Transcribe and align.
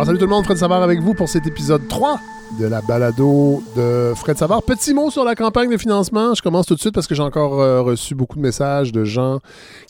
Alors 0.00 0.06
salut 0.06 0.18
tout 0.18 0.24
le 0.24 0.30
monde, 0.30 0.46
Fred 0.46 0.56
Savard 0.56 0.82
avec 0.82 0.98
vous 1.00 1.12
pour 1.12 1.28
cet 1.28 1.46
épisode 1.46 1.86
3 1.86 2.22
de 2.58 2.66
la 2.66 2.80
balado 2.82 3.62
de 3.76 4.12
Fred 4.16 4.36
Savard. 4.36 4.62
Petit 4.62 4.92
mot 4.92 5.10
sur 5.10 5.24
la 5.24 5.34
campagne 5.34 5.70
de 5.70 5.76
financement. 5.76 6.34
Je 6.34 6.42
commence 6.42 6.66
tout 6.66 6.74
de 6.74 6.80
suite 6.80 6.94
parce 6.94 7.06
que 7.06 7.14
j'ai 7.14 7.22
encore 7.22 7.60
euh, 7.60 7.82
reçu 7.82 8.14
beaucoup 8.14 8.36
de 8.36 8.42
messages 8.42 8.92
de 8.92 9.04
gens 9.04 9.38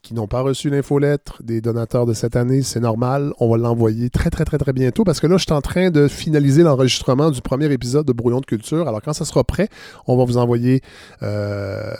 qui 0.02 0.14
n'ont 0.14 0.26
pas 0.26 0.40
reçu 0.42 0.68
l'infolettre 0.68 1.42
des 1.42 1.60
donateurs 1.60 2.06
de 2.06 2.12
cette 2.12 2.36
année. 2.36 2.62
C'est 2.62 2.80
normal. 2.80 3.32
On 3.38 3.50
va 3.50 3.56
l'envoyer 3.56 4.10
très, 4.10 4.30
très, 4.30 4.44
très, 4.44 4.58
très 4.58 4.72
bientôt 4.72 5.04
parce 5.04 5.20
que 5.20 5.26
là, 5.26 5.36
je 5.38 5.44
suis 5.44 5.52
en 5.52 5.60
train 5.60 5.90
de 5.90 6.08
finaliser 6.08 6.62
l'enregistrement 6.62 7.30
du 7.30 7.40
premier 7.40 7.72
épisode 7.72 8.06
de 8.06 8.12
Brouillon 8.12 8.40
de 8.40 8.46
culture. 8.46 8.86
Alors, 8.88 9.00
quand 9.02 9.12
ça 9.12 9.24
sera 9.24 9.42
prêt, 9.44 9.68
on 10.06 10.16
va 10.16 10.24
vous 10.24 10.36
envoyer 10.36 10.82
euh, 11.22 11.94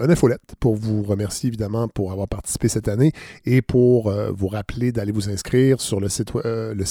une 0.00 0.10
infolette 0.10 0.54
pour 0.58 0.74
vous 0.74 1.02
remercier, 1.02 1.48
évidemment, 1.48 1.88
pour 1.88 2.12
avoir 2.12 2.28
participé 2.28 2.68
cette 2.68 2.88
année 2.88 3.12
et 3.46 3.62
pour 3.62 4.08
euh, 4.08 4.30
vous 4.34 4.48
rappeler 4.48 4.90
d'aller 4.92 5.12
vous 5.12 5.30
inscrire 5.30 5.80
sur 5.80 6.00
le 6.00 6.08
site, 6.08 6.32
euh, 6.44 6.74
le 6.74 6.84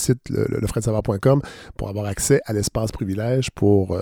pour 1.78 1.90
avoir 1.90 2.06
accès 2.06 2.42
à 2.46 2.54
l'espace 2.54 2.92
privilège 2.94 3.52
pour, 3.52 3.96
euh, 3.96 4.02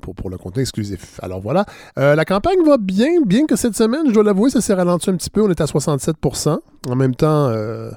pour, 0.00 0.14
pour, 0.14 0.30
le 0.30 0.38
contenu 0.38 0.62
exclusif. 0.62 1.20
Alors 1.22 1.40
voilà, 1.40 1.66
euh, 1.98 2.14
la 2.14 2.24
campagne 2.24 2.64
va 2.64 2.78
bien, 2.78 3.20
bien 3.26 3.46
que 3.46 3.56
cette 3.56 3.76
semaine, 3.76 4.02
je 4.08 4.12
dois 4.12 4.24
l'avouer, 4.24 4.48
ça 4.48 4.62
s'est 4.62 4.72
ralenti 4.72 5.10
un 5.10 5.16
petit 5.16 5.28
peu. 5.28 5.42
On 5.42 5.50
est 5.50 5.60
à 5.60 5.66
67% 5.66 6.58
En 6.88 6.96
même 6.96 7.14
temps, 7.14 7.48
euh, 7.48 7.90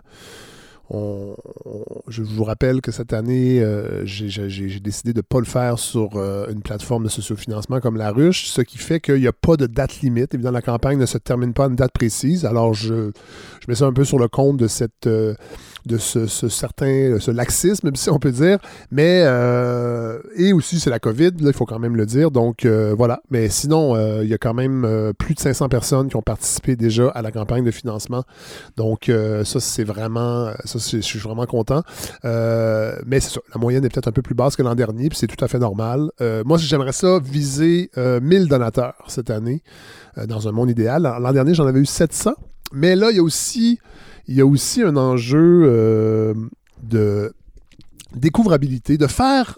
je 0.90 2.22
vous 2.22 2.44
rappelle 2.44 2.82
que 2.82 2.92
cette 2.92 3.14
année, 3.14 3.66
j'ai 4.04 4.80
décidé 4.80 5.14
de 5.14 5.20
ne 5.20 5.22
pas 5.22 5.40
le 5.40 5.46
faire 5.46 5.80
sur 5.80 6.22
une 6.50 6.62
plateforme 6.62 7.06
de 7.06 7.10
sociofinancement 7.10 7.80
comme 7.80 7.96
la 7.98 8.12
ruche, 8.12 8.48
ce 8.48 8.62
qui 8.62 8.78
fait 8.78 9.00
qu'il 9.00 9.22
n'y 9.22 9.28
a 9.28 9.34
pas 9.34 9.56
de 9.56 9.66
date 9.66 10.02
limite. 10.02 10.34
Évidemment, 10.34 10.56
la 10.56 10.62
campagne 10.62 11.00
ne 11.00 11.06
se 11.06 11.18
termine 11.18 11.54
pas 11.54 11.66
à 11.66 11.68
une 11.70 11.76
date 11.76 11.94
précise. 11.94 12.46
Alors, 12.46 12.74
je, 12.74 13.12
je 13.62 13.66
mets 13.68 13.76
ça 13.76 13.86
un 13.86 13.94
peu 13.94 14.04
sur 14.04 14.20
le 14.20 14.28
compte 14.28 14.58
de 14.58 14.68
cette... 14.68 15.08
de 15.86 15.98
ce, 15.98 16.28
ce, 16.28 16.50
certain 16.50 17.18
ce 17.20 17.32
laxisme, 17.32 17.92
si 17.96 18.10
on 18.10 18.20
peut 18.20 18.32
dire. 18.32 18.60
Mais 18.92 19.24
euh, 19.26 20.20
et 20.36 20.54
aussi 20.54 20.80
c'est 20.80 20.90
la 20.90 21.00
COVID, 21.00 21.32
là, 21.40 21.48
il 21.48 21.54
faut 21.54 21.66
quand 21.66 21.80
même 21.80 21.96
le 21.96 22.06
dire. 22.06 22.32
Donc 22.32 22.66
euh, 22.66 22.94
voilà. 22.98 23.22
Mais 23.30 23.50
sinon, 23.50 23.96
euh, 23.96 24.24
il 24.24 24.30
y 24.30 24.34
a 24.34 24.38
quand 24.38 24.54
même 24.54 25.14
plus 25.18 25.36
de 25.36 25.40
500 25.40 25.70
personnes 25.70 26.10
qui 26.10 26.16
ont 26.16 26.22
participé 26.22 26.76
déjà 26.76 27.10
à 27.10 27.22
la 27.22 27.32
campagne 27.32 27.64
de 27.64 27.72
financement. 27.72 28.24
Donc 28.78 29.12
ça 29.44 29.60
c'est 29.60 29.84
vraiment, 29.84 30.52
ça 30.66 30.80
je 30.80 31.02
suis 31.02 31.20
vraiment 31.20 31.46
content. 31.46 31.84
Mais 32.24 33.20
c'est 33.20 33.34
ça, 33.34 33.42
la 33.54 33.60
moyenne 33.60 33.84
est 33.86 33.90
peut-être 33.90 34.08
un 34.08 34.12
peu 34.12 34.22
plus 34.22 34.36
basse 34.36 34.56
que 34.56 34.64
l'an 34.64 34.76
dernier, 34.76 35.10
puis 35.10 35.18
c'est 35.18 35.28
tout 35.28 35.44
à 35.44 35.48
fait 35.48 35.60
normal. 35.60 36.10
moi 36.46 36.58
j'aimerais 36.58 36.94
ça 36.94 37.20
viser 37.20 37.90
1000 37.98 38.48
donateurs 38.48 38.96
cette 39.08 39.30
année 39.30 39.64
dans 40.28 40.48
un 40.48 40.52
monde 40.52 40.70
idéal. 40.70 41.04
L'an 41.04 41.32
dernier 41.34 41.54
j'en 41.54 41.68
avais 41.68 41.80
eu 41.80 41.86
700. 41.86 42.34
Mais 42.74 42.96
là, 42.96 43.12
il 43.12 43.18
y 43.18 43.20
a 43.20 43.24
aussi 43.24 43.80
il 44.28 44.36
y 44.36 44.42
a 44.42 44.46
aussi 44.46 44.82
un 44.82 44.96
enjeu 44.96 45.64
euh, 45.66 46.34
de 46.82 47.34
découvrabilité, 48.16 48.98
de 48.98 49.08
faire 49.08 49.58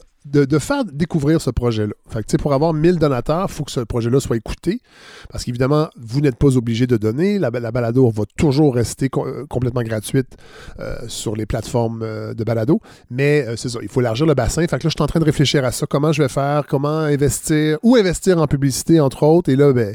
découvrir 0.91 1.39
ce 1.39 1.51
projet-là. 1.51 1.93
Fait 2.09 2.37
pour 2.37 2.53
avoir 2.53 2.73
1000 2.73 2.97
donateurs, 2.97 3.45
il 3.47 3.53
faut 3.53 3.63
que 3.63 3.71
ce 3.71 3.81
projet-là 3.81 4.19
soit 4.19 4.37
écouté. 4.37 4.81
Parce 5.29 5.43
qu'évidemment, 5.43 5.89
vous 6.01 6.19
n'êtes 6.19 6.37
pas 6.37 6.57
obligé 6.57 6.87
de 6.87 6.97
donner. 6.97 7.37
La, 7.37 7.51
la 7.51 7.71
balado 7.71 8.09
va 8.09 8.23
toujours 8.35 8.73
rester 8.73 9.09
euh, 9.17 9.45
complètement 9.47 9.83
gratuite 9.83 10.35
euh, 10.79 10.95
sur 11.07 11.35
les 11.35 11.45
plateformes 11.45 11.99
de 12.33 12.43
balado. 12.43 12.79
Mais 13.11 13.45
c'est 13.55 13.69
ça, 13.69 13.79
il 13.83 13.87
faut 13.87 14.01
élargir 14.01 14.25
le 14.25 14.33
bassin. 14.33 14.61
Fait 14.61 14.79
que 14.79 14.87
là, 14.87 14.89
je 14.89 14.95
suis 14.95 15.03
en 15.03 15.07
train 15.07 15.19
de 15.19 15.25
réfléchir 15.25 15.63
à 15.63 15.71
ça. 15.71 15.85
Comment 15.87 16.11
je 16.11 16.23
vais 16.23 16.29
faire, 16.29 16.65
comment 16.65 16.99
investir, 16.99 17.77
où 17.83 17.95
investir 17.95 18.39
en 18.39 18.47
publicité, 18.47 18.99
entre 18.99 19.23
autres? 19.23 19.51
Et 19.51 19.55
là, 19.55 19.73
ben, 19.73 19.93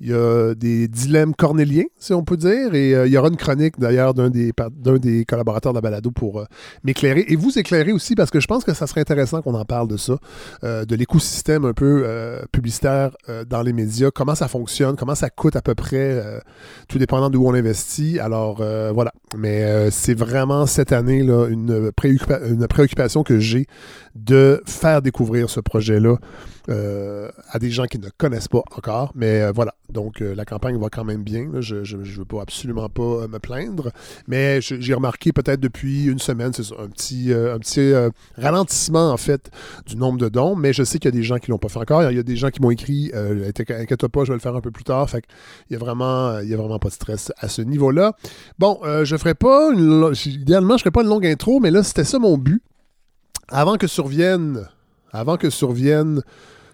il 0.00 0.10
y 0.10 0.14
a 0.14 0.54
des 0.54 0.86
dilemmes 0.86 1.34
cornéliens, 1.34 1.86
si 1.98 2.12
on 2.12 2.22
peut 2.22 2.36
dire, 2.36 2.74
et 2.74 2.94
euh, 2.94 3.06
il 3.06 3.12
y 3.12 3.18
aura 3.18 3.28
une 3.28 3.36
chronique 3.36 3.80
d'ailleurs 3.80 4.14
d'un 4.14 4.30
des, 4.30 4.52
des 5.00 5.24
collaborateurs 5.24 5.72
de 5.72 5.78
la 5.78 5.80
balado 5.80 6.10
pour 6.12 6.40
euh, 6.40 6.44
m'éclairer 6.84 7.24
et 7.26 7.34
vous 7.34 7.58
éclairer 7.58 7.90
aussi 7.92 8.14
parce 8.14 8.30
que 8.30 8.38
je 8.38 8.46
pense 8.46 8.64
que 8.64 8.74
ça 8.74 8.86
serait 8.86 9.00
intéressant 9.00 9.42
qu'on 9.42 9.54
en 9.54 9.64
parle 9.64 9.88
de 9.88 9.96
ça, 9.96 10.16
euh, 10.62 10.84
de 10.84 10.94
l'écosystème 10.94 11.64
un 11.64 11.72
peu 11.72 12.06
publicitaire 12.52 13.10
dans 13.48 13.62
les 13.62 13.72
médias, 13.72 14.10
comment 14.10 14.34
ça 14.34 14.48
fonctionne, 14.48 14.96
comment 14.96 15.14
ça 15.14 15.30
coûte 15.30 15.56
à 15.56 15.62
peu 15.62 15.74
près, 15.74 16.22
tout 16.88 16.98
dépendant 16.98 17.30
d'où 17.30 17.44
on 17.44 17.54
investit? 17.54 18.18
Alors 18.18 18.56
voilà, 18.56 19.12
mais 19.36 19.90
c'est 19.90 20.14
vraiment 20.14 20.66
cette 20.66 20.92
année 20.92 21.22
là 21.22 21.46
une, 21.48 21.90
une 22.04 22.66
préoccupation 22.66 23.22
que 23.22 23.38
j'ai 23.38 23.66
de 24.24 24.62
faire 24.66 25.02
découvrir 25.02 25.48
ce 25.48 25.60
projet-là 25.60 26.16
euh, 26.70 27.30
à 27.50 27.58
des 27.58 27.70
gens 27.70 27.86
qui 27.86 27.98
ne 27.98 28.10
connaissent 28.18 28.48
pas 28.48 28.62
encore. 28.76 29.12
Mais 29.14 29.40
euh, 29.40 29.52
voilà, 29.54 29.74
donc 29.90 30.20
euh, 30.20 30.34
la 30.34 30.44
campagne 30.44 30.78
va 30.78 30.90
quand 30.90 31.04
même 31.04 31.22
bien. 31.22 31.48
Je 31.60 31.76
ne 31.76 32.04
veux 32.04 32.26
pas 32.26 32.42
absolument 32.42 32.90
pas 32.90 33.26
me 33.26 33.38
plaindre. 33.38 33.90
Mais 34.26 34.60
j'ai 34.60 34.92
remarqué 34.92 35.32
peut-être 35.32 35.60
depuis 35.60 36.04
une 36.04 36.18
semaine, 36.18 36.52
c'est 36.52 36.64
un 36.78 36.88
petit, 36.88 37.32
un 37.32 37.58
petit 37.58 37.90
ralentissement 38.36 39.10
en 39.10 39.16
fait 39.16 39.50
du 39.86 39.96
nombre 39.96 40.18
de 40.18 40.28
dons. 40.28 40.56
Mais 40.56 40.74
je 40.74 40.82
sais 40.82 40.98
qu'il 40.98 41.10
y 41.10 41.14
a 41.14 41.18
des 41.18 41.22
gens 41.22 41.38
qui 41.38 41.50
l'ont 41.50 41.58
pas 41.58 41.68
fait 41.68 41.78
encore. 41.78 42.02
Il 42.10 42.16
y 42.16 42.20
a 42.20 42.22
des 42.22 42.36
gens 42.36 42.50
qui 42.50 42.60
m'ont 42.60 42.70
écrit 42.70 43.12
Inquiète 43.14 44.06
pas, 44.08 44.24
je 44.24 44.28
vais 44.28 44.34
le 44.36 44.40
faire 44.40 44.54
un 44.54 44.60
peu 44.60 44.70
plus 44.70 44.84
tard. 44.84 45.08
Fait 45.08 45.24
il 45.70 45.72
y 45.72 45.76
a 45.76 45.78
vraiment, 45.78 46.38
il 46.40 46.50
y 46.50 46.54
a 46.54 46.56
vraiment 46.58 46.78
pas 46.78 46.88
de 46.88 46.94
stress 46.94 47.32
à 47.38 47.48
ce 47.48 47.62
niveau-là. 47.62 48.14
Bon, 48.58 48.78
je 49.04 49.16
ferai 49.16 49.34
pas 49.34 49.70
une, 49.72 50.12
idéalement, 50.26 50.76
je 50.76 50.82
ferai 50.82 50.90
pas 50.90 51.02
une 51.02 51.08
longue 51.08 51.26
intro, 51.26 51.60
mais 51.60 51.70
là, 51.70 51.82
c'était 51.82 52.04
ça 52.04 52.18
mon 52.18 52.36
but. 52.36 52.62
Avant 53.50 53.78
que 53.78 53.86
survienne, 53.86 54.68
avant 55.10 55.38
que 55.38 55.48
survienne 55.48 56.22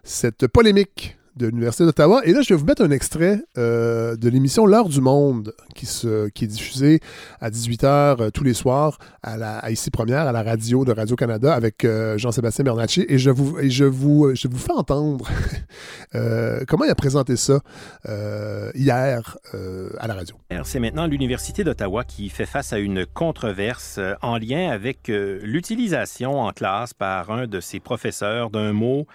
cette 0.03 0.49
polémique 0.49 1.17
de 1.37 1.47
l'Université 1.47 1.85
d'Ottawa. 1.85 2.21
Et 2.25 2.33
là, 2.33 2.43
je 2.43 2.51
vais 2.51 2.61
vous 2.61 2.65
mettre 2.65 2.83
un 2.83 2.91
extrait 2.91 3.41
euh, 3.59 4.17
de 4.17 4.29
l'émission 4.29 4.67
L'heure 4.67 4.89
du 4.89 5.01
monde 5.01 5.53
qui, 5.75 5.87
est 5.87 6.47
diffusée 6.47 7.01
à 7.41 7.51
18h 7.51 7.87
euh, 7.87 8.31
tous 8.31 8.45
les 8.45 8.55
soirs 8.55 8.99
à, 9.23 9.37
la, 9.37 9.59
à 9.59 9.71
ici 9.71 9.91
première, 9.91 10.27
à 10.27 10.33
la 10.33 10.43
radio 10.43 10.85
de 10.85 10.93
Radio-Canada 10.93 11.53
avec 11.53 11.85
euh, 11.85 12.17
Jean-Sébastien 12.19 12.65
Bernacci. 12.65 13.05
Et 13.09 13.19
je 13.19 13.31
vous, 13.31 13.59
je 13.69 13.85
vous, 13.85 14.35
fais 14.35 14.73
entendre 14.73 15.29
comment 16.69 16.85
il 16.85 16.91
a 16.91 16.95
présenté 16.95 17.37
ça 17.37 17.61
hier 18.75 19.37
à 19.99 20.07
la 20.07 20.15
radio. 20.15 20.37
C'est 20.65 20.81
maintenant 20.81 21.07
l'Université 21.07 21.65
d'Ottawa 21.65 22.05
qui 22.05 22.29
fait 22.29 22.47
face 22.47 22.73
à 22.73 22.79
une 22.79 23.07
controverse 23.07 23.99
en 24.23 24.39
lien 24.39 24.71
avec 24.71 25.09
l'utilisation 25.09 26.41
en 26.41 26.53
classe 26.53 26.95
par 26.95 27.31
un 27.31 27.47
de 27.47 27.61
ses 27.61 27.81
professeurs 27.81 28.51
d'un 28.51 28.73
mot 28.73 29.07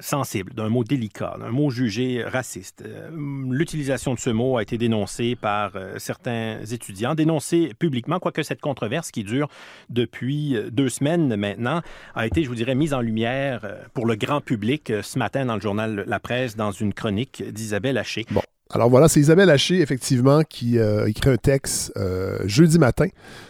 sensible, 0.00 0.54
d'un 0.54 0.68
mot 0.68 0.84
délicat, 0.84 1.36
d'un 1.38 1.50
mot 1.50 1.70
jugé 1.70 2.24
raciste. 2.24 2.82
Euh, 2.86 3.10
l'utilisation 3.50 4.14
de 4.14 4.18
ce 4.18 4.30
mot 4.30 4.56
a 4.56 4.62
été 4.62 4.78
dénoncée 4.78 5.36
par 5.36 5.72
euh, 5.76 5.98
certains 5.98 6.60
étudiants, 6.70 7.14
dénoncée 7.14 7.72
publiquement, 7.78 8.18
quoique 8.18 8.42
cette 8.42 8.60
controverse 8.60 9.10
qui 9.10 9.24
dure 9.24 9.48
depuis 9.88 10.56
euh, 10.56 10.70
deux 10.70 10.88
semaines 10.88 11.36
maintenant 11.36 11.82
a 12.14 12.26
été, 12.26 12.42
je 12.42 12.48
vous 12.48 12.54
dirais, 12.54 12.74
mise 12.74 12.94
en 12.94 13.00
lumière 13.00 13.60
pour 13.94 14.06
le 14.06 14.14
grand 14.14 14.40
public 14.40 14.92
ce 15.02 15.18
matin 15.18 15.46
dans 15.46 15.54
le 15.54 15.60
journal 15.60 16.04
La 16.06 16.20
Presse, 16.20 16.56
dans 16.56 16.70
une 16.70 16.94
chronique 16.94 17.42
d'Isabelle 17.42 17.98
Haché. 17.98 18.24
Bon. 18.30 18.42
Alors 18.70 18.90
voilà, 18.90 19.08
c'est 19.08 19.18
Isabelle 19.18 19.48
Haché, 19.48 19.80
effectivement, 19.80 20.42
qui 20.42 20.78
euh, 20.78 21.06
écrit 21.06 21.30
un 21.30 21.38
texte 21.38 21.90
euh, 21.96 22.36
jeudi 22.44 22.78
matin 22.78 23.06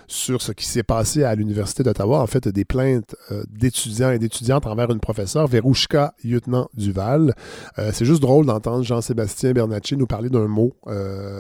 sur 0.07 0.41
ce 0.41 0.53
qui 0.53 0.65
s'est 0.65 0.85
passé 0.85 1.25
à 1.25 1.35
l'Université 1.35 1.83
d'Ottawa. 1.83 2.21
En 2.21 2.29
fait, 2.29 2.47
des 2.47 2.65
plaintes 2.65 3.17
euh, 3.33 3.43
d'étudiants 3.51 4.13
et 4.13 4.21
d'étudiantes 4.21 4.65
envers 4.69 4.89
une 4.93 5.01
professeure, 5.01 5.49
Verouchka 5.49 6.15
Lieutenant 6.23 6.71
Duval. 6.75 7.35
Euh, 7.81 7.91
c'est 7.93 8.05
juste 8.05 8.23
drôle 8.23 8.47
d'entendre 8.47 8.85
Jean-Sébastien 8.85 9.53
Bernacci 9.55 9.97
nous 9.97 10.07
parler 10.07 10.31
d'un 10.31 10.47
mot, 10.47 10.77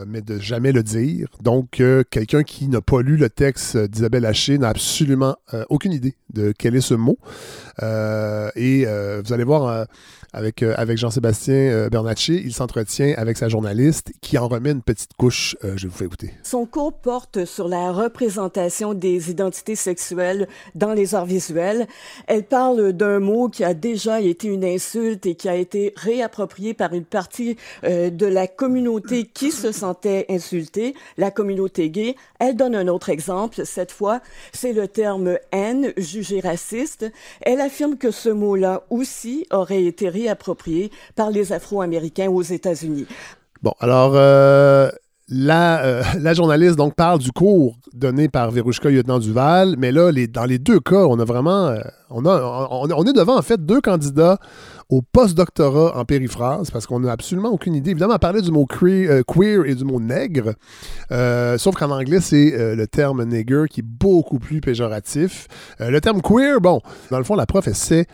mais 0.08 0.22
de 0.22 0.40
jamais 0.40 0.72
le 0.72 0.82
dire. 0.82 1.28
Donc, 1.40 1.80
quelqu'un 2.10 2.42
qui 2.42 2.66
n'a 2.66 2.80
pas 2.80 3.00
lu 3.00 3.16
le 3.16 3.30
texte 3.30 3.76
d'Isabelle 3.76 4.26
Haché 4.26 4.58
n'a 4.58 4.70
absolument 4.70 5.36
aucune 5.68 5.92
idée 5.92 6.16
de 6.34 6.52
quel 6.56 6.74
est 6.74 6.80
ce 6.80 6.94
mot. 6.94 7.18
et 7.80 8.84
vous 9.24 9.32
allez 9.32 9.44
voir 9.44 9.86
avec, 10.32 10.62
euh, 10.62 10.74
avec 10.76 10.98
Jean-Sébastien 10.98 11.54
euh, 11.54 11.88
Bernacci, 11.88 12.40
il 12.44 12.52
s'entretient 12.52 13.14
avec 13.16 13.38
sa 13.38 13.48
journaliste 13.48 14.12
qui 14.20 14.36
en 14.38 14.48
remet 14.48 14.70
une 14.70 14.82
petite 14.82 15.14
couche. 15.14 15.56
Euh, 15.64 15.74
je 15.76 15.86
vous 15.86 15.94
fais 15.94 16.04
écouter. 16.04 16.34
Son 16.42 16.66
cours 16.66 16.92
porte 16.92 17.44
sur 17.44 17.68
la 17.68 17.92
représentation 17.92 18.94
des 18.94 19.30
identités 19.30 19.76
sexuelles 19.76 20.48
dans 20.74 20.92
les 20.92 21.14
arts 21.14 21.26
visuels. 21.26 21.86
Elle 22.26 22.44
parle 22.44 22.92
d'un 22.92 23.20
mot 23.20 23.48
qui 23.48 23.64
a 23.64 23.74
déjà 23.74 24.20
été 24.20 24.48
une 24.48 24.64
insulte 24.64 25.26
et 25.26 25.34
qui 25.34 25.48
a 25.48 25.56
été 25.56 25.94
réapproprié 25.96 26.74
par 26.74 26.92
une 26.92 27.04
partie 27.04 27.56
de 27.84 28.26
la 28.26 28.46
communauté 28.46 29.24
qui 29.24 29.50
se 29.50 29.72
sentait 29.72 30.26
insultée, 30.28 30.94
la 31.16 31.30
communauté 31.30 31.90
gay. 31.90 32.16
Elle 32.38 32.56
donne 32.56 32.74
un 32.74 32.88
autre 32.88 33.08
exemple. 33.08 33.64
Cette 33.64 33.92
fois, 33.92 34.20
c'est 34.52 34.72
le 34.72 34.88
terme 34.88 35.38
haine 35.52 35.92
jugé 35.96 36.40
raciste. 36.40 37.10
Elle 37.40 37.60
affirme 37.60 37.96
que 37.96 38.10
ce 38.10 38.28
mot-là 38.28 38.84
aussi 38.90 39.46
aurait 39.50 39.84
été 39.84 40.08
réapproprié 40.22 40.90
par 41.14 41.30
les 41.30 41.52
Afro-Américains 41.52 42.28
aux 42.28 42.42
États-Unis. 42.42 43.06
Bon, 43.62 43.72
alors, 43.80 44.12
euh, 44.14 44.90
la, 45.28 45.84
euh, 45.84 46.02
la, 46.20 46.34
journaliste 46.34 46.76
donc 46.76 46.94
parle 46.94 47.18
du 47.18 47.32
cours 47.32 47.78
donné 47.92 48.28
par 48.28 48.50
Verouchka 48.50 48.90
Lieutenant 48.90 49.18
Duval, 49.18 49.74
mais 49.78 49.92
là, 49.92 50.10
dans 50.30 50.44
les 50.44 50.58
deux 50.58 50.80
cas, 50.80 51.04
on 51.06 51.18
a 51.18 51.24
vraiment, 51.24 51.66
euh, 51.66 51.80
On, 52.10 52.24
a, 52.24 52.68
on, 52.70 53.04
est 53.04 53.12
devant, 53.12 53.36
en 53.36 53.42
fait, 53.42 53.64
deux 53.64 53.80
candidats 53.80 54.38
au 54.88 55.02
post-doctorat 55.02 55.98
en 55.98 56.04
périphrase, 56.06 56.70
parce 56.70 56.86
qu'on 56.86 57.00
n'a 57.00 57.12
absolument 57.12 57.50
aucune 57.50 57.74
idée. 57.74 57.90
Évidemment, 57.90 58.14
on 58.14 58.18
parlait 58.18 58.40
du 58.40 58.50
mot 58.50 58.64
queer, 58.64 59.10
euh, 59.10 59.64
et 59.66 59.74
du 59.74 59.84
mot 59.84 60.00
nègre, 60.00 60.54
sauf 61.58 61.74
qu'en 61.74 61.90
anglais, 61.90 62.20
c'est 62.20 62.74
le 62.74 62.86
terme 62.86 63.24
nigger 63.24 63.64
qui 63.68 63.80
est 63.80 63.86
beaucoup 63.86 64.38
plus 64.38 64.60
péjoratif. 64.62 65.46
le 65.78 66.00
terme 66.00 66.22
queer, 66.22 66.60
bon, 66.60 66.80
dans 67.10 67.18
le 67.18 67.24
fond, 67.24 67.34
la 67.34 67.44
prof 67.44 67.68
essaie 67.68 68.06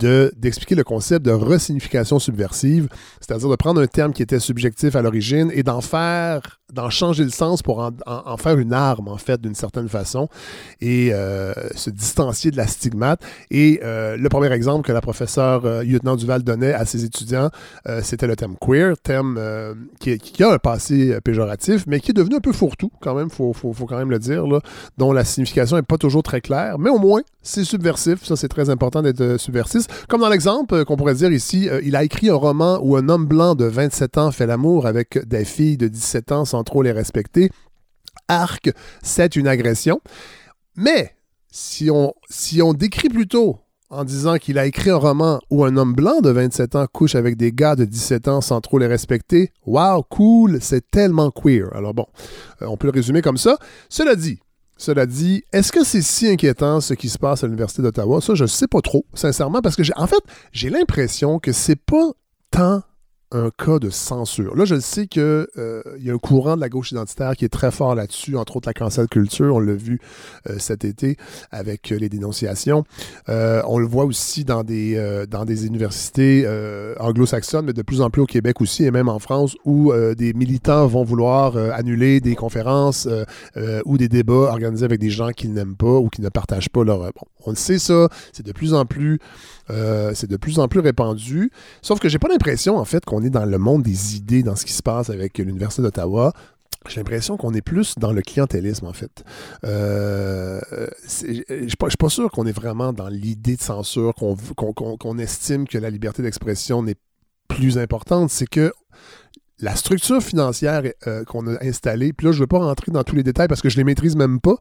d'expliquer 0.00 0.74
le 0.74 0.84
concept 0.84 1.24
de 1.24 1.30
resignification 1.30 2.18
subversive, 2.18 2.88
c'est-à-dire 3.20 3.48
de 3.48 3.56
prendre 3.56 3.80
un 3.80 3.86
terme 3.86 4.12
qui 4.12 4.22
était 4.22 4.40
subjectif 4.40 4.96
à 4.96 5.02
l'origine 5.02 5.50
et 5.54 5.62
d'en 5.62 5.80
faire, 5.80 6.60
d'en 6.72 6.90
changer 6.90 7.24
le 7.24 7.30
sens 7.30 7.62
pour 7.62 7.90
en, 8.06 8.36
faire 8.36 8.58
une 8.58 8.72
arme, 8.72 9.08
en 9.08 9.16
fait, 9.16 9.40
d'une 9.40 9.54
certaine 9.54 9.88
façon, 9.88 10.28
et 10.80 11.12
se 11.74 11.90
distancier 11.90 12.50
de 12.50 12.56
la 12.56 12.66
stigmate. 12.66 13.20
Et 13.50 13.80
le 13.82 14.28
premier 14.28 14.52
exemple 14.52 14.86
que 14.86 14.92
la 14.92 15.00
professeure 15.00 15.82
lieutenant 15.82 16.16
Duval 16.16 16.42
donnait 16.42 16.72
à 16.72 16.84
ses 16.84 17.04
étudiants, 17.04 17.50
euh, 17.86 18.00
c'était 18.02 18.26
le 18.26 18.36
terme 18.36 18.56
queer, 18.60 18.96
terme 18.98 19.36
euh, 19.38 19.74
qui, 19.98 20.42
a 20.42 20.52
un 20.52 20.58
passé 20.58 21.12
euh, 21.12 21.20
péjoratif, 21.20 21.84
mais 21.86 22.00
qui 22.00 22.10
est 22.10 22.14
devenu 22.14 22.36
un 22.36 22.40
peu 22.40 22.52
fourre-tout, 22.52 22.90
quand 23.00 23.14
même, 23.14 23.28
il 23.30 23.54
faut, 23.54 23.86
quand 23.86 23.98
même 23.98 24.10
le 24.10 24.18
dire, 24.18 24.44
dont 24.98 25.12
la 25.12 25.24
signification 25.24 25.76
n'est 25.76 25.82
pas 25.82 25.98
toujours 25.98 26.22
très 26.22 26.40
claire, 26.40 26.78
mais 26.78 26.90
au 26.90 26.98
moins, 26.98 27.22
c'est 27.42 27.64
subversif, 27.64 28.24
ça 28.24 28.36
c'est 28.36 28.48
très 28.48 28.70
important 28.70 29.02
d'être 29.02 29.38
subversif. 29.38 29.86
Comme 30.08 30.20
dans 30.20 30.28
l'exemple 30.28 30.84
qu'on 30.84 30.96
pourrait 30.96 31.14
dire 31.14 31.32
ici, 31.32 31.68
il 31.82 31.96
a 31.96 32.04
écrit 32.04 32.30
un 32.30 32.34
roman 32.34 32.78
où 32.82 32.96
un 32.96 33.08
homme 33.08 33.26
blanc 33.26 33.54
de 33.54 33.64
27 33.64 34.18
ans 34.18 34.30
fait 34.30 34.46
l'amour 34.46 34.86
avec 34.86 35.26
des 35.26 35.44
filles 35.44 35.76
de 35.76 35.88
17 35.88 36.32
ans 36.32 36.44
sans 36.44 36.64
trop 36.64 36.82
les 36.82 36.92
respecter. 36.92 37.50
Arc, 38.28 38.70
c'est 39.02 39.36
une 39.36 39.48
agression. 39.48 40.00
Mais 40.76 41.14
si 41.50 41.90
on, 41.90 42.14
si 42.28 42.62
on 42.62 42.72
décrit 42.72 43.08
plutôt 43.08 43.58
en 43.90 44.04
disant 44.04 44.36
qu'il 44.36 44.58
a 44.58 44.66
écrit 44.66 44.90
un 44.90 44.96
roman 44.96 45.40
où 45.50 45.64
un 45.64 45.76
homme 45.76 45.94
blanc 45.94 46.20
de 46.20 46.30
27 46.30 46.76
ans 46.76 46.86
couche 46.86 47.16
avec 47.16 47.36
des 47.36 47.52
gars 47.52 47.74
de 47.74 47.84
17 47.84 48.28
ans 48.28 48.40
sans 48.40 48.60
trop 48.60 48.78
les 48.78 48.86
respecter. 48.86 49.52
Wow, 49.66 50.04
cool, 50.04 50.58
c'est 50.60 50.88
tellement 50.90 51.30
queer. 51.32 51.68
Alors 51.74 51.92
bon, 51.92 52.06
euh, 52.62 52.66
on 52.66 52.76
peut 52.76 52.86
le 52.86 52.92
résumer 52.92 53.20
comme 53.20 53.36
ça. 53.36 53.58
Cela 53.88 54.14
dit, 54.14 54.38
cela 54.80 55.04
dit, 55.04 55.44
est-ce 55.52 55.72
que 55.72 55.84
c'est 55.84 56.00
si 56.00 56.26
inquiétant 56.26 56.80
ce 56.80 56.94
qui 56.94 57.10
se 57.10 57.18
passe 57.18 57.44
à 57.44 57.46
l'Université 57.46 57.82
d'Ottawa? 57.82 58.22
Ça, 58.22 58.34
je 58.34 58.44
ne 58.44 58.48
sais 58.48 58.66
pas 58.66 58.80
trop, 58.80 59.04
sincèrement, 59.12 59.60
parce 59.60 59.76
que 59.76 59.82
en 59.94 60.06
fait, 60.06 60.22
j'ai 60.52 60.70
l'impression 60.70 61.38
que 61.38 61.52
c'est 61.52 61.76
pas 61.76 62.12
tant 62.50 62.82
un 63.32 63.50
cas 63.50 63.78
de 63.78 63.90
censure. 63.90 64.56
Là, 64.56 64.64
je 64.64 64.80
sais 64.80 65.06
qu'il 65.06 65.22
euh, 65.22 65.82
y 65.98 66.10
a 66.10 66.14
un 66.14 66.18
courant 66.18 66.56
de 66.56 66.60
la 66.60 66.68
gauche 66.68 66.90
identitaire 66.90 67.36
qui 67.36 67.44
est 67.44 67.50
très 67.50 67.70
fort 67.70 67.94
là-dessus, 67.94 68.36
entre 68.36 68.56
autres 68.56 68.68
la 68.68 68.74
cancel 68.74 69.06
culture, 69.08 69.54
on 69.54 69.60
l'a 69.60 69.74
vu 69.74 70.00
euh, 70.48 70.56
cet 70.58 70.84
été 70.84 71.16
avec 71.50 71.92
euh, 71.92 71.96
les 71.96 72.08
dénonciations. 72.08 72.84
on 73.28 73.78
le 73.78 73.86
voit 73.86 74.04
aussi 74.04 74.44
dans 74.44 74.64
des, 74.64 75.24
dans 75.30 75.44
des 75.44 75.66
universités 75.66 76.46
anglo-saxonnes, 76.98 77.66
mais 77.66 77.72
de 77.72 77.82
plus 77.82 78.00
en 78.00 78.10
plus 78.10 78.22
au 78.22 78.26
Québec 78.26 78.60
aussi, 78.60 78.84
et 78.84 78.90
même 78.90 79.08
en 79.08 79.18
France, 79.18 79.56
où 79.64 79.92
des 80.16 80.32
militants 80.32 80.86
vont 80.86 81.04
vouloir 81.04 81.56
annuler 81.56 82.20
des 82.20 82.34
conférences 82.34 83.08
ou 83.84 83.98
des 83.98 84.08
débats 84.08 84.50
organisés 84.52 84.84
avec 84.84 85.00
des 85.00 85.10
gens 85.10 85.30
qu'ils 85.30 85.52
n'aiment 85.52 85.76
pas 85.76 85.98
ou 85.98 86.08
qui 86.08 86.22
ne 86.22 86.28
partagent 86.28 86.70
pas 86.70 86.84
leur... 86.84 86.98
Bon, 86.98 87.26
on 87.46 87.50
le 87.50 87.56
sait 87.56 87.78
ça, 87.78 88.08
c'est 88.32 88.44
de 88.44 88.52
plus 88.52 88.74
en 88.74 88.84
plus 88.86 89.20
euh, 89.70 90.12
c'est 90.14 90.28
de 90.28 90.36
plus 90.36 90.58
en 90.58 90.68
plus 90.68 90.80
répandu. 90.80 91.50
Sauf 91.82 92.00
que 92.00 92.08
j'ai 92.08 92.18
pas 92.18 92.28
l'impression, 92.28 92.76
en 92.76 92.84
fait, 92.84 93.04
qu'on 93.04 93.22
est 93.22 93.30
dans 93.30 93.44
le 93.44 93.58
monde 93.58 93.82
des 93.82 94.16
idées, 94.16 94.42
dans 94.42 94.56
ce 94.56 94.64
qui 94.64 94.72
se 94.72 94.82
passe 94.82 95.10
avec 95.10 95.38
l'Université 95.38 95.82
d'Ottawa. 95.82 96.32
J'ai 96.88 96.96
l'impression 96.96 97.36
qu'on 97.36 97.52
est 97.52 97.60
plus 97.60 97.94
dans 97.98 98.12
le 98.12 98.22
clientélisme, 98.22 98.86
en 98.86 98.92
fait. 98.92 99.22
Euh, 99.64 100.60
je 101.22 101.54
ne 101.54 101.68
suis 101.68 101.76
pas 101.76 102.08
sûr 102.08 102.30
qu'on 102.30 102.46
est 102.46 102.52
vraiment 102.52 102.92
dans 102.92 103.08
l'idée 103.08 103.56
de 103.56 103.62
censure, 103.62 104.14
qu'on 104.14 105.18
estime 105.18 105.68
que 105.68 105.78
la 105.78 105.90
liberté 105.90 106.22
d'expression 106.22 106.82
n'est 106.82 106.96
plus 107.48 107.78
importante. 107.78 108.30
C'est 108.30 108.48
que 108.48 108.72
la 109.60 109.76
structure 109.76 110.22
financière 110.22 110.82
euh, 111.06 111.24
qu'on 111.24 111.46
a 111.46 111.62
installée, 111.64 112.12
puis 112.12 112.26
là, 112.26 112.32
je 112.32 112.38
ne 112.38 112.42
veux 112.42 112.46
pas 112.46 112.58
rentrer 112.58 112.92
dans 112.92 113.04
tous 113.04 113.16
les 113.16 113.22
détails 113.22 113.48
parce 113.48 113.60
que 113.60 113.68
je 113.68 113.76
ne 113.76 113.80
les 113.80 113.84
maîtrise 113.84 114.16
même 114.16 114.40
pas, 114.40 114.56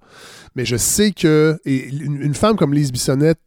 mais 0.56 0.66
je 0.66 0.76
sais 0.76 1.12
que 1.12 1.60
et 1.66 1.90
une, 1.90 2.34
femme 2.34 2.56
comme 2.56 2.74
Lise 2.74 2.92
Bissonnette 2.92 3.40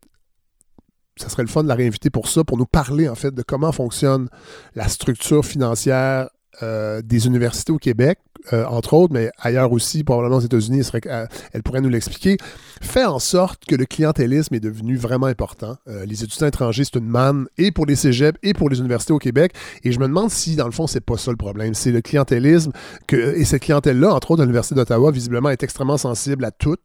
ça 1.17 1.29
serait 1.29 1.43
le 1.43 1.49
fun 1.49 1.63
de 1.63 1.69
la 1.69 1.75
réinviter 1.75 2.09
pour 2.09 2.27
ça, 2.27 2.43
pour 2.43 2.57
nous 2.57 2.67
parler 2.67 3.09
en 3.09 3.15
fait 3.15 3.35
de 3.35 3.43
comment 3.43 3.71
fonctionne 3.71 4.29
la 4.75 4.89
structure 4.89 5.45
financière 5.45 6.31
euh, 6.63 7.03
des 7.03 7.27
universités 7.27 7.71
au 7.71 7.79
Québec, 7.79 8.19
euh, 8.53 8.65
entre 8.67 8.95
autres, 8.95 9.13
mais 9.13 9.31
ailleurs 9.39 9.73
aussi, 9.73 10.05
probablement 10.05 10.37
aux 10.37 10.41
États-Unis, 10.41 10.83
elle, 11.05 11.29
elle 11.53 11.63
pourrait 11.63 11.81
nous 11.81 11.89
l'expliquer, 11.89 12.37
fait 12.81 13.05
en 13.05 13.19
sorte 13.19 13.65
que 13.67 13.75
le 13.75 13.85
clientélisme 13.85 14.55
est 14.55 14.61
devenu 14.61 14.97
vraiment 14.97 15.27
important. 15.27 15.77
Euh, 15.89 16.05
les 16.07 16.25
étudiants 16.25 16.47
étrangers, 16.47 16.85
c'est 16.85 16.99
une 16.99 17.09
manne 17.09 17.47
et 17.59 17.73
pour 17.73 17.87
les 17.87 17.97
cégeps 17.97 18.39
et 18.43 18.55
pour 18.55 18.69
les 18.69 18.79
universités 18.81 19.13
au 19.13 19.19
Québec. 19.19 19.53
Et 19.85 19.93
je 19.93 19.99
me 19.99 20.07
demande 20.07 20.31
si, 20.31 20.57
dans 20.57 20.67
le 20.67 20.73
fond, 20.73 20.87
c'est 20.87 21.01
pas 21.01 21.17
ça 21.17 21.31
le 21.31 21.37
problème. 21.37 21.75
C'est 21.75 21.93
le 21.93 22.01
clientélisme 22.01 22.73
que, 23.07 23.17
et 23.37 23.45
cette 23.45 23.63
clientèle-là, 23.63 24.15
entre 24.15 24.33
autres, 24.33 24.43
l'Université 24.43 24.75
d'Ottawa, 24.75 25.11
visiblement, 25.11 25.51
est 25.51 25.63
extrêmement 25.63 25.99
sensible 25.99 26.45
à 26.45 26.51
tout, 26.51 26.77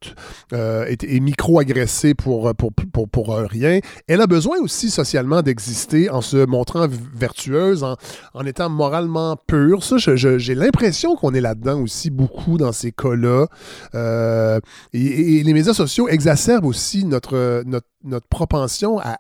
est, 0.51 1.19
micro-agressée 1.19 2.13
pour, 2.13 2.53
pour, 2.55 2.71
pour, 2.73 3.09
pour, 3.09 3.35
rien. 3.35 3.79
Elle 4.07 4.21
a 4.21 4.27
besoin 4.27 4.57
aussi 4.59 4.89
socialement 4.89 5.41
d'exister 5.41 6.09
en 6.09 6.21
se 6.21 6.45
montrant 6.45 6.87
vertueuse, 7.15 7.83
en, 7.83 7.95
en 8.33 8.45
étant 8.45 8.69
moralement 8.69 9.37
peu 9.47 9.67
ça, 9.81 9.97
j'ai 9.97 10.55
l'impression 10.55 11.15
qu'on 11.15 11.33
est 11.33 11.41
là-dedans 11.47 11.81
aussi 11.81 12.09
beaucoup 12.09 12.57
dans 12.57 12.71
ces 12.71 12.91
cas-là. 12.91 13.47
Euh, 13.95 14.59
et, 14.93 15.43
les 15.43 15.53
médias 15.53 15.73
sociaux 15.73 16.07
exacerbent 16.07 16.65
aussi 16.65 17.05
notre, 17.05 17.63
notre, 17.65 18.27
propension 18.27 18.99
à, 18.99 19.19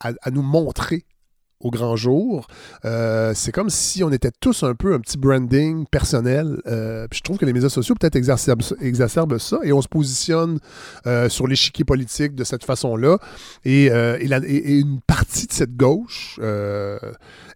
à, 0.00 0.30
nous 0.30 0.42
montrer 0.42 1.04
au 1.60 1.70
grand 1.70 1.96
jour. 1.96 2.46
Euh, 2.84 3.32
c'est 3.34 3.52
comme 3.52 3.70
si 3.70 4.02
on 4.02 4.10
était 4.10 4.30
tous 4.40 4.62
un 4.62 4.74
peu 4.74 4.94
un 4.94 5.00
petit 5.00 5.18
branding 5.18 5.86
personnel. 5.86 6.60
Euh, 6.66 7.06
je 7.12 7.20
trouve 7.20 7.38
que 7.38 7.44
les 7.44 7.52
médias 7.52 7.68
sociaux 7.68 7.94
peut-être 7.94 8.16
exacerbent, 8.16 9.38
ça 9.38 9.58
et 9.62 9.72
on 9.72 9.82
se 9.82 9.88
positionne 9.88 10.58
sur 11.28 11.46
l'échiquier 11.46 11.84
politique 11.84 12.34
de 12.34 12.44
cette 12.44 12.64
façon-là. 12.64 13.18
Et, 13.64 13.90
une 13.90 15.00
partie 15.06 15.46
de 15.46 15.52
cette 15.52 15.76
gauche 15.76 16.38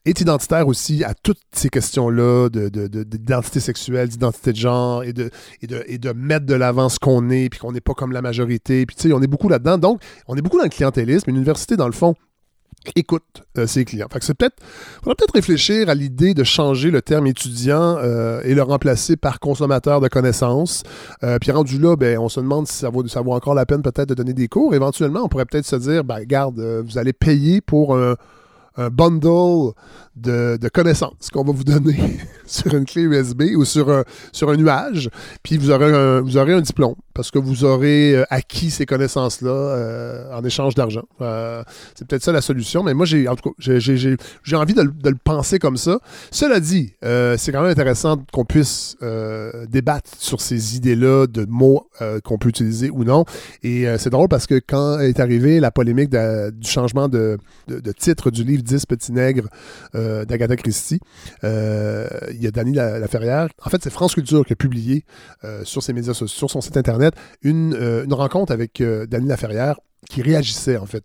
est 0.05 0.21
identitaire 0.21 0.69
aussi 0.69 1.05
à 1.05 1.15
toutes 1.15 1.41
ces 1.53 1.69
questions-là 1.69 2.49
d'identité 2.51 3.59
de, 3.59 3.65
sexuelle, 3.65 4.09
d'identité 4.09 4.53
de 4.53 4.57
genre 4.57 5.03
et 5.03 5.13
de, 5.13 5.31
et 5.63 5.67
de, 5.67 5.85
et 5.87 5.99
de 5.99 6.13
mettre 6.13 6.47
de 6.47 6.55
l'avant 6.55 6.89
ce 6.89 6.99
qu'on 6.99 7.31
est, 7.31 7.49
puis 7.49 7.61
qu'on 7.61 7.73
n'est 7.73 7.81
pas 7.81 7.95
comme 7.95 8.13
la 8.13 8.23
majorité. 8.23 8.85
Puis 8.87 8.97
tu 8.97 9.09
sais, 9.09 9.13
on 9.13 9.23
est 9.23 9.27
beaucoup 9.27 9.49
là-dedans. 9.49 9.79
Donc, 9.79 10.03
on 10.29 10.37
est 10.37 10.43
beaucoup 10.43 10.59
dans 10.59 10.65
le 10.65 10.71
clientélisme. 10.71 11.31
Une 11.31 11.37
université, 11.37 11.77
dans 11.77 11.87
le 11.87 11.93
fond, 11.93 12.15
écoute 12.97 13.45
euh, 13.59 13.67
ses 13.67 13.85
clients. 13.85 14.07
Fait 14.13 14.19
que 14.19 14.25
c'est 14.25 14.35
peut-être, 14.35 14.57
faudrait 15.03 15.17
peut-être 15.17 15.35
réfléchir 15.35 15.89
à 15.89 15.95
l'idée 15.95 16.35
de 16.35 16.45
changer 16.45 16.91
le 16.91 17.03
terme 17.03 17.27
étudiant 17.27 17.97
euh, 17.99 18.41
et 18.45 18.55
le 18.55 18.63
remplacer 18.63 19.17
par 19.17 19.41
consommateur 19.41 20.01
de 20.01 20.09
connaissances. 20.09 20.83
Euh, 21.23 21.39
puis 21.39 21.51
rendu 21.51 21.79
là, 21.79 21.97
ben, 21.97 22.19
on 22.19 22.29
se 22.29 22.41
demande 22.41 22.67
si 22.67 22.75
ça 22.75 22.91
vaut, 22.91 23.07
ça 23.07 23.21
vaut 23.21 23.33
encore 23.33 23.55
la 23.55 23.67
peine 23.67 23.83
peut-être 23.83 24.09
de 24.09 24.15
donner 24.15 24.35
des 24.35 24.49
cours. 24.49 24.75
Éventuellement, 24.75 25.23
on 25.25 25.29
pourrait 25.29 25.47
peut-être 25.47 25.67
se 25.67 25.77
dire, 25.77 26.05
ben, 26.05 26.23
garde, 26.25 26.61
vous 26.61 26.99
allez 26.99 27.13
payer 27.13 27.61
pour 27.61 27.97
un 27.97 28.17
un 28.77 28.91
bundle 28.91 29.73
de, 30.17 30.69
connaissances 30.73 31.31
qu'on 31.33 31.45
va 31.45 31.53
vous 31.53 31.65
donner 31.65 32.19
sur 32.47 32.75
une 32.75 32.85
clé 32.85 33.03
USB 33.03 33.43
ou 33.57 33.65
sur 33.65 33.91
un, 33.91 34.05
sur 34.33 34.51
un 34.51 34.57
nuage, 34.57 35.11
puis 35.43 35.57
vous 35.59 35.71
aurez 35.71 35.93
un, 35.93 36.21
vous 36.21 36.37
aurez 36.37 36.53
un 36.53 36.61
diplôme 36.61 36.95
parce 37.15 37.31
que 37.31 37.39
vous 37.39 37.65
aurez 37.65 38.17
euh, 38.17 38.25
acquis 38.29 38.71
ces 38.71 38.87
connaissances-là 38.87 39.51
euh, 39.51 40.37
en 40.37 40.45
échange 40.45 40.75
d'argent. 40.75 41.05
Euh, 41.21 41.63
c'est 41.95 42.07
peut-être 42.07 42.25
ça 42.25 42.33
la 42.33 42.41
solution, 42.41 42.83
mais 42.83 42.93
moi, 42.93 43.07
j'ai 43.07 43.29
en 43.29 43.37
tout 43.37 43.51
cas, 43.51 43.79
j'ai 43.79 44.57
envie 44.57 44.75
de, 44.75 44.83
le 44.83 45.17
penser 45.23 45.61
comme 45.61 45.77
ça. 45.77 46.01
Cela 46.33 46.59
dit, 46.59 46.93
c'est 47.03 47.53
quand 47.53 47.63
même 47.63 47.71
intéressant 47.71 48.17
qu'on 48.33 48.45
puisse 48.45 48.97
débattre 49.69 50.11
sur 50.19 50.41
ces 50.41 50.77
idées-là 50.77 51.27
de 51.27 51.47
mots 51.49 51.87
qu'on 52.25 52.39
peut 52.39 52.49
utiliser 52.49 52.91
ou 52.91 53.05
non. 53.05 53.25
Et 53.63 53.87
c'est 53.99 54.11
drôle 54.11 54.29
parce 54.29 54.47
que 54.47 54.61
quand 54.67 54.99
est 54.99 55.21
arrivée 55.21 55.61
la 55.61 55.71
polémique 55.71 56.11
du 56.11 56.69
changement 56.69 57.09
de, 57.09 57.39
de, 57.69 57.93
titre 57.93 58.31
du 58.31 58.43
livre 58.43 58.63
10 58.65 58.87
Petits 58.87 59.13
Nègres 59.13 59.49
d'Agatha 59.95 60.57
Christie, 60.57 61.01
il 61.43 62.39
y 62.41 62.47
a 62.47 62.51
Dany 62.51 62.75
Laferrière. 62.75 63.49
En 63.65 63.71
fait, 63.71 63.83
c'est 63.83 63.91
France 63.91 64.15
Culture 64.15 64.45
qui 64.45 64.53
a 64.53 64.57
publié 64.57 65.05
sur 65.65 65.83
ses 65.83 65.93
médias 65.93 66.15
sociaux, 66.15 66.37
sur 66.37 66.51
son 66.51 66.61
site 66.61 66.77
internet, 66.77 67.15
euh, 67.45 68.05
une, 68.05 68.15
rencontre 68.15 68.53
avec 68.53 68.81
euh, 68.81 69.07
Dany 69.07 69.29
Laferrière 69.29 69.77
qui 70.09 70.23
réagissait 70.23 70.77
en 70.77 70.87
fait 70.87 71.05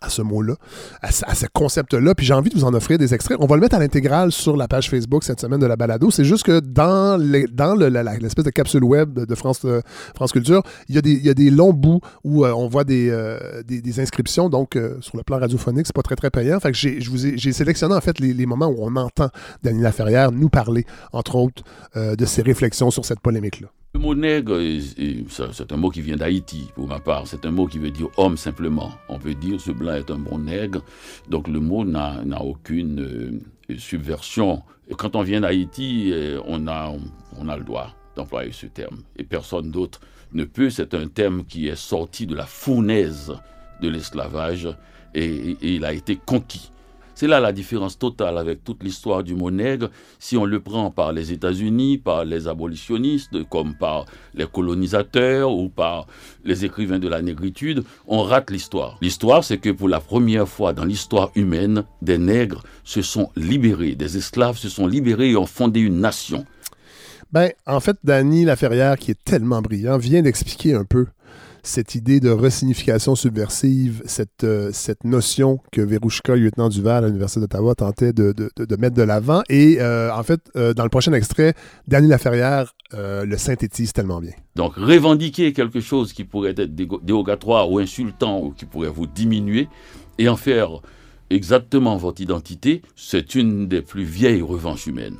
à 0.00 0.08
ce 0.08 0.22
mot-là, 0.22 0.54
à, 1.02 1.10
ce 1.12 1.46
concept-là. 1.52 2.14
Puis 2.14 2.26
j'ai 2.26 2.34
envie 2.34 2.50
de 2.50 2.56
vous 2.56 2.64
en 2.64 2.74
offrir 2.74 2.98
des 2.98 3.14
extraits. 3.14 3.38
On 3.40 3.46
va 3.46 3.56
le 3.56 3.60
mettre 3.60 3.76
à 3.76 3.78
l'intégrale 3.78 4.32
sur 4.32 4.56
la 4.56 4.68
page 4.68 4.90
Facebook 4.90 5.24
cette 5.24 5.40
semaine 5.40 5.60
de 5.60 5.66
la 5.66 5.76
balado. 5.76 6.10
C'est 6.10 6.24
juste 6.24 6.44
que 6.44 6.60
dans, 6.60 7.18
dans 7.52 7.74
l'espèce 7.74 8.44
de 8.44 8.50
capsule 8.50 8.84
web 8.84 9.18
de 9.18 9.34
France, 9.34 9.60
euh, 9.64 9.80
France 10.14 10.32
Culture, 10.32 10.62
il 10.88 10.94
y, 10.94 10.98
a 10.98 11.02
des, 11.02 11.12
il 11.12 11.26
y, 11.26 11.30
a 11.30 11.34
des, 11.34 11.50
longs 11.50 11.72
bouts 11.72 12.00
où 12.24 12.46
on 12.46 12.68
voit 12.68 12.84
des, 12.84 13.10
des, 13.66 14.00
inscriptions. 14.00 14.48
Donc, 14.48 14.78
sur 15.00 15.16
le 15.16 15.22
plan 15.22 15.38
radiophonique, 15.38 15.86
c'est 15.86 15.94
pas 15.94 16.02
très, 16.02 16.16
très 16.16 16.30
payant. 16.30 16.60
Fait 16.60 16.72
que 16.72 16.76
j'ai 16.76 17.52
sélectionné 17.52 17.94
en 17.94 18.00
fait 18.00 18.18
les, 18.20 18.32
les, 18.32 18.46
moments 18.46 18.68
où 18.68 18.76
on 18.80 18.96
entend 18.96 19.28
Daniela 19.62 19.88
Laferrière 19.88 20.32
nous 20.32 20.48
parler, 20.48 20.84
entre 21.12 21.36
autres, 21.36 21.62
de 21.94 22.24
ses 22.24 22.42
réflexions 22.42 22.90
sur 22.90 23.04
cette 23.04 23.20
polémique-là. 23.20 23.68
Le 23.94 24.00
mot 24.00 24.14
nègre, 24.14 24.60
c'est 25.30 25.72
un 25.72 25.76
mot 25.76 25.88
qui 25.88 26.02
vient 26.02 26.16
d'Haïti, 26.16 26.68
pour 26.74 26.86
ma 26.86 27.00
part. 27.00 27.26
C'est 27.26 27.46
un 27.46 27.50
mot 27.50 27.66
qui 27.66 27.78
veut 27.78 27.90
dire 27.90 28.08
homme 28.18 28.36
simplement. 28.36 28.92
On 29.08 29.18
peut 29.18 29.34
dire 29.34 29.60
ce 29.60 29.70
blanc 29.70 29.94
est 29.94 30.10
un 30.10 30.18
bon 30.18 30.38
nègre. 30.38 30.84
Donc 31.28 31.48
le 31.48 31.58
mot 31.58 31.84
n'a 31.84 32.42
aucune 32.42 33.00
euh, 33.00 33.78
subversion. 33.78 34.62
Quand 34.96 35.16
on 35.16 35.22
vient 35.22 35.40
d'Haïti, 35.40 36.10
euh, 36.12 36.40
on 36.46 36.66
a, 36.68 36.92
on 37.38 37.48
a 37.48 37.56
le 37.56 37.64
droit 37.64 37.94
d'employer 38.14 38.52
ce 38.52 38.66
terme. 38.66 38.98
Et 39.16 39.24
personne 39.24 39.70
d'autre 39.70 40.00
ne 40.32 40.44
peut. 40.44 40.68
C'est 40.68 40.92
un 40.92 41.08
terme 41.08 41.44
qui 41.44 41.68
est 41.68 41.76
sorti 41.76 42.26
de 42.26 42.36
la 42.36 42.46
fournaise 42.46 43.34
de 43.80 43.88
l'esclavage 43.88 44.68
et 45.14 45.56
il 45.62 45.84
a 45.84 45.94
été 45.94 46.16
conquis. 46.16 46.70
C'est 47.18 47.26
là 47.26 47.40
la 47.40 47.50
différence 47.50 47.98
totale 47.98 48.38
avec 48.38 48.62
toute 48.62 48.84
l'histoire 48.84 49.24
du 49.24 49.34
mot 49.34 49.50
nègre. 49.50 49.90
Si 50.20 50.36
on 50.36 50.44
le 50.44 50.60
prend 50.60 50.92
par 50.92 51.12
les 51.12 51.32
États-Unis, 51.32 51.98
par 51.98 52.24
les 52.24 52.46
abolitionnistes, 52.46 53.42
comme 53.48 53.74
par 53.74 54.04
les 54.34 54.46
colonisateurs 54.46 55.50
ou 55.50 55.68
par 55.68 56.06
les 56.44 56.64
écrivains 56.64 57.00
de 57.00 57.08
la 57.08 57.20
négritude, 57.20 57.82
on 58.06 58.22
rate 58.22 58.52
l'histoire. 58.52 58.98
L'histoire, 59.02 59.42
c'est 59.42 59.58
que 59.58 59.70
pour 59.70 59.88
la 59.88 59.98
première 59.98 60.48
fois 60.48 60.72
dans 60.72 60.84
l'histoire 60.84 61.32
humaine, 61.34 61.82
des 62.02 62.18
nègres 62.18 62.62
se 62.84 63.02
sont 63.02 63.30
libérés, 63.34 63.96
des 63.96 64.16
esclaves 64.16 64.56
se 64.56 64.68
sont 64.68 64.86
libérés 64.86 65.30
et 65.32 65.36
ont 65.36 65.44
fondé 65.44 65.80
une 65.80 65.98
nation. 65.98 66.46
Ben, 67.32 67.50
en 67.66 67.80
fait, 67.80 67.96
Danny 68.04 68.44
Laferrière, 68.44 68.96
qui 68.96 69.10
est 69.10 69.24
tellement 69.24 69.60
brillant, 69.60 69.98
vient 69.98 70.22
d'expliquer 70.22 70.74
un 70.74 70.84
peu 70.84 71.06
cette 71.68 71.94
idée 71.94 72.18
de 72.18 72.30
resignification 72.30 73.14
subversive, 73.14 74.02
cette, 74.06 74.42
euh, 74.44 74.70
cette 74.72 75.04
notion 75.04 75.60
que 75.70 75.82
Verouchka, 75.82 76.34
lieutenant 76.34 76.70
Duval 76.70 77.04
à 77.04 77.06
l'Université 77.08 77.40
d'Ottawa, 77.40 77.74
tentait 77.74 78.14
de, 78.14 78.32
de, 78.32 78.76
mettre 78.76 78.96
de 78.96 79.02
l'avant. 79.02 79.42
Et 79.50 79.76
euh, 79.80 80.10
en 80.12 80.22
fait, 80.22 80.40
euh, 80.56 80.72
dans 80.72 80.84
le 80.84 80.88
prochain 80.88 81.12
extrait, 81.12 81.54
Daniel 81.86 82.10
Laferrière 82.10 82.74
le 82.92 83.36
synthétise 83.36 83.92
tellement 83.92 84.18
bien. 84.18 84.32
Donc, 84.56 84.76
revendiquer 84.76 85.52
quelque 85.52 85.80
chose 85.80 86.14
qui 86.14 86.24
pourrait 86.24 86.54
être 86.56 86.74
dérogatoire 86.74 87.70
ou 87.70 87.78
insultant 87.80 88.42
ou 88.42 88.52
qui 88.52 88.64
pourrait 88.64 88.88
vous 88.88 89.06
diminuer 89.06 89.68
et 90.16 90.26
en 90.30 90.36
faire 90.36 90.80
exactement 91.28 91.98
votre 91.98 92.22
identité, 92.22 92.80
c'est 92.96 93.34
une 93.34 93.68
des 93.68 93.82
plus 93.82 94.04
vieilles 94.04 94.40
revanches 94.40 94.86
humaines. 94.86 95.16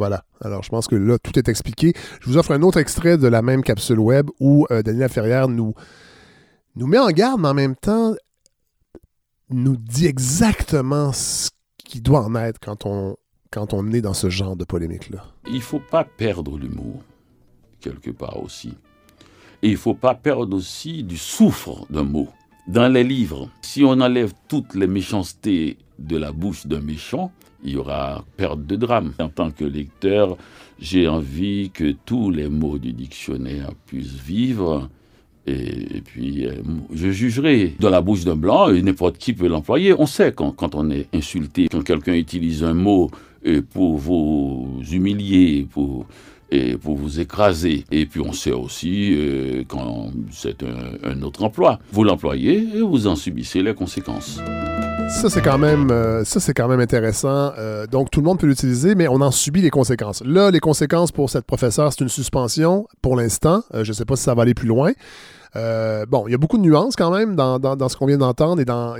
Voilà. 0.00 0.24
Alors, 0.40 0.62
je 0.62 0.70
pense 0.70 0.86
que 0.86 0.96
là, 0.96 1.18
tout 1.18 1.38
est 1.38 1.46
expliqué. 1.46 1.92
Je 2.22 2.30
vous 2.30 2.38
offre 2.38 2.52
un 2.52 2.62
autre 2.62 2.78
extrait 2.78 3.18
de 3.18 3.28
la 3.28 3.42
même 3.42 3.62
capsule 3.62 3.98
web 3.98 4.30
où 4.40 4.66
euh, 4.70 4.82
Daniela 4.82 5.10
Ferrière 5.10 5.46
nous, 5.46 5.74
nous 6.74 6.86
met 6.86 6.96
en 6.96 7.10
garde, 7.10 7.38
mais 7.38 7.48
en 7.48 7.54
même 7.54 7.76
temps 7.76 8.14
nous 9.50 9.76
dit 9.76 10.06
exactement 10.06 11.12
ce 11.12 11.50
qui 11.76 12.00
doit 12.00 12.22
en 12.22 12.34
être 12.34 12.58
quand 12.60 12.86
on, 12.86 13.18
quand 13.50 13.74
on 13.74 13.92
est 13.92 14.00
dans 14.00 14.14
ce 14.14 14.30
genre 14.30 14.56
de 14.56 14.64
polémique-là. 14.64 15.22
Il 15.48 15.56
ne 15.56 15.60
faut 15.60 15.80
pas 15.80 16.04
perdre 16.04 16.56
l'humour, 16.56 17.02
quelque 17.82 18.10
part 18.10 18.42
aussi. 18.42 18.72
Et 19.62 19.68
il 19.68 19.72
ne 19.72 19.76
faut 19.76 19.92
pas 19.92 20.14
perdre 20.14 20.56
aussi 20.56 21.02
du 21.02 21.18
souffre 21.18 21.84
d'un 21.90 22.04
mot. 22.04 22.30
Dans 22.68 22.90
les 22.90 23.04
livres, 23.04 23.50
si 23.60 23.84
on 23.84 24.00
enlève 24.00 24.32
toutes 24.48 24.74
les 24.74 24.86
méchancetés 24.86 25.76
de 25.98 26.16
la 26.16 26.32
bouche 26.32 26.66
d'un 26.66 26.80
méchant, 26.80 27.32
il 27.64 27.72
y 27.72 27.76
aura 27.76 28.24
perte 28.36 28.66
de 28.66 28.76
drame. 28.76 29.12
En 29.18 29.28
tant 29.28 29.50
que 29.50 29.64
lecteur, 29.64 30.36
j'ai 30.80 31.08
envie 31.08 31.70
que 31.70 31.94
tous 32.04 32.30
les 32.30 32.48
mots 32.48 32.78
du 32.78 32.92
dictionnaire 32.92 33.70
puissent 33.86 34.20
vivre. 34.20 34.88
Et, 35.46 36.02
puis, 36.04 36.46
euh, 36.46 36.52
je 36.92 37.10
jugerai 37.10 37.74
dans 37.80 37.90
la 37.90 38.00
bouche 38.00 38.24
d'un 38.24 38.36
blanc, 38.36 38.70
n'importe 38.70 39.18
qui 39.18 39.32
peut 39.32 39.48
l'employer. 39.48 39.94
On 39.98 40.06
sait 40.06 40.32
quand, 40.32 40.52
quand, 40.52 40.74
on 40.74 40.90
est 40.90 41.08
insulté, 41.14 41.68
quand 41.68 41.82
quelqu'un 41.82 42.14
utilise 42.14 42.62
un 42.62 42.74
mot 42.74 43.10
euh, 43.46 43.62
pour 43.62 43.96
vous 43.96 44.80
humilier, 44.92 45.66
pour 45.70 46.06
et 46.50 46.76
pour 46.76 46.96
vous 46.96 47.20
écraser. 47.20 47.84
Et 47.90 48.06
puis 48.06 48.20
on 48.20 48.32
sait 48.32 48.52
aussi 48.52 49.14
euh, 49.14 49.64
quand 49.66 50.10
c'est 50.30 50.62
un, 50.62 51.22
autre 51.22 51.44
emploi. 51.44 51.78
Vous 51.92 52.04
l'employez 52.04 52.68
et 52.74 52.80
vous 52.80 53.06
en 53.06 53.16
subissez 53.16 53.62
les 53.62 53.74
conséquences. 53.74 54.40
Ça, 55.08 55.28
c'est 55.28 55.42
quand 55.42 55.58
même, 55.58 55.90
euh, 55.90 56.24
ça, 56.24 56.38
c'est 56.38 56.54
quand 56.54 56.68
même 56.68 56.78
intéressant. 56.78 57.52
Euh, 57.58 57.86
donc, 57.88 58.10
tout 58.12 58.20
le 58.20 58.26
monde 58.26 58.38
peut 58.38 58.46
l'utiliser, 58.46 58.94
mais 58.94 59.08
on 59.08 59.20
en 59.20 59.32
subit 59.32 59.60
les 59.60 59.70
conséquences. 59.70 60.22
Là, 60.24 60.52
les 60.52 60.60
conséquences 60.60 61.10
pour 61.10 61.30
cette 61.30 61.46
professeure, 61.46 61.92
c'est 61.92 62.02
une 62.02 62.08
suspension 62.08 62.86
pour 63.02 63.16
l'instant. 63.16 63.64
je 63.74 63.80
ne 63.80 63.92
sais 63.92 64.04
pas 64.04 64.14
si 64.14 64.22
ça 64.22 64.34
va 64.34 64.42
aller 64.42 64.54
plus 64.54 64.68
loin. 64.68 64.92
Euh, 65.56 66.06
bon, 66.06 66.26
il 66.26 66.32
y 66.32 66.34
a 66.34 66.38
beaucoup 66.38 66.58
de 66.58 66.62
nuances 66.62 66.96
quand 66.96 67.10
même 67.10 67.36
dans, 67.36 67.88
ce 67.88 67.96
qu'on 67.96 68.06
vient 68.06 68.18
d'entendre 68.18 68.60
et 68.60 68.64
dans, 68.64 68.94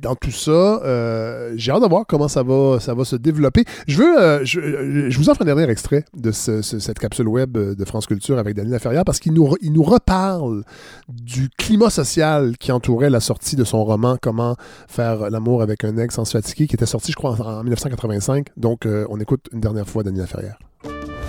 dans 0.00 0.14
tout 0.14 0.30
ça. 0.30 0.50
Euh, 0.50 1.52
j'ai 1.56 1.72
hâte 1.72 1.82
de 1.82 1.88
voir 1.88 2.04
comment 2.06 2.28
ça 2.28 2.42
va, 2.42 2.78
ça 2.80 2.94
va 2.94 3.04
se 3.04 3.16
développer. 3.16 3.64
Je 3.86 3.98
veux, 3.98 4.20
euh, 4.20 4.44
je, 4.44 5.18
vous 5.18 5.28
offre 5.28 5.42
un 5.42 5.44
dernier 5.44 5.68
extrait 5.68 6.04
de 6.16 6.30
cette 6.30 6.98
capsule 6.98 7.28
web 7.28 7.52
de 7.52 7.84
France 7.84 8.06
Culture 8.06 8.38
avec 8.38 8.54
Daniel 8.54 8.72
Laferrière 8.72 9.04
parce 9.04 9.20
qu'il 9.20 9.32
nous, 9.32 9.54
il 9.60 9.72
nous 9.72 9.82
reparle 9.82 10.64
du 11.08 11.48
climat 11.58 11.90
social 11.90 12.56
qui 12.58 12.72
entourait 12.72 13.10
la 13.10 13.20
sortie 13.20 13.56
de 13.56 13.64
son 13.64 13.84
roman 13.84 14.16
Comment 14.20 14.56
faire 14.88 15.30
l'amour 15.30 15.62
avec 15.62 15.84
un 15.84 15.96
ex 15.96 16.14
sans 16.14 16.24
se 16.24 16.32
fatiguer, 16.32 16.66
qui 16.66 16.74
était 16.74 16.86
sorti, 16.86 17.12
je 17.12 17.16
crois, 17.16 17.40
en, 17.40 17.62
1985. 17.62 18.48
Donc, 18.56 18.86
on 18.86 19.18
écoute 19.18 19.46
une 19.52 19.60
dernière 19.60 19.88
fois 19.88 20.02
Daniel 20.02 20.22
Laferrière. 20.22 20.58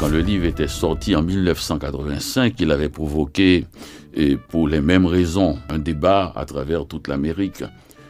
Quand 0.02 0.10
le 0.10 0.22
livre 0.22 0.46
était 0.46 0.68
sorti 0.68 1.16
en 1.16 1.22
1985, 1.22 2.56
il 2.60 2.72
avait 2.72 2.90
provoqué, 2.90 3.68
et 4.16 4.36
pour 4.36 4.68
les 4.68 4.82
mêmes 4.82 5.06
raisons, 5.06 5.60
un 5.70 5.78
débat 5.78 6.34
à 6.36 6.44
travers 6.46 6.88
toute 6.88 7.08
l'Amérique. 7.08 7.64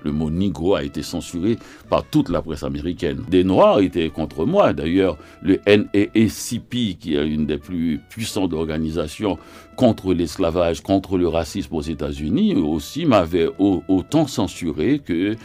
Le 0.06 0.14
mot 0.14 0.30
Negro 0.30 0.76
a 0.76 0.84
été 0.84 1.04
censuré 1.04 1.58
par 1.90 2.06
toute 2.06 2.30
la 2.30 2.42
presse 2.42 2.64
américaine. 2.64 3.26
Des 3.30 3.44
Noirs 3.44 3.82
étaient 3.82 4.10
contre 4.10 4.46
moi. 4.46 4.72
D'ailleurs, 4.72 5.18
le 5.44 5.60
NAACP, 5.68 6.98
qui 6.98 7.16
est 7.16 7.28
une 7.28 7.46
des 7.46 7.58
plus 7.58 8.00
puissantes 8.10 8.54
organisations 8.54 9.38
contre 9.76 10.14
l'esclavage, 10.14 10.82
contre 10.82 11.18
le 11.18 11.28
racisme 11.28 11.76
aux 11.76 11.82
États-Unis, 11.82 12.56
aussi 12.56 13.06
m'avait 13.06 13.50
autant 13.60 14.28
censuré 14.28 15.02
que 15.06 15.36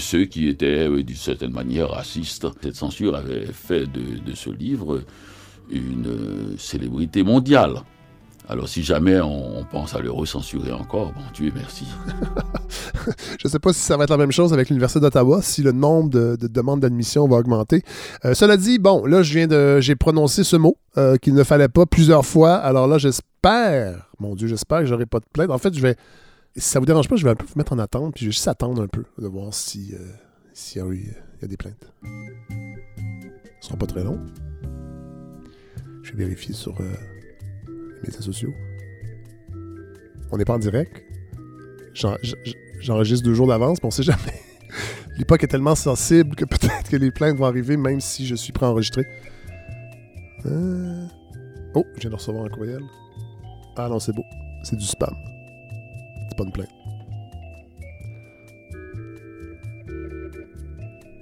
ceux 0.00 0.24
qui 0.24 0.48
étaient 0.48 0.88
euh, 0.88 1.04
d'une 1.04 1.14
certaine 1.14 1.52
manière 1.52 1.90
racistes. 1.90 2.48
Cette 2.60 2.74
censure 2.74 3.14
avait 3.14 3.46
fait 3.46 3.86
de 3.86 4.34
ce 4.34 4.50
livre 4.50 5.02
une 5.78 6.56
célébrité 6.58 7.22
mondiale. 7.22 7.82
Alors 8.48 8.68
si 8.68 8.82
jamais 8.82 9.20
on, 9.20 9.64
pense 9.70 9.94
à 9.94 10.00
le 10.00 10.10
recensurer 10.10 10.72
encore, 10.72 11.12
bon 11.12 11.22
Dieu 11.32 11.52
merci. 11.54 11.86
je 13.38 13.46
ne 13.46 13.50
sais 13.50 13.58
pas 13.60 13.72
si 13.72 13.80
ça 13.80 13.96
va 13.96 14.04
être 14.04 14.10
la 14.10 14.16
même 14.16 14.32
chose 14.32 14.52
avec 14.52 14.68
l'Université 14.68 15.00
d'Ottawa, 15.00 15.40
si 15.42 15.62
le 15.62 15.72
nombre 15.72 16.10
de, 16.10 16.36
demandes 16.36 16.80
d'admission 16.80 17.26
va 17.28 17.36
augmenter. 17.36 17.82
Euh, 18.24 18.34
cela 18.34 18.56
dit, 18.56 18.78
bon, 18.78 19.06
là 19.06 19.22
je 19.22 19.32
viens 19.32 19.46
de, 19.46 19.80
j'ai 19.80 19.94
prononcé 19.94 20.42
ce 20.42 20.56
mot 20.56 20.76
euh, 20.98 21.16
qu'il 21.16 21.34
ne 21.34 21.44
fallait 21.44 21.68
pas 21.68 21.86
plusieurs 21.86 22.26
fois. 22.26 22.56
Alors 22.56 22.88
là, 22.88 22.98
j'espère, 22.98 24.10
mon 24.18 24.34
Dieu, 24.34 24.48
j'espère 24.48 24.80
que 24.80 24.86
j'aurai 24.86 25.06
pas 25.06 25.20
de 25.20 25.26
plainte. 25.32 25.50
En 25.50 25.58
fait, 25.58 25.72
je 25.72 25.80
vais, 25.80 25.96
si 26.56 26.68
ça 26.68 26.80
vous 26.80 26.86
dérange 26.86 27.08
pas, 27.08 27.16
je 27.16 27.24
vais 27.24 27.30
un 27.30 27.36
peu 27.36 27.46
vous 27.46 27.56
mettre 27.56 27.72
en 27.72 27.78
attente, 27.78 28.14
puis 28.14 28.24
je 28.24 28.28
vais 28.28 28.32
juste 28.32 28.48
attendre 28.48 28.82
un 28.82 28.88
peu 28.88 29.04
de 29.18 29.26
voir 29.26 29.54
si, 29.54 29.94
euh, 29.94 29.98
s'il 30.52 30.82
y, 30.82 31.44
a, 31.44 31.46
des 31.46 31.56
plaintes. 31.56 31.90
Ce 33.60 33.68
sera 33.68 33.76
pas 33.78 33.86
très 33.86 34.04
long. 34.04 34.18
Je 36.02 36.12
vais 36.12 36.24
vérifier 36.24 36.54
sur 36.54 36.78
euh, 36.80 36.92
les 37.66 38.08
médias 38.08 38.20
sociaux. 38.20 38.52
On 40.30 40.36
n'est 40.36 40.44
pas 40.44 40.54
en 40.54 40.58
direct. 40.58 41.04
J'enregistre 42.80 43.24
deux 43.24 43.34
jours 43.34 43.46
d'avance, 43.46 43.78
mais 43.82 43.86
on 43.86 43.90
sait 43.90 44.02
jamais. 44.02 44.40
L'époque 45.18 45.44
est 45.44 45.48
tellement 45.48 45.74
sensible 45.74 46.34
que 46.34 46.44
peut-être 46.44 46.90
que 46.90 46.96
les 46.96 47.10
plaintes 47.10 47.36
vont 47.36 47.44
arriver 47.44 47.76
même 47.76 48.00
si 48.00 48.26
je 48.26 48.34
suis 48.34 48.52
préenregistré. 48.52 49.04
Euh... 50.46 51.06
Oh, 51.74 51.84
je 51.94 52.00
viens 52.00 52.10
de 52.10 52.16
recevoir 52.16 52.44
un 52.44 52.48
courriel. 52.48 52.82
Ah 53.76 53.88
non, 53.88 53.98
c'est 53.98 54.12
beau. 54.12 54.24
C'est 54.62 54.76
du 54.76 54.84
spam. 54.84 55.14
C'est 56.28 56.36
pas 56.36 56.44
une 56.44 56.52
plainte. 56.52 56.68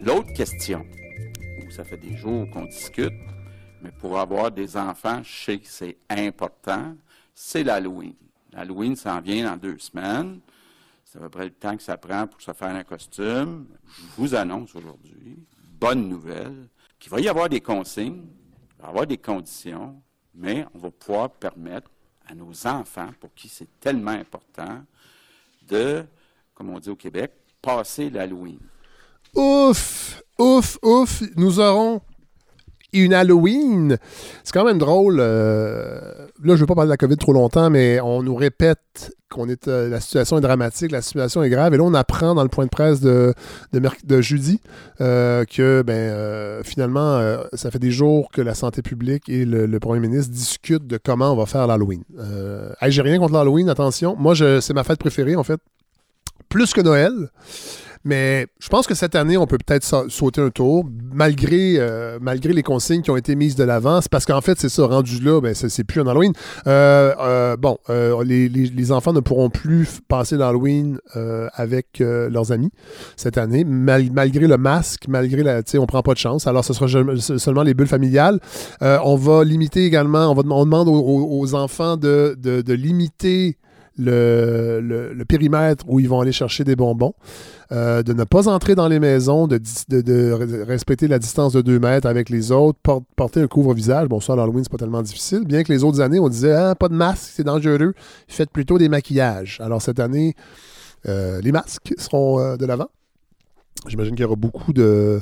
L'autre 0.03 0.33
question, 0.33 0.87
ça 1.69 1.85
fait 1.85 1.99
des 1.99 2.17
jours 2.17 2.49
qu'on 2.51 2.65
discute, 2.65 3.13
mais 3.83 3.91
pour 3.91 4.19
avoir 4.19 4.51
des 4.51 4.77
enfants, 4.77 5.23
je 5.23 5.45
sais 5.45 5.59
que 5.59 5.69
c'est 5.69 5.97
important, 6.09 6.95
c'est 7.35 7.65
l'Halloween. 7.65 8.15
L'Halloween 8.53 8.97
s'en 8.97 9.21
vient 9.21 9.51
dans 9.51 9.57
deux 9.57 9.79
semaines. 9.79 10.41
C'est 11.05 11.19
à 11.19 11.23
peu 11.23 11.29
près 11.29 11.45
le 11.45 11.51
temps 11.51 11.77
que 11.77 11.83
ça 11.83 11.97
prend 11.97 12.27
pour 12.27 12.41
se 12.41 12.53
faire 12.53 12.75
un 12.75 12.85
costume. 12.85 13.67
Je 13.97 14.03
vous 14.17 14.35
annonce 14.35 14.75
aujourd'hui, 14.75 15.39
bonne 15.81 16.09
nouvelle, 16.09 16.69
qu'il 16.99 17.11
va 17.11 17.21
y 17.21 17.29
avoir 17.29 17.49
des 17.49 17.61
consignes, 17.61 18.27
il 18.79 18.83
va 18.83 18.87
y 18.87 18.91
avoir 18.91 19.07
des 19.07 19.19
conditions, 19.19 20.01
mais 20.35 20.67
on 20.75 20.79
va 20.79 20.91
pouvoir 20.91 21.31
permettre 21.31 21.91
à 22.29 22.35
nos 22.35 22.67
enfants, 22.67 23.11
pour 23.19 23.35
qui 23.35 23.49
c'est 23.49 23.81
tellement 23.81 24.13
important, 24.13 24.85
de, 25.67 26.05
comme 26.55 26.71
on 26.71 26.79
dit 26.79 26.91
au 26.91 26.97
Québec, 26.97 27.33
passer 27.61 28.09
l'Halloween. 28.09 28.61
Ouf, 29.35 30.23
ouf, 30.39 30.79
ouf, 30.83 31.23
nous 31.37 31.59
aurons 31.59 32.03
une 32.93 33.15
Halloween. 33.15 33.97
C'est 34.45 34.53
quand 34.53 34.65
même 34.65 34.79
drôle. 34.79 35.19
euh, 35.21 36.01
là, 36.01 36.27
je 36.45 36.51
ne 36.53 36.57
veux 36.57 36.67
pas 36.67 36.75
parler 36.75 36.89
de 36.89 36.93
la 36.93 36.97
COVID 36.97 37.17
trop 37.17 37.33
longtemps, 37.33 37.71
mais 37.71 38.01
on 38.01 38.23
nous 38.23 38.35
répète 38.35 39.15
qu'on 39.31 39.49
est 39.49 39.69
euh, 39.69 39.89
la 39.89 40.01
situation 40.01 40.39
est 40.39 40.41
dramatique, 40.41 40.91
la 40.91 41.03
situation 41.03 41.43
est 41.43 41.51
grave. 41.51 41.75
Et 41.75 41.77
là, 41.77 41.85
on 41.85 41.95
apprend 41.95 42.35
dans 42.35 42.43
le 42.43 42.49
point 42.49 42.65
de 42.65 42.71
presse 42.71 43.01
de, 43.01 43.33
de, 43.73 44.21
jeudi 44.21 44.61
euh, 45.01 45.45
que 45.45 45.83
ben, 45.83 46.65
finalement, 46.65 47.21
ça 47.53 47.71
fait 47.71 47.79
des 47.79 47.93
jours 47.93 48.31
que 48.33 48.41
la 48.41 48.55
santé 48.55 48.83
publique 48.83 49.29
et 49.29 49.45
le, 49.45 49.81
premier 49.81 50.01
ministre 50.01 50.33
discutent 50.33 50.87
de 50.87 50.99
comment 51.03 51.33
on 51.33 51.37
va 51.37 51.47
faire 51.47 51.67
l'Halloween. 51.67 52.03
Hey, 52.81 52.91
J'ai 52.93 53.03
rien 53.03 53.19
contre 53.19 53.35
l'Halloween, 53.35 53.69
attention. 53.69 54.17
Moi, 54.19 54.35
c'est 54.61 54.75
ma 54.75 54.85
fête 54.85 54.99
préférée, 54.99 55.37
en 55.37 55.45
fait. 55.45 55.61
Plus 56.49 56.73
que 56.73 56.81
Noël. 56.81 57.31
Mais 58.03 58.47
je 58.61 58.69
pense 58.71 58.87
que 58.87 58.95
cette 58.95 59.15
année, 59.15 59.37
on 59.37 59.47
peut 59.47 59.59
peut-être 59.59 59.85
sa- 59.85 60.05
sauter 60.09 60.41
un 60.41 60.49
tour, 60.49 60.87
malgré, 61.13 61.75
euh, 61.79 62.19
malgré 62.21 62.55
les 62.55 62.63
consignes 62.63 63.03
qui 63.03 63.11
ont 63.11 63.17
été 63.17 63.35
mises 63.37 63.57
de 63.57 63.65
l'avant. 63.65 64.01
C'est 64.01 64.11
parce 64.11 64.25
qu'en 64.25 64.41
fait, 64.41 64.59
c'est 64.59 64.71
ça, 64.71 64.87
rendu 64.87 65.21
là, 65.21 65.41
ben, 65.43 65.55
c'est 65.55 65.85
plus 65.85 66.01
un 66.01 66.07
Halloween. 66.07 66.33
Euh, 66.67 67.13
euh, 67.21 67.57
bon, 67.59 67.77
euh, 67.91 68.25
les, 68.25 68.49
les- 68.49 68.69
les 68.69 68.93
enfants 68.93 69.13
ne 69.13 69.21
pourront 69.21 69.51
plus 69.51 70.01
passer 70.09 70.37
l'Halloween 70.39 70.99
euh, 71.17 71.49
avec 71.53 72.01
euh, 72.01 72.31
leurs 72.31 72.53
amis 72.53 72.71
cette 73.17 73.37
année, 73.37 73.65
mal- 73.65 74.11
malgré 74.13 74.47
le 74.47 74.57
masque, 74.57 75.05
malgré 75.07 75.43
la. 75.43 75.63
Tu 75.63 75.73
sais, 75.73 75.79
on 75.79 75.87
prend 75.87 76.03
pas 76.03 76.15
de 76.15 76.19
chance. 76.19 76.47
Alors, 76.47 76.65
ce 76.65 76.73
sera 76.73 76.87
seulement 77.39 77.63
les 77.63 77.75
bulles 77.75 77.87
familiales. 77.87 78.41
On 78.81 79.17
va 79.17 79.45
limiter 79.45 79.85
également, 79.85 80.31
on, 80.31 80.35
va, 80.35 80.43
on 80.49 80.65
demande 80.65 80.89
aux, 80.89 80.95
aux- 80.95 81.41
aux 81.41 81.55
enfants 81.55 81.99
de, 81.99 82.35
de- 82.41 82.63
de 82.63 82.73
limiter 82.73 83.59
le, 84.01 85.25
périmètre 85.29 85.85
où 85.89 86.01
ils 86.01 86.09
vont 86.09 86.21
aller 86.21 86.33
chercher 86.33 86.65
des 86.65 86.77
bonbons, 86.77 87.15
euh, 87.73 88.03
de 88.03 88.13
ne 88.13 88.25
pas 88.25 88.49
entrer 88.49 88.75
dans 88.75 88.89
les 88.89 88.99
maisons, 88.99 89.47
de, 89.47 90.65
respecter 90.65 91.09
la 91.09 91.19
distance 91.19 91.53
de 91.53 91.61
2 91.61 91.79
mètres 91.79 92.09
avec 92.09 92.31
les 92.31 92.53
autres, 92.53 92.79
por- 92.83 93.03
porter 93.17 93.41
un 93.41 93.47
couvre-visage. 93.47 94.09
Bon, 94.09 94.21
ça, 94.21 94.33
à 94.33 94.37
l'Halloween, 94.37 94.65
c'est 94.65 94.73
pas 94.73 94.79
tellement 94.79 95.03
difficile. 95.03 95.45
Bien 95.45 95.63
que 95.63 95.73
les 95.73 95.85
autres 95.85 96.01
années, 96.01 96.19
on 96.19 96.29
disait 96.29 96.53
ah, 96.53 96.75
pas 96.75 96.89
de 96.89 96.95
masque, 96.95 97.31
c'est 97.35 97.45
dangereux. 97.45 97.95
Faites 98.29 98.51
plutôt 98.51 98.79
des 98.79 98.89
maquillages. 98.89 99.59
Alors, 99.61 99.83
cette 99.83 100.01
année, 100.01 100.35
euh, 101.07 101.41
les 101.41 101.53
masques 101.53 101.95
seront 101.99 102.41
euh, 102.41 102.57
de 102.57 102.67
l'avant. 102.67 102.89
J'imagine 103.87 104.15
qu'il 104.15 104.23
y 104.23 104.27
aura 104.27 104.37
beaucoup 104.37 104.73
de. 104.73 105.21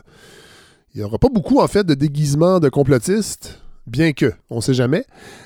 Il 0.95 0.99
n'y 0.99 1.05
aura 1.05 1.19
pas 1.19 1.29
beaucoup, 1.29 1.61
en 1.61 1.69
fait, 1.69 1.85
de 1.85 1.95
déguisements 1.95 2.61
de 2.61 2.69
complotistes. 2.69 3.61
Bien 3.89 4.13
que, 4.13 4.33
on 4.51 4.57
ne 4.57 4.61
sait 4.61 4.75
jamais. 4.75 5.05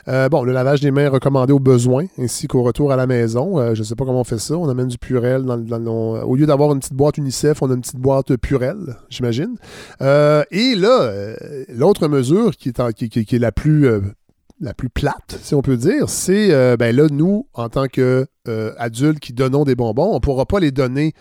Euh, 0.08 0.28
bon, 0.28 0.42
le 0.42 0.52
lavage 0.52 0.80
des 0.80 0.90
mains 0.90 1.08
recommandé 1.08 1.52
au 1.52 1.61
besoin, 1.61 2.06
ainsi 2.18 2.49
qu'au 2.49 2.62
retour 2.62 2.90
à 2.92 2.96
la 2.96 3.06
maison. 3.06 3.58
Euh, 3.58 3.75
je 3.75 3.80
ne 3.80 3.84
sais 3.84 3.94
pas 3.94 4.04
comment 4.04 4.20
on 4.20 4.25
fait 4.25 4.38
ça. 4.38 4.56
On 4.56 4.68
amène 4.68 4.88
du 4.88 4.99
Purel 4.99 5.44
Au 5.49 6.37
lieu 6.37 6.46
d'avoir 6.46 6.72
une 6.72 6.80
petite 6.80 6.94
boîte 6.94 7.18
UNICEF, 7.18 7.62
on 7.62 7.70
a 7.70 7.75
une 7.75 7.82
petite 7.82 8.00
boîte 8.00 8.37
Purel, 8.37 8.96
j'imagine. 9.11 9.56
Euh, 10.00 10.42
et 10.50 10.75
là, 10.75 11.37
l'autre 11.68 12.08
mesure 12.08 12.56
qui 12.56 12.68
est, 12.68 13.32
est 13.32 13.38
la 13.38 13.52
plus... 13.52 13.87
la 14.61 14.75
plus 14.75 14.88
plate, 14.88 15.38
si 15.42 15.54
on 15.54 15.62
peut 15.62 15.76
dire, 15.76 16.08
c'est, 16.08 16.76
ben 16.76 16.94
là, 16.94 17.06
nous, 17.11 17.46
en 17.54 17.68
tant 17.68 17.87
qu'adultes 17.87 19.20
qui 19.20 19.32
donnons 19.32 19.64
des 19.64 19.75
bonbons, 19.75 20.11
on 20.11 20.14
ne 20.14 20.20
pourra 20.20 20.46
pas 20.46 20.61
les 20.61 20.70
donner 20.72 21.14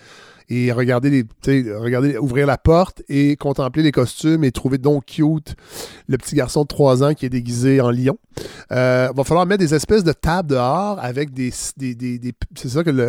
et 0.53 0.71
regarder 0.73 1.09
les, 1.09 1.73
regarder, 1.73 2.17
ouvrir 2.17 2.45
la 2.45 2.57
porte 2.57 3.01
et 3.07 3.37
contempler 3.37 3.83
les 3.83 3.93
costumes 3.93 4.43
et 4.43 4.51
trouver 4.51 4.77
donc 4.77 5.05
cute 5.05 5.55
le 6.09 6.17
petit 6.17 6.35
garçon 6.35 6.63
de 6.63 6.67
3 6.67 7.03
ans 7.03 7.13
qui 7.13 7.25
est 7.25 7.29
déguisé 7.29 7.79
en 7.79 7.89
lion. 7.89 8.17
Euh, 8.73 9.09
va 9.15 9.23
falloir 9.23 9.45
mettre 9.45 9.63
des 9.63 9.73
espèces 9.73 10.03
de 10.03 10.11
tables 10.11 10.49
dehors 10.49 10.99
avec 11.01 11.33
des. 11.33 11.53
des, 11.77 11.95
des- 11.95 12.33
c'est 12.55 12.67
ça 12.69 12.83
que 12.83 12.89
le. 12.89 13.07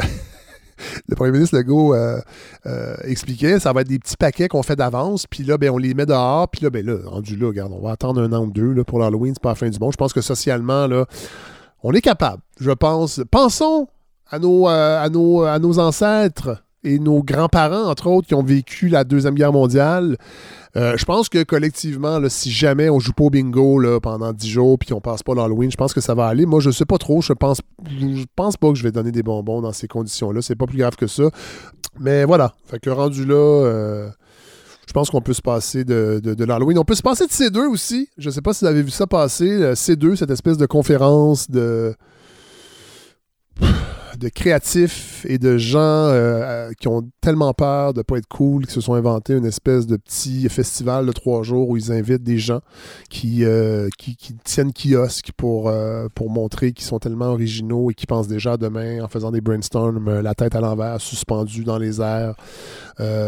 Premier 1.16 1.32
ministre 1.32 1.56
Legault 1.56 1.94
euh, 1.94 2.20
euh, 2.66 2.96
expliquait, 3.04 3.61
ça 3.61 3.72
va 3.72 3.82
être 3.82 3.88
des 3.88 3.99
petits 3.99 4.16
paquets 4.16 4.49
qu'on 4.49 4.62
fait 4.62 4.75
d'avance, 4.76 5.26
puis 5.28 5.44
là, 5.44 5.58
ben, 5.58 5.70
on 5.70 5.78
les 5.78 5.94
met 5.94 6.06
dehors, 6.06 6.49
puis 6.49 6.62
là, 6.62 6.70
ben 6.70 6.84
là, 6.84 6.96
rendu 7.04 7.37
là, 7.37 7.49
regarde, 7.49 7.72
on 7.72 7.80
va 7.80 7.92
attendre 7.92 8.20
un 8.20 8.32
an 8.32 8.44
ou 8.44 8.50
deux 8.50 8.72
là, 8.72 8.82
pour 8.82 8.99
l'Halloween, 8.99 9.34
c'est 9.34 9.42
pas 9.42 9.50
la 9.50 9.54
fin 9.54 9.68
du 9.68 9.78
monde. 9.78 9.92
Je 9.92 9.96
pense 9.96 10.12
que 10.12 10.20
socialement, 10.20 10.87
là, 10.87 11.06
on 11.82 11.92
est 11.92 12.00
capable, 12.00 12.42
je 12.61 12.70
pense. 12.70 13.20
Pensons 13.30 13.87
à 14.28 14.38
nos, 14.38 14.66
à 14.66 15.08
nos, 15.08 15.42
à 15.42 15.58
nos 15.58 15.78
ancêtres 15.78 16.62
et 16.85 16.99
nos 16.99 17.23
grands-parents, 17.23 17.89
entre 17.89 18.09
autres, 18.09 18.27
qui 18.29 18.35
ont 18.35 18.43
vécu 18.43 18.89
la 18.89 19.05
Deuxième 19.05 19.35
Guerre 19.35 19.53
mondiale. 19.53 20.17
Euh, 20.77 20.97
je 20.97 21.05
pense 21.05 21.29
que 21.29 21.43
collectivement, 21.43 22.19
si 22.29 22.51
jamais 22.51 22.89
on 22.89 22.99
joue 22.99 23.12
pas 23.12 23.25
au 23.25 23.31
bingo 23.31 23.79
là, 23.79 24.01
pendant 24.01 24.33
10 24.33 24.49
jours 24.49 24.79
puis 24.79 24.93
on 24.93 25.01
passe 25.01 25.23
pas 25.23 25.35
l'Halloween, 25.35 25.71
je 25.71 25.77
pense 25.77 25.93
que 25.93 26.01
ça 26.01 26.15
va 26.15 26.27
aller. 26.27 26.47
Moi, 26.47 26.61
je 26.61 26.71
sais 26.71 26.87
pas 26.87 26.99
trop. 26.99 27.21
Je 27.21 27.33
pense, 27.35 27.61
je 27.87 28.25
pense 28.35 28.57
pas 28.57 28.69
que 28.71 28.75
je 28.77 28.83
vais 28.83 28.93
donner 28.93 29.12
des 29.12 29.23
bonbons 29.23 29.61
dans 29.61 29.73
ces 29.73 29.87
conditions-là. 29.87 30.41
C'est 30.43 30.57
pas 30.57 30.67
plus 30.67 30.79
grave 30.79 30.97
que 30.97 31.07
ça. 31.07 31.25
Mais 32.01 32.25
voilà. 32.25 32.53
Fait 32.67 32.79
que 32.79 32.91
rendu 32.91 33.25
là, 33.27 33.35
euh, 33.35 34.09
je 34.87 34.93
pense 34.93 35.11
qu'on 35.11 35.21
peut 35.21 35.35
se 35.35 35.43
passer 35.43 35.85
de, 35.85 36.21
de, 36.23 36.35
de 36.35 36.45
l'Halloween. 36.45 36.79
On 36.79 36.85
peut 36.85 36.95
se 36.95 37.03
passer 37.03 37.27
de 37.27 37.31
C2 37.33 37.67
aussi. 37.69 38.09
Je 38.17 38.31
sais 38.31 38.41
pas 38.43 38.53
si 38.55 38.65
vous 38.65 38.71
avez 38.71 38.83
vu 38.83 38.91
ça 38.91 39.07
passer. 39.07 39.49
euh, 39.49 39.75
C2, 39.75 40.17
cette 40.17 40.31
espèce 40.31 40.57
de 40.57 40.67
conférence 40.67 41.51
de 41.51 41.95
de 44.22 44.28
créatifs 44.28 45.26
et 45.28 45.38
de 45.38 45.58
gens 45.58 45.80
euh, 45.80 46.12
euh, 46.12 46.72
qui 46.78 46.87
ont 46.87 47.11
tellement 47.20 47.52
peur 47.54 47.92
de 47.92 48.00
ne 48.00 48.02
pas 48.02 48.18
être 48.18 48.28
cool, 48.28 48.66
qui 48.66 48.72
se 48.72 48.80
sont 48.80 48.94
inventés 48.94 49.35
une 49.35 49.44
espèce 49.44 49.87
de 49.87 49.96
petit 49.96 50.48
festival 50.48 51.06
de 51.06 51.12
trois 51.12 51.42
jours 51.42 51.68
où 51.68 51.76
ils 51.76 51.90
invitent 51.90 52.22
des 52.22 52.38
gens 52.38 52.61
qui, 53.11 53.44
euh, 53.44 53.88
tiennent 54.44 54.72
kiosque 54.72 55.32
pour, 55.37 55.72
montrer 56.28 56.72
qu'ils 56.72 56.87
sont 56.87 56.98
tellement 56.98 57.26
originaux 57.26 57.90
et 57.90 57.94
qui 57.94 58.06
pensent 58.06 58.28
déjà 58.28 58.56
demain 58.56 59.02
en 59.02 59.08
faisant 59.08 59.32
des 59.32 59.40
brainstorms, 59.40 60.20
la 60.20 60.35
tête 60.35 60.54
à 60.54 60.61
l'envers, 60.61 61.00
suspendue 61.00 61.64
dans 61.64 61.78
les 61.78 62.00
airs, 62.00 62.35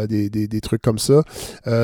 des, 0.07 0.29
des- 0.29 0.61
trucs 0.61 0.81
comme 0.81 0.97
ça. 0.97 1.21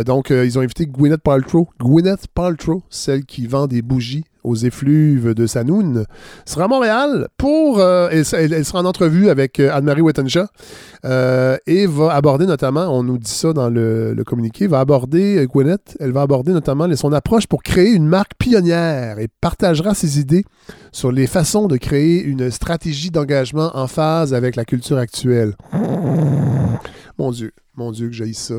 Donc, 0.06 0.30
ils 0.32 0.58
ont 0.58 0.62
invité 0.62 0.88
Gwyneth 0.88 1.22
Paltrow. 1.22 1.70
Gwyneth 1.80 2.28
Paltrow, 2.34 2.82
celle 2.90 3.26
qui 3.26 3.46
vend 3.46 3.68
des 3.68 3.82
bougies 3.82 4.24
aux 4.44 4.56
effluves 4.56 5.34
de 5.34 5.46
Sanoun, 5.46 6.06
sera 6.46 6.66
à 6.66 6.68
Montréal 6.68 7.28
pour. 7.38 7.80
euh, 7.80 8.10
elle, 8.12 8.66
sera 8.66 8.80
en 8.80 8.86
entrevue 8.86 9.30
avec 9.30 9.60
euh, 9.60 9.70
Anne-Marie 9.74 10.02
Wettenshaw 10.02 10.46
euh, 11.06 11.58
et 11.68 11.86
va 11.86 12.14
aborder 12.14 12.46
notamment, 12.46 12.88
on 12.88 13.04
nous 13.04 13.18
dit 13.18 13.32
ça 13.32 13.54
dans 13.54 13.70
le, 13.70 14.16
communiqué, 14.26 14.68
va 14.68 14.80
aborder, 14.80 15.48
Gwyneth, 15.48 15.98
elle 16.00 16.12
va 16.12 16.22
aborder 16.22 16.52
notamment 16.52 16.88
son 16.96 17.14
approche 17.14 17.48
pour 17.48 17.64
créer 17.64 17.92
une 17.92 18.08
marque 18.08 18.34
pionnière 18.38 19.20
et 19.20 19.28
partagera 19.42 19.94
ses 19.94 20.20
idées 20.20 20.46
sur 20.92 21.12
les 21.12 21.28
façons 21.28 21.68
de 21.68 21.78
créer 21.78 22.24
une 22.24 22.52
stratégie 22.52 23.12
d'engagement 23.12 23.72
en 23.74 23.88
phase 23.88 24.34
avec 24.34 24.56
la 24.56 24.66
culture 24.66 24.98
actuelle. 24.98 25.56
Mon 27.18 27.32
Dieu, 27.32 27.52
mon 27.76 27.92
Dieu 27.92 28.08
que 28.08 28.14
j'ai 28.14 28.34
ça. 28.34 28.56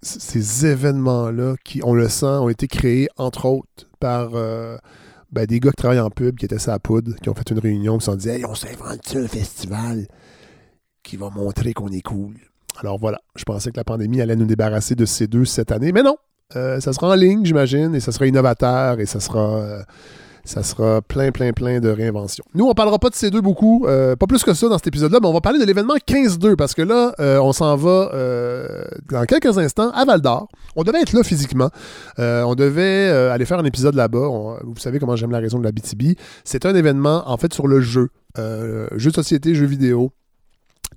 Ces 0.00 0.66
événements-là, 0.66 1.56
qui, 1.64 1.80
on 1.84 1.94
le 1.94 2.08
sent, 2.08 2.26
ont 2.26 2.48
été 2.48 2.66
créés, 2.68 3.08
entre 3.16 3.46
autres, 3.46 3.85
par 3.98 4.30
euh, 4.34 4.76
ben, 5.32 5.46
des 5.46 5.60
gars 5.60 5.70
qui 5.70 5.76
travaillent 5.76 6.00
en 6.00 6.10
pub, 6.10 6.36
qui 6.36 6.44
étaient 6.44 6.58
sa 6.58 6.78
poudre, 6.78 7.14
qui 7.22 7.28
ont 7.28 7.34
fait 7.34 7.50
une 7.50 7.58
réunion, 7.58 7.98
qui 7.98 8.04
se 8.04 8.10
sont 8.10 8.16
dit 8.16 8.28
Hey, 8.28 8.44
on 8.44 8.54
s'invente 8.54 9.16
un 9.16 9.28
festival 9.28 10.06
qui 11.02 11.16
va 11.16 11.30
montrer 11.30 11.72
qu'on 11.72 11.88
est 11.88 12.02
cool. 12.02 12.34
Alors 12.78 12.98
voilà, 12.98 13.20
je 13.36 13.44
pensais 13.44 13.70
que 13.70 13.76
la 13.76 13.84
pandémie 13.84 14.20
allait 14.20 14.36
nous 14.36 14.46
débarrasser 14.46 14.94
de 14.94 15.04
ces 15.04 15.26
deux 15.26 15.44
cette 15.44 15.72
année, 15.72 15.92
mais 15.92 16.02
non. 16.02 16.16
Euh, 16.54 16.78
ça 16.80 16.92
sera 16.92 17.10
en 17.10 17.14
ligne, 17.14 17.44
j'imagine, 17.44 17.94
et 17.94 18.00
ça 18.00 18.12
sera 18.12 18.26
innovateur, 18.26 19.00
et 19.00 19.06
ça 19.06 19.18
sera, 19.18 19.56
euh, 19.56 19.82
ça 20.46 20.62
sera 20.62 21.02
plein, 21.02 21.32
plein, 21.32 21.52
plein 21.52 21.80
de 21.80 21.88
réinventions. 21.88 22.44
Nous, 22.54 22.64
on 22.64 22.72
parlera 22.72 22.98
pas 22.98 23.10
de 23.10 23.14
ces 23.14 23.30
deux 23.30 23.40
beaucoup, 23.40 23.84
euh, 23.86 24.14
pas 24.16 24.26
plus 24.26 24.42
que 24.42 24.54
ça 24.54 24.68
dans 24.68 24.78
cet 24.78 24.86
épisode-là, 24.86 25.18
mais 25.20 25.26
on 25.26 25.32
va 25.32 25.40
parler 25.40 25.58
de 25.58 25.64
l'événement 25.64 25.96
15-2, 25.96 26.54
parce 26.54 26.72
que 26.72 26.82
là, 26.82 27.14
euh, 27.18 27.38
on 27.38 27.52
s'en 27.52 27.76
va 27.76 28.10
euh, 28.14 28.84
dans 29.10 29.24
quelques 29.24 29.58
instants 29.58 29.90
à 29.90 30.04
Val 30.04 30.20
d'Or. 30.20 30.48
On 30.76 30.84
devait 30.84 31.02
être 31.02 31.12
là 31.12 31.22
physiquement. 31.24 31.70
On 32.18 32.54
devait 32.54 33.08
aller 33.08 33.44
faire 33.44 33.58
un 33.58 33.64
épisode 33.64 33.94
là-bas. 33.94 34.28
Vous 34.62 34.76
savez 34.78 34.98
comment 34.98 35.16
j'aime 35.16 35.32
la 35.32 35.40
raison 35.40 35.58
de 35.58 35.64
la 35.64 35.72
BTB. 35.72 36.16
C'est 36.44 36.64
un 36.64 36.74
événement, 36.74 37.24
en 37.26 37.36
fait, 37.36 37.52
sur 37.52 37.66
le 37.66 37.80
jeu. 37.80 38.10
Jeu 38.36 39.10
de 39.10 39.14
société, 39.14 39.54
jeu 39.54 39.66
vidéo 39.66 40.12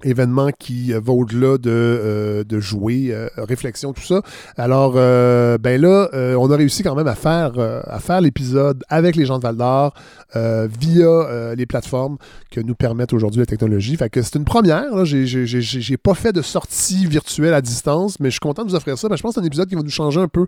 événement 0.04 0.50
qui 0.58 0.94
euh, 0.94 1.00
va 1.04 1.14
au-delà 1.14 1.58
de, 1.58 1.70
euh, 1.70 2.44
de 2.44 2.60
jouer, 2.60 3.10
euh, 3.12 3.28
réflexion, 3.38 3.94
tout 3.94 4.02
ça. 4.04 4.22
Alors, 4.58 4.94
ben 4.94 5.82
là, 5.82 6.10
on 6.38 6.52
a 6.52 6.56
réussi 6.56 6.84
quand 6.84 6.96
même 6.96 7.08
à 7.08 7.16
faire, 7.16 7.54
à 7.60 8.00
faire 8.00 8.22
l'épisode 8.22 8.84
avec 8.90 9.16
les 9.16 9.26
gens 9.26 9.38
de 9.38 9.44
Val 9.44 9.56
d'Or 9.56 9.94
via 10.36 11.54
les 11.56 11.66
plateformes 11.66 12.18
que 12.52 12.60
nous 12.62 12.76
permettent 12.76 13.14
aujourd'hui 13.14 13.40
la 13.40 13.46
technologie. 13.46 13.96
Fait 13.96 14.10
que 14.10 14.22
c'est 14.22 14.36
une 14.36 14.46
première. 14.46 15.06
J'ai- 15.06 15.26
J'ai 15.26 15.46
j'ai- 15.46 15.62
j'ai 15.62 15.98
pas 15.98 16.14
fait 16.14 16.32
de 16.32 16.42
sortie 16.42 17.06
virtuelle 17.06 17.54
à 17.54 17.62
distance, 17.62 18.20
mais 18.20 18.30
je 18.30 18.34
suis 18.34 18.40
content 18.40 18.64
de 18.64 18.70
vous 18.70 18.76
offrir 18.76 18.98
ça. 18.98 19.08
Ben, 19.10 19.16
je 19.16 19.22
pense 19.22 19.36
que 19.36 19.42
c'est 19.42 19.44
un 19.46 19.48
épisode 19.48 19.70
qui 19.70 19.76
va 19.76 19.82
nous 19.82 19.90
changer 19.90 20.20
un 20.20 20.28
peu 20.28 20.48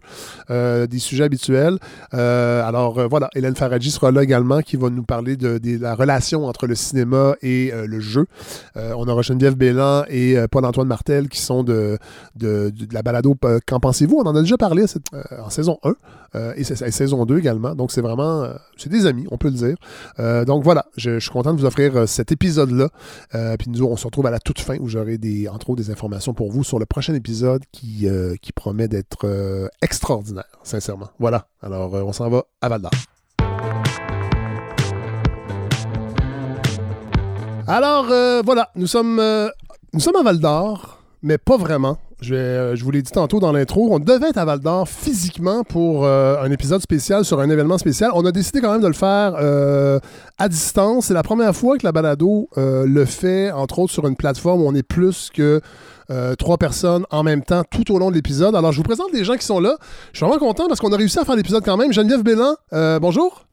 des 0.88 1.00
sujets 1.00 1.24
habituels. 1.24 1.78
Alors 2.12 3.08
voilà, 3.10 3.30
Hélène 3.36 3.56
Faradji 3.56 3.92
sera 3.92 4.12
là 4.12 4.24
également, 4.24 4.62
qui 4.62 4.78
va 4.78 4.90
nous 4.90 5.04
parler 5.04 5.36
de, 5.38 5.60
la 5.82 5.96
relation 5.96 6.46
entre 6.46 6.68
le 6.68 6.76
cinéma 6.76 7.36
et 7.42 7.72
le 7.86 8.00
jeu. 8.00 8.26
On 8.76 9.08
aura 9.08 9.22
Geneviève 9.22 9.41
Geneviève 9.42 9.58
Bélan 9.58 10.04
et 10.08 10.38
Paul-Antoine 10.52 10.88
Martel 10.88 11.28
qui 11.28 11.42
sont 11.42 11.64
de, 11.64 11.98
de, 12.36 12.72
la 12.92 13.02
balado 13.02 13.36
Qu'en 13.66 13.80
pensez-vous? 13.80 14.18
On 14.18 14.28
en 14.28 14.36
a 14.36 14.42
déjà 14.42 14.58
parlé 14.58 14.86
en 15.40 15.50
saison 15.50 15.80
1 16.34 16.54
et, 16.56 16.64
saison 16.64 17.26
2 17.26 17.40
également. 17.40 17.74
Donc, 17.74 17.92
c'est 17.92 18.02
vraiment... 18.02 18.48
c'est 18.78 18.90
des 18.90 19.08
amis, 19.08 19.26
on 19.32 19.38
peut 19.38 19.50
le 19.50 19.56
dire. 19.56 20.46
donc, 20.46 20.64
voilà, 20.64 20.86
je, 20.96 21.20
suis 21.20 21.32
content 21.32 21.54
de 21.54 21.60
vous 21.60 21.66
offrir 21.66 22.08
cet 22.08 22.32
épisode-là. 22.32 22.90
puis 23.58 23.70
nous, 23.70 23.84
on 23.86 23.96
se 23.96 24.06
retrouve 24.06 24.28
à 24.28 24.32
la 24.32 24.40
toute 24.40 24.60
fin 24.60 24.78
où 24.80 24.88
j'aurai, 24.88 25.18
des, 25.18 25.48
entre 25.48 25.72
autres, 25.72 25.82
des 25.82 25.90
informations 25.90 26.34
pour 26.34 26.52
vous 26.52 26.64
sur 26.64 26.78
le 26.78 26.86
prochain 26.86 27.16
épisode 27.16 27.64
qui, 27.72 28.08
qui 28.42 28.52
promet 28.52 28.88
d'être 28.88 29.70
extraordinaire, 29.82 30.46
sincèrement. 30.64 31.10
Voilà. 31.20 31.48
Alors, 31.64 31.94
on 31.94 32.14
s'en 32.14 32.30
va 32.30 32.44
à 32.62 32.70
Val 32.70 32.82
d'Or. 32.82 32.92
Alors, 37.68 38.08
euh, 38.10 38.42
voilà, 38.44 38.70
nous 38.76 38.88
sommes, 38.88 39.20
euh, 39.20 39.50
nous 39.94 40.00
sommes 40.00 40.16
à 40.16 40.24
Val 40.24 40.40
d'Or, 40.40 41.00
mais 41.22 41.38
pas 41.38 41.58
vraiment. 41.58 41.98
Je, 42.22 42.36
euh, 42.36 42.76
je 42.76 42.84
vous 42.84 42.92
l'ai 42.92 43.02
dit 43.02 43.12
tantôt 43.12 43.40
dans 43.40 43.52
l'intro, 43.52 43.90
on 43.92 44.00
devait 44.00 44.30
être 44.30 44.38
à 44.38 44.46
Val 44.46 44.60
d'Or 44.60 44.88
physiquement 44.88 45.64
pour 45.64 46.06
un 46.06 46.52
épisode 46.52 46.82
spécial 46.82 47.26
sur 47.26 47.40
un 47.40 47.50
événement 47.50 47.78
spécial. 47.78 48.12
On 48.14 48.26
a 48.26 48.32
décidé 48.32 48.62
quand 48.62 48.72
même 48.72 48.82
de 48.82 48.88
le 48.88 48.94
faire 48.94 49.36
à 50.38 50.50
distance. 50.50 51.08
C'est 51.08 51.14
la 51.14 51.24
première 51.24 51.56
fois 51.56 51.78
que 51.78 51.86
la 51.86 51.92
balado 51.92 52.48
le 52.56 53.06
fait, 53.06 53.52
entre 53.52 53.80
autres 53.80 53.94
sur 53.94 54.08
une 54.08 54.16
plateforme 54.16 54.62
où 54.62 54.68
on 54.68 54.76
est 54.76 54.84
plus 54.84 55.32
que 55.34 55.62
trois 56.38 56.58
personnes 56.58 57.06
en 57.10 57.24
même 57.24 57.44
temps 57.44 57.64
tout 57.72 57.92
au 57.92 57.98
long 57.98 58.12
de 58.12 58.16
l'épisode. 58.16 58.56
Alors, 58.56 58.72
je 58.72 58.78
vous 58.78 58.84
présente 58.84 59.12
les 59.14 59.24
gens 59.24 59.36
qui 59.36 59.46
sont 59.46 59.60
là. 59.60 59.78
Je 60.14 60.18
suis 60.18 60.26
vraiment 60.26 60.40
content 60.40 60.68
parce 60.68 60.80
qu'on 60.80 60.94
a 60.94 60.98
réussi 60.98 61.18
à 61.18 61.26
faire 61.26 61.36
l'épisode 61.36 61.66
quand 61.66 61.78
même. 61.78 61.92
Geneviève 61.92 62.22
Bélan, 62.22 62.56
bonjour. 63.00 63.46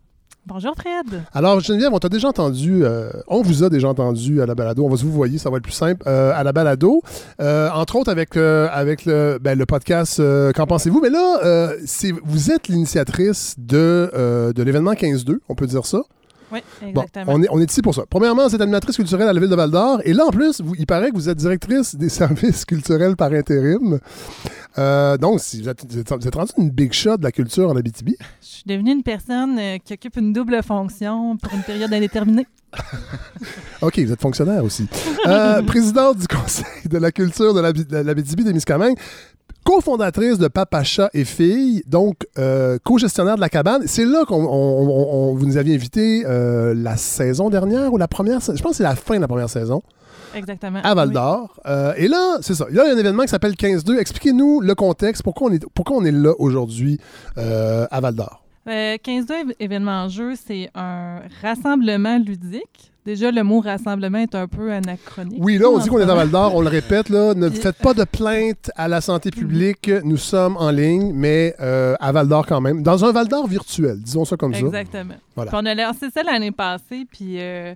Bonjour 0.48 0.74
Fred. 0.74 1.24
Alors 1.34 1.60
Geneviève, 1.60 1.92
on 1.92 1.98
t'a 1.98 2.08
déjà 2.08 2.28
entendu, 2.28 2.82
euh, 2.82 3.10
on 3.26 3.42
vous 3.42 3.64
a 3.64 3.68
déjà 3.68 3.86
entendu 3.86 4.40
à 4.40 4.46
la 4.46 4.54
balado, 4.54 4.82
on 4.82 4.88
va 4.88 4.96
vous 4.96 5.12
voyez, 5.12 5.36
ça 5.36 5.50
va 5.50 5.58
être 5.58 5.62
plus 5.62 5.72
simple, 5.72 6.02
euh, 6.06 6.32
à 6.34 6.42
la 6.42 6.52
balado, 6.52 7.02
euh, 7.38 7.68
entre 7.74 7.96
autres 7.96 8.10
avec, 8.10 8.34
avec 8.34 9.04
le, 9.04 9.38
ben, 9.42 9.62
podcast 9.66 10.22
Qu'en 10.54 10.66
pensez-vous? 10.66 11.02
Mais 11.02 11.10
là, 11.10 11.74
vous 12.24 12.50
êtes 12.50 12.68
l'initiatrice 12.68 13.56
de, 13.58 14.10
de 14.54 14.62
l'événement 14.62 14.94
15-2, 14.94 15.36
on 15.50 15.54
peut 15.54 15.66
dire 15.66 15.84
ça? 15.84 16.00
Oui, 16.52 16.60
exactement. 16.82 17.24
on, 17.28 17.42
est, 17.42 17.48
on 17.50 17.60
est 17.60 17.70
ici 17.70 17.82
pour 17.82 17.94
ça. 17.94 18.04
Premièrement, 18.08 18.46
vous 18.46 18.54
êtes 18.54 18.60
animatrice 18.60 18.96
culturelle 18.96 19.28
à 19.28 19.32
la 19.32 19.40
ville 19.40 19.50
de 19.50 19.54
Val 19.54 19.70
d'Or. 19.70 20.00
Et 20.04 20.12
là, 20.12 20.26
en 20.26 20.30
plus, 20.30 20.62
il 20.78 20.86
paraît 20.86 21.10
que 21.10 21.14
vous 21.14 21.28
êtes 21.28 21.38
directrice 21.38 21.94
des 21.94 22.08
services 22.08 22.64
culturels 22.64 23.16
par 23.16 23.32
intérim. 23.32 23.98
Euh, 24.78 25.16
donc, 25.16 25.40
si 25.40 25.62
vous, 25.62 25.68
êtes, 25.68 25.84
vous, 25.90 25.98
êtes, 26.00 26.34
rendu 26.34 26.52
une 26.56 26.70
big 26.70 26.92
shot 26.92 27.16
de 27.16 27.24
la 27.24 27.32
culture 27.32 27.68
en 27.68 27.76
Abitibi. 27.76 28.16
Je 28.40 28.46
suis 28.46 28.64
devenue 28.66 28.92
une 28.92 29.02
personne 29.02 29.58
euh, 29.58 29.78
qui 29.84 29.92
occupe 29.92 30.16
une 30.16 30.32
double 30.32 30.62
fonction 30.62 31.36
pour 31.36 31.52
une 31.52 31.62
période 31.62 31.92
indéterminée. 31.92 32.46
OK, 33.82 33.98
vous 33.98 34.12
êtes 34.12 34.20
fonctionnaire 34.20 34.62
aussi. 34.62 34.86
Euh, 35.26 35.62
présidente 35.62 36.18
du 36.18 36.26
Conseil 36.28 36.88
de 36.88 36.98
la 36.98 37.10
culture 37.10 37.54
de 37.54 37.60
l'Abitibi-Témiscamingue 38.02 38.98
cofondatrice 39.68 40.38
de 40.38 40.48
Papacha 40.48 41.10
et 41.12 41.26
Filles, 41.26 41.82
donc 41.86 42.26
euh, 42.38 42.78
co-gestionnaire 42.84 43.36
de 43.36 43.42
la 43.42 43.50
cabane. 43.50 43.82
C'est 43.84 44.06
là 44.06 44.24
qu'on 44.24 45.34
vous 45.34 45.46
nous 45.46 45.58
aviez 45.58 45.74
invité 45.74 46.24
euh, 46.24 46.72
la 46.74 46.96
saison 46.96 47.50
dernière 47.50 47.92
ou 47.92 47.98
la 47.98 48.08
première, 48.08 48.40
je 48.40 48.62
pense 48.62 48.70
que 48.70 48.76
c'est 48.78 48.82
la 48.82 48.96
fin 48.96 49.16
de 49.16 49.20
la 49.20 49.28
première 49.28 49.50
saison. 49.50 49.82
Exactement. 50.34 50.80
À 50.82 50.94
Val 50.94 51.10
d'Or. 51.10 51.60
Euh, 51.66 51.92
et 51.98 52.08
là, 52.08 52.38
c'est 52.40 52.54
ça. 52.54 52.64
Là, 52.70 52.84
il 52.84 52.88
y 52.88 52.90
a 52.92 52.94
un 52.94 52.98
événement 52.98 53.24
qui 53.24 53.28
s'appelle 53.28 53.52
15-2. 53.52 53.98
Expliquez-nous 53.98 54.62
le 54.62 54.74
contexte. 54.74 55.22
Pourquoi 55.22 55.50
on 55.50 55.52
est, 55.52 55.62
pourquoi 55.74 55.98
on 55.98 56.04
est 56.06 56.12
là 56.12 56.32
aujourd'hui 56.38 56.98
à 57.36 58.00
Val 58.00 58.14
d'Or? 58.14 58.42
15-2 58.66 59.54
événement 59.60 60.08
jeu, 60.08 60.32
c'est 60.34 60.70
un 60.74 61.20
rassemblement 61.42 62.18
ludique 62.18 62.92
Déjà, 63.08 63.30
le 63.30 63.42
mot 63.42 63.60
rassemblement 63.60 64.18
est 64.18 64.34
un 64.34 64.46
peu 64.46 64.70
anachronique. 64.70 65.38
Oui, 65.42 65.56
là, 65.56 65.70
on 65.70 65.78
dit 65.78 65.88
qu'on 65.88 65.98
est 65.98 66.04
dans 66.04 66.14
Val 66.14 66.28
d'Or, 66.28 66.54
on 66.54 66.60
le 66.60 66.68
répète, 66.68 67.08
là, 67.08 67.32
ne 67.32 67.48
faites 67.64 67.78
pas 67.78 67.94
de 67.94 68.04
plainte 68.04 68.70
à 68.76 68.86
la 68.86 69.00
santé 69.00 69.30
publique. 69.30 69.90
Nous 70.04 70.18
sommes 70.18 70.58
en 70.58 70.70
ligne, 70.70 71.12
mais 71.14 71.54
euh, 71.58 71.94
à 72.00 72.12
Val 72.12 72.28
d'Or 72.28 72.44
quand 72.44 72.60
même. 72.60 72.82
Dans 72.82 73.06
un 73.06 73.12
Val 73.12 73.26
d'Or 73.26 73.46
virtuel, 73.46 73.98
disons 74.02 74.26
ça 74.26 74.36
comme 74.36 74.52
ça. 74.52 74.60
Exactement. 74.60 75.14
Voilà. 75.34 75.52
on 75.54 75.64
a 75.64 75.74
lancé 75.74 76.10
ça 76.10 76.22
l'année 76.22 76.52
passée, 76.52 77.06
puis 77.10 77.36
euh, 77.38 77.74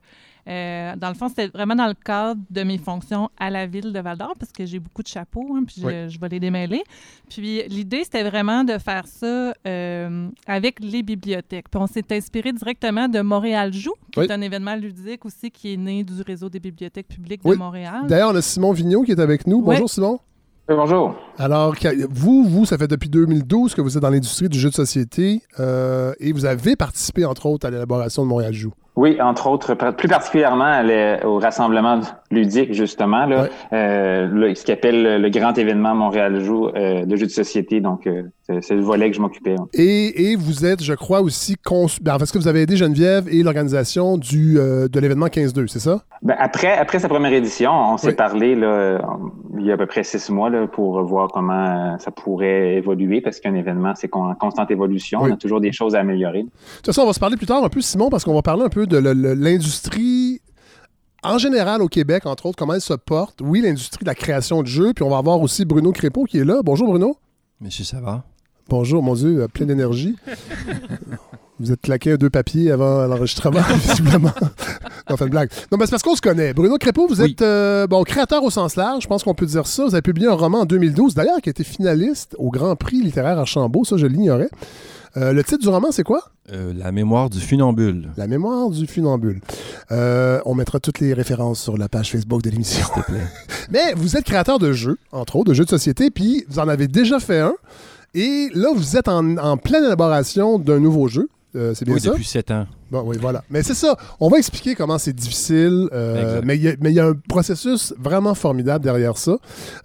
euh, 0.48 0.96
dans 0.96 1.08
le 1.08 1.14
fond, 1.14 1.28
c'était 1.28 1.46
vraiment 1.48 1.76
dans 1.76 1.86
le 1.86 1.94
cadre 1.94 2.40
de 2.50 2.62
mes 2.62 2.78
fonctions 2.78 3.30
à 3.38 3.50
la 3.50 3.66
ville 3.66 3.92
de 3.92 4.00
Val-d'Or, 4.00 4.34
parce 4.38 4.50
que 4.50 4.66
j'ai 4.66 4.80
beaucoup 4.80 5.02
de 5.02 5.08
chapeaux, 5.08 5.54
hein, 5.54 5.62
puis 5.66 5.82
je, 5.82 6.18
vais 6.20 6.28
les 6.28 6.40
démêler. 6.40 6.82
Puis 7.30 7.62
l'idée, 7.68 8.02
c'était 8.04 8.24
vraiment 8.28 8.64
de 8.64 8.76
faire 8.78 9.06
ça 9.06 9.54
euh, 9.66 10.28
avec 10.46 10.80
les 10.80 11.02
bibliothèques. 11.02 11.68
Puis 11.70 11.80
on 11.80 11.86
s'est 11.86 12.04
inspiré 12.10 12.52
directement 12.52 13.08
de 13.08 13.20
Montréal 13.20 13.72
Joue, 13.72 13.94
qui 14.10 14.20
est 14.20 14.30
un 14.30 14.40
événement 14.40 14.74
ludique 14.74 15.24
aussi 15.24 15.50
qui 15.50 15.74
est 15.74 15.76
né 15.76 16.02
du 16.02 16.22
réseau 16.22 16.48
des 16.48 16.60
bibliothèques 16.60 17.08
publiques 17.08 17.44
de 17.44 17.54
Montréal. 17.54 18.02
D'ailleurs, 18.08 18.30
on 18.30 18.36
a 18.36 18.42
Simon 18.42 18.72
Vigneault 18.72 19.02
qui 19.02 19.12
est 19.12 19.20
avec 19.20 19.46
nous. 19.46 19.62
Bonjour, 19.62 19.88
Simon. 19.88 20.18
bonjour. 20.68 21.14
Alors, 21.38 21.74
vous, 22.10 22.44
vous, 22.48 22.66
ça 22.66 22.78
fait 22.78 22.88
depuis 22.88 23.08
2012 23.08 23.74
que 23.74 23.80
vous 23.80 23.96
êtes 23.96 24.02
dans 24.02 24.10
l'industrie 24.10 24.48
du 24.48 24.58
jeu 24.58 24.70
de 24.70 24.74
société 24.74 25.40
euh, 25.60 26.14
et 26.18 26.32
vous 26.32 26.46
avez 26.46 26.74
participé, 26.74 27.24
entre 27.24 27.46
autres, 27.46 27.66
à 27.66 27.70
l'élaboration 27.70 28.24
de 28.24 28.28
Montréal 28.28 28.52
Joue. 28.52 28.72
Oui, 28.94 29.18
entre 29.22 29.46
autres, 29.46 29.74
plus 29.74 30.08
particulièrement 30.08 30.82
au 31.24 31.38
rassemblement 31.38 32.00
ludique, 32.30 32.74
justement, 32.74 33.24
là, 33.24 33.46
euh, 33.72 34.54
ce 34.54 34.64
qu'appelle 34.66 35.22
le 35.22 35.28
grand 35.30 35.56
événement 35.56 35.94
Montréal 35.94 36.40
Joue 36.40 36.68
euh, 36.68 37.06
de 37.06 37.16
jeux 37.16 37.26
de 37.26 37.30
société. 37.30 37.80
Donc, 37.80 38.06
euh, 38.06 38.24
c'est 38.46 38.74
le 38.74 38.82
volet 38.82 39.10
que 39.10 39.16
je 39.16 39.20
m'occupais. 39.20 39.54
Hein. 39.58 39.68
Et, 39.72 40.30
et, 40.30 40.36
vous 40.36 40.64
êtes, 40.64 40.82
je 40.82 40.94
crois, 40.94 41.20
aussi 41.20 41.56
ben, 42.00 42.18
parce 42.18 42.32
que 42.32 42.38
vous 42.38 42.48
avez 42.48 42.62
aidé 42.62 42.76
Geneviève 42.76 43.28
et 43.28 43.42
l'organisation 43.42 44.18
du 44.18 44.54
de 44.54 45.00
l'événement 45.00 45.26
15-2, 45.26 45.68
c'est 45.68 45.78
ça? 45.78 46.02
Ben, 46.22 46.36
après, 46.38 46.76
après 46.76 46.98
sa 46.98 47.08
première 47.08 47.32
édition, 47.32 47.72
on 47.72 47.96
s'est 47.96 48.14
parlé 48.14 48.54
là, 48.54 49.00
il 49.58 49.66
y 49.66 49.70
a 49.70 49.74
à 49.74 49.76
peu 49.76 49.86
près 49.86 50.02
six 50.02 50.30
mois 50.30 50.50
là, 50.50 50.66
pour 50.66 51.02
voir 51.04 51.28
comment 51.32 51.98
ça 51.98 52.10
pourrait 52.10 52.76
évoluer, 52.76 53.20
parce 53.20 53.40
qu'un 53.40 53.54
événement, 53.54 53.94
c'est 53.94 54.10
en 54.12 54.34
constante 54.34 54.70
évolution. 54.70 55.20
On 55.22 55.32
a 55.32 55.36
toujours 55.36 55.60
des 55.60 55.72
choses 55.72 55.94
à 55.94 56.00
améliorer. 56.00 56.42
De 56.42 56.48
toute 56.76 56.86
façon, 56.86 57.02
on 57.02 57.06
va 57.06 57.12
se 57.12 57.20
parler 57.20 57.36
plus 57.36 57.46
tard 57.46 57.64
un 57.64 57.68
peu, 57.68 57.80
Simon, 57.80 58.10
parce 58.10 58.24
qu'on 58.24 58.34
va 58.34 58.42
parler 58.42 58.64
un 58.64 58.68
peu 58.68 58.86
de 58.86 58.98
l'industrie 58.98 60.40
en 61.22 61.38
général 61.38 61.82
au 61.82 61.88
Québec, 61.88 62.26
entre 62.26 62.46
autres, 62.46 62.58
comment 62.58 62.74
elle 62.74 62.80
se 62.80 62.94
porte. 62.94 63.40
Oui, 63.42 63.60
l'industrie 63.60 64.04
de 64.04 64.08
la 64.08 64.14
création 64.14 64.62
de 64.62 64.66
jeux, 64.66 64.92
puis 64.92 65.04
on 65.04 65.10
va 65.10 65.18
avoir 65.18 65.40
aussi 65.40 65.64
Bruno 65.64 65.92
Crépeau 65.92 66.24
qui 66.24 66.38
est 66.38 66.44
là. 66.44 66.60
Bonjour 66.64 66.88
Bruno. 66.88 67.16
Monsieur, 67.60 67.84
ça 67.84 68.00
va? 68.00 68.24
Bonjour, 68.72 69.02
mon 69.02 69.12
Dieu, 69.12 69.46
plein 69.52 69.66
d'énergie. 69.66 70.16
Vous 71.60 71.72
êtes 71.72 71.82
claqué 71.82 72.16
deux 72.16 72.30
papiers 72.30 72.70
avant 72.70 73.06
l'enregistrement, 73.06 73.60
visiblement. 73.86 74.32
non, 75.10 75.16
fait 75.18 75.24
une 75.26 75.30
blague. 75.30 75.50
Non, 75.70 75.76
mais 75.76 75.84
c'est 75.84 75.90
parce 75.90 76.02
qu'on 76.02 76.16
se 76.16 76.22
connaît. 76.22 76.54
Bruno 76.54 76.78
Crépeau, 76.78 77.06
vous 77.06 77.20
êtes 77.20 77.42
euh, 77.42 77.86
bon, 77.86 78.02
créateur 78.02 78.42
au 78.42 78.48
sens 78.48 78.76
large, 78.76 79.02
je 79.02 79.08
pense 79.08 79.24
qu'on 79.24 79.34
peut 79.34 79.44
dire 79.44 79.66
ça. 79.66 79.84
Vous 79.84 79.94
avez 79.94 80.00
publié 80.00 80.26
un 80.26 80.32
roman 80.32 80.60
en 80.60 80.64
2012, 80.64 81.14
d'ailleurs, 81.14 81.42
qui 81.42 81.50
a 81.50 81.52
été 81.52 81.64
finaliste 81.64 82.34
au 82.38 82.50
Grand 82.50 82.74
Prix 82.74 83.02
littéraire 83.02 83.38
Archambault, 83.38 83.84
ça 83.84 83.98
je 83.98 84.06
l'ignorais. 84.06 84.48
Euh, 85.18 85.34
le 85.34 85.44
titre 85.44 85.60
du 85.60 85.68
roman, 85.68 85.92
c'est 85.92 86.04
quoi? 86.04 86.22
Euh, 86.50 86.72
la 86.74 86.92
mémoire 86.92 87.28
du 87.28 87.40
funambule. 87.40 88.08
La 88.16 88.26
mémoire 88.26 88.70
du 88.70 88.86
funambule. 88.86 89.42
Euh, 89.90 90.40
on 90.46 90.54
mettra 90.54 90.80
toutes 90.80 91.00
les 91.00 91.12
références 91.12 91.60
sur 91.60 91.76
la 91.76 91.90
page 91.90 92.10
Facebook 92.12 92.40
de 92.40 92.48
l'émission. 92.48 92.86
S'il 92.86 93.02
te 93.02 93.10
plaît. 93.10 93.26
Mais 93.70 93.92
vous 93.94 94.16
êtes 94.16 94.24
créateur 94.24 94.58
de 94.58 94.72
jeux, 94.72 94.96
entre 95.12 95.36
autres, 95.36 95.50
de 95.50 95.54
jeux 95.54 95.64
de 95.64 95.70
société, 95.70 96.10
puis 96.10 96.46
vous 96.48 96.58
en 96.58 96.68
avez 96.68 96.88
déjà 96.88 97.20
fait 97.20 97.40
un. 97.40 97.52
Et 98.14 98.50
là, 98.54 98.68
vous 98.74 98.96
êtes 98.96 99.08
en, 99.08 99.36
en 99.38 99.56
pleine 99.56 99.84
élaboration 99.84 100.58
d'un 100.58 100.80
nouveau 100.80 101.08
jeu. 101.08 101.28
c'est 101.54 101.84
bien 101.84 101.94
oui, 101.94 102.00
ça? 102.00 102.10
depuis 102.10 102.24
sept 102.24 102.50
ans. 102.50 102.66
Bon, 102.92 103.02
oui, 103.06 103.16
voilà. 103.18 103.42
Mais 103.48 103.62
c'est 103.62 103.72
ça. 103.72 103.96
On 104.20 104.28
va 104.28 104.36
expliquer 104.36 104.74
comment 104.74 104.98
c'est 104.98 105.14
difficile, 105.14 105.88
euh, 105.94 106.42
mais 106.44 106.58
il 106.58 106.92
y, 106.92 107.00
a 107.00 107.06
un 107.06 107.14
processus 107.26 107.94
vraiment 107.98 108.34
formidable 108.34 108.84
derrière 108.84 109.16
ça. 109.16 109.38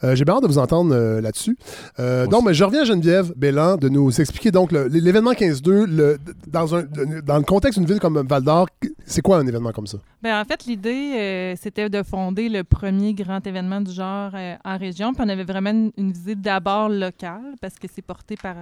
Euh, 0.04 0.14
j'ai 0.14 0.26
bien 0.26 0.36
hâte 0.36 0.44
de 0.44 0.48
vous 0.48 0.58
entendre 0.58 0.94
euh, 0.94 1.22
là-dessus. 1.22 1.58
donc, 1.98 2.44
mais 2.46 2.54
je 2.54 2.66
reviens 2.66 2.82
à 2.82 2.84
Geneviève 2.84 3.32
Bélan 3.38 3.78
de 3.78 3.88
nous 3.88 4.20
expliquer 4.20 4.52
donc 4.52 4.74
l'événement 4.74 5.32
15-2 5.32 6.18
dans, 6.48 6.76
un, 6.76 6.84
dans 7.26 7.38
le 7.38 7.44
contexte 7.44 7.80
d'une 7.80 7.88
ville 7.88 8.02
comme 8.02 8.28
Val 8.28 8.44
d'Or. 8.44 8.68
C'est 9.06 9.22
quoi 9.22 9.38
un 9.38 9.48
événement 9.48 9.72
comme 9.72 9.88
ça? 9.88 10.00
Bien, 10.22 10.42
en 10.42 10.44
fait, 10.44 10.66
l'idée, 10.66 11.56
c'était 11.62 11.90
de 11.90 12.04
fonder 12.04 12.50
le 12.50 12.66
premier 12.66 13.14
grand 13.14 13.46
événement 13.48 13.80
du 13.80 13.94
genre 13.94 14.34
en 14.66 14.78
région. 14.78 15.14
Puis 15.14 15.24
on 15.26 15.30
avait 15.30 15.46
vraiment 15.46 15.92
une, 15.96 16.12
visite 16.12 16.42
d'abord 16.42 16.90
locale 16.90 17.56
parce 17.62 17.76
que 17.76 17.88
c'est 17.94 18.02
porté 18.02 18.36
par 18.36 18.56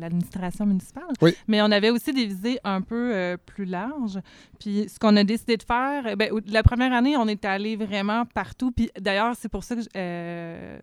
l'administration 0.00 0.64
municipale. 0.64 1.12
Oui. 1.20 1.34
Mais 1.46 1.60
on 1.60 1.70
avait 1.70 1.90
aussi 1.90 2.14
des 2.14 2.24
visées 2.24 2.58
un 2.64 2.80
peu 2.80 3.36
plus 3.44 3.65
large. 3.70 4.18
Puis 4.58 4.88
ce 4.88 4.98
qu'on 4.98 5.16
a 5.16 5.24
décidé 5.24 5.56
de 5.56 5.62
faire, 5.62 6.06
eh 6.06 6.16
ben, 6.16 6.30
la 6.46 6.62
première 6.62 6.92
année, 6.92 7.16
on 7.16 7.28
est 7.28 7.44
allé 7.44 7.76
vraiment 7.76 8.24
partout. 8.26 8.72
Puis 8.72 8.90
d'ailleurs, 8.98 9.34
c'est 9.36 9.48
pour 9.48 9.64
ça 9.64 9.76
que, 9.76 9.82
euh, 9.96 10.78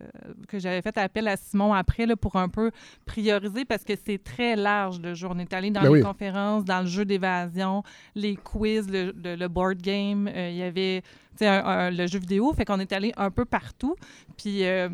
que 0.47 0.59
j'avais 0.59 0.81
fait 0.81 0.97
appel 0.97 1.27
à 1.27 1.37
Simon 1.37 1.73
après 1.73 2.05
là, 2.05 2.15
pour 2.15 2.35
un 2.35 2.49
peu 2.49 2.71
prioriser 3.05 3.65
parce 3.65 3.83
que 3.83 3.93
c'est 4.05 4.23
très 4.23 4.55
large 4.55 4.99
le 5.01 5.13
jour. 5.13 5.31
On 5.35 5.39
est 5.39 5.53
allé 5.53 5.71
dans 5.71 5.81
ben 5.81 5.93
les 5.93 6.01
conférences, 6.01 6.65
dans 6.65 6.81
le 6.81 6.87
jeu 6.87 7.05
d'évasion, 7.05 7.83
les 8.15 8.35
quiz, 8.35 8.87
le, 8.89 9.47
board 9.47 9.81
game. 9.81 10.27
Euh, 10.27 10.49
il 10.49 10.57
y 10.57 10.63
avait 10.63 11.03
le 11.39 12.07
jeu 12.07 12.19
vidéo. 12.19 12.53
Fait 12.53 12.65
qu'on 12.65 12.79
est 12.79 12.93
allé 12.93 13.13
un 13.17 13.31
peu 13.31 13.45
partout. 13.45 13.95
Puis. 14.37 14.65
Euh, 14.65 14.89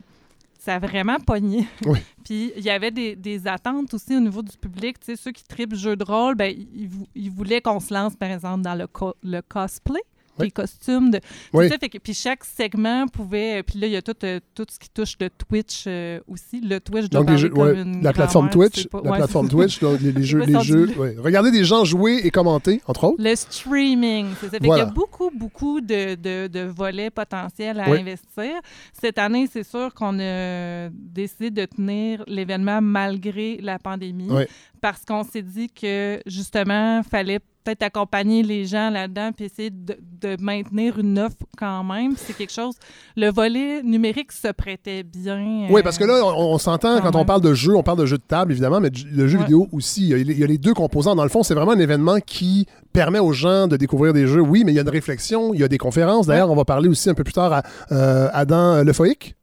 ça 0.59 0.75
a 0.75 0.79
vraiment 0.79 1.19
pogné. 1.19 1.67
Puis 2.23 2.51
il 2.55 2.63
y 2.63 2.69
avait 2.69 2.91
des, 2.91 3.15
des, 3.15 3.47
attentes 3.47 3.93
aussi 3.93 4.15
au 4.15 4.19
niveau 4.19 4.41
du 4.41 4.55
public. 4.57 4.99
Tu 4.99 5.05
sais, 5.05 5.15
ceux 5.15 5.31
qui 5.31 5.43
tripent 5.43 5.73
jeu 5.73 5.95
de 5.95 6.03
rôle, 6.03 6.35
ben, 6.35 6.53
ils, 6.53 6.89
ils 7.15 7.31
voulaient 7.31 7.61
qu'on 7.61 7.79
se 7.79 7.93
lance, 7.93 8.15
par 8.15 8.29
exemple, 8.29 8.61
dans 8.61 8.75
le, 8.75 8.87
le 9.23 9.41
cosplay. 9.41 10.01
Les 10.43 10.51
costumes. 10.51 11.11
De, 11.11 11.19
Oui. 11.53 11.69
ça, 11.69 11.77
fait 11.77 11.89
que, 11.89 11.97
puis 11.97 12.13
chaque 12.13 12.43
segment 12.43 13.07
pouvait... 13.07 13.63
Puis 13.63 13.79
là, 13.79 13.87
il 13.87 13.93
y 13.93 13.95
a 13.95 14.01
tout, 14.01 14.13
euh, 14.23 14.39
tout 14.55 14.65
ce 14.69 14.79
qui 14.79 14.89
touche 14.89 15.15
le 15.19 15.29
Twitch 15.29 15.85
euh, 15.87 16.19
aussi. 16.27 16.61
Le 16.61 16.79
Twitch 16.79 17.09
Donc, 17.09 17.29
les 17.29 17.37
jeux, 17.37 17.49
comme 17.49 17.61
ouais, 17.63 17.81
une 17.81 18.01
la 18.03 18.13
plateforme 18.13 18.49
Twitch, 18.49 18.87
pas- 18.87 19.01
la 19.03 19.11
ouais, 19.11 19.17
plateforme. 19.17 19.49
Twitch, 19.49 19.79
donc 19.79 19.99
les, 20.01 20.11
les 20.11 20.23
jeux, 20.31 20.39
les 20.39 20.59
jeux, 20.61 20.87
du- 20.87 20.93
ouais. 20.95 21.15
regardez 21.17 21.51
des 21.51 21.63
gens 21.63 21.83
jouer 21.85 22.21
et 22.23 22.31
commenter, 22.31 22.81
entre 22.87 23.03
autres. 23.05 23.21
Le 23.23 23.35
streaming, 23.35 24.27
ça. 24.41 24.49
Fait 24.49 24.59
Voilà. 24.61 24.83
qu'il 24.83 24.89
y 24.89 24.91
a 24.91 24.93
beaucoup, 24.93 25.29
beaucoup 25.33 25.81
de, 25.81 26.15
de, 26.15 26.47
de 26.47 26.61
volets 26.61 27.09
potentiels 27.09 27.79
à 27.79 27.85
investir. 27.91 28.51
Cette 28.99 29.17
année, 29.17 29.47
c'est 29.51 29.63
sûr 29.63 29.93
qu'on 29.93 30.19
a 30.19 30.89
décidé 30.89 31.51
de 31.51 31.65
tenir 31.65 32.23
l'événement 32.27 32.81
malgré 32.81 33.57
la 33.61 33.79
pandémie 33.79 34.27
Oui. 34.29 34.43
parce 34.81 35.03
qu'on 35.05 35.23
s'est 35.23 35.41
dit 35.41 35.69
que, 35.69 36.21
justement, 36.25 37.01
fallait 37.03 37.39
peut-être 37.69 37.83
accompagner 37.83 38.43
les 38.43 38.65
gens 38.65 38.89
là-dedans 38.89 39.31
puis 39.35 39.45
essayer 39.45 39.69
de, 39.69 39.97
de 40.21 40.37
maintenir 40.41 40.97
une 40.99 41.19
offre 41.19 41.37
quand 41.57 41.83
même. 41.83 42.13
C'est 42.17 42.33
quelque 42.35 42.51
chose... 42.53 42.75
Le 43.15 43.29
volet 43.31 43.83
numérique 43.83 44.31
se 44.31 44.47
prêtait 44.51 45.03
bien. 45.03 45.67
Oui, 45.69 45.81
parce 45.83 45.97
que 45.97 46.05
là, 46.05 46.21
on, 46.23 46.53
on 46.53 46.57
s'entend 46.57 46.99
quand 47.01 47.09
quand 47.11 47.19
on 47.19 47.25
parle 47.25 47.41
de 47.41 47.53
jeu, 47.53 47.75
on 47.75 47.83
parle 47.83 47.97
de 47.99 48.05
jeu 48.05 48.17
de 48.17 48.23
table, 48.23 48.51
évidemment, 48.51 48.79
mais 48.79 48.89
le 49.11 49.27
jeu 49.27 49.37
Ouais. 49.37 49.43
vidéo 49.43 49.67
aussi. 49.71 50.03
Il 50.03 50.07
y, 50.09 50.13
a, 50.13 50.17
il 50.17 50.39
y 50.39 50.43
a 50.43 50.47
les 50.47 50.57
deux 50.57 50.73
composants. 50.73 51.15
Dans 51.15 51.23
le 51.23 51.29
fond, 51.29 51.43
c'est 51.43 51.53
vraiment 51.55 51.71
un 51.73 51.79
événement 51.79 52.19
qui 52.25 52.65
permet 52.93 53.19
aux 53.19 53.33
gens 53.33 53.67
de 53.67 53.75
découvrir 53.77 54.13
des 54.13 54.25
jeux. 54.27 54.41
Oui, 54.41 54.63
mais 54.63 54.71
il 54.71 54.75
y 54.75 54.79
a 54.79 54.83
une 54.83 54.89
réflexion, 54.89 55.53
il 55.53 55.59
y 55.59 55.63
a 55.63 55.67
des 55.67 55.77
conférences. 55.77 56.27
D'ailleurs, 56.27 56.49
on 56.51 56.55
va 56.55 56.65
parler 56.65 56.87
aussi 56.87 57.09
un 57.09 57.13
peu 57.13 57.23
plus 57.23 57.33
tard 57.33 57.51
à 57.51 57.63
euh, 57.91 58.29
Adam 58.31 58.83
Lefoïc. 58.83 59.35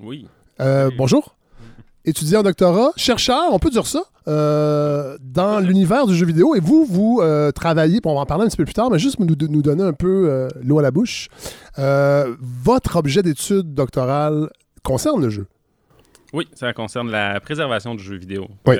Oui. 0.00 0.26
Euh, 0.60 0.88
Oui. 0.88 0.94
Bonjour. 0.98 1.34
Étudiant 2.06 2.40
en 2.40 2.42
doctorat, 2.42 2.90
chercheur, 2.96 3.44
on 3.50 3.58
peut 3.58 3.70
dire 3.70 3.86
ça, 3.86 4.02
euh, 4.28 5.16
dans 5.22 5.58
l'univers 5.60 6.06
du 6.06 6.14
jeu 6.14 6.26
vidéo. 6.26 6.54
Et 6.54 6.60
vous, 6.60 6.84
vous 6.84 7.20
euh, 7.22 7.50
travaillez, 7.50 7.98
on 8.04 8.14
va 8.14 8.20
en 8.20 8.26
parler 8.26 8.44
un 8.44 8.48
petit 8.48 8.58
peu 8.58 8.64
plus 8.64 8.74
tard, 8.74 8.90
mais 8.90 8.98
juste 8.98 9.18
nous, 9.18 9.26
nous 9.26 9.62
donner 9.62 9.82
un 9.82 9.94
peu 9.94 10.28
euh, 10.28 10.48
l'eau 10.62 10.78
à 10.78 10.82
la 10.82 10.90
bouche. 10.90 11.28
Votre 11.78 12.96
objet 12.96 13.22
d'étude 13.22 13.72
doctorale 13.72 14.50
concerne 14.82 15.22
le 15.22 15.30
jeu? 15.30 15.46
Oui, 16.34 16.46
ça 16.54 16.72
concerne 16.74 17.10
la 17.10 17.40
préservation 17.40 17.94
du 17.94 18.02
jeu 18.02 18.16
vidéo. 18.16 18.48
Oui. 18.66 18.76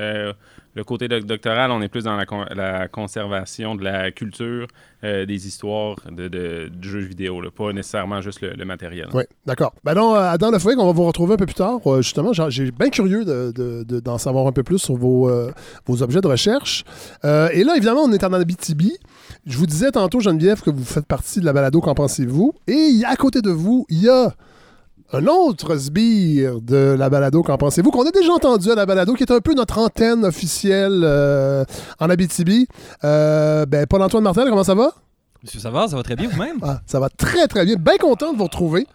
Le 0.75 0.83
côté 0.83 1.07
doc- 1.07 1.23
doctoral, 1.25 1.71
on 1.71 1.81
est 1.81 1.87
plus 1.87 2.03
dans 2.03 2.15
la, 2.17 2.25
con- 2.25 2.45
la 2.53 2.87
conservation 2.87 3.75
de 3.75 3.83
la 3.83 4.11
culture, 4.11 4.67
euh, 5.05 5.25
des 5.25 5.47
histoires 5.47 5.95
de, 6.11 6.27
de- 6.27 6.67
du 6.67 6.89
jeu 6.89 6.99
vidéo, 6.99 7.41
pas 7.55 7.71
nécessairement 7.71 8.19
juste 8.21 8.41
le, 8.41 8.65
matériel. 8.65 9.07
Oui, 9.13 9.23
d'accord. 9.45 9.73
Ben 9.85 9.93
non, 9.93 10.15
euh, 10.15 10.19
Adam 10.19 10.51
Lefoy, 10.51 10.75
on 10.77 10.85
va 10.85 10.91
vous 10.91 11.05
retrouver 11.05 11.35
un 11.35 11.37
peu 11.37 11.45
plus 11.45 11.55
tard. 11.55 11.79
Euh, 11.85 12.01
justement, 12.01 12.33
j'ai- 12.33 12.71
bien 12.71 12.89
curieux 12.89 13.23
de- 13.23 13.53
de- 13.55 13.83
de- 13.83 13.99
d'en 14.01 14.17
savoir 14.17 14.47
un 14.47 14.51
peu 14.51 14.63
plus 14.63 14.79
sur 14.79 14.95
vos, 14.95 15.31
vos 15.85 16.03
objets 16.03 16.19
de 16.21 16.27
recherche. 16.27 16.83
Et 17.23 17.63
là, 17.63 17.75
évidemment, 17.77 18.01
on 18.03 18.11
est 18.11 18.23
en 18.23 18.33
Abitibi. 18.33 18.97
Je 19.45 19.57
vous 19.57 19.65
disais 19.67 19.91
tantôt, 19.91 20.19
Geneviève, 20.19 20.61
que 20.61 20.71
vous 20.71 20.83
faites 20.83 21.05
partie 21.05 21.39
de 21.39 21.45
la 21.45 21.53
balado 21.53 21.79
Qu'en 21.79 21.93
pensez-vous? 21.95 22.53
Et 22.67 23.01
à 23.05 23.15
côté 23.15 23.41
de 23.41 23.49
vous, 23.51 23.85
il 23.89 24.01
y 24.03 24.09
a 24.09 24.33
un 25.13 25.27
autre 25.27 25.77
sbire 25.77 26.61
de 26.61 26.95
la 26.97 27.09
balado 27.09 27.43
Qu'en 27.43 27.57
pensez-vous? 27.57 27.91
qu'on 27.91 28.05
a 28.07 28.11
déjà 28.11 28.33
entendu 28.33 28.71
à 28.71 28.75
la 28.75 28.85
balado, 28.85 29.13
qui 29.13 29.23
est 29.23 29.31
un 29.31 29.39
peu 29.39 29.53
notre 29.53 29.77
antenne 29.77 30.25
officielle 30.25 31.01
euh, 31.03 31.63
en 31.99 32.09
Abitibi. 32.09 32.67
Euh, 33.03 33.65
ben, 33.65 33.85
Paul-Antoine 33.85 34.23
Martel, 34.23 34.49
comment 34.49 34.63
ça 34.63 34.75
va? 34.75 34.91
Monsieur 35.43 35.59
Savard, 35.59 35.89
ça 35.89 35.95
va 35.95 36.01
très 36.03 36.15
bien 36.15 36.27
vous-même? 36.27 36.57
Ah, 36.63 36.81
ça 36.87 36.99
va 36.99 37.09
très, 37.09 37.47
très 37.47 37.65
bien. 37.65 37.75
Bien 37.75 37.97
content 37.97 38.33
de 38.33 38.37
vous 38.37 38.45
retrouver. 38.45 38.87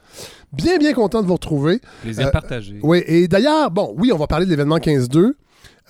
Bien, 0.52 0.78
bien 0.78 0.92
content 0.94 1.22
de 1.22 1.26
vous 1.28 1.34
retrouver. 1.34 1.80
Plaisir 2.02 2.26
Euh, 2.26 2.30
partagé. 2.30 2.80
Oui, 2.82 3.04
et 3.06 3.28
d'ailleurs, 3.28 3.70
bon, 3.70 3.94
oui, 3.96 4.10
on 4.12 4.16
va 4.18 4.26
parler 4.26 4.46
de 4.46 4.50
l'événement 4.50 4.78
15-2. 4.78 5.34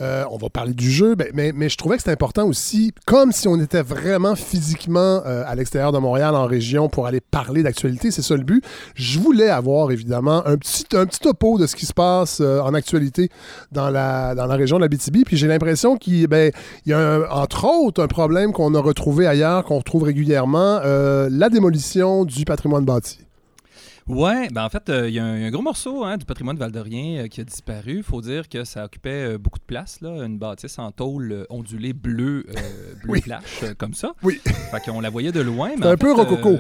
Euh, 0.00 0.24
on 0.30 0.36
va 0.38 0.48
parler 0.48 0.72
du 0.72 0.90
jeu, 0.90 1.14
ben, 1.14 1.52
mais, 1.54 1.68
je 1.68 1.76
trouvais 1.76 1.96
que 1.96 2.02
c'était 2.02 2.12
important 2.12 2.46
aussi, 2.46 2.92
comme 3.06 3.32
si 3.32 3.48
on 3.48 3.60
était 3.60 3.82
vraiment 3.82 4.34
physiquement 4.34 5.22
euh, 5.26 5.42
à 5.46 5.54
l'extérieur 5.54 5.92
de 5.92 5.98
Montréal, 5.98 6.34
en 6.34 6.46
région, 6.46 6.88
pour 6.88 7.06
aller 7.06 7.20
parler 7.20 7.62
d'actualité, 7.62 8.10
c'est 8.10 8.22
ça 8.22 8.34
le 8.36 8.42
but. 8.42 8.64
Je 8.94 9.18
voulais 9.18 9.50
avoir 9.50 9.90
évidemment 9.90 10.46
un 10.46 10.56
petit, 10.56 10.84
un 10.94 11.04
petit 11.06 11.20
topo 11.20 11.58
de 11.58 11.66
ce 11.66 11.76
qui 11.76 11.86
se 11.86 11.92
passe 11.92 12.40
euh, 12.40 12.60
en 12.60 12.72
actualité 12.74 13.28
dans 13.72 13.90
la, 13.90 14.34
dans 14.34 14.46
la 14.46 14.54
région 14.54 14.76
de 14.78 14.82
la 14.82 14.88
BTB. 14.88 15.24
Puis 15.26 15.36
j'ai 15.36 15.48
l'impression 15.48 15.96
qu'il 15.96 16.26
ben, 16.28 16.50
y 16.86 16.92
a 16.92 16.98
un- 16.98 17.28
entre 17.30 17.66
autres 17.66 18.02
un 18.02 18.08
problème 18.08 18.52
qu'on 18.52 18.74
a 18.74 18.80
retrouvé 18.80 19.26
ailleurs, 19.26 19.64
qu'on 19.64 19.78
retrouve 19.78 20.04
régulièrement, 20.04 20.80
la 20.82 21.48
démolition 21.50 22.24
du 22.24 22.44
patrimoine 22.44 22.84
bâti. 22.84 23.18
Ouais, 24.06 24.48
ben 24.50 24.64
en 24.64 24.68
fait, 24.68 24.88
euh, 24.88 25.08
il 25.08 25.14
y, 25.14 25.18
a 25.18 25.24
un 25.24 25.36
il 25.36 25.42
y 25.42 25.44
a 25.44 25.48
un 25.48 25.50
gros 25.50 25.62
morceau 25.62 26.04
hein, 26.04 26.16
du 26.16 26.24
patrimoine 26.24 26.56
valdorien 26.56 27.24
euh, 27.24 27.28
qui 27.28 27.40
a 27.40 27.44
disparu. 27.44 27.98
Il 27.98 28.02
faut 28.02 28.20
dire 28.20 28.48
que 28.48 28.64
ça 28.64 28.84
occupait 28.84 29.34
euh, 29.34 29.38
beaucoup 29.38 29.58
de 29.58 29.64
place, 29.64 30.00
là, 30.00 30.24
une 30.24 30.38
bâtisse 30.38 30.78
en 30.78 30.90
tôle 30.90 31.30
euh, 31.32 31.44
ondulée 31.50 31.92
bleu, 31.92 32.44
euh, 32.48 32.52
bleu 33.02 33.12
Oui. 33.12 33.20
flash, 33.22 33.64
comme 33.78 33.94
ça. 33.94 34.12
Oui. 34.22 34.40
Fait 34.44 34.80
qu'on 34.84 35.00
la 35.00 35.10
voyait 35.10 35.32
de 35.32 35.40
loin. 35.40 35.70
mais 35.76 35.82
C'est 35.82 35.88
un 35.92 35.96
peu 35.96 36.12
rococo. 36.12 36.58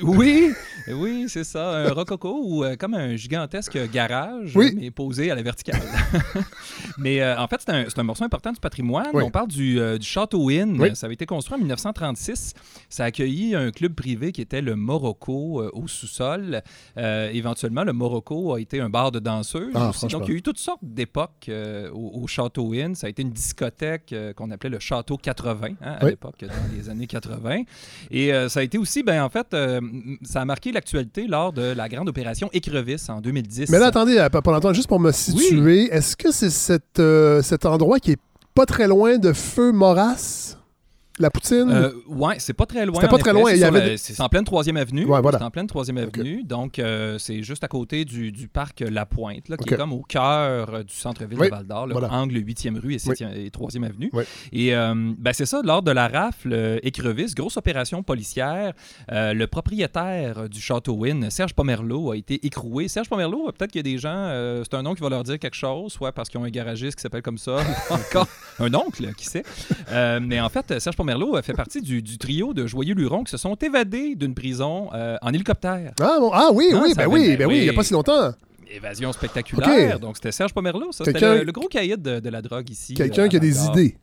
Oui, 0.00 0.52
oui, 0.88 1.26
c'est 1.28 1.44
ça, 1.44 1.70
un 1.70 1.92
rococo 1.92 2.40
ou 2.42 2.64
euh, 2.64 2.76
comme 2.76 2.94
un 2.94 3.14
gigantesque 3.16 3.78
garage, 3.90 4.56
Oui. 4.56 4.72
mais 4.74 4.90
posé 4.90 5.30
à 5.30 5.34
la 5.34 5.42
verticale. 5.42 5.82
mais 6.98 7.20
euh, 7.20 7.38
en 7.38 7.46
fait, 7.46 7.60
c'est 7.66 7.98
un, 7.98 8.02
morceau 8.02 8.24
important 8.24 8.52
du 8.52 8.60
patrimoine. 8.60 9.08
Oui. 9.12 9.22
On 9.22 9.30
parle 9.30 9.48
du, 9.48 9.78
euh, 9.78 9.98
du 9.98 10.06
Château 10.06 10.48
Inn. 10.48 10.80
Oui. 10.80 10.96
Ça 10.96 11.06
avait 11.06 11.14
été 11.14 11.26
construit 11.26 11.56
en 11.56 11.58
1936. 11.58 12.54
Ça 12.88 13.04
a 13.04 13.06
accueilli 13.06 13.54
un 13.54 13.70
club 13.70 13.94
privé 13.94 14.32
qui 14.32 14.40
était 14.40 14.62
le 14.62 14.76
Morocco 14.76 15.62
au 15.72 15.88
sous-sol. 15.88 16.62
Éventuellement, 16.96 17.84
le 17.84 17.92
Morocco 17.92 18.54
a 18.54 18.60
été 18.60 18.80
un 18.80 18.88
bar 18.88 19.12
de 19.12 19.18
danseuses. 19.18 19.72
Ah. 19.74 19.92
Donc, 20.08 20.22
il 20.26 20.30
y 20.30 20.34
a 20.34 20.38
eu 20.38 20.42
toutes 20.42 20.58
sortes 20.58 20.82
d'époques 20.82 21.50
au, 21.50 22.22
au 22.22 22.26
Château 22.26 22.72
Inn. 22.72 22.94
Ça 22.94 23.06
a 23.06 23.10
été 23.10 23.22
une 23.22 23.30
discothèque 23.30 24.14
qu'on 24.36 24.50
appelait 24.50 24.70
le 24.70 24.78
Château 24.78 25.16
80 25.16 25.68
hein, 25.80 25.96
à 26.00 26.06
l'époque, 26.06 26.40
dans 26.40 26.76
les 26.76 26.88
années 26.88 27.06
80. 27.06 27.62
Et 28.10 28.32
ça 28.48 28.60
a 28.60 28.62
été 28.62 28.78
aussi, 28.78 29.02
ben, 29.02 29.22
en 29.22 29.28
fait, 29.28 29.54
ça 30.22 30.40
a 30.40 30.44
marqué 30.44 30.72
l'actualité 30.72 31.26
lors 31.26 31.52
de 31.52 31.62
la 31.62 31.88
grande 31.88 32.08
opération 32.08 32.48
Écrevisse 32.52 33.08
en 33.08 33.20
2010. 33.20 33.70
Mais 33.70 33.78
là, 33.78 33.86
attendez, 33.86 34.18
euh, 34.18 34.28
pendant 34.28 34.52
longtemps, 34.52 34.72
juste 34.72 34.88
pour 34.88 35.00
me 35.00 35.12
situer, 35.12 35.84
est-ce 35.92 36.16
que 36.16 36.32
c'est 36.32 36.50
cet, 36.50 36.98
euh, 36.98 37.42
cet 37.42 37.66
endroit 37.66 37.98
qui 37.98 38.12
est 38.12 38.20
pas 38.54 38.66
très 38.66 38.86
loin 38.88 39.18
de 39.18 39.32
Feu 39.32 39.72
Moras? 39.72 40.56
La 41.22 41.30
poutine? 41.30 41.70
Euh, 41.70 41.92
ouais, 42.08 42.34
c'est 42.38 42.52
pas 42.52 42.66
très 42.66 42.84
loin. 42.84 42.96
C'était 42.96 43.06
pas 43.08 43.16
très 43.18 43.30
effet. 43.30 43.38
loin, 43.40 43.54
C'est 43.54 43.62
avait 43.62 43.96
C'est 43.96 44.20
en 44.20 44.28
pleine 44.28 44.42
troisième 44.42 44.76
avenue. 44.76 45.04
Ouais, 45.04 45.20
voilà. 45.20 45.38
C'est 45.38 45.44
en 45.44 45.50
pleine 45.52 45.68
troisième 45.68 45.98
Ok. 45.98 46.18
avenue. 46.18 46.42
Donc, 46.42 46.80
euh, 46.80 47.16
c'est 47.18 47.44
juste 47.44 47.62
à 47.62 47.68
côté 47.68 48.04
du, 48.04 48.32
du 48.32 48.48
parc 48.48 48.80
La 48.80 49.06
Pointe, 49.06 49.48
là, 49.48 49.56
qui 49.56 49.72
est 49.72 49.76
comme 49.76 49.92
au 49.92 50.02
cœur 50.02 50.74
euh, 50.74 50.82
du 50.82 50.92
centre-ville 50.92 51.38
Oui, 51.38 51.46
de 51.46 51.52
Val-d'Or, 51.54 51.86
là, 51.86 51.92
voilà. 51.92 52.12
angle 52.12 52.34
8e 52.38 52.76
rue 52.76 52.94
et, 52.94 52.96
7e 52.96 53.36
et 53.36 53.50
3e 53.50 53.84
avenue. 53.84 54.10
Oui. 54.12 54.24
Et 54.50 54.74
euh, 54.74 55.12
ben, 55.16 55.32
c'est 55.32 55.46
ça, 55.46 55.60
lors 55.62 55.82
de 55.82 55.92
la 55.92 56.08
rafle 56.08 56.80
Écrevisse, 56.82 57.36
grosse 57.36 57.56
opération 57.56 58.02
policière, 58.02 58.72
le 59.08 59.44
propriétaire 59.46 60.48
du 60.48 60.60
Château 60.60 61.04
Inn, 61.04 61.30
Serge 61.30 61.54
Pomerleau, 61.54 62.10
a 62.10 62.16
été 62.16 62.44
écroué. 62.44 62.88
Serge 62.88 63.08
Pomerleau, 63.08 63.44
peut-être 63.52 63.70
qu'il 63.70 63.78
y 63.78 63.88
a 63.88 63.92
des 63.92 63.98
gens, 63.98 64.60
c'est 64.64 64.74
un 64.74 64.82
nom 64.82 64.94
qui 64.96 65.02
va 65.02 65.08
leur 65.08 65.22
dire 65.22 65.38
quelque 65.38 65.54
chose, 65.54 65.92
soit 65.92 66.10
parce 66.10 66.28
qu'ils 66.28 66.40
ont 66.40 66.44
un 66.44 66.50
garagiste 66.50 66.96
qui 66.96 67.02
s'appelle 67.02 67.22
comme 67.22 67.38
ça, 67.38 67.58
ou 67.90 67.94
encore 67.94 68.26
un 68.58 68.74
oncle, 68.74 69.14
qui 69.14 69.26
sait. 69.26 69.44
Mais 70.20 70.40
en 70.40 70.48
fait, 70.48 70.80
Serge 70.80 70.96
Pomerleau 70.96 71.11
a 71.36 71.42
fait 71.42 71.52
partie 71.52 71.80
du, 71.80 72.02
du 72.02 72.18
trio 72.18 72.52
de 72.54 72.66
joyeux 72.66 72.94
lurons 72.94 73.24
qui 73.24 73.30
se 73.30 73.36
sont 73.36 73.54
évadés 73.54 74.14
d'une 74.14 74.34
prison 74.34 74.88
euh, 74.94 75.16
en 75.22 75.32
hélicoptère. 75.32 75.92
Ah, 76.00 76.16
bon, 76.20 76.30
ah 76.32 76.50
oui, 76.52 76.66
Ah, 76.72 76.80
oui, 76.82 76.92
ben 76.94 77.02
avait- 77.04 77.12
oui, 77.12 77.28
ben 77.30 77.38
ben 77.38 77.46
oui, 77.46 77.56
il 77.58 77.62
n'y 77.62 77.68
a 77.68 77.70
oui. 77.72 77.76
pas 77.76 77.82
si 77.84 77.92
longtemps. 77.92 78.32
Évasion 78.74 79.12
spectaculaire. 79.12 80.00
Donc, 80.00 80.16
c'était 80.16 80.32
Serge 80.32 80.54
Pomerleau, 80.54 80.92
ça. 80.92 81.04
C'était 81.04 81.20
le, 81.38 81.44
le 81.44 81.52
gros 81.52 81.68
caïd 81.68 82.00
de, 82.00 82.20
de 82.20 82.28
la 82.30 82.40
drogue 82.40 82.70
ici. 82.70 82.94
Quelqu'un 82.94 83.24
euh, 83.24 83.28
qui 83.28 83.36
a 83.36 83.40
des 83.40 83.64
idées. 83.66 83.96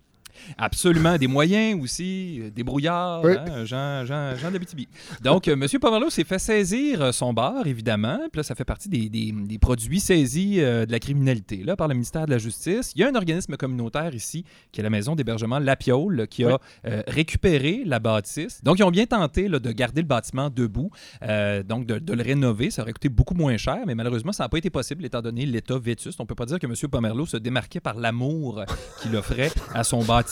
Absolument, 0.58 1.18
des 1.18 1.28
moyens 1.28 1.82
aussi, 1.82 2.40
euh, 2.42 2.50
des 2.50 2.64
brouillards, 2.64 3.24
Oui. 3.24 3.34
hein, 3.38 3.66
Jean, 3.66 4.06
Jean, 4.06 4.36
Jean 4.36 4.52
d'Abitibi. 4.52 4.88
Donc, 5.24 5.48
euh, 5.48 5.54
M. 5.54 5.68
Pomerleau 5.80 6.10
s'est 6.10 6.24
fait 6.24 6.40
saisir 6.40 7.02
euh, 7.02 7.12
son 7.12 7.34
bar, 7.34 7.66
évidemment. 7.68 8.18
Puis 8.32 8.40
là, 8.40 8.44
ça 8.44 8.56
fait 8.56 8.66
partie 8.66 8.90
des, 8.90 9.10
des- 9.10 9.32
des 9.32 9.58
produits 9.60 10.00
saisis 10.00 10.60
euh, 10.60 10.86
de 10.86 10.92
la 10.92 11.00
criminalité 11.00 11.58
là, 11.64 11.76
par 11.76 11.88
le 11.88 11.94
ministère 11.94 12.26
de 12.26 12.32
la 12.32 12.38
Justice. 12.38 12.92
Il 12.96 13.02
y 13.02 13.04
a 13.04 13.10
un 13.10 13.16
organisme 13.16 13.56
communautaire 13.58 14.14
ici, 14.16 14.44
qui 14.72 14.80
est 14.82 14.84
la 14.84 14.90
maison 14.90 15.16
d'hébergement 15.16 15.60
La 15.60 15.76
Piole, 15.76 16.28
qui 16.30 16.44
a 16.46 16.58
euh, 16.86 17.02
récupéré 17.08 17.84
la 17.86 18.00
bâtisse. 18.00 18.64
Donc, 18.64 18.80
ils 18.80 18.84
ont 18.84 18.92
bien 18.92 19.06
tenté 19.06 19.48
là, 19.48 19.60
de 19.60 19.72
garder 19.72 20.02
le 20.02 20.08
bâtiment 20.08 20.50
debout, 20.50 20.92
euh, 21.24 21.64
donc 21.64 21.86
de, 21.86 22.00
de 22.00 22.14
le 22.14 22.24
rénover. 22.24 22.72
Ça 22.72 22.82
aurait 22.82 22.94
coûté 22.94 23.10
beaucoup 23.10 23.34
moins 23.36 23.58
cher, 23.58 23.80
mais 23.86 23.96
malheureusement, 23.96 24.32
ça 24.32 24.44
n'a 24.44 24.50
pas 24.50 24.58
été 24.58 24.70
possible 24.70 25.06
étant 25.06 25.22
donné 25.22 25.46
l'état 25.46 25.78
vétuste. 25.78 26.20
On 26.20 26.24
ne 26.24 26.28
peut 26.28 26.36
pas 26.36 26.46
dire 26.46 26.60
que 26.60 26.66
M. 26.68 26.74
Pomerleau 26.90 27.26
se 27.26 27.38
démarquait 27.38 27.80
par 27.80 27.96
l'amour 27.98 28.64
qu'il 29.02 29.16
offrait 29.16 29.52
à 29.74 29.84
son 29.84 30.04
bâtiment. 30.04 30.29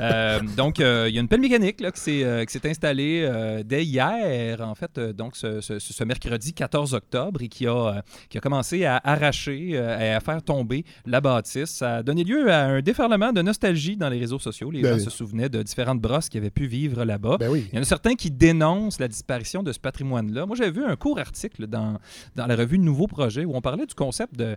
Euh, 0.00 0.40
donc, 0.56 0.80
euh, 0.80 1.06
il 1.08 1.14
y 1.14 1.18
a 1.18 1.20
une 1.20 1.28
pelle 1.28 1.40
mécanique 1.40 1.80
là, 1.80 1.90
qui 1.92 2.00
s'est 2.00 2.22
euh, 2.24 2.44
installée 2.64 3.28
dès 3.64 3.84
hier, 3.84 4.60
en 4.60 4.74
fait, 4.74 4.98
donc 4.98 5.36
ce, 5.36 5.60
ce- 5.60 5.78
ce 5.78 6.04
mercredi 6.04 6.52
14 6.52 6.94
octobre, 6.94 7.42
et 7.42 7.48
qui 7.48 7.66
a, 7.66 8.02
qui 8.28 8.38
a 8.38 8.40
commencé 8.40 8.84
à 8.84 9.00
arracher 9.02 9.70
et 9.70 9.78
à 9.78 10.20
faire 10.20 10.42
tomber 10.42 10.84
la 11.06 11.20
bâtisse. 11.20 11.70
Ça 11.70 11.96
a 11.96 12.02
donné 12.02 12.24
lieu 12.24 12.50
à 12.52 12.64
un 12.64 12.80
déferlement 12.80 13.32
de 13.32 13.42
nostalgie 13.42 13.96
dans 13.96 14.08
les 14.08 14.18
réseaux 14.18 14.38
sociaux. 14.38 14.70
Les 14.70 14.82
Ben 14.82 14.90
gens 14.92 14.98
oui. 14.98 15.04
se 15.04 15.10
souvenaient 15.10 15.48
de 15.48 15.62
différentes 15.62 16.00
brosses 16.00 16.28
qui 16.28 16.38
avaient 16.38 16.50
pu 16.50 16.66
vivre 16.66 17.04
là-bas. 17.04 17.36
Ben 17.38 17.48
oui. 17.50 17.66
Il 17.72 17.76
y 17.76 17.78
en 17.78 17.82
a 17.82 17.84
certains 17.84 18.14
qui 18.14 18.30
dénoncent 18.30 18.98
la 19.00 19.08
disparition 19.08 19.62
de 19.62 19.72
ce 19.72 19.78
patrimoine-là. 19.80 20.46
Moi, 20.46 20.56
j'avais 20.56 20.70
vu 20.70 20.84
un 20.84 20.96
court 20.96 21.18
article 21.18 21.66
dans, 21.66 21.98
dans 22.34 22.46
la 22.46 22.56
revue 22.56 22.78
Nouveau 22.78 23.06
Projet 23.06 23.44
où 23.44 23.54
on 23.56 23.60
parlait 23.60 23.86
du 23.86 23.94
concept 23.94 24.36
de, 24.36 24.56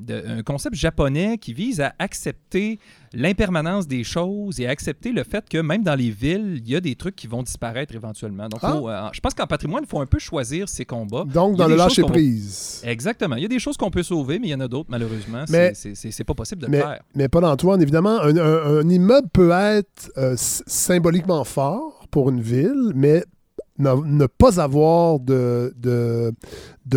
de- 0.00 0.22
un 0.26 0.42
concept 0.42 0.74
japonais 0.76 1.38
qui 1.38 1.52
vise 1.52 1.80
à 1.80 1.92
accepter 1.98 2.78
l'impermanence 3.12 3.86
des 3.88 4.04
choses 4.04 4.60
et 4.60 4.66
à 4.66 4.70
accepter 4.70 5.12
le 5.12 5.24
fait 5.24 5.48
que 5.48 5.58
même 5.58 5.82
dans 5.82 5.94
les 5.96 6.10
villes, 6.10 6.60
il 6.64 6.68
y 6.70 6.76
a 6.76 6.80
des 6.80 6.94
trucs 6.94 7.16
qui 7.16 7.26
vont 7.26 7.42
disparaître 7.42 7.94
éventuellement. 7.94 8.48
Donc, 8.48 8.60
Ah. 8.62 8.72
faut, 8.72 8.88
euh, 8.88 9.08
je 9.12 9.20
pense 9.20 9.34
qu'en 9.34 9.46
patrimoine, 9.46 9.82
il 9.84 9.88
faut 9.88 10.00
un 10.00 10.06
peu 10.06 10.18
choisir 10.18 10.68
ses 10.68 10.84
combats. 10.84 11.24
Donc, 11.24 11.56
dans 11.56 11.66
le 11.66 11.74
lâcher 11.76 12.02
prise. 12.02 12.82
Exactement. 12.86 13.36
Il 13.36 13.42
y 13.42 13.46
a 13.46 13.48
des 13.48 13.58
choses 13.58 13.76
qu'on 13.76 13.90
peut 13.90 14.02
sauver, 14.02 14.38
mais 14.38 14.48
il 14.48 14.50
y 14.50 14.54
en 14.54 14.60
a 14.60 14.68
d'autres, 14.68 14.90
malheureusement. 14.90 15.44
Mais- 15.48 15.72
c'est- 15.74 16.24
pas 16.24 16.34
possible 16.34 16.62
de 16.62 16.66
le 16.68 16.78
faire. 16.78 17.00
mais 17.14 17.28
Paul-Antoine, 17.28 17.80
évidemment, 17.82 18.20
un, 18.20 18.36
un- 18.36 18.78
un 18.80 18.88
immeuble 18.88 19.28
peut 19.32 19.50
être 19.50 20.10
euh, 20.16 20.34
symboliquement 20.36 21.44
fort 21.44 22.06
pour 22.10 22.30
une 22.30 22.40
ville, 22.40 22.92
mais 22.94 23.24
ne, 23.80 24.26
pas 24.26 24.60
avoir 24.60 25.18
de, 25.18 25.74
de, 25.76 26.32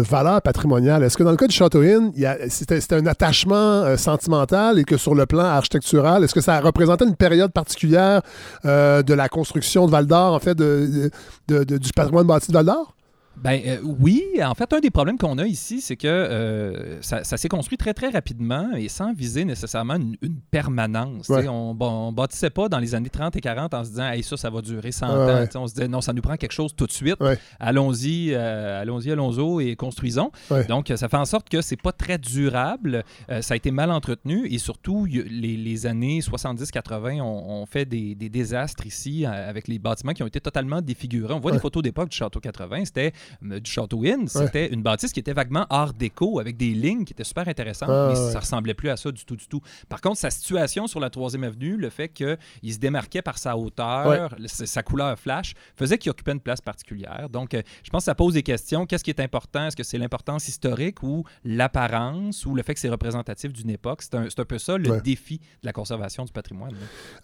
valeur 0.01 0.41
patrimoniale. 0.41 1.03
Est-ce 1.03 1.17
que 1.17 1.23
dans 1.23 1.31
le 1.31 1.37
cas 1.37 1.47
du 1.47 1.55
Château 1.55 1.81
Inn, 1.81 2.11
c'était 2.49 2.93
un 2.93 3.05
attachement 3.05 3.55
euh, 3.55 3.97
sentimental 3.97 4.79
et 4.79 4.83
que 4.83 4.97
sur 4.97 5.15
le 5.15 5.25
plan 5.25 5.45
architectural, 5.45 6.23
est-ce 6.23 6.33
que 6.33 6.41
ça 6.41 6.59
représentait 6.59 7.05
une 7.05 7.15
période 7.15 7.51
particulière 7.51 8.21
euh, 8.65 9.03
de 9.03 9.13
la 9.13 9.29
construction 9.29 9.85
de 9.85 9.91
Val 9.91 10.07
d'Or, 10.07 10.33
en 10.33 10.39
fait, 10.39 10.57
du 10.57 11.91
patrimoine 11.95 12.27
bâti 12.27 12.47
de 12.49 12.53
Val 12.53 12.65
d'Or? 12.65 12.95
Ben 13.37 13.59
euh, 13.65 13.77
oui, 13.83 14.23
en 14.43 14.53
fait, 14.53 14.71
un 14.73 14.79
des 14.79 14.91
problèmes 14.91 15.17
qu'on 15.17 15.37
a 15.37 15.45
ici, 15.45 15.81
c'est 15.81 15.95
que 15.97 16.07
euh, 16.07 17.01
ça, 17.01 17.23
ça 17.23 17.35
s'est 17.35 17.49
construit 17.49 17.77
très, 17.77 17.93
très 17.93 18.09
rapidement 18.09 18.71
et 18.75 18.87
sans 18.89 19.11
viser 19.13 19.43
nécessairement 19.43 19.95
une, 19.95 20.15
une 20.21 20.35
permanence. 20.51 21.29
Ouais. 21.29 21.47
On, 21.47 21.75
on 21.79 22.11
bâtissait 22.11 22.51
pas 22.51 22.69
dans 22.69 22.79
les 22.79 22.95
années 22.95 23.09
30 23.09 23.35
et 23.35 23.41
40 23.41 23.73
en 23.73 23.83
se 23.83 23.89
disant, 23.89 24.09
hey, 24.11 24.23
ça, 24.23 24.37
ça 24.37 24.49
va 24.49 24.61
durer 24.61 24.91
100 24.91 25.07
Ouais, 25.07 25.13
ans. 25.13 25.25
ouais. 25.41 25.49
On 25.57 25.67
se 25.67 25.73
disait, 25.73 25.87
non, 25.87 25.99
ça 26.01 26.13
nous 26.13 26.21
prend 26.21 26.35
quelque 26.37 26.51
chose 26.53 26.75
tout 26.75 26.85
de 26.85 26.91
suite. 26.91 27.15
Ouais. 27.19 27.37
Allons-y, 27.59 28.29
euh, 28.33 28.81
allons-y, 28.81 29.11
allons-y 29.11 29.69
et 29.69 29.75
construisons. 29.75 30.31
Donc, 30.69 30.91
ça 30.95 31.09
fait 31.09 31.17
en 31.17 31.25
sorte 31.25 31.49
que 31.49 31.61
c'est 31.61 31.81
pas 31.81 31.91
très 31.91 32.17
durable. 32.17 33.03
Ça 33.41 33.53
a 33.55 33.57
été 33.57 33.71
mal 33.71 33.91
entretenu 33.91 34.47
et 34.47 34.57
surtout, 34.59 35.07
y 35.07 35.23
les, 35.23 35.57
les 35.57 35.85
années 35.85 36.19
70-80 36.19 37.21
ont, 37.21 37.61
ont 37.61 37.65
fait 37.65 37.85
des, 37.85 38.15
des 38.15 38.29
désastres 38.29 38.85
ici 38.85 39.25
avec 39.25 39.67
les 39.67 39.79
bâtiments 39.79 40.13
qui 40.13 40.23
ont 40.23 40.27
été 40.27 40.39
totalement 40.39 40.81
défigurés. 40.81 41.33
On 41.33 41.39
voit 41.39 41.51
des 41.51 41.59
photos 41.59 41.81
d'époque 41.83 42.09
du 42.09 42.17
Château 42.17 42.39
80. 42.39 42.85
C'était 42.85 43.11
du 43.41 43.69
Château 43.69 44.03
Inn, 44.03 44.27
c'était 44.27 44.67
une 44.73 44.81
bâtisse 44.81 45.11
qui 45.11 45.19
était 45.19 45.33
vaguement 45.33 45.65
art 45.69 45.93
déco 45.93 46.39
avec 46.39 46.57
des 46.57 46.73
lignes 46.73 47.05
qui 47.05 47.13
étaient 47.13 47.23
super 47.23 47.47
intéressantes, 47.47 47.89
Ah, 47.91 48.09
mais 48.11 48.19
ouais. 48.19 48.31
ça 48.31 48.39
ressemblait 48.39 48.73
plus 48.73 48.89
à 48.89 48.97
ça 48.97 49.11
du 49.11 49.25
tout, 49.25 49.35
du 49.35 49.47
tout. 49.47 49.61
Par 49.89 50.01
contre, 50.01 50.17
sa 50.17 50.29
situation 50.29 50.87
sur 50.87 50.99
la 50.99 51.09
troisième 51.09 51.43
avenue, 51.43 51.77
le 51.77 51.89
fait 51.89 52.09
qu'il 52.09 52.37
se 52.73 52.77
démarquait 52.79 53.21
par 53.21 53.37
sa 53.37 53.57
hauteur, 53.57 54.35
sa 54.47 54.83
couleur 54.83 55.17
flash, 55.17 55.53
faisait 55.75 55.97
qu'il 55.97 56.09
occupait 56.11 56.31
une 56.33 56.39
place 56.39 56.61
particulière. 56.61 57.27
Donc, 57.29 57.53
euh, 57.53 57.61
je 57.83 57.89
pense 57.89 58.01
que 58.01 58.05
ça 58.05 58.15
pose 58.15 58.33
des 58.33 58.43
questions. 58.43 58.85
Qu'est-ce 58.85 59.03
qui 59.03 59.09
est 59.11 59.19
important? 59.19 59.67
Est-ce 59.67 59.75
que 59.75 59.83
c'est 59.83 59.97
l'importance 59.97 60.47
historique 60.47 61.01
ou 61.03 61.23
l'apparence 61.43 62.45
ou 62.45 62.55
le 62.55 62.63
fait 62.63 62.73
que 62.73 62.79
c'est 62.79 62.89
représentatif 62.89 63.51
d'une 63.53 63.69
époque? 63.69 64.01
C'est 64.01 64.15
un, 64.15 64.45
peu 64.45 64.57
ça 64.57 64.77
le 64.77 65.01
défi 65.01 65.37
de 65.39 65.65
la 65.65 65.73
conservation 65.73 66.25
du 66.25 66.31
patrimoine. 66.31 66.73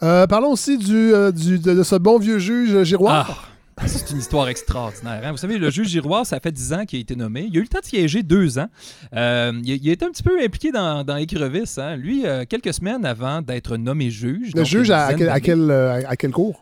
Euh, 0.03 0.25
parlons 0.27 0.51
aussi 0.51 0.77
du, 0.77 1.13
euh, 1.13 1.31
du- 1.31 1.59
de, 1.59 1.73
de 1.73 1.83
ce 1.83 1.95
bon 1.95 2.17
vieux 2.17 2.39
juge 2.39 2.83
Giroir. 2.83 3.27
Ah, 3.43 3.49
ça, 3.87 3.99
c'est 3.99 4.11
une 4.11 4.19
histoire 4.19 4.47
extraordinaire. 4.49 5.21
hein. 5.23 5.31
Vous 5.31 5.37
savez, 5.37 5.57
le 5.57 5.69
juge 5.69 5.87
Giroir, 5.89 6.25
ça 6.25 6.39
fait 6.39 6.51
10 6.51 6.73
ans 6.73 6.85
qu'il 6.85 6.97
a 6.97 7.01
été 7.01 7.15
nommé. 7.15 7.45
Il 7.49 7.55
a 7.57 7.59
eu 7.59 7.63
le 7.63 7.67
temps 7.67 7.79
de 7.79 7.85
siéger 7.85 8.23
deux 8.23 8.59
ans. 8.59 8.67
Euh, 9.15 9.51
il, 9.63 9.71
a- 9.71 9.75
il 9.75 9.89
été 9.93 10.05
un 10.05 10.11
petit 10.11 10.23
peu 10.23 10.41
impliqué 10.43 10.71
dans, 10.71 11.03
crevisses. 11.27 11.77
hein. 11.77 11.95
Lui, 11.95 12.25
euh, 12.25 12.45
quelques 12.47 12.73
semaines 12.73 13.05
avant 13.05 13.41
d'être 13.41 13.77
nommé 13.77 14.09
juge. 14.11 14.49
Le 14.53 14.61
donc 14.61 14.65
juge 14.65 14.87
une 14.87 14.93
à, 14.93 15.05
à 15.05 15.13
dizaine 15.13 15.17
quel, 15.19 15.27
à, 15.29 15.31
d'années, 15.33 15.41
quel, 15.41 15.71
euh, 15.71 16.01
à 16.07 16.15
quel 16.15 16.31
cours? 16.31 16.61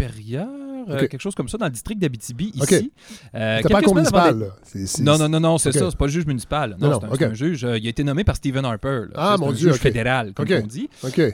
Euh, 0.00 0.98
quelque 1.00 1.18
chose 1.20 1.34
comme 1.34 1.48
ça, 1.48 1.56
dans 1.58 1.66
le 1.66 1.70
district 1.72 1.98
d'Abitibi, 2.00 2.52
ici. 2.54 2.92
Euh, 3.34 3.56
C'était 3.58 3.72
pas 3.72 3.78
un 3.78 3.82
cours 3.82 3.94
municipal. 3.94 4.52
Non, 5.00 5.18
non, 5.18 5.28
non, 5.28 5.40
non, 5.40 5.58
c'est 5.58 5.70
Ok. 5.70 5.74
ça. 5.76 5.90
C'est 5.90 5.96
pas 5.96 6.06
le 6.06 6.10
juge 6.12 6.26
municipal. 6.26 6.76
Non, 6.78 6.90
Non, 6.90 7.00
c'est 7.16 7.24
un, 7.24 7.34
juge. 7.34 7.64
euh, 7.64 7.78
il 7.78 7.86
a 7.86 7.90
été 7.90 8.04
nommé 8.04 8.24
par 8.24 8.36
Stephen 8.36 8.64
Harper. 8.64 9.02
là. 9.08 9.12
Ah, 9.14 9.36
mon 9.38 9.50
un 9.50 9.52
Dieu, 9.52 9.70
juge 9.72 9.80
fédéral, 9.80 10.32
comme 10.34 10.46
on 10.50 10.66
dit. 10.66 10.88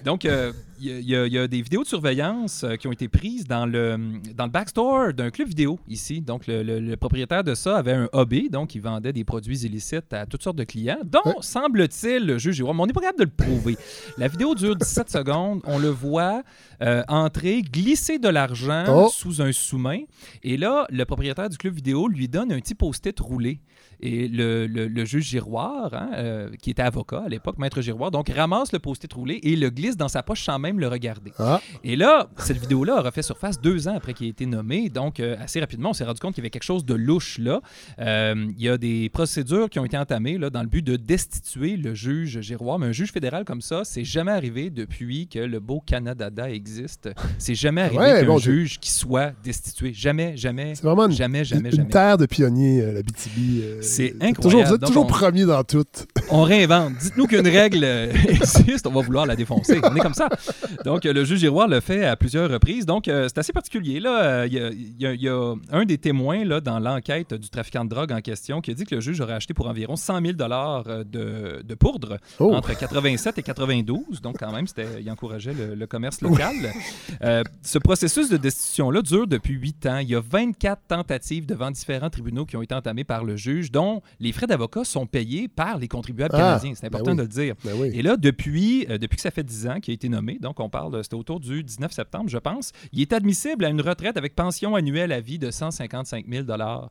Donc, 0.05 0.25
euh, 0.25 0.53
il 0.83 1.01
y, 1.03 1.15
a- 1.15 1.27
y 1.27 1.37
y 1.37 1.49
des 1.49 1.61
vidéos 1.63 1.83
de 1.83 1.89
surveillance 1.89 2.65
euh, 2.65 2.77
qui 2.77 2.87
ont 2.87 2.93
été 2.93 3.09
prises 3.09 3.45
dans 3.47 3.67
le, 3.67 3.97
dans 4.35 4.45
le 4.45 4.51
backstore 4.51 5.13
d'un 5.13 5.31
club 5.31 5.49
vidéo 5.49 5.79
ici. 5.89 6.21
Donc, 6.23 6.47
le, 6.47 6.63
le- 6.63 6.81
le 6.81 6.97
propriétaire 6.97 7.45
de 7.45 7.55
ça 7.55 7.77
avait 7.77 7.93
un 7.93 8.09
hobby, 8.13 8.49
donc 8.51 8.75
il 8.75 8.81
vendait 8.81 9.13
des 9.13 9.25
produits 9.25 9.59
illicites 9.67 10.13
à 10.13 10.25
toutes 10.27 10.43
sortes 10.43 10.57
de 10.57 10.65
clients, 10.65 11.01
dont, 11.05 11.41
semble-t-il, 11.43 12.25
le 12.27 12.39
juge. 12.39 12.63
Mais 12.63 12.69
on 12.71 12.87
n'est 12.87 12.93
pas 12.93 13.01
capable 13.01 13.19
de 13.19 13.25
le 13.25 13.31
prouver. 13.31 13.77
La 14.17 14.29
vidéo 14.29 14.55
dure 14.55 14.77
17 14.77 15.11
secondes. 15.11 15.61
On 15.65 15.79
le 15.79 15.89
voit 15.89 16.43
euh, 16.83 17.03
entrer, 17.09 17.61
glisser 17.63 18.19
de 18.19 18.29
l'argent 18.29 18.50
Oh. 18.89 19.09
sous 19.13 19.41
un 19.43 19.53
sous-main. 19.53 20.01
Et 20.43 20.57
là, 20.57 20.87
le 20.91 21.05
propriétaire 21.05 21.49
du 21.49 21.57
club 21.57 21.75
vidéo 21.75 22.09
lui 22.09 22.29
donne 22.29 22.53
un 22.53 22.59
petit 22.61 22.75
post-it 22.75 23.19
roulé. 23.21 23.61
Et 24.03 24.29
le, 24.29 24.67
le- 24.67 24.89
le 24.89 25.05
juge 25.05 25.25
Giroir, 25.27 25.93
hein, 25.93 26.11
euh, 26.15 26.51
qui 26.63 26.71
était 26.71 26.81
avocat 26.83 27.25
à 27.27 27.29
l'époque, 27.29 27.59
maître 27.59 27.83
Giroir, 27.83 28.11
donc 28.11 28.31
ramasse 28.31 28.73
le 28.73 28.79
post-it 28.79 29.13
roulé 29.13 29.41
et 29.43 29.57
le 29.57 29.69
glisse 29.69 29.97
dans 29.99 30.09
sa 30.09 30.23
poche 30.23 30.43
sans 30.43 30.59
même 30.59 30.81
le 30.81 30.89
regarder. 30.89 31.33
Ah, 31.39 31.61
Et 31.85 31.97
là, 31.97 32.29
cette 32.39 32.57
vidéo-là 32.59 32.97
a 32.97 33.01
refait 33.03 33.21
surface 33.23 33.61
deux 33.61 33.89
ans 33.89 33.95
après 33.97 34.15
qu'il 34.15 34.27
ait 34.27 34.31
été 34.31 34.47
nommé. 34.47 34.89
Donc, 34.89 35.21
euh, 35.21 35.37
assez 35.39 35.61
rapidement, 35.61 35.91
on 35.91 35.93
s'est 35.93 36.05
rendu 36.05 36.19
compte 36.21 36.35
qu'il 36.35 36.43
y 36.43 36.45
avait 36.47 36.51
quelque 36.51 36.63
chose 36.65 36.85
de 36.87 36.95
louche 36.95 37.39
là. 37.39 37.61
Euh, 37.99 38.47
il 38.57 38.63
y 38.63 38.69
a 38.71 38.79
des 38.79 39.11
procédures 39.11 39.69
qui 39.69 39.79
ont 39.79 39.85
été 39.85 39.99
entamées 39.99 40.39
là, 40.39 40.49
dans 40.49 40.63
le 40.63 40.69
but 40.69 40.83
de 40.83 40.97
destituer 40.97 41.77
le 41.77 41.95
juge 41.95 42.41
Giroir. 42.41 42.79
Mais 42.79 42.87
un 42.87 42.93
juge 42.93 43.13
fédéral 43.13 43.45
comme 43.45 43.61
ça, 43.61 43.83
c'est 43.85 44.05
jamais 44.05 44.33
arrivé 44.33 44.71
depuis 44.71 45.29
que 45.29 45.39
le 45.41 45.61
beau 45.61 45.81
Canada 45.85 46.31
existe. 46.51 47.11
C'est 47.39 47.55
jamais 47.55 47.83
arrivé 47.83 47.99
Ouais, 47.99 48.21
qu'un 48.21 48.27
bon. 48.27 48.39
Juge 48.41 48.79
qui 48.81 48.91
soit 48.91 49.33
destitué. 49.45 49.93
Jamais, 49.95 50.37
jamais, 50.37 50.75
c'est 50.75 50.83
vraiment 50.83 51.07
une, 51.07 51.13
jamais, 51.13 51.45
jamais, 51.45 51.71
une 51.71 51.77
jamais. 51.77 51.89
terre 51.91 52.19
de 52.19 52.27
pionniers, 52.27 52.81
euh, 52.83 52.93
la 52.95 53.03
BTB. 53.03 53.63
euh, 53.63 53.79
C'est 53.83 54.11
Toujours, 54.11 54.23
incroyable. 54.29 54.69
vous 54.69 54.75
êtes 54.75 54.81
Donc, 54.81 54.89
toujours 54.89 55.05
on- 55.05 55.09
premier 55.09 55.45
dans 55.45 55.63
tout. 55.65 55.85
On 56.33 56.43
réinvente. 56.43 56.93
Dites-nous 57.01 57.27
qu'une 57.27 57.47
règle 57.49 57.81
euh, 57.83 58.13
existe, 58.29 58.87
on 58.87 58.93
va 58.93 59.01
vouloir 59.01 59.27
la 59.27 59.35
défoncer. 59.35 59.81
On 59.83 59.95
est 59.97 60.01
comme 60.01 60.15
ça. 60.15 60.29
Donc, 60.85 61.03
le 61.05 61.25
juge 61.25 61.41
Giroir 61.41 61.67
le 61.67 61.81
fait 61.81 62.05
à 62.05 62.15
plusieurs 62.17 62.49
reprises. 62.49 62.87
Donc, 62.87 63.05
c'est 63.07 63.37
assez 63.39 63.53
particulier. 63.53 63.99
Là, 63.99 64.47
il 64.47 64.53
y, 64.55 64.59
a- 64.61 64.71
y 64.71 65.25
y 65.25 65.29
un 65.29 65.85
des 65.85 65.99
témoins 65.99 66.45
là, 66.45 66.61
dans 66.61 66.79
l'enquête 66.79 67.35
du 67.35 67.49
trafiquant 67.51 67.85
de 67.85 67.91
drogue 67.91 68.13
en 68.13 68.21
question 68.21 68.61
qui 68.61 68.71
a 68.71 68.75
dit 68.75 68.85
que 68.85 68.95
le 68.95 69.01
juge 69.01 69.21
aurait 69.21 69.35
acheté 69.35 69.55
pour 69.55 69.67
environ 69.67 69.97
100 69.97 70.21
000 70.25 70.33
euh, 70.41 71.05
de, 71.05 71.63
de 71.63 71.75
poudre 71.75 72.19
Oh. 72.39 72.55
entre 72.55 72.79
87 72.79 73.39
et 73.39 73.43
92. 73.43 74.21
Donc, 74.23 74.37
quand 74.39 74.53
même, 74.53 74.67
il 75.01 75.11
encourageait 75.11 75.53
le, 75.53 75.75
le 75.75 75.87
commerce 75.87 76.21
local. 76.21 76.55
Euh, 77.23 77.43
ce 77.63 77.79
processus 77.79 78.30
de 78.31 78.37
destitution-là 78.37 79.03
dure 79.03 79.27
depuis 79.27 79.55
huit 79.55 79.85
ans. 79.87 79.99
Il 79.99 80.09
y 80.09 80.15
a 80.15 80.21
24 80.21 80.83
tentatives 80.89 81.47
devant 81.47 81.71
différents 81.71 82.11
tribunaux 82.11 82.47
qui 82.47 82.57
ont 82.57 82.63
été 82.63 82.75
entamées 82.75 83.05
par 83.05 83.25
le 83.25 83.37
juge, 83.37 83.71
dont 83.71 84.03
les 84.21 84.33
frais 84.33 84.47
d'avocat 84.47 84.85
sont 84.85 85.07
payés 85.07 85.49
par 85.49 85.79
les 85.79 85.89
contribuables 85.89 86.35
Ah, 86.35 86.39
canadiens. 86.59 86.73
C'est 86.75 86.89
ben 86.89 86.97
important 86.99 87.13
oui. 87.13 87.17
de 87.19 87.23
le 87.23 87.29
dire. 87.29 87.55
Ben 87.65 87.73
oui. 87.77 87.91
Et 87.93 88.03
là, 88.03 88.17
depuis, 88.17 88.87
euh, 88.89 88.99
depuis 88.99 89.17
que 89.17 89.23
ça 89.23 89.31
fait 89.31 89.43
10 89.43 89.67
ans 89.69 89.81
qu'il 89.81 89.93
a 89.93 89.95
été 89.95 90.09
nommé, 90.09 90.39
donc 90.41 90.61
on 90.61 90.69
parle, 90.71 91.03
c'était 91.03 91.17
autour 91.17 91.41
du 91.41 91.63
19 91.63 91.93
septembre, 91.93 92.29
je 92.31 92.39
pense, 92.39 92.73
il 92.93 93.01
est 93.01 93.13
admissible 93.13 93.65
à 93.65 93.69
une 93.69 93.81
retraite 93.81 94.17
avec 94.17 94.35
pension 94.35 94.75
annuelle 94.75 95.13
à 95.13 95.21
vie 95.21 95.39
de 95.39 95.51
155 95.51 96.27
000 96.29 96.47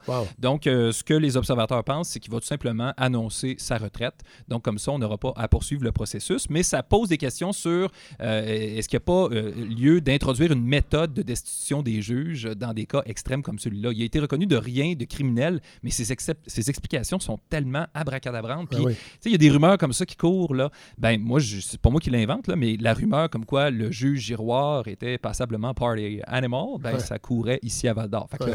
Wow. 0.07 0.27
donc, 0.37 0.67
euh, 0.67 0.91
ce 0.91 1.03
que 1.03 1.13
les 1.13 1.37
observateurs 1.37 1.83
pensent, 1.83 2.09
c'est 2.09 2.19
qu'il 2.19 2.31
va 2.31 2.39
tout 2.39 2.45
simplement 2.47 2.93
annoncer 2.97 3.55
sa 3.57 3.77
retraite. 3.77 4.15
Donc, 4.47 4.63
comme 4.63 4.77
ça, 4.77 4.91
on 4.91 4.99
n'aura 4.99 5.17
pas 5.17 5.33
à 5.35 5.47
poursuivre 5.47 5.83
le 5.83 5.91
processus. 5.91 6.49
Mais 6.49 6.63
ça 6.63 6.83
pose 6.83 7.09
des 7.09 7.17
questions 7.17 7.51
sur 7.51 7.91
euh, 8.21 8.43
est-ce 8.77 8.87
qu'il 8.89 8.97
n'y 8.97 9.03
a 9.03 9.05
pas 9.05 9.29
lieu 9.55 10.01
d'introduire 10.01 10.51
une 10.51 10.63
méthode 10.63 11.13
de 11.13 11.21
destitution 11.29 11.81
des 11.81 12.01
juges 12.01 12.43
dans 12.57 12.73
des 12.73 12.85
cas 12.85 13.01
extrêmes 13.05 13.41
comme 13.43 13.59
celui-là. 13.59 13.91
Il 13.93 14.01
a 14.01 14.05
été 14.05 14.19
reconnu 14.19 14.45
de 14.45 14.55
rien 14.55 14.93
de 14.95 15.05
criminel, 15.05 15.61
mais 15.83 15.91
ses, 15.91 16.11
explications 16.11 17.19
sont 17.19 17.39
tellement 17.49 17.85
abracadabrantes. 17.93 18.69
Puis, 18.69 18.79
Ben 18.79 18.85
oui. 18.87 18.93
sais, 19.19 19.29
il 19.29 19.31
y 19.31 19.35
a 19.35 19.37
des 19.37 19.49
rumeurs 19.49 19.77
comme 19.77 19.93
ça 19.93 20.05
qui 20.05 20.15
courent. 20.15 20.55
Là. 20.55 20.69
Ben, 20.97 21.19
moi, 21.21 21.39
c'est 21.39 21.79
pas 21.79 21.89
moi 21.89 22.01
qui 22.01 22.09
l'invente, 22.09 22.47
là, 22.47 22.55
mais 22.55 22.75
la 22.79 22.93
rumeur 22.93 23.29
comme 23.29 23.45
quoi 23.45 23.69
le 23.69 23.91
juge 23.91 24.21
Giroir 24.21 24.87
était 24.87 25.17
passablement 25.17 25.73
party 25.73 26.19
animal, 26.27 26.65
ben, 26.79 26.93
Ouais. 26.93 26.99
ça 26.99 27.19
courait 27.19 27.59
ici 27.63 27.87
à 27.87 27.93
Val 27.93 28.09
d'Or. 28.09 28.27
Ouais. 28.41 28.53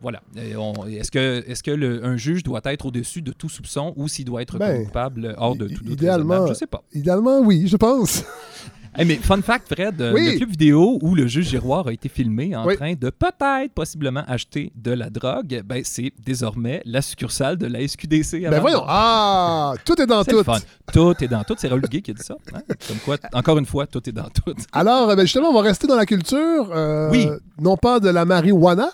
voilà. 0.00 0.22
On- 0.58 0.86
Est-ce 0.86 1.10
que, 1.10 1.44
est-ce 1.46 1.62
que 1.62 1.70
le- 1.70 2.04
un 2.04 2.16
juge 2.16 2.42
doit 2.42 2.60
être 2.64 2.86
au-dessus 2.86 3.22
de 3.22 3.32
tout 3.32 3.48
soupçon 3.48 3.92
ou 3.96 4.08
s'il 4.08 4.24
doit 4.24 4.42
être 4.42 4.58
Ben, 4.58 4.84
coupable 4.84 5.34
hors 5.38 5.56
de 5.56 5.68
tout 5.68 5.82
doute 5.84 5.94
idéalement-? 5.94 6.46
Je 6.48 6.54
sais 6.54 6.66
pas. 6.66 6.82
Idéalement, 6.92 7.40
oui, 7.40 7.66
je 7.66 7.76
pense. 7.76 8.24
Hey, 8.98 9.04
mais 9.04 9.16
fun 9.16 9.42
fact, 9.42 9.66
Fred, 9.72 10.00
euh, 10.00 10.12
Oui. 10.14 10.24
le 10.32 10.36
club 10.38 10.50
vidéo 10.50 10.98
où 11.02 11.14
le 11.14 11.26
juge 11.26 11.48
Giroir 11.50 11.86
a 11.86 11.92
été 11.92 12.08
filmé 12.08 12.56
en 12.56 12.66
Oui. 12.66 12.76
train 12.76 12.94
de 12.94 13.10
peut-être, 13.10 13.72
possiblement 13.74 14.22
acheter 14.26 14.72
de 14.74 14.90
la 14.92 15.10
drogue, 15.10 15.60
ben, 15.66 15.82
c'est 15.84 16.12
désormais 16.24 16.80
la 16.86 17.02
succursale 17.02 17.58
de 17.58 17.66
la 17.66 17.80
SQDC. 17.86 18.46
à 18.46 18.50
Ben 18.50 18.60
voyons. 18.60 18.82
Ah, 18.88 19.74
tout 19.84 20.00
est 20.00 20.06
dans 20.06 20.24
C'est 20.24 20.32
le 20.32 20.38
tout. 20.38 20.44
fun. 20.44 20.58
Tout 20.94 21.14
est 21.22 21.28
dans 21.28 21.44
tout. 21.44 21.54
C'est 21.58 21.68
Raoul 21.68 21.82
Guy 21.82 22.00
qui 22.00 22.12
a 22.12 22.14
dit 22.14 22.22
ça. 22.22 22.36
hein? 22.54 22.60
Comme 22.88 22.96
quoi, 23.04 23.16
encore 23.34 23.58
une 23.58 23.66
fois, 23.66 23.86
tout 23.86 24.00
est 24.08 24.12
dans 24.12 24.30
tout. 24.30 24.54
Alors, 24.72 25.08
ben, 25.14 25.20
justement, 25.22 25.50
on 25.50 25.54
va 25.54 25.60
rester 25.60 25.86
dans 25.86 25.96
la 25.96 26.06
culture, 26.06 26.70
euh, 26.74 27.10
Oui. 27.10 27.28
non 27.60 27.76
pas 27.76 28.00
de 28.00 28.08
la 28.08 28.24
marijuana, 28.24 28.88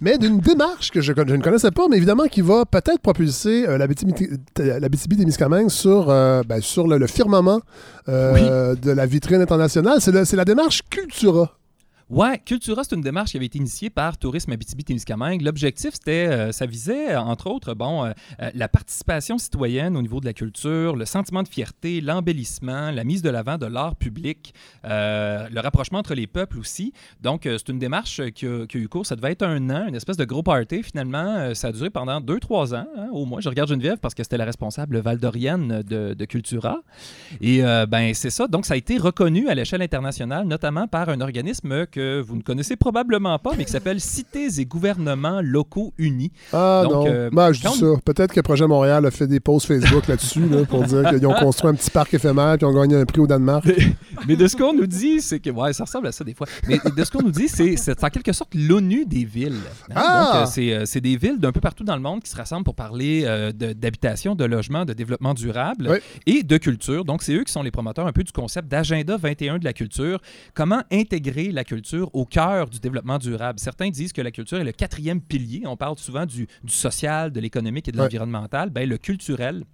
mais 0.00 0.18
d'une 0.18 0.38
démarche 0.38 0.90
que 0.90 1.00
je, 1.00 1.14
je 1.16 1.34
ne 1.34 1.42
connaissais 1.42 1.70
pas, 1.70 1.88
mais 1.88 1.96
évidemment 1.96 2.24
qui 2.24 2.42
va 2.42 2.66
peut-être 2.66 3.00
propulser 3.00 3.66
euh, 3.66 3.78
la 3.78 3.86
BTB-Témiscamingue 3.86 5.70
sur, 5.70 6.10
euh, 6.10 6.42
ben, 6.46 6.60
sur 6.60 6.86
le, 6.86 6.98
le 6.98 7.06
firmament 7.06 7.60
de 8.06 8.90
la 8.92 9.06
vitrine 9.06 9.40
c'est 10.00 10.36
la 10.36 10.44
démarche 10.44 10.82
Cultura. 10.90 11.58
Ouais, 12.08 12.38
Cultura, 12.38 12.84
c'est 12.84 12.94
une 12.94 13.00
démarche 13.00 13.32
qui 13.32 13.36
avait 13.36 13.46
été 13.46 13.58
initiée 13.58 13.90
par 13.90 14.16
Tourisme 14.16 14.52
Abitibi-Témiscamingue. 14.52 15.42
L'objectif, 15.42 15.94
c'était, 15.94 16.28
euh, 16.28 16.52
ça 16.52 16.64
visait, 16.64 17.16
entre 17.16 17.50
autres, 17.50 17.74
bon, 17.74 18.04
euh, 18.04 18.12
euh, 18.40 18.48
la 18.54 18.68
participation 18.68 19.38
citoyenne 19.38 19.96
au 19.96 20.02
niveau 20.02 20.20
de 20.20 20.24
la 20.24 20.32
culture, 20.32 20.94
le 20.94 21.04
sentiment 21.04 21.42
de 21.42 21.48
fierté, 21.48 22.00
l'embellissement, 22.00 22.92
la 22.92 23.02
mise 23.02 23.22
de 23.22 23.30
l'avant 23.30 23.58
de 23.58 23.66
l'art 23.66 23.96
public, 23.96 24.54
le 24.84 25.60
rapprochement 25.60 25.98
entre 25.98 26.14
les 26.14 26.28
peuples 26.28 26.60
aussi. 26.60 26.92
Donc, 27.22 27.40
c'est 27.42 27.68
une 27.68 27.80
démarche 27.80 28.22
qui 28.36 28.46
a, 28.46 28.66
eu 28.72 28.88
cours. 28.88 29.04
Ça 29.04 29.16
devait 29.16 29.32
être 29.32 29.42
un 29.42 29.68
an, 29.70 29.88
une 29.88 29.96
espèce 29.96 30.16
de 30.16 30.24
gros 30.24 30.44
party. 30.44 30.84
Finalement, 30.84 31.54
ça 31.54 31.68
a 31.68 31.72
duré 31.72 31.90
pendant 31.90 32.20
deux, 32.20 32.38
trois 32.38 32.72
ans, 32.72 32.86
hein, 32.96 33.08
au 33.10 33.26
moins. 33.26 33.40
Je 33.40 33.48
regarde 33.48 33.68
Geneviève 33.68 33.98
parce 33.98 34.14
que 34.14 34.22
c'était 34.22 34.36
la 34.36 34.44
responsable 34.44 34.98
valdorienne 34.98 35.82
de, 35.82 36.14
de 36.14 36.24
Cultura. 36.24 36.82
Et 37.40 37.62
ben, 37.62 38.14
c'est 38.14 38.30
ça. 38.30 38.46
Donc, 38.46 38.64
ça 38.64 38.74
a 38.74 38.76
été 38.76 38.96
reconnu 38.96 39.48
à 39.48 39.56
l'échelle 39.56 39.82
internationale, 39.82 40.46
notamment 40.46 40.86
par 40.86 41.08
un 41.08 41.20
organisme 41.20 41.86
que 41.96 42.20
vous 42.20 42.36
ne 42.36 42.42
connaissez 42.42 42.76
probablement 42.76 43.38
pas, 43.38 43.52
mais 43.56 43.64
qui 43.64 43.72
s'appelle 43.72 44.02
Cités 44.02 44.48
et 44.58 44.66
gouvernements 44.66 45.40
locaux 45.42 45.94
unis. 45.96 46.30
Ah 46.52 46.84
non, 46.84 47.06
euh, 47.06 47.30
ben, 47.32 47.52
je 47.52 47.62
dis 47.62 47.74
ça. 47.74 47.86
Peut-être 48.04 48.34
que 48.34 48.40
Projet 48.42 48.66
Montréal 48.66 49.06
a 49.06 49.10
fait 49.10 49.26
des 49.26 49.40
posts 49.40 49.66
Facebook 49.66 50.06
là-dessus 50.08 50.42
pour 50.68 50.84
dire 50.84 51.08
qu'ils 51.08 51.26
ont 51.26 51.32
construit 51.32 51.70
un 51.70 51.74
petit 51.74 51.90
parc 51.90 52.12
éphémère 52.12 52.58
et 52.60 52.64
ont 52.64 52.74
gagné 52.74 52.96
un 52.96 53.06
prix 53.06 53.20
au 53.20 53.26
Danemark. 53.26 53.64
Mais, 54.28 54.36
de 54.36 54.46
ce 54.46 54.56
qu'on 54.56 54.74
nous 54.74 54.86
dit, 54.86 55.22
c'est 55.22 55.40
que... 55.40 55.48
Ouais, 55.48 55.72
ça 55.72 55.84
ressemble 55.84 56.08
à 56.08 56.12
ça 56.12 56.22
des 56.22 56.34
fois. 56.34 56.46
Mais 56.68 56.78
de 56.94 57.04
ce 57.04 57.10
qu'on 57.10 57.22
nous 57.22 57.30
dit, 57.30 57.48
c'est 57.48 58.04
en 58.04 58.08
quelque 58.08 58.32
sorte 58.32 58.54
l'ONU 58.54 59.06
des 59.06 59.24
villes. 59.24 59.54
Hein. 59.90 59.94
Ah! 59.94 60.42
Donc, 60.44 60.58
euh, 60.58 60.80
euh, 60.80 60.82
c'est 60.84 61.00
des 61.00 61.16
villes 61.16 61.38
d'un 61.38 61.52
peu 61.52 61.60
partout 61.60 61.84
dans 61.84 61.96
le 61.96 62.02
monde 62.02 62.22
qui 62.22 62.30
se 62.30 62.36
rassemblent 62.36 62.64
pour 62.64 62.74
parler 62.74 63.24
d'habitation, 63.54 64.34
de, 64.34 64.44
logement, 64.44 64.84
de 64.84 64.92
développement 64.92 65.32
durable 65.32 65.98
et 66.26 66.42
de 66.42 66.56
culture. 66.58 67.06
Donc, 67.06 67.22
c'est 67.22 67.32
eux 67.32 67.44
qui 67.44 67.52
sont 67.52 67.62
les 67.62 67.70
promoteurs 67.70 68.06
un 68.06 68.12
peu 68.12 68.22
du 68.22 68.32
concept 68.32 68.68
d'agenda 68.68 69.16
21 69.16 69.58
de 69.58 69.64
la 69.64 69.72
culture. 69.72 70.20
Comment 70.52 70.82
intégrer 70.92 71.50
la 71.52 71.64
culture 71.64 71.85
au 71.94 72.24
cœur 72.24 72.68
du 72.68 72.80
développement 72.80 73.18
durable. 73.18 73.58
Certains 73.58 73.90
disent 73.90 74.12
que 74.12 74.22
la 74.22 74.30
culture 74.30 74.58
est 74.58 74.64
le 74.64 74.72
quatrième 74.72 75.20
pilier. 75.20 75.62
On 75.66 75.76
parle 75.76 75.98
souvent 75.98 76.26
du, 76.26 76.46
social, 76.66 77.32
de 77.32 77.40
l'économique 77.40 77.88
et 77.88 77.92
de 77.92 77.98
l'environnemental. 77.98 78.70
Ben, 78.70 78.88
le 78.88 78.98
culturel 78.98 79.64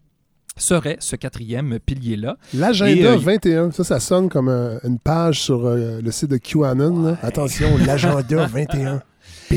serait 0.57 0.97
ce 1.01 1.17
quatrième 1.17 1.79
pilier-là. 1.79 2.37
L'agenda 2.55 3.17
21, 3.17 3.69
euh, 3.69 3.71
ça, 3.71 3.85
ça 3.85 4.01
sonne 4.01 4.29
comme 4.29 4.49
euh, 4.49 4.79
une 4.85 4.99
page 4.99 5.41
sur 5.41 5.65
euh, 5.65 6.01
le 6.03 6.11
site 6.11 6.31
de 6.31 6.37
QAnon. 6.37 7.17
Attention, 7.23 7.79
l'agenda 7.79 8.47
21. 8.53 9.03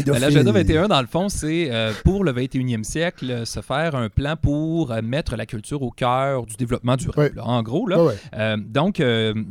Ben, 0.04 0.20
l'agenda 0.20 0.52
21, 0.52 0.88
dans 0.90 1.00
le 1.00 1.08
fond, 1.08 1.30
c'est 1.30 1.72
euh, 1.72 1.94
pour 2.04 2.26
le 2.26 2.34
21e 2.34 2.84
siècle, 2.84 3.32
euh, 3.32 3.46
se 3.46 3.62
faire 3.62 3.96
un 3.96 4.10
plan 4.10 4.36
pour 4.36 4.92
euh, 4.92 5.02
mettre 5.02 5.38
la 5.38 5.46
culture 5.46 5.82
au 5.82 5.90
cœur 5.90 6.46
du 6.46 6.56
développement 6.56 6.98
durable. 6.98 7.40
en 7.42 7.64
gros, 7.64 7.88
là. 7.88 8.58
donc, 8.58 9.00
il 9.00 9.06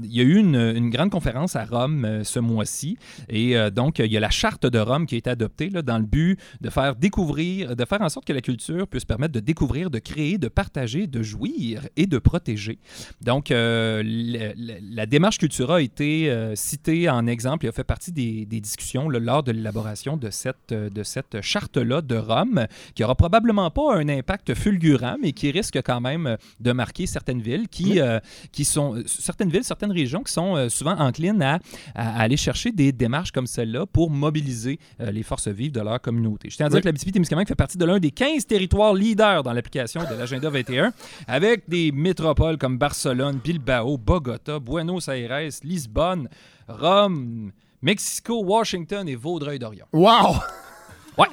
y 0.05 0.21
a 0.21 0.25
eu 0.25 0.37
une, 0.37 0.91
grande 0.91 1.11
conférence 1.11 1.57
à 1.57 1.65
Rome 1.65 2.21
ce 2.23 2.39
mois-ci. 2.39 2.99
Et 3.29 3.57
donc, 3.71 3.99
il 3.99 4.13
y 4.13 4.17
a 4.17 4.21
la 4.21 4.31
charte 4.31 4.67
de 4.67 4.79
Rome 4.79 5.07
qui 5.07 5.15
a 5.15 5.19
été 5.19 5.31
adoptée 5.31 5.71
là, 5.71 5.83
dans 5.83 5.99
le 5.99 6.05
but 6.05 6.39
de 6.61 6.71
faire 6.71 6.95
découvrir, 6.95 7.75
de 7.75 7.85
faire 7.85 8.03
en 8.03 8.09
sorte 8.09 8.27
que 8.27 8.33
la 8.33 8.41
culture 8.41 8.87
puisse 8.87 9.05
permettre 9.05 9.33
de 9.33 9.41
découvrir, 9.41 9.91
de 9.91 9.99
créer, 9.99 10.39
de 10.39 10.49
partager, 10.49 11.07
de 11.07 11.23
jouir 11.23 11.83
et 11.97 12.07
de 12.07 12.19
protéger. 12.19 12.79
Donc, 13.23 13.47
la, 13.51 15.07
démarche 15.07 15.39
Cultura 15.39 15.77
a 15.77 15.81
été 15.81 16.53
citée 16.55 17.09
en 17.09 17.27
exemple 17.27 17.67
et 17.67 17.69
a 17.69 17.73
fait 17.73 17.85
partie 17.85 18.13
des, 18.13 18.47
des 18.47 18.61
discussions 18.61 19.09
lors 19.09 19.43
de 19.43 19.53
l'élaboration 19.53 20.17
de 20.17 20.31
cette, 20.35 20.75
de 20.75 21.03
cette 21.03 21.41
charte-là 21.41 22.03
de 22.03 22.17
Rome, 22.17 22.67
qui 22.95 23.03
n'aura 23.03 23.15
probablement 23.15 23.71
pas 23.71 23.97
un 23.97 24.09
impact 24.09 24.55
fulgurant, 24.55 25.17
mais 25.21 25.33
qui 25.33 25.51
risque 25.51 25.81
quand 25.83 26.01
même 26.01 26.37
de 26.61 26.73
marquer 26.73 27.07
certaines 27.07 27.41
villes 27.41 27.69
qui, 27.69 28.01
euh, 28.01 28.21
qui 28.53 28.65
sont, 28.65 29.03
certaines 29.07 29.51
villes, 29.51 29.65
certaines 29.65 29.93
régions 29.93 30.23
qui 30.23 30.33
sont 30.33 30.57
euh, 30.57 30.69
souvent 30.69 30.99
enclines 30.99 31.43
à, 31.43 31.59
aller 31.95 32.37
chercher 32.37 32.73
des 32.73 32.93
démarches 32.93 33.33
comme 33.33 33.47
celle-là 33.47 33.87
pour 33.87 34.11
mobiliser 34.11 34.79
euh, 35.01 35.11
les 35.11 35.23
forces 35.23 35.49
vives 35.49 35.73
de 35.73 35.81
leur 35.81 36.01
communauté. 36.01 36.51
Je 36.51 36.57
tiens 36.57 36.67
à 36.67 36.69
dire 36.69 36.81
que 36.81 36.87
la 36.87 36.93
BTP-Témiscamingue 36.93 37.49
fait 37.49 37.55
partie 37.55 37.79
de 37.79 37.85
l'un 37.85 37.99
des 37.99 38.11
15 38.11 38.47
territoires 38.47 38.95
leaders 38.95 39.43
dans 39.43 39.53
l'application 39.53 40.03
de 40.03 40.15
l'Agenda 40.15 40.51
21, 40.51 40.93
avec 41.27 41.69
des 41.69 41.93
métropoles 41.93 42.59
comme 42.59 42.79
Barcelone, 42.79 43.41
Bilbao, 43.43 43.97
Bogota, 43.97 44.59
Buenos 44.59 45.09
Aires, 45.09 45.51
Lisbonne, 45.63 46.29
Rome, 46.69 47.53
Mexico, 47.85 48.43
Washington 48.43 49.07
et 49.07 49.15
Vaudreuil-Dorion. 49.15 49.85
Wow! 49.93 50.37
Ouais. 51.19 51.27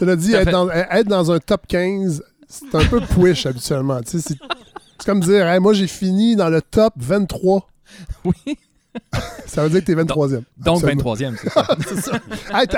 l'as 0.00 0.16
dit, 0.16 0.32
être 0.32 0.50
dans, 0.50 0.70
être 0.70 1.06
dans, 1.06 1.30
un 1.30 1.38
top 1.38 1.66
15, 1.68 2.24
c'est 2.48 2.74
un 2.74 2.84
peu 2.86 3.00
push 3.02 3.44
habituellement. 3.44 4.00
C'est 4.04 4.38
comme 5.04 5.20
dire, 5.20 5.60
moi 5.60 5.74
j'ai 5.74 5.86
fini 5.86 6.34
dans 6.34 6.48
le 6.48 6.62
top 6.62 6.94
23. 6.96 7.68
Oui. 8.24 8.56
ça 9.46 9.64
veut 9.64 9.68
dire 9.68 9.80
que 9.80 9.86
tu 9.86 9.92
es 9.92 10.02
23e. 10.02 10.44
Donc, 10.56 10.82
23e, 10.82 11.34
c'est 11.36 12.00
ça. 12.00 12.18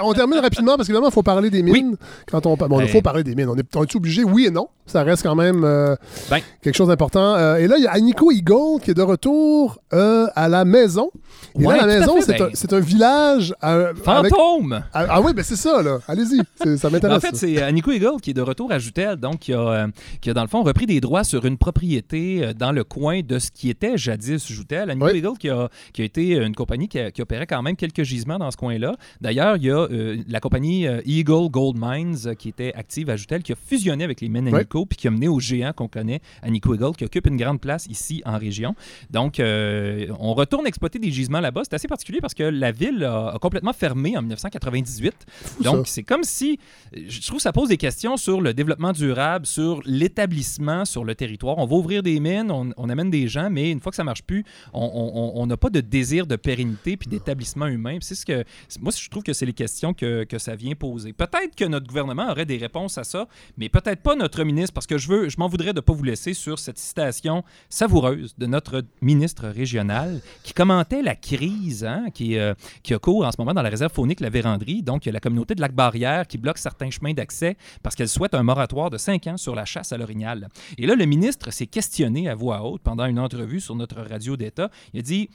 on 0.02 0.12
termine 0.12 0.40
rapidement 0.40 0.76
parce 0.76 0.88
qu'évidemment, 0.88 1.08
il 1.08 1.12
faut 1.12 1.22
parler 1.22 1.50
des 1.50 1.62
mines. 1.62 1.96
Quand 2.28 2.46
on, 2.46 2.56
bon, 2.56 2.80
il 2.80 2.88
faut 2.88 3.00
parler 3.02 3.22
des 3.22 3.36
mines. 3.36 3.48
On 3.48 3.56
est, 3.56 3.76
on 3.76 3.84
est 3.84 3.94
obligé, 3.94 4.24
oui 4.24 4.46
et 4.46 4.50
non. 4.50 4.68
Ça 4.86 5.02
reste 5.02 5.22
quand 5.22 5.34
même 5.34 5.64
euh, 5.64 5.96
ben. 6.30 6.40
quelque 6.60 6.74
chose 6.76 6.88
d'important. 6.88 7.36
Euh, 7.36 7.56
et 7.56 7.66
là, 7.66 7.76
il 7.78 7.84
y 7.84 7.86
a 7.86 7.98
Nico 8.00 8.30
Eagle 8.30 8.80
qui 8.82 8.90
est 8.90 8.94
de 8.94 9.02
retour 9.02 9.78
euh, 9.94 10.26
à 10.34 10.48
la 10.48 10.66
maison. 10.66 11.10
Et 11.58 11.62
là, 11.62 11.78
la 11.78 11.86
maison, 11.86 12.16
c'est 12.20 12.72
un, 12.72 12.76
un, 12.76 12.80
village. 12.80 13.54
Fantôme! 14.02 14.84
Ah, 14.92 15.06
ah, 15.08 15.20
oui, 15.22 15.32
ben 15.32 15.42
c'est 15.42 15.56
ça, 15.56 15.82
là. 15.82 16.00
Allez-y. 16.06 16.76
Ça 16.76 16.90
m'intéresse. 16.90 17.16
en 17.16 17.20
fait, 17.20 17.36
c'est 17.36 17.72
Nico 17.72 17.92
Eagle 17.92 18.20
qui 18.20 18.30
est 18.30 18.34
de 18.34 18.42
retour 18.42 18.72
à 18.72 18.78
Jutel, 18.78 19.16
donc 19.16 19.40
qui 19.40 19.54
a, 19.54 19.86
qui 20.20 20.30
a, 20.30 20.34
dans 20.34 20.42
le 20.42 20.48
fond, 20.48 20.62
repris 20.62 20.86
des 20.86 21.00
droits 21.00 21.24
sur 21.24 21.46
une 21.46 21.56
propriété 21.56 22.52
dans 22.54 22.72
le 22.72 22.84
coin 22.84 23.20
de 23.22 23.38
ce 23.38 23.50
qui 23.50 23.70
était 23.70 23.96
jadis 23.96 24.46
Jutel. 24.46 24.90
Nico 24.90 25.08
Eagle 25.08 25.38
qui 25.38 25.48
a, 25.48 25.70
qui 25.92 26.02
a 26.02 26.04
été 26.04 26.36
une 26.36 26.54
compagnie 26.54 26.88
qui, 26.88 27.22
opérait 27.22 27.46
quand 27.46 27.62
même 27.62 27.76
quelques 27.76 28.02
gisements 28.02 28.38
dans 28.38 28.50
ce 28.50 28.56
coin-là. 28.56 28.96
D'ailleurs, 29.20 29.56
il 29.56 29.64
y 29.64 29.70
a 29.70 29.86
la 30.28 30.40
compagnie 30.40 30.86
Eagle 31.06 31.48
Gold 31.48 31.76
Mines 31.78 32.34
qui 32.36 32.50
était 32.50 32.74
active 32.74 33.08
à 33.08 33.16
Jutel, 33.16 33.42
qui 33.42 33.52
a 33.52 33.56
fusionné 33.56 34.04
avec 34.04 34.20
les 34.20 34.28
mines 34.28 34.48
puis 34.86 34.96
qui 34.96 35.08
a 35.08 35.10
mené 35.10 35.28
au 35.28 35.40
géant 35.40 35.72
qu'on 35.72 35.88
connaît, 35.88 36.20
Nico 36.46 36.74
Eagle, 36.74 36.96
qui 36.96 37.04
occupe 37.04 37.26
une 37.26 37.36
grande 37.36 37.60
place 37.60 37.86
ici 37.86 38.22
en 38.24 38.38
région. 38.38 38.74
Donc, 39.10 39.40
euh, 39.40 40.06
on 40.18 40.34
retourne 40.34 40.66
exploiter 40.66 40.98
des 40.98 41.10
gisements 41.10 41.40
là-bas. 41.40 41.62
C'est 41.64 41.74
assez 41.74 41.88
particulier 41.88 42.20
parce 42.20 42.34
que 42.34 42.42
la 42.42 42.72
ville 42.72 43.04
a, 43.04 43.36
complètement 43.40 43.72
fermé 43.72 44.16
en 44.16 44.22
1998. 44.22 45.14
Donc, 45.62 45.86
c'est 45.86 46.02
comme 46.02 46.24
si, 46.24 46.58
je 46.94 47.20
trouve 47.26 47.36
que 47.36 47.42
ça 47.42 47.52
pose 47.52 47.68
des 47.68 47.76
questions 47.76 48.16
sur 48.16 48.40
le 48.40 48.54
développement 48.54 48.92
durable, 48.92 49.46
sur 49.46 49.80
l'établissement 49.84 50.84
sur 50.84 51.04
le 51.04 51.14
territoire. 51.14 51.58
On 51.58 51.66
va 51.66 51.76
ouvrir 51.76 52.02
des 52.02 52.20
mines, 52.20 52.50
on, 52.50 52.88
amène 52.88 53.10
des 53.10 53.28
gens, 53.28 53.50
mais 53.50 53.70
une 53.70 53.80
fois 53.80 53.90
que 53.90 53.96
ça 53.96 54.04
marche 54.04 54.22
plus, 54.22 54.44
on 54.72 55.46
n'a 55.46 55.56
pas 55.56 55.70
de 55.70 55.80
désir 55.80 56.26
de 56.26 56.36
pérennité 56.36 56.96
puis 56.96 57.08
d'établissement 57.08 57.66
humain. 57.66 57.98
C'est 58.00 58.14
ce 58.14 58.26
que, 58.26 58.44
moi, 58.80 58.92
je 58.96 59.08
trouve 59.08 59.22
que 59.22 59.32
c'est 59.32 59.46
les 59.46 59.52
questions 59.52 59.94
que, 59.94 60.24
que 60.24 60.38
ça 60.38 60.54
vient 60.56 60.74
poser. 60.74 61.12
Peut-être 61.12 61.54
que 61.56 61.64
notre 61.64 61.86
gouvernement 61.86 62.30
aurait 62.30 62.46
des 62.46 62.56
réponses 62.56 62.98
à 62.98 63.04
ça, 63.04 63.26
mais 63.56 63.68
peut-être 63.68 64.02
pas 64.02 64.16
notre 64.16 64.42
ministre 64.44 64.63
parce 64.72 64.86
que 64.86 64.98
je 64.98 65.08
veux, 65.08 65.28
je 65.28 65.36
m'en 65.38 65.48
voudrais 65.48 65.72
de 65.72 65.78
ne 65.78 65.80
pas 65.80 65.92
vous 65.92 66.02
laisser 66.02 66.34
sur 66.34 66.58
cette 66.58 66.78
citation 66.78 67.44
savoureuse 67.68 68.34
de 68.38 68.46
notre 68.46 68.84
ministre 69.02 69.48
régional 69.48 70.20
qui 70.42 70.52
commentait 70.52 71.02
la 71.02 71.14
crise 71.14 71.84
hein, 71.84 72.06
qui, 72.12 72.38
euh, 72.38 72.54
qui 72.82 72.94
a 72.94 72.98
cours 72.98 73.24
en 73.24 73.32
ce 73.32 73.36
moment 73.38 73.54
dans 73.54 73.62
la 73.62 73.70
réserve 73.70 73.92
faunique 73.92 74.20
La 74.20 74.30
Vérandrie. 74.30 74.82
Donc, 74.82 75.04
il 75.04 75.08
y 75.08 75.10
a 75.10 75.12
la 75.12 75.20
communauté 75.20 75.54
de 75.54 75.60
Lac-Barrière 75.60 76.26
qui 76.26 76.38
bloque 76.38 76.58
certains 76.58 76.90
chemins 76.90 77.12
d'accès 77.12 77.56
parce 77.82 77.94
qu'elle 77.94 78.08
souhaite 78.08 78.34
un 78.34 78.42
moratoire 78.42 78.90
de 78.90 78.98
cinq 78.98 79.26
ans 79.26 79.36
sur 79.36 79.54
la 79.54 79.64
chasse 79.64 79.92
à 79.92 79.98
l'orignal. 79.98 80.48
Et 80.78 80.86
là, 80.86 80.94
le 80.94 81.04
ministre 81.04 81.52
s'est 81.52 81.66
questionné 81.66 82.28
à 82.28 82.34
voix 82.34 82.62
haute 82.62 82.82
pendant 82.82 83.06
une 83.06 83.18
entrevue 83.18 83.60
sur 83.60 83.74
notre 83.74 84.00
radio 84.00 84.36
d'État. 84.36 84.70
Il 84.92 85.00
a 85.00 85.02
dit 85.02 85.28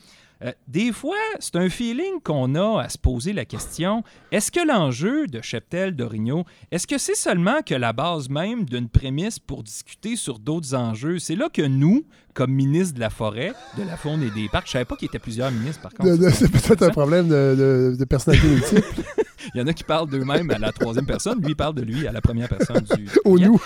euh, 0.44 0.52
des 0.68 0.94
fois, 0.94 1.18
c'est 1.40 1.58
un 1.58 1.70
feeling 1.70 2.22
qu'on 2.24 2.56
a 2.56 2.82
à 2.82 2.90
se 2.90 2.98
poser 2.98 3.34
la 3.34 3.46
question 3.46 4.04
est-ce 4.32 4.52
que 4.52 4.66
l'enjeu 4.66 5.28
de 5.28 5.42
Cheptel 5.42 5.96
d'Origno, 5.96 6.46
est-ce 6.72 6.88
que 6.88 6.98
c'est 6.98 7.16
seulement 7.16 7.62
que 7.66 7.76
la 7.76 7.92
base 7.94 8.30
même 8.30 8.64
d'une 8.64 8.88
prémisse 8.88 9.40
pour 9.40 9.64
discuter 9.64 10.16
sur 10.16 10.40
d'autres 10.40 10.76
enjeux 10.76 11.20
C'est 11.20 11.36
là 11.36 11.50
que 11.52 11.62
nous, 11.62 12.06
comme 12.34 12.52
ministre 12.52 12.96
de 12.96 13.02
la 13.02 13.10
Forêt, 13.10 13.54
de 13.78 13.84
la 13.84 13.98
Faune 13.98 14.24
et 14.24 14.30
des 14.32 14.48
Parcs, 14.48 14.68
je 14.68 14.72
savais 14.74 14.86
pas 14.86 14.96
qu'il 14.96 15.08
y 15.08 15.10
était 15.10 15.20
plusieurs 15.20 15.52
ministres 15.52 15.82
par 15.82 15.94
contre. 15.94 16.30
C'est 16.32 16.50
peut-être 16.50 16.84
un 16.84 16.90
problème 16.90 17.28
de, 17.28 17.96
de 17.98 18.06
personnalité 18.06 18.48
multiple. 18.48 19.04
Il 19.54 19.60
y 19.60 19.62
en 19.62 19.68
a 19.68 19.74
qui 19.74 19.84
parlent 19.84 20.10
d'eux-mêmes 20.10 20.50
à 20.52 20.58
la 20.58 20.72
troisième 20.72 21.06
personne, 21.06 21.42
lui 21.42 21.56
parle 21.56 21.76
de 21.76 21.82
lui 21.82 22.08
à 22.08 22.12
la 22.12 22.22
première 22.22 22.50
personne 22.50 22.84
du. 22.96 23.08
Au 23.26 23.38
nous. 23.38 23.62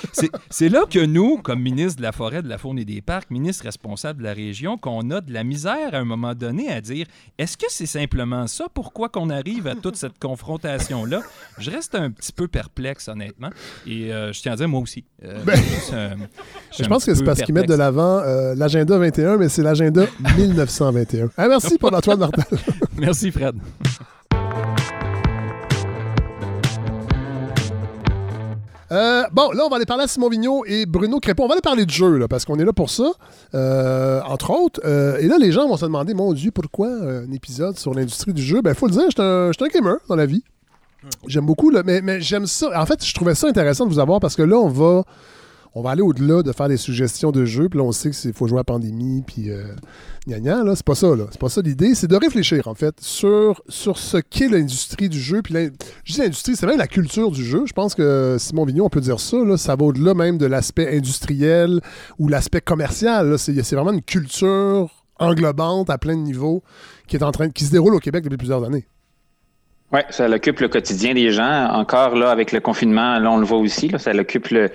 C'est 0.49 0.69
là 0.69 0.83
que 0.89 1.03
nous, 1.03 1.37
comme 1.37 1.61
ministre 1.61 1.97
de 1.97 2.03
la 2.03 2.11
Forêt, 2.11 2.41
de 2.41 2.49
la 2.49 2.57
Faune 2.57 2.79
et 2.79 2.85
des 2.85 3.01
Parcs, 3.01 3.29
ministre 3.29 3.63
responsable 3.63 4.19
de 4.19 4.23
la 4.23 4.33
région, 4.33 4.77
qu'on 4.77 5.09
a 5.11 5.21
de 5.21 5.33
la 5.33 5.43
misère 5.43 5.93
à 5.93 5.97
un 5.97 6.05
moment 6.05 6.35
donné 6.35 6.69
à 6.69 6.81
dire 6.81 7.07
est-ce 7.37 7.57
que 7.57 7.65
c'est 7.69 7.85
simplement 7.85 8.47
ça? 8.47 8.67
Pourquoi 8.73 9.09
qu'on 9.09 9.29
arrive 9.29 9.67
à 9.67 9.75
toute 9.75 9.95
cette 9.95 10.19
confrontation-là? 10.19 11.21
Je 11.57 11.71
reste 11.71 11.95
un 11.95 12.11
petit 12.11 12.31
peu 12.31 12.47
perplexe, 12.47 13.07
honnêtement. 13.07 13.49
Et 13.87 14.13
euh, 14.13 14.31
je 14.31 14.41
tiens 14.41 14.53
à 14.53 14.55
dire, 14.55 14.67
moi 14.67 14.81
aussi. 14.81 15.05
Euh, 15.23 15.43
ben, 15.43 15.59
je, 16.77 16.83
pense 16.85 17.05
que 17.05 17.13
c'est 17.13 17.23
parce 17.23 17.41
qu'ils 17.41 17.53
mettent 17.53 17.69
de 17.69 17.73
l'avant 17.73 18.19
euh, 18.19 18.55
l'agenda 18.55 18.97
21, 18.97 19.37
mais 19.37 19.49
c'est 19.49 19.63
l'agenda 19.63 20.05
1921. 20.37 21.29
Ah, 21.37 21.47
merci 21.47 21.77
pour 21.77 21.93
Antoine 21.93 22.19
Martel. 22.19 22.45
merci, 22.97 23.31
Fred. 23.31 23.55
Euh, 28.93 29.23
bon, 29.31 29.51
là, 29.51 29.63
on 29.65 29.69
va 29.69 29.77
aller 29.77 29.85
parler 29.85 30.03
à 30.03 30.07
Simon 30.07 30.29
Vigneault 30.29 30.65
et 30.65 30.85
Bruno 30.85 31.19
Crépeau. 31.19 31.43
On 31.43 31.47
va 31.47 31.53
aller 31.53 31.61
parler 31.61 31.85
de 31.85 31.91
jeu, 31.91 32.27
parce 32.29 32.45
qu'on 32.45 32.59
est 32.59 32.65
là 32.65 32.73
pour 32.73 32.91
ça, 32.91 33.11
euh, 33.55 34.21
entre 34.27 34.51
autres. 34.51 34.81
Euh, 34.85 35.17
et 35.17 35.27
là, 35.27 35.37
les 35.39 35.51
gens 35.51 35.67
vont 35.67 35.77
se 35.77 35.85
demander, 35.85 36.13
mon 36.13 36.31
Dieu, 36.33 36.51
pourquoi 36.51 36.87
un 36.87 37.31
épisode 37.31 37.77
sur 37.77 37.93
l'industrie 37.93 38.33
du 38.33 38.43
jeu? 38.43 38.61
Ben, 38.61 38.75
faut 38.75 38.85
le 38.85 38.91
dire, 38.91 39.05
je 39.05 39.51
suis 39.53 39.65
un, 39.65 39.67
gamer 39.67 39.95
dans 40.07 40.15
la 40.15 40.27
vie. 40.27 40.43
J'aime 41.27 41.45
beaucoup, 41.45 41.71
là, 41.71 41.81
mais, 41.83 42.01
mais 42.01 42.21
j'aime 42.21 42.45
ça. 42.45 42.69
En 42.79 42.85
fait, 42.85 43.03
je 43.03 43.13
trouvais 43.13 43.35
ça 43.35 43.47
intéressant 43.47 43.85
de 43.85 43.91
vous 43.91 43.99
avoir 43.99 44.19
parce 44.19 44.35
que 44.35 44.43
là, 44.43 44.57
on 44.57 44.69
va 44.69 45.03
on 45.75 45.81
va 45.81 45.91
aller 45.91 46.01
au-delà 46.01 46.43
de 46.43 46.51
faire 46.51 46.67
des 46.67 46.77
suggestions 46.77 47.31
de 47.31 47.45
jeux, 47.45 47.67
puis 47.67 47.79
là, 47.79 47.85
on 47.85 47.91
sait 47.91 48.11
qu'il 48.11 48.33
faut 48.33 48.47
jouer 48.47 48.59
à 48.59 48.63
pandémie, 48.63 49.23
puis 49.25 49.49
euh, 49.49 49.63
gna 50.27 50.39
gna, 50.39 50.63
là, 50.63 50.75
c'est 50.75 50.85
pas 50.85 50.95
ça, 50.95 51.15
là. 51.15 51.25
C'est 51.31 51.39
pas 51.39 51.49
ça 51.49 51.61
l'idée, 51.61 51.95
c'est 51.95 52.07
de 52.07 52.15
réfléchir, 52.15 52.67
en 52.67 52.75
fait, 52.75 52.95
sur, 53.01 53.61
sur 53.67 53.97
ce 53.97 54.17
qu'est 54.17 54.49
l'industrie 54.49 55.09
du 55.09 55.19
jeu, 55.19 55.41
puis 55.41 55.55
je 56.03 56.13
dis 56.13 56.19
l'industrie, 56.19 56.55
c'est 56.55 56.67
même 56.67 56.77
la 56.77 56.87
culture 56.87 57.31
du 57.31 57.43
jeu. 57.43 57.63
Je 57.65 57.73
pense 57.73 57.95
que 57.95 58.37
Simon 58.39 58.65
Vignon, 58.65 58.85
on 58.85 58.89
peut 58.89 59.01
dire 59.01 59.19
ça, 59.19 59.37
là, 59.37 59.57
ça 59.57 59.75
va 59.75 59.85
au-delà 59.85 60.13
même 60.13 60.37
de 60.37 60.45
l'aspect 60.45 60.95
industriel 60.95 61.79
ou 62.19 62.27
l'aspect 62.27 62.61
commercial, 62.61 63.39
c'est 63.39 63.53
vraiment 63.73 63.93
une 63.93 64.03
culture 64.03 64.91
englobante 65.19 65.89
à 65.89 65.97
plein 65.97 66.15
de 66.15 66.21
niveaux 66.21 66.63
qui 67.07 67.15
est 67.15 67.23
en 67.23 67.31
train 67.31 67.49
qui 67.49 67.65
se 67.65 67.71
déroule 67.71 67.95
au 67.95 67.99
Québec 67.99 68.23
depuis 68.23 68.37
plusieurs 68.37 68.63
années. 68.63 68.85
Oui, 69.91 69.99
ça 70.09 70.27
occupe 70.27 70.59
le 70.59 70.69
quotidien 70.69 71.13
des 71.13 71.31
gens. 71.31 71.69
Encore 71.71 72.15
là, 72.15 72.31
avec 72.31 72.51
le 72.51 72.59
confinement, 72.59 73.19
là, 73.19 73.29
on 73.29 73.37
le 73.37 73.45
voit 73.45 73.59
aussi, 73.59 73.89
là, 73.89 73.99
ça 73.99 74.11
occupe 74.11 74.47
le, 74.47 74.71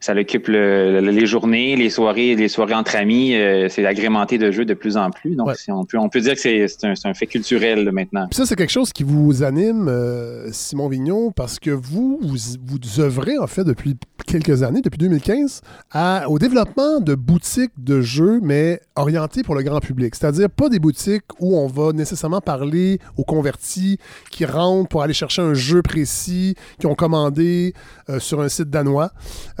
ça 0.00 0.14
occupe 0.14 0.48
les 0.48 1.26
journées, 1.26 1.76
les 1.76 1.90
soirées, 1.90 2.34
les 2.34 2.48
soirées 2.48 2.74
entre 2.74 2.96
amis. 2.96 3.34
Euh, 3.34 3.68
c'est 3.68 3.84
agrémenté 3.84 4.38
de 4.38 4.50
jeux 4.50 4.64
de 4.64 4.74
plus 4.74 4.96
en 4.96 5.10
plus. 5.10 5.34
Donc, 5.34 5.50
on, 5.68 5.84
peut, 5.84 5.98
on 5.98 6.08
peut 6.08 6.20
dire 6.20 6.34
que 6.34 6.40
c'est 6.40 6.66
un, 6.84 7.14
fait 7.14 7.26
culturel 7.26 7.90
maintenant. 7.90 8.28
ça, 8.30 8.46
c'est 8.46 8.56
quelque 8.56 8.70
chose 8.70 8.92
qui 8.92 9.02
vous 9.02 9.42
anime, 9.42 9.88
euh, 9.88 10.48
Simon 10.52 10.88
Vignon, 10.88 11.32
parce 11.32 11.58
que 11.58 11.70
vous, 11.70 12.18
vous, 12.22 12.36
vous 12.64 13.00
œuvrez, 13.00 13.38
en 13.38 13.46
fait, 13.46 13.64
depuis 13.64 13.96
quelques 14.26 14.62
années, 14.62 14.80
depuis 14.80 14.98
2015, 14.98 15.62
à, 15.90 16.28
au 16.28 16.38
développement 16.38 17.00
de 17.00 17.14
boutiques 17.14 17.72
de 17.78 18.00
jeux, 18.00 18.40
mais 18.42 18.80
orientées 18.96 19.42
pour 19.42 19.54
le 19.54 19.62
grand 19.62 19.80
public. 19.80 20.14
C'est-à-dire 20.14 20.50
pas 20.50 20.68
des 20.68 20.78
boutiques 20.78 21.24
où 21.40 21.56
on 21.56 21.66
va 21.66 21.92
nécessairement 21.92 22.40
parler 22.40 23.00
aux 23.16 23.24
convertis 23.24 23.98
qui 24.30 24.44
rentrent 24.44 24.88
pour 24.88 25.02
aller 25.02 25.14
chercher 25.14 25.42
un 25.42 25.54
jeu 25.54 25.82
précis, 25.82 26.54
qui 26.78 26.86
ont 26.86 26.94
commandé 26.94 27.74
euh, 28.10 28.18
sur 28.18 28.40
un 28.40 28.48
site 28.48 28.70
danois. 28.70 29.10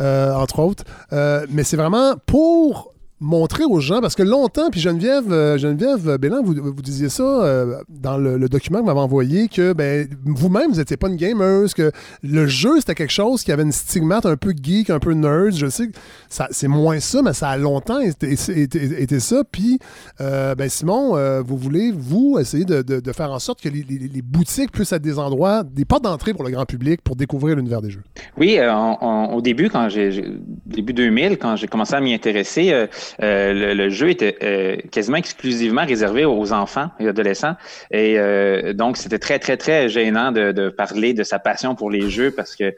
Euh, 0.00 0.27
entre 0.36 0.60
autres. 0.60 0.84
Euh, 1.12 1.46
mais 1.50 1.64
c'est 1.64 1.76
vraiment 1.76 2.14
pour 2.26 2.94
montrer 3.20 3.64
aux 3.64 3.80
gens, 3.80 4.00
parce 4.00 4.14
que 4.14 4.22
longtemps, 4.22 4.70
puis 4.70 4.80
Geneviève, 4.80 5.32
euh, 5.32 5.58
Geneviève 5.58 6.18
Bélan, 6.18 6.42
vous, 6.42 6.54
vous 6.54 6.82
disiez 6.82 7.08
ça 7.08 7.22
euh, 7.22 7.80
dans 7.88 8.16
le, 8.16 8.48
document 8.48 8.78
que 8.78 8.84
vous 8.84 8.88
m'avez 8.88 9.00
envoyé, 9.00 9.48
que 9.48 9.72
ben, 9.72 10.08
vous-même, 10.24 10.70
vous 10.70 10.76
n'étiez 10.76 10.96
pas 10.96 11.08
une 11.08 11.16
gamer, 11.16 11.66
que 11.74 11.90
le 12.22 12.46
jeu, 12.46 12.78
c'était 12.78 12.94
quelque 12.94 13.12
chose 13.12 13.42
qui 13.42 13.50
avait 13.50 13.64
une 13.64 13.72
stigmate 13.72 14.24
un 14.24 14.36
peu 14.36 14.52
geek, 14.52 14.90
un 14.90 15.00
peu 15.00 15.12
nerd. 15.12 15.52
Je 15.52 15.66
sais 15.66 15.88
que 15.88 15.92
c'est 16.28 16.68
moins 16.68 17.00
ça, 17.00 17.22
mais 17.22 17.32
ça 17.32 17.48
a 17.48 17.56
longtemps 17.56 18.00
été, 18.00 18.36
ça. 18.36 19.42
Puis, 19.50 19.78
euh, 20.20 20.54
ben, 20.54 20.68
Simon, 20.68 21.42
vous 21.42 21.56
voulez, 21.56 21.92
vous, 21.92 22.38
essayer 22.40 22.64
de, 22.64 23.12
faire 23.12 23.32
en 23.32 23.38
sorte 23.38 23.60
que 23.60 23.68
les, 23.68 24.22
boutiques 24.22 24.70
puissent 24.70 24.92
être 24.92 25.02
des 25.02 25.18
endroits, 25.18 25.64
des 25.64 25.84
portes 25.84 26.04
d'entrée 26.04 26.34
pour 26.34 26.44
le 26.44 26.50
grand 26.50 26.66
public 26.66 27.00
pour 27.02 27.16
découvrir 27.16 27.56
l'univers 27.56 27.82
des 27.82 27.90
jeux? 27.90 28.02
Oui, 28.36 28.58
au 28.60 29.40
début, 29.40 29.70
quand 29.70 29.88
j'ai, 29.88 30.24
début 30.66 30.92
2000, 30.92 31.38
quand 31.38 31.56
j'ai 31.56 31.66
commencé 31.66 31.94
à 31.94 32.00
m'y 32.00 32.14
intéresser, 32.14 32.86
euh, 33.22 33.74
le, 33.74 33.88
jeu 33.90 34.10
était 34.10 34.36
euh, 34.42 34.76
quasiment 34.90 35.16
exclusivement 35.16 35.84
réservé 35.84 36.24
aux 36.24 36.52
enfants 36.52 36.90
et 37.00 37.08
adolescents. 37.08 37.54
Et 37.90 38.18
euh, 38.18 38.72
donc, 38.72 38.96
c'était 38.96 39.18
très, 39.18 39.38
très, 39.38 39.56
très 39.56 39.88
gênant 39.88 40.32
de, 40.32 40.68
parler 40.68 41.14
de 41.14 41.22
sa 41.22 41.38
passion 41.38 41.74
pour 41.74 41.90
les 41.90 42.10
jeux 42.10 42.30
parce 42.30 42.54
que 42.54 42.74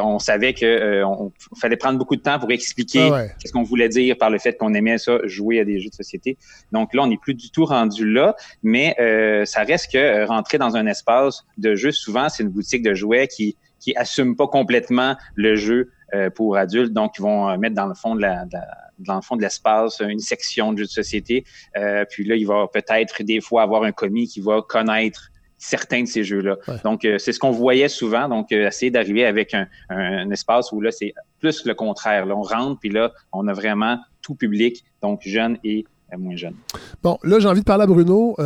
on 0.00 0.18
savait 0.18 0.54
que 0.54 1.02
on, 1.04 1.32
fallait 1.58 1.76
prendre 1.76 1.98
beaucoup 1.98 2.16
de 2.16 2.22
temps 2.22 2.38
pour 2.38 2.50
expliquer 2.50 3.10
ah 3.12 3.24
ce 3.44 3.52
qu'on 3.52 3.62
voulait 3.62 3.88
dire 3.88 4.16
par 4.18 4.30
le 4.30 4.38
fait 4.38 4.54
qu'on 4.54 4.74
aimait 4.74 4.98
ça, 4.98 5.18
jouer 5.24 5.60
à 5.60 5.64
des 5.64 5.80
jeux 5.80 5.90
de 5.90 5.94
société. 5.94 6.36
Donc 6.72 6.94
là, 6.94 7.02
on 7.02 7.06
n'est 7.06 7.18
plus 7.18 7.34
du 7.34 7.50
tout 7.50 7.64
rendu 7.64 8.10
là, 8.10 8.36
mais 8.62 8.94
ça 9.46 9.62
reste 9.62 9.92
que 9.92 10.24
rentrer 10.26 10.58
dans 10.58 10.76
un 10.76 10.86
espace 10.86 11.44
de 11.58 11.74
jeu, 11.74 11.90
souvent, 11.92 12.28
c'est 12.28 12.42
une 12.42 12.50
boutique 12.50 12.82
de 12.82 12.94
jouets 12.94 13.28
qui 13.28 13.56
qui 13.82 13.94
assume 13.96 14.36
pas 14.36 14.46
complètement 14.46 15.16
le 15.34 15.56
jeu 15.56 15.90
pour 16.34 16.56
adultes, 16.56 16.92
donc 16.92 17.12
ils 17.18 17.22
vont 17.22 17.56
mettre 17.56 17.74
dans 17.74 17.86
le 17.86 17.94
fond 17.94 18.14
de 18.14 18.20
la 18.20 18.44
dans 19.02 19.16
le 19.16 19.22
fond 19.22 19.36
de 19.36 19.42
l'espace, 19.42 20.00
une 20.00 20.18
section 20.18 20.72
de 20.72 20.78
jeux 20.78 20.84
de 20.84 20.90
société. 20.90 21.44
Euh, 21.76 22.04
puis 22.08 22.24
là, 22.24 22.36
il 22.36 22.46
va 22.46 22.66
peut-être 22.72 23.22
des 23.22 23.40
fois 23.40 23.62
avoir 23.62 23.84
un 23.84 23.92
commis 23.92 24.28
qui 24.28 24.40
va 24.40 24.62
connaître 24.62 25.30
certains 25.58 26.02
de 26.02 26.08
ces 26.08 26.24
jeux-là. 26.24 26.56
Donc, 26.82 27.04
euh, 27.04 27.18
c'est 27.18 27.32
ce 27.32 27.38
qu'on 27.38 27.52
voyait 27.52 27.88
souvent. 27.88 28.28
Donc, 28.28 28.50
euh, 28.50 28.66
essayer 28.66 28.90
d'arriver 28.90 29.24
avec 29.24 29.54
un, 29.54 30.30
espace 30.30 30.72
où 30.72 30.80
là, 30.80 30.90
c'est 30.90 31.14
plus 31.38 31.64
le 31.64 31.74
contraire. 31.74 32.26
Là, 32.26 32.36
on 32.36 32.42
rentre, 32.42 32.80
puis 32.80 32.90
là, 32.90 33.12
on 33.32 33.46
a 33.46 33.52
vraiment 33.52 33.98
tout 34.22 34.34
public, 34.34 34.84
donc 35.02 35.20
jeune 35.22 35.58
et 35.62 35.84
moins 36.18 36.36
jeune. 36.36 36.54
Bon, 37.02 37.18
là, 37.22 37.38
j'ai 37.38 37.48
envie 37.48 37.60
de 37.60 37.64
parler 37.64 37.84
à 37.84 37.86
Bruno. 37.86 38.36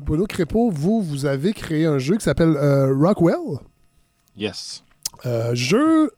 Bruno 0.00 0.26
Crépeau, 0.26 0.70
vous, 0.70 1.02
vous 1.02 1.24
avez 1.24 1.52
créé 1.52 1.86
un 1.86 1.98
jeu 1.98 2.16
qui 2.16 2.24
s'appelle 2.24 2.56
Rockwell? 2.56 3.60
Yes. 4.36 4.82
jeu 5.52 6.10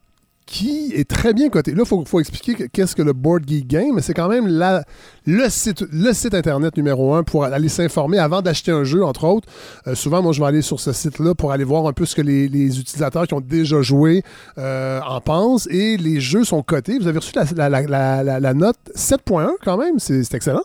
qui 0.49 0.91
est 0.95 1.07
très 1.07 1.33
bien 1.33 1.49
coté. 1.49 1.75
Là, 1.75 1.83
il 1.85 2.07
faut, 2.07 2.19
expliquer 2.19 2.69
qu'est-ce 2.69 2.95
que 2.95 3.03
le 3.03 3.13
Board 3.13 3.47
Geek 3.47 3.67
Game, 3.67 3.93
mais 3.93 4.01
c'est 4.01 4.15
quand 4.15 4.27
même 4.27 4.47
la, 4.47 4.83
le, 5.27 5.47
site, 5.47 5.85
le 5.91 6.11
site 6.11 6.33
Internet 6.33 6.75
numéro 6.75 7.13
un 7.13 7.21
pour 7.23 7.43
aller 7.43 7.69
s'informer 7.69 8.17
avant 8.17 8.41
d'acheter 8.41 8.71
un 8.71 8.83
jeu, 8.83 9.05
entre 9.05 9.25
autres. 9.25 9.47
Euh, 9.85 9.93
souvent, 9.93 10.23
moi, 10.23 10.33
je 10.33 10.41
vais 10.41 10.47
aller 10.47 10.63
sur 10.63 10.79
ce 10.79 10.91
site-là 10.91 11.35
pour 11.35 11.51
aller 11.51 11.63
voir 11.63 11.85
un 11.85 11.93
peu 11.93 12.05
ce 12.05 12.15
que 12.15 12.23
les, 12.23 12.79
utilisateurs 12.79 13.27
qui 13.27 13.35
ont 13.35 13.41
déjà 13.41 13.83
joué 13.83 14.23
euh, 14.57 14.99
en 15.07 15.21
pensent. 15.21 15.67
Et 15.67 15.97
les 15.97 16.19
jeux 16.19 16.43
sont 16.43 16.63
cotés. 16.63 16.97
Vous 16.97 17.07
avez 17.07 17.19
reçu 17.19 17.33
la, 17.55 17.69
la 17.69 18.53
note 18.55 18.77
7.1 18.95 19.51
quand 19.63 19.77
même? 19.77 19.99
C'est 19.99 20.33
excellent. 20.33 20.63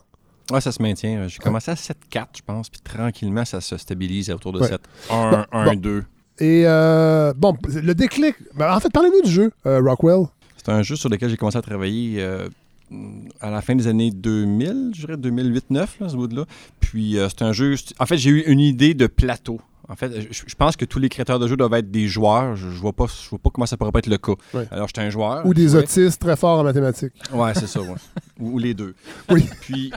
Oui, 0.50 0.62
ça 0.62 0.72
se 0.72 0.82
maintient. 0.82 1.26
J'ai 1.28 1.38
commencé 1.38 1.70
à 1.70 1.74
7.4, 1.74 2.26
je 2.36 2.42
pense, 2.42 2.68
puis 2.68 2.80
tranquillement, 2.80 3.44
ça 3.44 3.60
se 3.60 3.76
stabilise 3.76 4.30
autour 4.30 4.52
de 4.52 4.62
7. 4.62 4.80
1, 5.10 5.46
1, 5.52 5.76
2. 5.76 6.04
Et 6.40 6.64
euh, 6.66 7.32
bon, 7.36 7.56
le 7.68 7.94
déclic. 7.94 8.34
Ben, 8.56 8.74
en 8.74 8.80
fait, 8.80 8.90
parlez-nous 8.92 9.22
du 9.22 9.30
jeu, 9.30 9.52
euh, 9.66 9.80
Rockwell. 9.80 10.26
C'est 10.56 10.70
un 10.70 10.82
jeu 10.82 10.96
sur 10.96 11.08
lequel 11.08 11.30
j'ai 11.30 11.36
commencé 11.36 11.58
à 11.58 11.62
travailler 11.62 12.22
euh, 12.22 12.48
à 13.40 13.50
la 13.50 13.60
fin 13.60 13.74
des 13.74 13.86
années 13.86 14.10
2000, 14.10 14.92
je 14.94 15.06
dirais 15.06 15.16
2008-2009, 15.16 16.08
ce 16.08 16.16
bout-là. 16.16 16.44
Puis 16.80 17.16
c'est 17.28 17.42
un 17.42 17.52
jeu. 17.52 17.76
En 17.98 18.06
fait, 18.06 18.16
j'ai 18.16 18.30
eu 18.30 18.40
une 18.46 18.60
idée 18.60 18.94
de 18.94 19.06
plateau. 19.06 19.60
En 19.86 19.96
fait, 19.96 20.32
je, 20.32 20.54
pense 20.54 20.76
que 20.76 20.86
tous 20.86 20.98
les 20.98 21.10
créateurs 21.10 21.38
de 21.38 21.46
jeux 21.46 21.58
doivent 21.58 21.74
être 21.74 21.90
des 21.90 22.08
joueurs. 22.08 22.56
Je, 22.56 22.68
ne 22.68 22.72
vois 22.72 22.94
pas, 22.94 23.04
je 23.04 23.28
vois 23.28 23.38
pas 23.38 23.50
comment 23.50 23.66
ça 23.66 23.76
pourrait 23.76 23.92
pas 23.92 23.98
être 23.98 24.06
le 24.06 24.16
cas. 24.16 24.32
Alors, 24.70 24.88
j'étais 24.88 25.02
un 25.02 25.10
joueur. 25.10 25.44
Ou 25.44 25.52
des 25.52 25.76
autistes 25.76 26.22
très 26.22 26.36
forts 26.36 26.60
en 26.60 26.64
mathématiques. 26.64 27.12
Ouais, 27.30 27.52
c'est 27.52 27.66
ça, 27.66 27.82
ouais. 27.82 27.94
ou, 28.40 28.58
les 28.58 28.72
deux. 28.72 28.94
Oui. 29.28 29.46
Puis, 29.60 29.92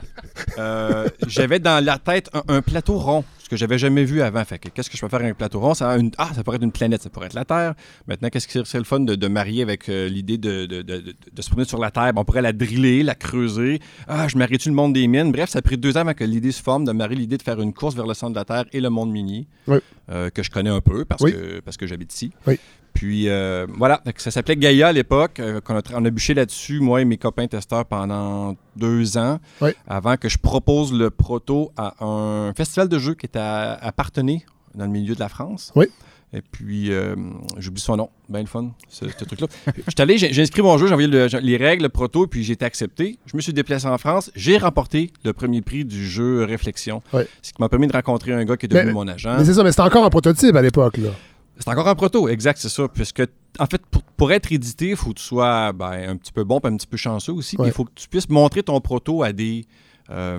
j'avais 1.26 1.58
dans 1.58 1.82
la 1.82 1.98
tête 1.98 2.30
un 2.48 2.60
plateau 2.60 2.98
rond 2.98 3.24
que 3.48 3.56
j'avais 3.56 3.78
jamais 3.78 4.04
vu 4.04 4.22
avant. 4.22 4.44
Fait 4.44 4.58
qu'est-ce 4.58 4.90
que 4.90 4.96
je 4.96 5.00
peux 5.00 5.08
faire 5.08 5.20
avec 5.20 5.32
un 5.32 5.34
plateau 5.34 5.60
rond? 5.60 5.74
Ça 5.74 5.96
une, 5.96 6.10
ah, 6.18 6.30
ça 6.34 6.44
pourrait 6.44 6.56
être 6.56 6.62
une 6.62 6.72
planète, 6.72 7.02
ça 7.02 7.10
pourrait 7.10 7.26
être 7.26 7.34
la 7.34 7.44
Terre. 7.44 7.74
Maintenant, 8.06 8.28
qu'est-ce 8.28 8.46
qui 8.46 8.52
serait 8.64 8.78
le 8.78 8.84
fun 8.84 9.00
de, 9.00 9.28
marier 9.28 9.62
avec 9.62 9.88
euh, 9.88 10.08
l'idée 10.08 10.38
de, 10.38 10.66
de, 10.66 11.42
se 11.42 11.48
promener 11.48 11.66
sur 11.66 11.78
la 11.78 11.90
Terre? 11.90 12.12
on 12.16 12.24
pourrait 12.24 12.42
la 12.42 12.52
driller, 12.52 13.02
la 13.02 13.14
creuser. 13.14 13.80
Ah, 14.06 14.28
je 14.28 14.36
marie-tu 14.36 14.68
le 14.68 14.74
monde 14.74 14.92
des 14.92 15.06
mines? 15.06 15.32
Bref, 15.32 15.50
ça 15.50 15.58
a 15.58 15.62
pris 15.62 15.76
deux 15.76 15.96
ans 15.96 16.00
avant 16.00 16.14
que 16.14 16.24
l'idée 16.24 16.52
se 16.52 16.62
forme 16.62 16.84
de 16.84 16.92
marier 16.92 17.16
l'idée 17.16 17.38
de 17.38 17.42
faire 17.42 17.60
une 17.60 17.72
course 17.72 17.94
vers 17.94 18.06
le 18.06 18.14
centre 18.14 18.32
de 18.32 18.38
la 18.38 18.44
Terre 18.44 18.64
et 18.72 18.80
le 18.80 18.90
monde 18.90 19.10
mini, 19.10 19.46
euh, 20.10 20.30
que 20.30 20.42
je 20.42 20.50
connais 20.50 20.70
un 20.70 20.80
peu 20.80 21.04
parce 21.04 21.22
que, 21.22 21.60
parce 21.60 21.76
que 21.76 21.86
j'habite 21.86 22.12
ici. 22.14 22.32
Oui. 22.46 22.58
Puis 22.98 23.28
euh, 23.28 23.64
voilà, 23.76 24.02
ça 24.16 24.32
s'appelait 24.32 24.56
Gaïa 24.56 24.88
à 24.88 24.92
l'époque. 24.92 25.38
Euh, 25.38 25.60
on, 25.94 26.04
a, 26.04 26.10
bûché 26.10 26.34
là-dessus, 26.34 26.80
moi 26.80 27.00
et 27.00 27.04
mes 27.04 27.16
copains 27.16 27.46
testeurs, 27.46 27.84
pendant 27.84 28.56
deux 28.74 29.16
ans, 29.16 29.38
avant 29.86 30.16
que 30.16 30.28
je 30.28 30.36
propose 30.36 30.92
le 30.92 31.08
proto 31.10 31.70
à 31.76 32.04
un 32.04 32.52
festival 32.54 32.88
de 32.88 32.98
jeux 32.98 33.14
qui 33.14 33.26
était 33.26 33.38
à, 33.38 33.74
à 33.74 33.92
dans 33.92 34.84
le 34.84 34.90
milieu 34.90 35.14
de 35.14 35.20
la 35.20 35.28
France. 35.28 35.70
Oui. 35.76 35.86
Et 36.32 36.42
puis, 36.42 36.92
euh, 36.92 37.14
j'oublie 37.56 37.80
son 37.80 37.96
nom, 37.96 38.10
bien 38.28 38.40
le 38.40 38.46
fun, 38.46 38.72
ce, 38.88 39.04
truc-là. 39.04 39.46
J'étais 39.86 40.02
allé, 40.02 40.18
j'ai 40.18 40.42
inscrit 40.42 40.60
mon 40.60 40.76
jeu, 40.76 40.88
j'ai 40.88 40.92
envoyé 40.92 41.08
les 41.08 41.56
règles, 41.56 41.84
le 41.84 41.88
proto, 41.88 42.26
puis 42.26 42.42
j'ai 42.42 42.54
été 42.54 42.64
accepté. 42.64 43.16
Je 43.26 43.36
me 43.36 43.40
suis 43.40 43.52
déplacé 43.52 43.86
en 43.86 43.96
France. 43.96 44.32
J'ai 44.34 44.58
remporté 44.58 45.12
le 45.24 45.32
premier 45.32 45.62
prix 45.62 45.84
du 45.84 46.04
jeu 46.04 46.42
Réflexion. 46.42 47.00
Ce 47.12 47.52
qui 47.52 47.60
m'a 47.60 47.68
permis 47.68 47.86
de 47.86 47.92
rencontrer 47.92 48.32
un 48.32 48.44
gars 48.44 48.56
qui 48.56 48.66
est 48.66 48.68
devenu 48.68 48.92
mon 48.92 49.06
agent. 49.06 49.38
Mais 49.38 49.44
c'est 49.44 49.54
ça, 49.54 49.62
mais 49.62 49.70
c'était 49.70 49.82
encore 49.82 50.04
un 50.04 50.10
prototype 50.10 50.56
à 50.56 50.62
l'époque, 50.62 50.96
là. 50.96 51.10
C'est 51.58 51.68
encore 51.68 51.88
un 51.88 51.94
proto, 51.94 52.28
exact, 52.28 52.58
c'est 52.60 52.68
ça. 52.68 52.86
Puisque, 52.88 53.22
en 53.58 53.66
fait, 53.66 53.82
pour, 54.16 54.32
être 54.32 54.52
édité, 54.52 54.90
il 54.90 54.96
faut 54.96 55.10
que 55.10 55.18
tu 55.18 55.24
sois 55.24 55.72
ben, 55.72 56.08
un 56.08 56.16
petit 56.16 56.32
peu 56.32 56.44
bon 56.44 56.60
et 56.60 56.66
un 56.66 56.76
petit 56.76 56.86
peu 56.86 56.96
chanceux 56.96 57.32
aussi. 57.32 57.56
il 57.64 57.72
faut 57.72 57.84
que 57.84 57.92
tu 57.94 58.08
puisses 58.08 58.28
montrer 58.28 58.62
ton 58.62 58.80
proto 58.80 59.22
à 59.22 59.32
des, 59.32 59.66
euh, 60.10 60.38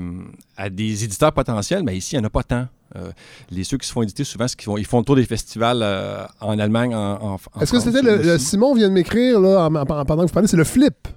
à 0.57 0.69
des 0.69 1.03
éditeurs 1.03 1.33
potentiels. 1.33 1.83
Mais 1.83 1.97
ici, 1.97 2.15
il 2.15 2.19
n'y 2.19 2.25
en 2.25 2.27
a 2.27 2.29
pas 2.29 2.43
tant. 2.43 2.67
Euh, 2.95 3.11
les 3.51 3.63
ceux 3.63 3.77
qui 3.77 3.87
se 3.87 3.93
font 3.93 4.01
éditer, 4.01 4.23
souvent, 4.23 4.47
ce 4.47 4.55
qu'ils 4.55 4.65
font, 4.65 4.77
ils 4.77 4.85
font 4.85 4.99
le 4.99 5.05
tour 5.05 5.15
des 5.15 5.25
festivals 5.25 5.81
euh, 5.83 6.25
en 6.39 6.57
Allemagne, 6.57 6.95
en, 6.95 7.37
Est-ce 7.61 7.71
que 7.71 7.79
c'était 7.79 8.01
le, 8.01 8.37
Simon 8.39 8.73
vient 8.73 8.89
de 8.89 8.93
m'écrire 8.93 9.39
là, 9.39 9.69
pendant 9.85 10.23
que 10.23 10.27
vous 10.27 10.33
parlez, 10.33 10.47
c'est 10.47 10.57
le 10.57 10.63
flip? 10.63 11.07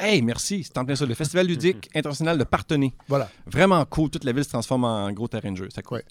Hey, 0.00 0.22
merci, 0.22 0.62
c'est 0.62 0.78
en 0.78 0.84
plein 0.84 0.94
ça. 0.94 1.04
Le 1.06 1.14
Festival 1.14 1.46
ludique 1.46 1.90
international 1.94 2.38
de 2.38 2.44
Partenay. 2.44 2.92
Voilà. 3.08 3.28
Vraiment 3.46 3.84
cool. 3.84 4.10
Toute 4.10 4.22
la 4.24 4.30
ville 4.32 4.44
se 4.44 4.48
transforme 4.50 4.84
en 4.84 5.10
gros 5.12 5.26
terrain 5.26 5.50
de 5.50 5.56
jeu. 5.56 5.68
C'est 5.74 5.82
cool. 5.82 6.02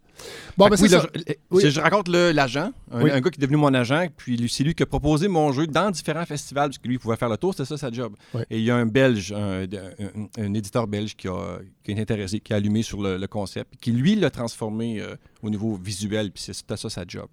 Bon, 0.58 0.68
ben 0.68 0.76
c'est 0.76 0.84
oui, 0.84 0.90
ça. 0.90 0.98
là, 0.98 1.04
je, 1.16 1.22
Oui. 1.52 1.64
je- 1.64 1.70
je 1.70 1.80
raconte 1.80 2.10
le- 2.10 2.32
l'agent, 2.32 2.72
un, 2.92 3.02
Oui. 3.04 3.12
un 3.12 3.22
gars 3.22 3.30
qui 3.30 3.40
est 3.40 3.42
devenu 3.42 3.56
mon 3.58 3.74
agent, 3.74 4.08
puis 4.18 4.36
lui- 4.36 4.50
c'est 4.50 4.64
lui 4.66 4.76
qui 4.76 4.84
a 4.84 4.86
proposé 4.86 5.28
mon 5.30 5.52
jeu 5.54 5.68
dans 5.68 5.90
différents 5.90 6.26
festivals, 6.26 6.70
parce 6.70 6.78
que 6.80 6.88
lui, 6.88 6.96
il 6.96 7.00
pouvait 7.00 7.16
faire 7.16 7.30
le 7.30 7.38
tour, 7.38 7.54
c'était 7.54 7.66
ça 7.66 7.78
sa 7.78 7.92
job. 7.92 8.14
Et 8.50 8.58
il 8.58 8.64
y 8.66 8.72
a 8.72 8.76
un 8.76 8.86
Belge, 8.88 9.32
un, 9.32 9.64
un- 9.64 10.28
un 10.46 10.54
éditeur 10.54 10.86
belge 10.88 11.16
qui, 11.16 11.28
a, 11.30 11.60
qui 11.84 11.92
est 11.92 12.00
intéressé, 12.00 12.40
qui 12.42 12.52
a 12.54 12.58
allumé 12.58 12.84
sur 12.84 13.02
le, 13.02 13.18
le 13.18 13.28
concept, 13.28 13.76
qui 13.80 13.92
lui 13.92 14.16
l'a 14.16 14.30
transformé 14.30 15.00
euh, 15.02 15.16
au 15.44 15.50
niveau 15.50 15.76
visuel, 15.76 16.32
puis 16.32 16.44
c'est- 16.44 16.54
c'était 16.54 16.76
ça 16.78 16.90
sa 16.90 17.04
job. 17.08 17.28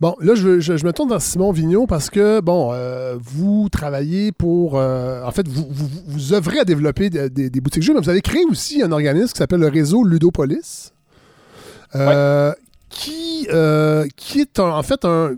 Bon, 0.00 0.16
là, 0.20 0.34
je, 0.34 0.58
je- 0.60 0.76
je 0.76 0.84
me 0.84 0.92
tourne 0.92 1.08
vers 1.08 1.22
Simon 1.22 1.52
Vignon 1.52 1.86
parce 1.86 2.10
que, 2.10 2.40
bon, 2.40 2.70
euh, 2.72 3.16
vous 3.20 3.68
travaillez 3.70 4.32
pour. 4.32 4.76
euh, 4.78 5.22
en 5.24 5.30
fait, 5.30 5.46
vous, 5.48 5.66
vous, 5.70 5.88
vous 6.06 6.32
œuvrez 6.34 6.58
à 6.58 6.64
développer 6.64 7.10
des, 7.10 7.30
des- 7.30 7.48
des 7.48 7.60
boutiques 7.60 7.82
jeux, 7.84 7.94
mais 7.94 8.00
vous 8.00 8.08
avez 8.10 8.20
créé 8.20 8.44
aussi 8.50 8.82
un 8.82 8.90
organisme 8.92 9.32
qui 9.32 9.38
s'appelle 9.38 9.60
le 9.60 9.68
réseau 9.68 10.02
Ludopolis, 10.04 10.92
euh, 11.94 12.52
qui, 12.88 13.46
qui 14.16 14.40
est 14.40 14.58
un- 14.58 14.70
en 14.70 14.82
fait 14.82 15.04
un. 15.04 15.36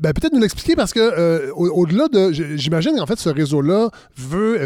Ben, 0.00 0.12
peut-être 0.12 0.32
nous 0.32 0.40
l'expliquer 0.40 0.74
parce 0.74 0.92
que 0.92 0.98
euh, 1.00 1.50
au- 1.54 1.68
au-delà 1.82 2.08
de, 2.08 2.32
j'imagine 2.56 2.96
qu'en 2.96 3.06
fait 3.06 3.18
ce 3.18 3.28
réseau-là 3.28 3.90
veut 4.16 4.58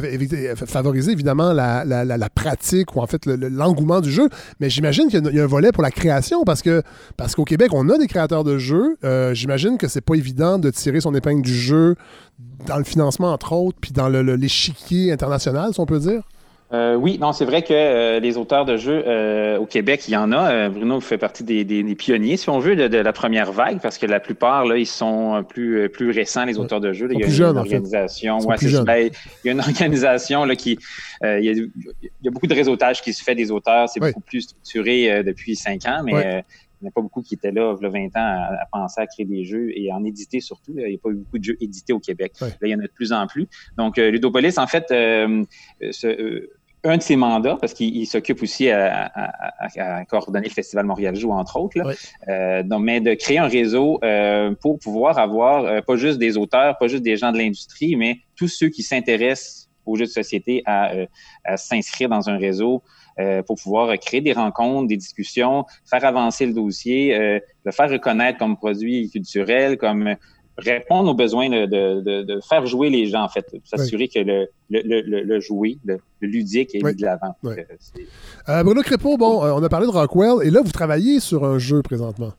favoriser 0.67 1.13
évidemment 1.13 1.53
la, 1.53 1.85
la- 1.85 2.05
la- 2.05 2.31
pratique 2.31 2.97
ou 2.97 3.01
en 3.01 3.07
fait 3.07 3.27
le- 3.27 3.37
le- 3.37 3.49
l'engouement 3.49 4.01
du 4.01 4.11
jeu, 4.11 4.29
mais 4.59 4.71
j'imagine 4.71 5.09
qu'il 5.09 5.23
y 5.35 5.39
a- 5.39 5.45
un 5.45 5.47
volet 5.47 5.71
pour 5.71 5.83
la 5.83 5.91
création 5.91 6.45
parce 6.45 6.63
que 6.63 6.83
parce 7.19 7.35
qu'au 7.35 7.45
Québec 7.45 7.71
on 7.73 7.89
a 7.91 7.99
des 7.99 8.07
créateurs 8.07 8.43
de 8.43 8.57
jeux. 8.59 8.97
Euh, 9.05 9.35
j'imagine 9.35 9.77
que 9.77 9.87
c'est 9.87 10.01
pas 10.01 10.15
évident 10.15 10.59
de 10.59 10.71
tirer 10.71 11.01
son 11.01 11.15
épingle 11.15 11.43
du 11.43 11.55
jeu 11.55 11.95
dans 12.67 12.79
le 12.79 12.85
financement 12.85 13.33
entre 13.33 13.53
autres, 13.53 13.79
puis 13.81 13.93
dans 13.93 14.09
l'échiquier 14.09 15.13
international, 15.13 15.75
si 15.75 15.81
on 15.81 15.87
peut 15.87 15.99
dire. 16.01 16.23
Euh, 16.75 16.97
oui, 16.97 17.17
non, 17.19 17.33
c'est 17.33 17.47
vrai 17.47 17.63
que 17.63 17.73
euh, 17.73 18.21
les 18.21 18.37
auteurs 18.37 18.67
de 18.67 18.77
jeux 18.77 19.03
euh, 19.07 19.57
au 19.59 19.65
Québec, 19.65 20.03
il 20.07 20.11
y 20.13 20.17
en 20.19 20.33
a. 20.33 20.53
Euh, 20.53 20.69
Bruno 20.69 21.01
fait 21.01 21.17
partie 21.17 21.43
des, 21.43 21.65
des- 21.65 21.83
des 21.83 21.95
pionniers, 21.95 22.37
si 22.37 22.51
on 22.51 22.59
veut, 22.59 22.77
de, 22.77 22.89
de 22.89 22.99
la 22.99 23.13
première 23.15 23.53
vague, 23.53 23.81
parce 23.81 23.97
que 23.97 24.05
la 24.05 24.21
plupart, 24.21 24.67
là, 24.67 24.77
ils 24.77 24.85
sont 24.87 25.37
euh, 25.37 25.43
plus, 25.43 25.79
euh, 25.85 25.89
plus 25.89 26.11
récents, 26.11 26.45
les 26.45 26.59
auteurs 26.59 26.81
de 26.81 26.93
jeux. 26.93 27.09
Il 27.11 27.21
y 27.21 27.23
a 27.23 27.27
une 27.27 27.33
jeunes, 27.33 27.57
en 27.57 27.65
fait. 27.65 27.77
organisation. 27.77 28.39
Ouais, 28.41 28.57
plus 28.57 28.69
jeunes. 28.69 28.85
Il 28.89 29.47
y 29.47 29.49
a 29.49 29.53
une 29.53 29.61
organisation 29.61 30.45
là, 30.45 30.57
qui. 30.57 30.79
euh, 31.25 31.39
il, 31.41 31.45
y 31.47 31.49
a, 31.49 31.53
il 31.55 32.11
y 32.23 32.29
a 32.29 32.31
beaucoup 32.31 32.47
de 32.47 32.55
réseautage 32.55 33.01
qui 33.01 33.15
se 33.15 33.23
fait 33.25 33.35
des 33.35 33.51
auteurs. 33.51 33.89
C'est 33.89 34.01
Oui. 34.03 34.09
beaucoup 34.11 34.21
plus 34.21 34.43
structuré 34.43 35.11
euh, 35.11 35.23
depuis 35.23 35.57
cinq 35.57 35.87
ans, 35.87 36.03
mais. 36.05 36.15
Oui. 36.15 36.23
euh, 36.23 36.43
il 36.81 36.85
n'y 36.85 36.89
en 36.89 36.91
a 36.91 36.93
pas 36.93 37.01
beaucoup 37.01 37.23
qui 37.23 37.35
étaient 37.35 37.51
là, 37.51 37.75
il 37.77 37.83
y 37.83 37.87
a 37.87 37.91
20 37.91 38.05
ans, 38.07 38.11
à, 38.15 38.53
à 38.63 38.67
penser 38.71 39.01
à 39.01 39.07
créer 39.09 39.27
des 39.27 39.43
jeux 39.43 39.77
et 39.77 39.91
en 39.93 40.05
éditer 40.05 40.39
surtout. 40.39 40.73
là. 40.77 40.85
Il 40.87 40.91
n'y 40.91 40.95
a 40.95 40.99
pas 41.03 41.09
eu 41.11 41.15
beaucoup 41.15 41.39
de 41.41 41.43
jeux 41.43 41.57
édités 41.61 41.93
au 41.93 41.99
Québec. 41.99 42.35
Oui. 42.41 42.51
Là, 42.51 42.69
il 42.69 42.71
y 42.71 42.75
en 42.77 42.79
a 42.79 42.83
de 42.83 42.93
plus 42.95 43.13
en 43.13 43.27
plus. 43.27 43.49
Donc, 43.77 43.99
euh, 43.99 44.13
Ludopolis, 44.13 44.59
en 44.59 44.69
fait, 44.69 44.85
euh, 44.93 45.43
ce- 45.91 46.07
euh, 46.07 46.51
un 46.89 46.97
de 46.97 47.03
ses 47.03 47.17
mandats, 47.17 47.57
parce 47.61 47.75
qu'il 47.75 47.97
il 47.97 48.07
s'occupe 48.07 48.43
aussi 48.43 48.71
à, 48.71 49.07
à- 49.07 49.67
à- 49.67 49.97
à 49.99 50.05
coordonner 50.05 50.49
le 50.49 50.53
Festival 50.53 50.87
Montréal 50.87 51.15
Joue, 51.17 51.33
entre 51.33 51.59
autres, 51.61 51.79
là. 51.79 51.85
Oui. 51.87 51.95
Euh, 52.29 52.63
donc, 52.63 52.83
mais 52.83 53.01
de 53.01 53.15
créer 53.15 53.39
un 53.39 53.47
réseau 53.49 53.99
euh, 54.05 54.55
pour 54.61 54.79
pouvoir 54.79 55.19
avoir 55.19 55.65
euh, 55.65 55.81
pas 55.81 55.97
juste 55.97 56.19
des 56.19 56.37
auteurs, 56.37 56.77
pas 56.79 56.89
juste 56.89 57.03
des 57.03 57.17
gens 57.17 57.33
de 57.33 57.39
l'industrie, 57.39 57.97
mais 57.97 58.19
tous 58.37 58.49
ceux 58.49 58.69
qui 58.69 58.83
s'intéressent 58.83 59.69
aux 59.87 59.97
jeux 59.97 60.05
de 60.05 60.11
société 60.11 60.63
à, 60.67 60.93
euh, 60.93 61.07
à 61.45 61.57
s'inscrire 61.57 62.09
dans 62.09 62.29
un 62.29 62.37
réseau 62.37 62.83
euh, 63.19 63.43
pour 63.43 63.57
pouvoir 63.57 63.99
créer 63.99 64.21
des 64.21 64.33
rencontres, 64.33 64.87
des 64.87 64.97
discussions, 64.97 65.65
faire 65.91 66.05
avancer 66.05 66.47
le 66.47 66.53
dossier, 66.53 67.15
euh, 67.17 67.41
le 67.65 67.73
faire 67.73 67.91
reconnaître 67.91 68.39
comme 68.39 68.57
produit 68.57 69.11
culturel, 69.11 69.77
comme 69.77 70.15
répondre 70.59 71.11
aux 71.11 71.15
besoins 71.15 71.49
de, 71.49 71.67
de, 71.67 72.01
de, 72.03 72.23
de 72.23 72.41
faire 72.41 72.67
jouer 72.67 72.91
les 72.91 73.07
gens, 73.07 73.23
en 73.23 73.29
fait, 73.29 73.47
s'assurer 73.65 74.09
que 74.09 74.19
le, 74.19 74.49
le, 74.71 74.81
le, 74.85 75.01
le- 75.03 75.23
le 75.23 75.41
jouet, 75.41 75.77
le, 75.85 75.99
le 76.21 76.29
ludique 76.29 76.75
est 76.75 76.83
Oui. 76.85 76.91
mis 76.91 76.97
de 76.97 77.05
l'avant. 77.07 77.37
Oui. 77.45 77.55
Euh, 77.59 77.65
Euh, 78.49 78.63
Bruno 78.65 78.83
Crépeau, 78.83 79.17
bon, 79.17 79.45
euh, 79.45 79.53
on 79.55 79.63
a 79.63 79.69
parlé 79.69 79.87
de 79.87 79.93
Rockwell 79.93 80.47
et 80.47 80.51
là 80.51 80.61
vous 80.63 80.73
travaillez 80.73 81.21
sur 81.21 81.45
un 81.45 81.59
jeu 81.59 81.81
présentement. 81.83 82.33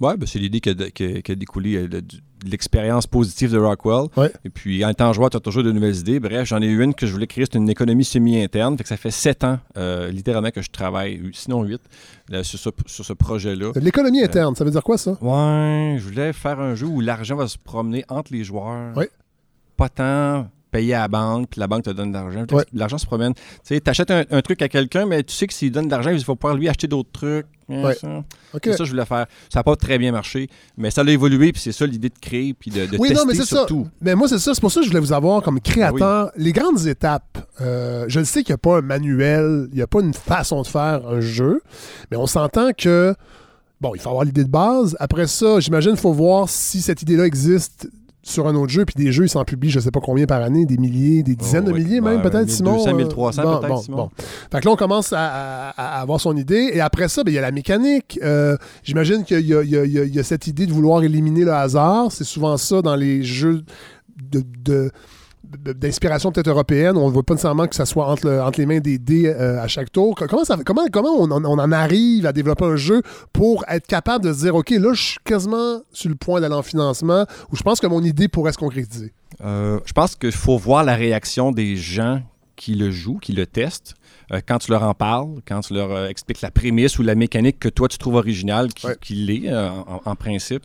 Ouais, 0.00 0.16
ben, 0.16 0.26
c'est 0.26 0.38
l'idée 0.38 0.60
qui 0.60 0.70
a, 0.70 0.74
qui 0.74 1.04
a- 1.04 1.22
qui 1.22 1.32
a 1.32 1.34
découlé 1.34 1.88
de 1.88 2.02
l'expérience 2.44 3.06
positive 3.06 3.52
de 3.52 3.58
Rockwell. 3.58 4.08
Ouais. 4.16 4.32
Et 4.44 4.50
puis, 4.50 4.84
en 4.84 4.90
étant 4.90 5.12
joueur, 5.12 5.30
tu 5.30 5.36
as 5.36 5.40
toujours 5.40 5.62
de 5.62 5.72
nouvelles 5.72 5.96
idées. 5.96 6.20
Bref, 6.20 6.48
j'en 6.48 6.60
ai 6.60 6.66
eu 6.66 6.82
une 6.82 6.94
que 6.94 7.06
je 7.06 7.12
voulais 7.12 7.26
créer, 7.26 7.44
c'est 7.50 7.58
une 7.58 7.68
économie 7.68 8.04
semi-interne. 8.04 8.76
Fait 8.76 8.82
que 8.82 8.88
ça 8.88 8.96
fait 8.96 9.10
sept 9.10 9.44
ans, 9.44 9.58
euh, 9.76 10.10
littéralement, 10.10 10.50
que 10.50 10.62
je 10.62 10.70
travaille, 10.70 11.20
sinon 11.32 11.62
huit, 11.62 11.80
là, 12.28 12.44
sur 12.44 12.58
ce, 12.58 12.70
sur 12.86 13.04
ce 13.04 13.12
projet-là. 13.12 13.72
L'économie 13.76 14.22
interne, 14.22 14.54
ça 14.54 14.64
veut 14.64 14.70
dire 14.70 14.82
quoi 14.82 14.98
ça? 14.98 15.12
Ouais, 15.20 15.96
je 15.98 16.04
voulais 16.04 16.32
faire 16.32 16.60
un 16.60 16.74
jeu 16.74 16.86
où 16.86 17.00
l'argent 17.00 17.36
va 17.36 17.48
se 17.48 17.58
promener 17.58 18.04
entre 18.08 18.32
les 18.32 18.44
joueurs. 18.44 18.96
Ouais. 18.96 19.10
Pas 19.76 19.88
tant 19.88 20.48
payer 20.70 20.94
à 20.94 21.00
la 21.00 21.08
banque, 21.08 21.48
puis 21.50 21.60
la 21.60 21.66
banque 21.66 21.84
te 21.84 21.90
donne 21.90 22.10
de 22.10 22.16
l'argent. 22.16 22.44
Ouais. 22.52 22.64
L'argent 22.72 22.98
se 22.98 23.06
promène. 23.06 23.34
Tu 23.34 23.42
sais, 23.64 23.80
t'achètes 23.80 24.10
un, 24.10 24.24
un 24.30 24.40
truc 24.42 24.60
à 24.62 24.68
quelqu'un, 24.68 25.06
mais 25.06 25.22
tu 25.22 25.34
sais 25.34 25.46
que 25.46 25.54
s'il 25.54 25.72
donne 25.72 25.86
de 25.86 25.90
l'argent, 25.90 26.10
il 26.10 26.18
va 26.24 26.34
pouvoir 26.34 26.54
lui 26.56 26.68
acheter 26.68 26.86
d'autres 26.86 27.10
trucs. 27.12 27.46
Hein, 27.70 27.84
Ouais. 27.84 27.94
ça. 27.94 28.08
OK. 28.54 28.60
C'est 28.64 28.72
ça 28.72 28.78
que 28.78 28.84
je 28.86 28.90
voulais 28.92 29.04
faire. 29.04 29.26
Ça 29.52 29.58
n'a 29.58 29.62
pas 29.62 29.76
très 29.76 29.98
bien 29.98 30.10
marché, 30.10 30.48
mais 30.78 30.90
ça 30.90 31.02
a 31.02 31.04
évolué, 31.10 31.52
puis 31.52 31.60
c'est 31.60 31.72
ça 31.72 31.84
l'idée 31.86 32.08
de 32.08 32.18
créer, 32.18 32.54
puis 32.54 32.70
de, 32.70 32.86
de 32.86 32.96
oui, 32.98 33.08
tester 33.08 33.14
non, 33.14 33.24
mais 33.26 33.34
ça. 33.34 33.66
Mais 34.00 34.14
moi, 34.14 34.26
c'est 34.28 34.38
ça. 34.38 34.54
C'est 34.54 34.60
pour 34.60 34.72
ça 34.72 34.80
que 34.80 34.84
je 34.86 34.90
voulais 34.90 35.00
vous 35.00 35.12
avoir 35.12 35.42
comme 35.42 35.60
créateur. 35.60 36.30
Les 36.36 36.52
grandes 36.52 36.86
étapes, 36.86 37.38
euh, 37.60 38.06
je 38.08 38.20
le 38.20 38.24
sais 38.24 38.42
qu'il 38.42 38.52
n'y 38.52 38.54
a 38.54 38.58
pas 38.58 38.78
un 38.78 38.82
manuel, 38.82 39.68
il 39.72 39.76
n'y 39.76 39.82
a 39.82 39.86
pas 39.86 40.00
une 40.00 40.14
façon 40.14 40.62
de 40.62 40.66
faire 40.66 41.06
un 41.06 41.20
jeu, 41.20 41.60
mais 42.10 42.16
on 42.16 42.26
s'entend 42.26 42.70
que, 42.72 43.14
bon, 43.82 43.94
il 43.94 44.00
faut 44.00 44.08
avoir 44.08 44.24
l'idée 44.24 44.44
de 44.44 44.50
base. 44.50 44.96
Après 44.98 45.26
ça, 45.26 45.60
j'imagine 45.60 45.90
qu'il 45.92 46.00
faut 46.00 46.12
voir 46.14 46.48
si 46.48 46.80
cette 46.80 47.02
idée-là 47.02 47.26
existe 47.26 47.88
sur 48.28 48.46
un 48.46 48.54
autre 48.54 48.70
jeu, 48.72 48.84
puis 48.84 48.94
des 49.02 49.10
jeux, 49.12 49.24
ils 49.24 49.28
s'en 49.28 49.44
publient, 49.44 49.70
je 49.70 49.80
sais 49.80 49.90
pas 49.90 50.00
combien 50.00 50.26
par 50.26 50.42
année, 50.42 50.66
des 50.66 50.76
milliers, 50.76 51.22
des 51.22 51.34
dizaines 51.34 51.64
Oh, 51.66 51.70
de 51.70 51.72
oui. 51.74 51.84
milliers 51.84 52.00
même, 52.00 52.16
Ouais, 52.16 52.22
peut-être, 52.22 52.46
1200, 52.46 52.78
Simon. 52.78 52.88
euh, 52.88 52.96
1300 52.96 53.42
bon, 53.42 53.58
peut-être, 53.58 53.68
bon, 53.68 53.80
Simon. 53.80 53.96
bon. 53.96 54.10
Fait 54.52 54.60
que 54.60 54.64
là, 54.66 54.72
on 54.72 54.76
commence 54.76 55.12
à, 55.12 55.70
à- 55.70 55.70
à 55.70 56.00
avoir 56.00 56.20
son 56.20 56.36
idée, 56.36 56.70
et 56.74 56.80
après 56.80 57.08
ça, 57.08 57.24
ben, 57.24 57.30
il 57.32 57.34
y 57.34 57.38
a 57.38 57.42
la 57.42 57.50
mécanique. 57.52 58.18
Euh, 58.22 58.56
J'imagine 58.82 59.24
qu'il 59.24 59.40
y, 59.40 59.44
y 59.44 59.48
y 59.48 59.54
a- 59.76 59.84
il 59.84 60.14
y 60.14 60.18
a 60.18 60.22
cette 60.22 60.46
idée 60.46 60.66
de 60.66 60.72
vouloir 60.72 61.02
éliminer 61.02 61.44
le 61.44 61.52
hasard. 61.52 62.12
C'est 62.12 62.24
souvent 62.24 62.56
ça 62.56 62.82
dans 62.82 62.96
les 62.96 63.22
jeux 63.22 63.62
de- 64.30 64.40
de 64.40 64.44
de- 64.64 64.90
d'inspiration 65.44 66.30
peut-être 66.32 66.48
européenne, 66.48 66.96
on 66.96 67.08
ne 67.08 67.12
voit 67.12 67.22
pas 67.22 67.34
nécessairement 67.34 67.66
que 67.66 67.74
ça 67.74 67.86
soit 67.86 68.06
entre, 68.10 68.26
le- 68.26 68.42
entre 68.42 68.58
les 68.60 68.66
mains 68.66 68.80
des 68.80 68.98
dés 68.98 69.26
euh, 69.26 69.60
à 69.62 69.66
chaque 69.68 69.90
tour. 69.90 70.14
Comment, 70.14 70.44
ça, 70.44 70.56
comment, 70.64 70.82
comment 70.92 71.10
on, 71.18 71.30
en- 71.30 71.44
on 71.44 71.58
en 71.58 71.72
arrive 71.72 72.26
à 72.26 72.32
développer 72.32 72.64
un 72.64 72.76
jeu 72.76 73.02
pour 73.32 73.64
être 73.68 73.86
capable 73.86 74.24
de 74.24 74.32
se 74.32 74.40
dire, 74.40 74.54
OK, 74.54 74.70
là, 74.70 74.92
je 74.92 75.02
suis 75.02 75.18
quasiment 75.24 75.80
sur 75.92 76.10
le 76.10 76.16
point 76.16 76.40
d'aller 76.40 76.54
en 76.54 76.62
financement, 76.62 77.24
ou 77.50 77.56
je 77.56 77.62
pense 77.62 77.80
que 77.80 77.86
mon 77.86 78.02
idée 78.02 78.28
pourrait 78.28 78.52
se 78.52 78.58
concrétiser? 78.58 79.12
Euh, 79.44 79.78
je 79.84 79.92
pense 79.92 80.16
qu'il 80.16 80.32
faut 80.32 80.58
voir 80.58 80.84
la 80.84 80.96
réaction 80.96 81.52
des 81.52 81.76
gens 81.76 82.20
qui 82.56 82.74
le 82.74 82.90
jouent, 82.90 83.18
qui 83.18 83.32
le 83.32 83.46
testent. 83.46 83.94
Euh, 84.32 84.40
quand 84.46 84.58
tu 84.58 84.70
leur 84.72 84.82
en 84.82 84.92
parles, 84.94 85.28
quand 85.46 85.60
tu 85.60 85.72
leur 85.74 86.06
expliques 86.06 86.40
la 86.42 86.50
prémisse 86.50 86.98
ou 86.98 87.02
la 87.02 87.14
mécanique 87.14 87.58
que 87.58 87.68
toi 87.68 87.88
tu 87.88 87.96
trouves 87.96 88.16
originale, 88.16 88.74
qui, 88.74 88.86
Ouais. 88.86 88.96
qui 89.00 89.14
l'est 89.14 89.48
euh, 89.48 89.70
en, 89.70 90.02
en 90.04 90.16
principe. 90.16 90.64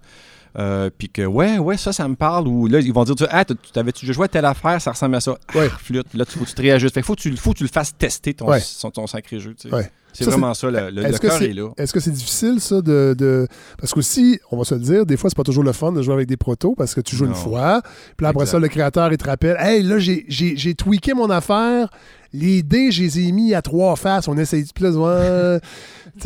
Euh, 0.57 0.89
puis 0.95 1.09
que 1.09 1.23
ouais, 1.23 1.57
ouais, 1.57 1.77
ça, 1.77 1.91
ça 1.93 2.07
me 2.07 2.15
parle. 2.15 2.47
Ou 2.47 2.67
là, 2.67 2.79
ils 2.79 2.93
vont 2.93 3.03
dire 3.03 3.15
Ah, 3.31 3.43
tu 3.45 3.55
t'avais-tu 3.73 4.05
déjà 4.05 4.13
joué 4.13 4.25
à 4.25 4.27
telle 4.27 4.45
affaire, 4.45 4.79
ça 4.81 4.91
ressemble 4.91 5.15
à 5.15 5.19
ça. 5.19 5.35
Ah, 5.53 5.57
Ouais. 5.57 5.69
flûte. 5.69 6.13
Là, 6.13 6.25
tu 6.25 6.37
faut 6.37 6.43
que 6.45 6.49
tu 6.49 6.55
te 6.55 6.61
réajustes. 6.61 6.93
Fait 6.93 7.01
faut 7.01 7.15
que 7.15 7.21
tu, 7.21 7.35
faut 7.37 7.53
que 7.53 7.57
tu 7.57 7.63
le 7.63 7.69
fasses 7.69 7.97
tester 7.97 8.33
ton, 8.33 8.47
Ouais. 8.49 8.59
son- 8.59 8.91
ton 8.91 9.07
sacré 9.07 9.39
jeu. 9.39 9.55
tu 9.59 9.67
sais. 9.69 9.75
Ouais. 9.75 9.91
C'est 10.15 10.25
vraiment 10.25 10.53
ça. 10.53 10.69
Le, 10.69 10.91
le, 10.91 11.01
le 11.01 11.05
Est-ce 11.07 11.19
que 11.19 11.25
cœur 11.27 11.37
c'est 11.39 11.49
est 11.49 11.53
là. 11.53 11.69
est-ce 11.75 11.91
que 11.91 11.99
c'est 11.99 12.11
difficile, 12.11 12.59
ça, 12.59 12.81
de... 12.83 13.15
de- 13.17 13.47
Parce 13.79 13.93
qu'aussi, 13.95 14.39
on 14.51 14.57
va 14.57 14.63
se 14.63 14.75
le 14.75 14.81
dire, 14.81 15.07
des 15.07 15.17
fois, 15.17 15.27
c'est 15.31 15.35
pas 15.35 15.41
toujours 15.41 15.63
le 15.63 15.71
fun 15.71 15.91
de 15.91 16.03
jouer 16.03 16.13
avec 16.13 16.27
des 16.27 16.37
protos, 16.37 16.75
parce 16.77 16.93
que 16.93 17.01
tu 17.01 17.15
joues 17.15 17.25
une 17.25 17.33
fois, 17.33 17.81
puis 18.15 18.27
après 18.27 18.45
ça, 18.45 18.59
le 18.59 18.67
créateur, 18.67 19.11
il 19.11 19.17
te 19.17 19.25
rappelle, 19.25 19.57
«Hey, 19.59 19.81
là, 19.81 19.97
j'ai 19.97 20.75
tweaké 20.75 21.15
mon 21.15 21.31
affaire, 21.31 21.89
les 22.33 22.63
dés, 22.63 22.91
je 22.91 23.03
les 23.03 23.19
ai 23.19 23.31
mis 23.31 23.53
à 23.53 23.61
trois 23.61 23.95
faces, 23.95 24.27
on 24.27 24.37
essaye...» 24.37 24.65
tu 24.73 24.81
sais, 24.81 25.59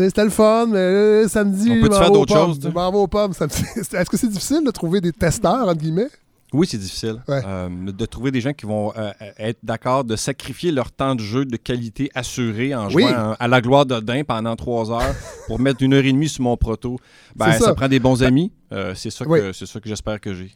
c'était 0.07 0.23
le 0.23 0.29
fun, 0.29 0.65
mais 0.67 1.21
là, 1.23 1.27
samedi, 1.27 1.69
On 1.71 1.75
m'en 1.89 1.91
faire 1.97 2.11
d'autres 2.11 2.33
choses, 2.33 2.57
tu 2.57 2.63
sais? 2.63 2.69
Je 2.69 2.73
m'en 2.73 2.91
vais 2.91 2.97
aux 2.97 3.07
pommes. 3.07 3.33
Ça 3.33 3.45
me- 3.45 3.51
Est-ce 3.99 4.09
que 4.09 4.17
c'est 4.17 4.27
difficile 4.29 4.61
de 4.65 4.71
trouver 4.71 5.01
des 5.01 5.11
testeurs, 5.13 5.67
entre 5.67 5.77
guillemets? 5.81 6.07
Oui, 6.53 6.65
c'est 6.65 6.77
difficile. 6.77 7.21
Ouais. 7.27 7.41
Euh, 7.45 7.67
de 7.91 8.05
trouver 8.05 8.31
des 8.31 8.39
gens 8.39 8.53
qui 8.53 8.65
vont 8.65 8.93
euh, 8.97 9.11
être 9.37 9.59
d'accord 9.63 10.05
de 10.05 10.15
sacrifier 10.15 10.71
leur 10.71 10.93
temps 10.93 11.13
de 11.13 11.19
jeu 11.21 11.43
de 11.43 11.57
qualité 11.57 12.09
assuré 12.15 12.73
en 12.73 12.87
Oui. 12.87 13.03
jouant 13.03 13.11
à, 13.13 13.35
à 13.37 13.47
la 13.49 13.59
gloire 13.59 13.85
de 13.85 13.99
Dain 13.99 14.23
pendant 14.23 14.55
trois 14.55 14.89
heures 14.89 15.13
pour 15.47 15.59
mettre 15.59 15.83
une 15.83 15.93
heure 15.93 16.05
et 16.05 16.11
demie 16.13 16.29
sur 16.29 16.43
mon 16.43 16.55
proto. 16.55 16.97
Ben, 17.35 17.51
C'est 17.51 17.59
ça. 17.59 17.65
ça. 17.65 17.73
prend 17.75 17.89
des 17.89 17.99
bons 17.99 18.23
amis. 18.23 18.51
Euh, 18.71 18.93
c'est 18.95 19.09
ça 19.09 19.25
que, 19.25 19.51
c'est 19.51 19.65
ça 19.65 19.79
que 19.81 19.89
j'espère 19.89 20.21
que 20.21 20.33
j'ai. 20.33 20.51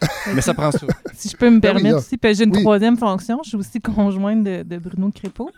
Mais 0.34 0.40
ça 0.40 0.54
prend 0.54 0.70
ça. 0.72 0.86
Si 1.14 1.28
je 1.28 1.36
peux 1.36 1.50
me 1.50 1.58
Ben 1.60 1.74
permettre 1.74 1.98
aussi, 1.98 2.16
parce 2.16 2.32
que 2.34 2.38
j'ai 2.38 2.44
une 2.44 2.56
Oui. 2.56 2.62
troisième 2.62 2.96
fonction. 2.96 3.40
Je 3.44 3.48
suis 3.50 3.56
aussi 3.58 3.80
conjointe 3.80 4.42
de, 4.44 4.62
de 4.62 4.78
Bruno 4.78 5.10
Crépeau. 5.10 5.50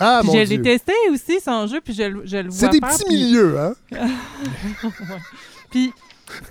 Ah, 0.00 0.20
Puis 0.22 0.28
mon 0.32 0.44
je 0.44 0.48
l'ai 0.50 0.62
testé 0.62 0.92
aussi, 1.12 1.40
son 1.40 1.66
jeu, 1.66 1.80
puis 1.80 1.94
je, 1.94 2.02
le- 2.04 2.22
je 2.24 2.36
le 2.38 2.48
vois 2.48 2.58
C'est 2.58 2.68
des 2.70 2.80
faire, 2.80 2.88
petits 2.90 3.04
puis- 3.04 3.14
milieux, 3.16 3.58
hein? 3.58 3.74
Puis, 5.70 5.92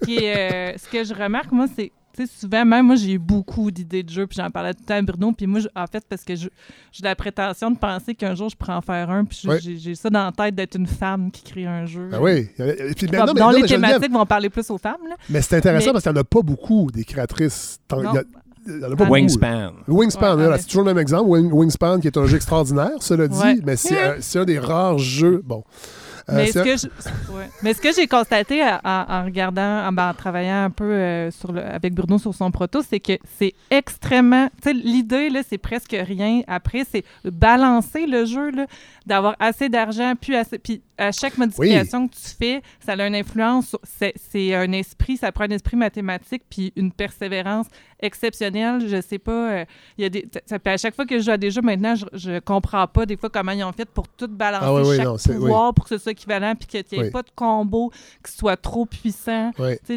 ce, 0.01 0.05
qui 0.05 0.15
est, 0.17 0.73
euh, 0.75 0.77
ce 0.77 0.89
que 0.89 1.03
je 1.03 1.13
remarque, 1.13 1.51
moi, 1.51 1.65
c'est, 1.75 1.91
tu 2.15 2.25
sais, 2.27 2.31
souvent, 2.39 2.63
même 2.65 2.85
moi, 2.85 2.95
j'ai 2.95 3.13
eu 3.13 3.19
beaucoup 3.19 3.71
d'idées 3.71 4.03
de 4.03 4.09
jeux, 4.09 4.27
puis 4.27 4.37
j'en 4.37 4.49
parlais 4.49 4.73
tout 4.73 4.81
le 4.81 4.85
temps 4.85 4.95
à 4.95 5.01
Bruno, 5.01 5.31
puis 5.31 5.47
moi, 5.47 5.59
je- 5.59 5.67
en 5.75 5.85
fait, 5.87 6.03
parce 6.07 6.23
que 6.23 6.35
j'ai 6.35 6.49
la 7.01 7.15
prétention 7.15 7.71
de 7.71 7.77
penser 7.77 8.13
qu'un 8.15 8.35
jour, 8.35 8.49
je 8.49 8.55
pourrais 8.55 8.73
en 8.73 8.81
faire 8.81 9.09
un, 9.09 9.25
puis 9.25 9.47
j'ai, 9.79 9.95
ça 9.95 10.09
dans 10.09 10.25
la 10.25 10.31
tête 10.31 10.55
d'être 10.55 10.75
une 10.75 10.87
femme 10.87 11.31
qui 11.31 11.43
crée 11.43 11.65
un 11.65 11.85
jeu. 11.85 12.09
Ben 12.11 12.19
oui. 12.21 12.49
Et 12.59 12.93
puis, 12.95 13.07
ben, 13.07 13.19
Comme 13.19 13.27
non, 13.27 13.33
mais- 13.33 13.39
dont 13.39 13.45
non, 13.47 13.51
les 13.51 13.61
mais 13.61 13.67
thématiques 13.67 14.11
vont 14.11 14.25
parler 14.25 14.49
plus 14.49 14.69
aux 14.69 14.77
femmes, 14.77 15.07
là. 15.09 15.15
Mais 15.29 15.41
c'est 15.41 15.57
intéressant 15.57 15.87
Mais- 15.87 15.93
parce 15.93 16.03
qu'il 16.03 16.11
n'y 16.13 16.17
en 16.17 16.21
a 16.21 16.25
pas 16.25 16.41
beaucoup 16.41 16.89
des 16.91 17.03
créatrices. 17.03 17.79
Wingspan. 19.09 19.73
Wingspan, 19.87 20.57
c'est 20.57 20.67
toujours 20.67 20.83
le 20.83 20.93
même 20.93 20.99
exemple. 21.01 21.29
Wingspan, 21.29 21.99
qui 21.99 22.07
est 22.07 22.17
un 22.17 22.25
jeu 22.25 22.37
extraordinaire, 22.37 22.91
cela 23.01 23.27
dit, 23.27 23.61
mais 23.65 23.75
c'est 23.75 24.39
un, 24.39 24.45
des 24.45 24.59
rares 24.59 24.97
jeux. 24.99 25.41
Bon. 25.43 25.63
Euh, 26.29 26.45
mais, 27.63 27.73
ce 27.73 27.81
que 27.81 27.91
j'ai 27.93 28.07
constaté 28.07 28.63
en, 28.63 29.25
regardant, 29.25 29.87
en, 29.87 30.13
travaillant 30.13 30.65
un 30.65 30.69
peu 30.69 30.85
euh, 30.85 31.31
sur 31.31 31.51
le, 31.51 31.61
avec 31.63 31.93
Bruno 31.93 32.17
sur 32.17 32.33
son 32.33 32.49
proto, 32.49 32.81
c'est 32.81 32.99
que 32.99 33.17
c'est 33.37 33.53
extrêmement. 33.69 34.49
L'idée, 34.65 35.29
c'est 35.47 35.57
presque 35.57 35.95
rien. 35.99 36.41
Après, 36.47 36.83
c'est 36.89 37.03
balancer 37.25 38.07
le 38.07 38.25
jeu, 38.25 38.51
d'avoir 39.05 39.35
assez 39.39 39.69
d'argent, 39.69 40.13
puis 40.19 40.35
assez. 40.35 40.57
Puis 40.59 40.81
à 40.97 41.11
chaque 41.11 41.37
modification 41.37 42.07
que 42.07 42.13
tu 42.13 42.35
fais, 42.37 42.61
ça 42.79 42.93
a 42.93 43.07
une 43.07 43.15
influence. 43.15 43.75
C'est 43.83 44.53
un 44.53 44.71
esprit, 44.71 45.17
ça 45.17 45.31
prend 45.31 45.45
un 45.45 45.49
esprit 45.49 45.75
mathématique, 45.75 46.43
puis 46.49 46.71
une 46.75 46.91
persévérance 46.91 47.67
exceptionnelle. 47.99 48.87
Je 48.87 49.01
sais 49.01 49.19
pas. 49.19 49.51
Euh, 49.51 49.65
y 49.97 50.05
a 50.05 50.09
des, 50.09 50.27
à 50.65 50.77
chaque 50.77 50.95
fois 50.95 51.05
que 51.05 51.17
je 51.17 51.23
joue 51.23 51.31
à 51.31 51.37
des 51.37 51.51
jeux 51.51 51.61
maintenant, 51.61 51.95
je, 51.95 52.05
je 52.13 52.39
comprends 52.39 52.87
pas 52.87 53.05
des 53.05 53.17
fois 53.17 53.29
comment 53.29 53.51
ils 53.51 53.63
ont 53.63 53.71
fait 53.71 53.89
pour 53.89 54.07
tout 54.07 54.27
balancer 54.27 54.65
ah 54.67 54.73
oui, 54.73 54.97
chaque 54.97 55.35
pouvoir 55.35 55.73
pour 55.73 55.85
que 55.85 55.89
ce 55.89 55.97
soit 55.97 56.11
équivalent, 56.11 56.53
puis 56.55 56.67
qu'il 56.67 56.99
n'y 56.99 57.07
ait 57.07 57.11
pas 57.11 57.23
de 57.23 57.31
combo 57.35 57.91
qui 58.25 58.31
soit 58.31 58.57
trop 58.57 58.85
puissant. 58.85 59.51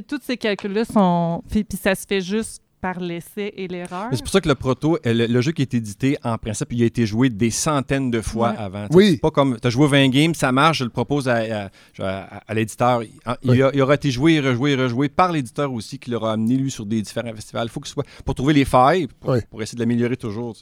Tous 0.09 0.21
ces 0.23 0.37
calculs-là 0.37 0.85
sont. 0.85 1.43
Puis 1.51 1.65
ça 1.81 1.95
se 1.95 2.07
fait 2.07 2.21
juste 2.21 2.63
par 2.87 3.01
l'essai 3.01 3.53
et 3.57 3.67
l'erreur. 3.67 4.11
C'est 4.13 4.23
pour 4.23 4.31
ça 4.31 4.41
que 4.41 4.49
le 4.49 4.55
proto, 4.55 4.97
le, 5.05 5.41
jeu 5.41 5.51
qui 5.51 5.63
est 5.63 5.75
édité, 5.75 6.17
en 6.23 6.39
principe, 6.39 6.73
il 6.73 6.85
a 6.85 6.87
été 6.87 7.05
joué 7.05 7.31
des 7.31 7.51
centaines 7.51 8.13
de 8.13 8.21
fois 8.21 8.51
avant. 8.51 8.87
Oui. 8.93 9.15
C'est 9.15 9.21
pas 9.21 9.33
comme, 9.33 9.59
tu 9.59 9.67
as 9.67 9.71
joué 9.71 9.89
20 9.89 10.09
games, 10.11 10.35
ça 10.37 10.53
marche, 10.53 10.79
je 10.79 10.85
le 10.85 10.91
propose 10.91 11.29
à, 11.29 11.69
à, 11.99 12.55
l'éditeur. 12.55 13.03
Il, 13.43 13.83
aura 13.83 13.95
été 13.97 14.13
joué, 14.13 14.39
rejoué, 14.39 14.77
rejoué 14.77 15.09
par 15.09 15.33
l'éditeur 15.33 15.73
aussi, 15.73 15.99
qui 15.99 16.13
l'aura 16.13 16.35
amené, 16.35 16.55
lui, 16.55 16.71
sur 16.71 16.87
des 16.87 17.03
différents 17.03 17.35
festivals. 17.35 17.67
Il 17.67 17.71
faut 17.71 17.81
que 17.81 17.89
ce 17.89 17.95
soit, 17.95 18.07
pour 18.25 18.37
trouver 18.37 18.55
les 18.55 18.65
failles, 18.65 19.09
pour, 19.19 19.35
essayer 19.61 19.75
de 19.75 19.83
l'améliorer 19.83 20.17
toujours. 20.17 20.55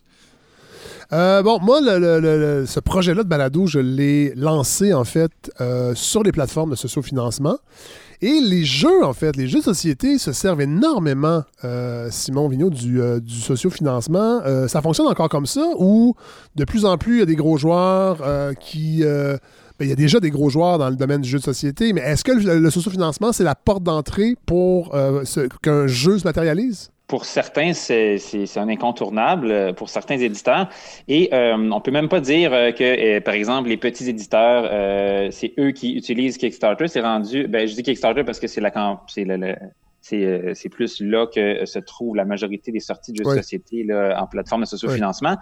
Euh, 1.12 1.42
bon, 1.42 1.58
moi, 1.60 1.80
ce 1.82 2.80
projet-là 2.80 3.22
de 3.22 3.28
balado, 3.28 3.66
je 3.66 3.80
l'ai 3.80 4.32
lancé, 4.34 4.94
en 4.94 5.04
fait, 5.04 5.52
euh, 5.60 5.94
sur 5.94 6.22
les 6.22 6.32
plateformes 6.32 6.70
de 6.70 6.76
sociofinancement. 6.76 7.58
Et 8.20 8.40
les 8.40 8.64
jeux, 8.64 9.04
en 9.04 9.12
fait, 9.12 9.36
les 9.36 9.48
jeux 9.48 9.58
de 9.58 9.64
société 9.64 10.18
se 10.18 10.32
servent 10.32 10.60
énormément, 10.60 11.42
euh, 11.64 12.08
Simon 12.10 12.48
Vigneault, 12.48 12.70
du, 12.70 13.00
euh, 13.00 13.20
sociofinancement. 13.26 14.40
Euh, 14.44 14.68
ça 14.68 14.82
fonctionne 14.82 15.06
encore 15.06 15.28
comme 15.28 15.46
ça 15.46 15.66
ou 15.78 16.14
de 16.56 16.64
plus 16.64 16.84
en 16.84 16.98
plus, 16.98 17.16
il 17.16 17.18
y 17.20 17.22
a 17.22 17.26
des 17.26 17.36
gros 17.36 17.58
joueurs 17.58 18.22
qui... 18.60 19.02
Ben, 19.76 19.86
il 19.86 19.88
y 19.88 19.92
a 19.92 19.96
déjà 19.96 20.20
des 20.20 20.30
gros 20.30 20.50
joueurs 20.50 20.78
dans 20.78 20.88
le 20.88 20.94
domaine 20.94 21.20
du 21.20 21.28
jeu 21.28 21.38
de 21.38 21.42
société, 21.42 21.92
mais 21.92 22.00
est-ce 22.02 22.22
que 22.22 22.30
le, 22.30 22.60
le 22.60 22.70
sociofinancement, 22.70 23.32
c'est 23.32 23.42
la 23.42 23.56
porte 23.56 23.82
d'entrée 23.82 24.36
pour 24.46 24.94
qu'un 25.62 25.86
jeu 25.88 26.18
se 26.20 26.24
matérialise? 26.24 26.90
Pour 27.06 27.26
certains, 27.26 27.74
c'est 27.74 28.18
un 28.56 28.68
incontournable 28.68 29.50
euh, 29.50 29.72
pour 29.72 29.90
certains 29.90 30.18
éditeurs. 30.18 30.68
Et 31.06 31.28
euh, 31.34 31.70
on 31.70 31.80
peut 31.80 31.90
même 31.90 32.08
pas 32.08 32.20
dire 32.20 32.52
euh, 32.52 32.72
que, 32.72 32.82
euh, 32.82 33.20
par 33.20 33.34
exemple, 33.34 33.68
les 33.68 33.76
petits 33.76 34.08
éditeurs, 34.08 34.64
c'est 35.32 35.52
eux 35.58 35.72
qui 35.72 35.94
utilisent 35.94 36.38
Kickstarter. 36.38 36.88
C'est 36.88 37.00
rendu, 37.00 37.46
ben, 37.46 37.68
je 37.68 37.74
dis 37.74 37.82
Kickstarter 37.82 38.24
parce 38.24 38.40
que 38.40 38.46
c'est 38.46 38.60
la 38.60 38.72
c'est 39.06 39.24
le, 39.24 40.54
c'est 40.54 40.68
plus 40.68 41.00
là 41.00 41.26
que 41.26 41.64
se 41.64 41.78
trouve 41.78 42.16
la 42.16 42.24
majorité 42.24 42.72
des 42.72 42.80
sorties 42.80 43.12
de 43.12 43.18
jeux 43.18 43.30
de 43.30 43.36
société 43.36 43.84
là, 43.84 44.20
en 44.20 44.26
plateforme 44.26 44.62
de 44.62 44.66
sociofinancement. 44.66 45.36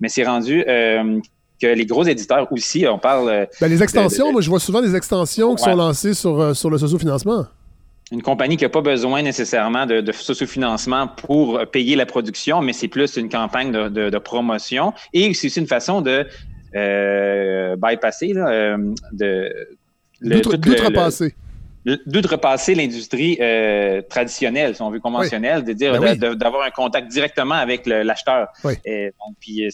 Mais 0.00 0.08
c'est 0.08 0.24
rendu 0.24 0.64
que 0.64 1.66
les 1.66 1.86
gros 1.86 2.04
éditeurs 2.04 2.50
aussi, 2.52 2.86
on 2.86 2.98
parle. 2.98 3.48
Ben, 3.60 3.68
les 3.68 3.82
extensions, 3.82 4.32
moi 4.32 4.40
je 4.40 4.48
vois 4.48 4.60
souvent 4.60 4.80
des 4.80 4.96
extensions 4.96 5.54
qui 5.54 5.64
sont 5.64 5.76
lancées 5.76 6.14
sur, 6.14 6.56
sur 6.56 6.70
le 6.70 6.78
sociofinancement 6.78 7.46
une 8.12 8.22
compagnie 8.22 8.56
qui 8.56 8.64
n'a 8.64 8.70
pas 8.70 8.80
besoin 8.80 9.22
nécessairement 9.22 9.86
de, 9.86 10.00
de 10.00 10.12
sociofinancement 10.12 11.08
pour 11.08 11.60
payer 11.70 11.94
la 11.96 12.06
production, 12.06 12.60
mais 12.60 12.72
c'est 12.72 12.88
plus 12.88 13.16
une 13.16 13.28
campagne 13.28 13.70
de, 13.70 14.18
promotion 14.18 14.92
et 15.12 15.32
c'est 15.32 15.46
aussi 15.46 15.60
une 15.60 15.66
façon 15.66 16.02
de 16.02 16.26
euh, 16.74 17.76
bypasser, 17.76 18.32
là, 18.32 18.48
euh, 18.48 18.94
de 19.12 19.68
d'outrepasser. 20.22 21.34
D'outrepasser 22.06 22.74
l'industrie 22.74 23.38
euh, 23.40 24.02
traditionnelle, 24.02 24.76
si 24.76 24.82
on 24.82 24.90
veut 24.90 25.00
conventionnelle, 25.00 25.64
de 25.64 25.72
dire 25.72 25.98
ben 25.98 26.14
d'avoir 26.14 26.66
un 26.66 26.70
contact 26.70 27.08
directement 27.08 27.54
avec 27.54 27.86
l'acheteur. 27.86 28.48
puis, 29.40 29.66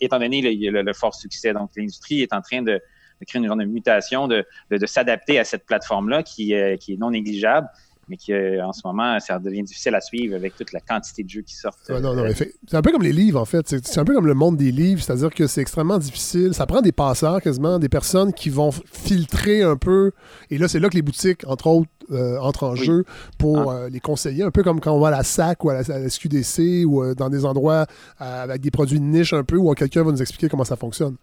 étant 0.00 0.18
donné 0.18 0.42
le, 0.42 0.92
fort 0.92 1.14
succès, 1.14 1.52
donc 1.52 1.70
l'industrie 1.76 2.22
est 2.22 2.32
en 2.32 2.40
train 2.40 2.62
de, 2.62 2.80
de 3.20 3.26
créer 3.26 3.40
une 3.40 3.46
genre 3.46 3.56
de 3.56 3.64
mutation, 3.64 4.28
de, 4.28 4.44
de, 4.70 4.86
s'adapter 4.86 5.38
à 5.38 5.44
cette 5.44 5.64
plateforme-là 5.66 6.22
qui, 6.22 6.54
euh, 6.54 6.76
qui 6.76 6.94
est 6.94 6.96
non 6.96 7.10
négligeable 7.10 7.68
mais 8.08 8.16
qui, 8.16 8.32
euh, 8.32 8.64
en 8.64 8.72
ce 8.72 8.82
moment, 8.84 9.18
ça 9.20 9.38
devient 9.38 9.62
difficile 9.62 9.94
à 9.94 10.00
suivre 10.00 10.34
avec 10.34 10.56
toute 10.56 10.72
la 10.72 10.80
quantité 10.80 11.22
de 11.22 11.28
jeux 11.28 11.42
qui 11.42 11.54
sortent. 11.54 11.88
non, 11.88 12.14
non, 12.14 12.24
c'est 12.36 12.76
un 12.76 12.82
peu 12.82 12.92
comme 12.92 13.02
les 13.02 13.12
livres, 13.12 13.40
en 13.40 13.44
fait. 13.44 13.66
C'est 13.66 13.98
un 13.98 14.04
peu 14.04 14.14
comme 14.14 14.26
le 14.26 14.34
monde 14.34 14.56
des 14.56 14.70
livres, 14.70 15.02
c'est-à-dire 15.02 15.32
que 15.32 15.46
c'est 15.46 15.60
extrêmement 15.60 15.98
difficile. 15.98 16.54
Ça 16.54 16.66
prend 16.66 16.80
des 16.80 16.92
passeurs, 16.92 17.40
quasiment, 17.40 17.78
des 17.78 17.88
personnes 17.88 18.32
qui 18.32 18.50
vont 18.50 18.70
filtrer 18.70 19.62
un 19.62 19.76
peu. 19.76 20.12
Et 20.50 20.58
là, 20.58 20.68
c'est 20.68 20.80
là 20.80 20.88
que 20.88 20.94
les 20.94 21.02
boutiques, 21.02 21.46
entre 21.46 21.66
autres, 21.68 21.90
euh, 22.10 22.38
entrent 22.38 22.64
en 22.64 22.74
jeu 22.74 23.04
pour 23.38 23.70
ah. 23.70 23.88
les 23.88 24.00
conseiller, 24.00 24.42
un 24.42 24.50
peu 24.50 24.62
comme 24.62 24.80
quand 24.80 24.92
on 24.92 25.00
va 25.00 25.08
à 25.08 25.12
la 25.12 25.22
SAC 25.22 25.64
ou 25.64 25.70
à 25.70 25.74
la, 25.74 26.08
SQDC 26.08 26.84
ou 26.84 27.14
dans 27.14 27.30
des 27.30 27.46
endroits 27.46 27.86
avec 28.18 28.60
des 28.60 28.70
produits 28.70 29.00
de 29.00 29.04
niche 29.04 29.32
un 29.32 29.42
peu 29.42 29.56
où 29.56 29.72
quelqu'un 29.72 30.02
va 30.02 30.12
nous 30.12 30.20
expliquer 30.20 30.50
comment 30.50 30.64
ça 30.64 30.76
fonctionne. 30.76 31.16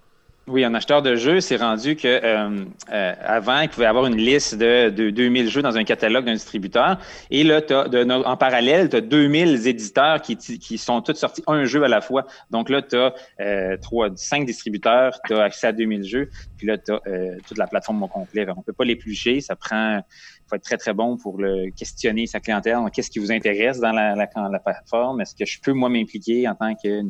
Oui, 0.48 0.64
un 0.66 0.74
acheteur 0.74 1.04
de 1.04 1.16
jeux, 1.16 1.40
c'est 1.40 1.58
rendu 1.58 1.96
que 1.96 2.08
euh, 2.08 2.66
euh, 2.92 3.14
avant, 3.22 3.60
il 3.60 3.70
pouvait 3.70 3.86
avoir 3.86 4.08
une 4.08 4.18
liste 4.18 4.56
de, 4.56 4.90
de 4.90 5.12
2000 5.12 5.50
jeux 5.50 5.62
dans 5.62 5.78
un 5.78 5.84
catalogue 5.84 6.26
d'un 6.26 6.34
distributeur. 6.34 6.98
Et 7.30 7.44
là, 7.44 7.62
as 7.70 8.28
en 8.28 8.38
parallèle, 8.38 8.90
tu 8.90 8.96
as 8.96 9.02
2000 9.02 9.68
éditeurs 9.68 10.20
qui, 10.20 10.36
qui 10.38 10.78
sont 10.80 11.02
tous 11.02 11.14
sortis 11.14 11.44
un 11.46 11.66
jeu 11.66 11.84
à 11.84 11.88
la 11.88 12.02
fois. 12.02 12.26
Donc 12.50 12.70
là, 12.70 12.82
tu 12.82 12.96
as 12.96 13.14
euh, 13.40 13.78
trois, 13.78 14.10
cinq 14.16 14.48
distributeurs, 14.48 15.20
tu 15.28 15.36
as 15.36 15.44
accès 15.44 15.68
à 15.68 15.74
2000 15.74 16.04
jeux. 16.04 16.32
Puis 16.58 16.66
là, 16.66 16.80
tu 16.80 16.92
as 16.92 17.00
euh, 17.06 17.38
toute 17.48 17.60
la 17.60 17.68
plateforme 17.68 18.02
au 18.02 18.08
complet. 18.08 18.48
On 18.58 18.64
peut 18.64 18.74
pas 18.74 18.86
l'éplucher. 18.86 19.42
Ça 19.42 19.56
prend 19.56 20.02
faut 20.50 20.56
être 20.56 20.64
très, 20.64 20.78
très 20.78 20.94
bon 20.94 21.18
pour 21.18 21.40
le 21.40 21.70
questionner 21.70 22.26
sa 22.26 22.40
clientèle. 22.40 22.78
Qu'est-ce 22.92 23.12
qui 23.12 23.20
vous 23.20 23.32
intéresse 23.32 23.80
dans 23.80 23.92
la, 23.92 24.16
la, 24.16 24.28
la 24.36 24.60
plateforme? 24.60 25.22
Est-ce 25.22 25.36
que 25.36 25.46
je 25.46 25.60
peux, 25.62 25.72
moi, 25.72 25.88
m'impliquer 25.88 26.48
en 26.48 26.56
tant 26.56 26.74
que 26.76 27.04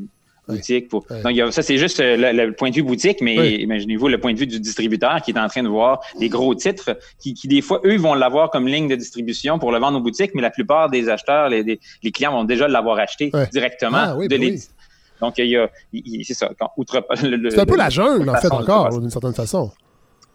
boutique. 0.48 0.90
Pour... 0.90 1.06
Donc, 1.24 1.54
ça, 1.54 1.62
c'est 1.62 1.78
juste 1.78 2.00
euh, 2.00 2.32
le, 2.32 2.54
point 2.54 2.70
de 2.70 2.76
vue 2.76 2.84
boutique, 2.84 3.22
mais 3.22 3.56
imaginez-vous 3.56 4.08
le 4.08 4.20
point 4.20 4.34
de 4.34 4.40
vue 4.40 4.48
du 4.48 4.60
distributeur 4.60 5.22
qui 5.22 5.32
est 5.32 5.40
en 5.40 5.48
train 5.48 5.64
de 5.64 5.68
voir 5.68 6.02
des 6.20 6.30
gros 6.30 6.54
titres 6.56 6.98
qui, 7.20 7.34
qui 7.34 7.48
des 7.48 7.62
fois, 7.62 7.82
eux, 7.86 7.98
vont 7.98 8.14
l'avoir 8.14 8.50
comme 8.50 8.68
ligne 8.68 8.88
de 8.88 8.96
distribution 8.96 9.60
pour 9.60 9.72
le 9.72 9.80
vendre 9.80 9.98
aux 9.98 10.02
boutiques, 10.02 10.32
mais 10.34 10.42
la 10.42 10.52
plupart 10.52 10.90
des 10.90 11.10
acheteurs, 11.10 11.50
les, 11.50 11.80
les 12.04 12.12
clients 12.12 12.32
vont 12.32 12.44
déjà 12.44 12.68
l'avoir 12.68 13.00
acheté 13.00 13.32
directement 13.52 13.98
ah 13.98 14.16
de 14.16 14.28
ben 14.28 14.58
Donc, 15.20 15.38
il 15.38 15.46
y 15.46 15.58
a, 15.58 15.70
c'est 16.24 16.34
ça. 16.34 16.50
c'est 16.88 17.60
un 17.60 17.66
peu 17.66 17.78
la 17.78 17.90
jungle, 17.90 18.30
en 18.30 18.36
fait, 18.36 18.52
encore, 18.52 19.00
d'une 19.00 19.10
certaine 19.10 19.34
façon. 19.34 19.72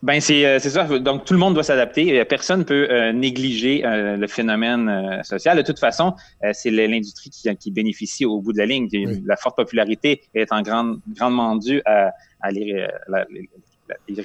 Ben 0.03 0.18
euh, 0.18 0.59
c'est 0.59 0.70
ça. 0.70 0.84
Donc 0.99 1.24
tout 1.24 1.32
le 1.32 1.38
monde 1.38 1.55
doit 1.55 1.62
s'adapter. 1.62 2.20
Euh, 2.20 2.24
personne 2.24 2.61
ne 2.61 2.64
peut 2.64 2.88
euh, 2.90 3.12
négliger 3.12 3.82
le 3.84 4.26
phénomène 4.26 5.20
social. 5.24 5.57
De 5.57 5.62
toute 5.62 5.78
façon, 5.78 6.14
c'est 6.53 6.70
l'industrie 6.70 7.30
qui, 7.30 7.55
qui, 7.57 7.70
bénéficie 7.70 8.24
au 8.24 8.40
bout 8.40 8.53
de 8.53 8.59
la 8.59 8.66
ligne. 8.66 8.88
La 9.24 9.36
forte 9.36 9.57
popularité 9.57 10.22
est 10.34 10.53
en 10.53 10.62
grande 10.62 11.01
grandement 11.09 11.57
due 11.57 11.82
à, 11.84 12.12
à 12.40 12.51
les, 12.51 12.86
les 13.30 13.49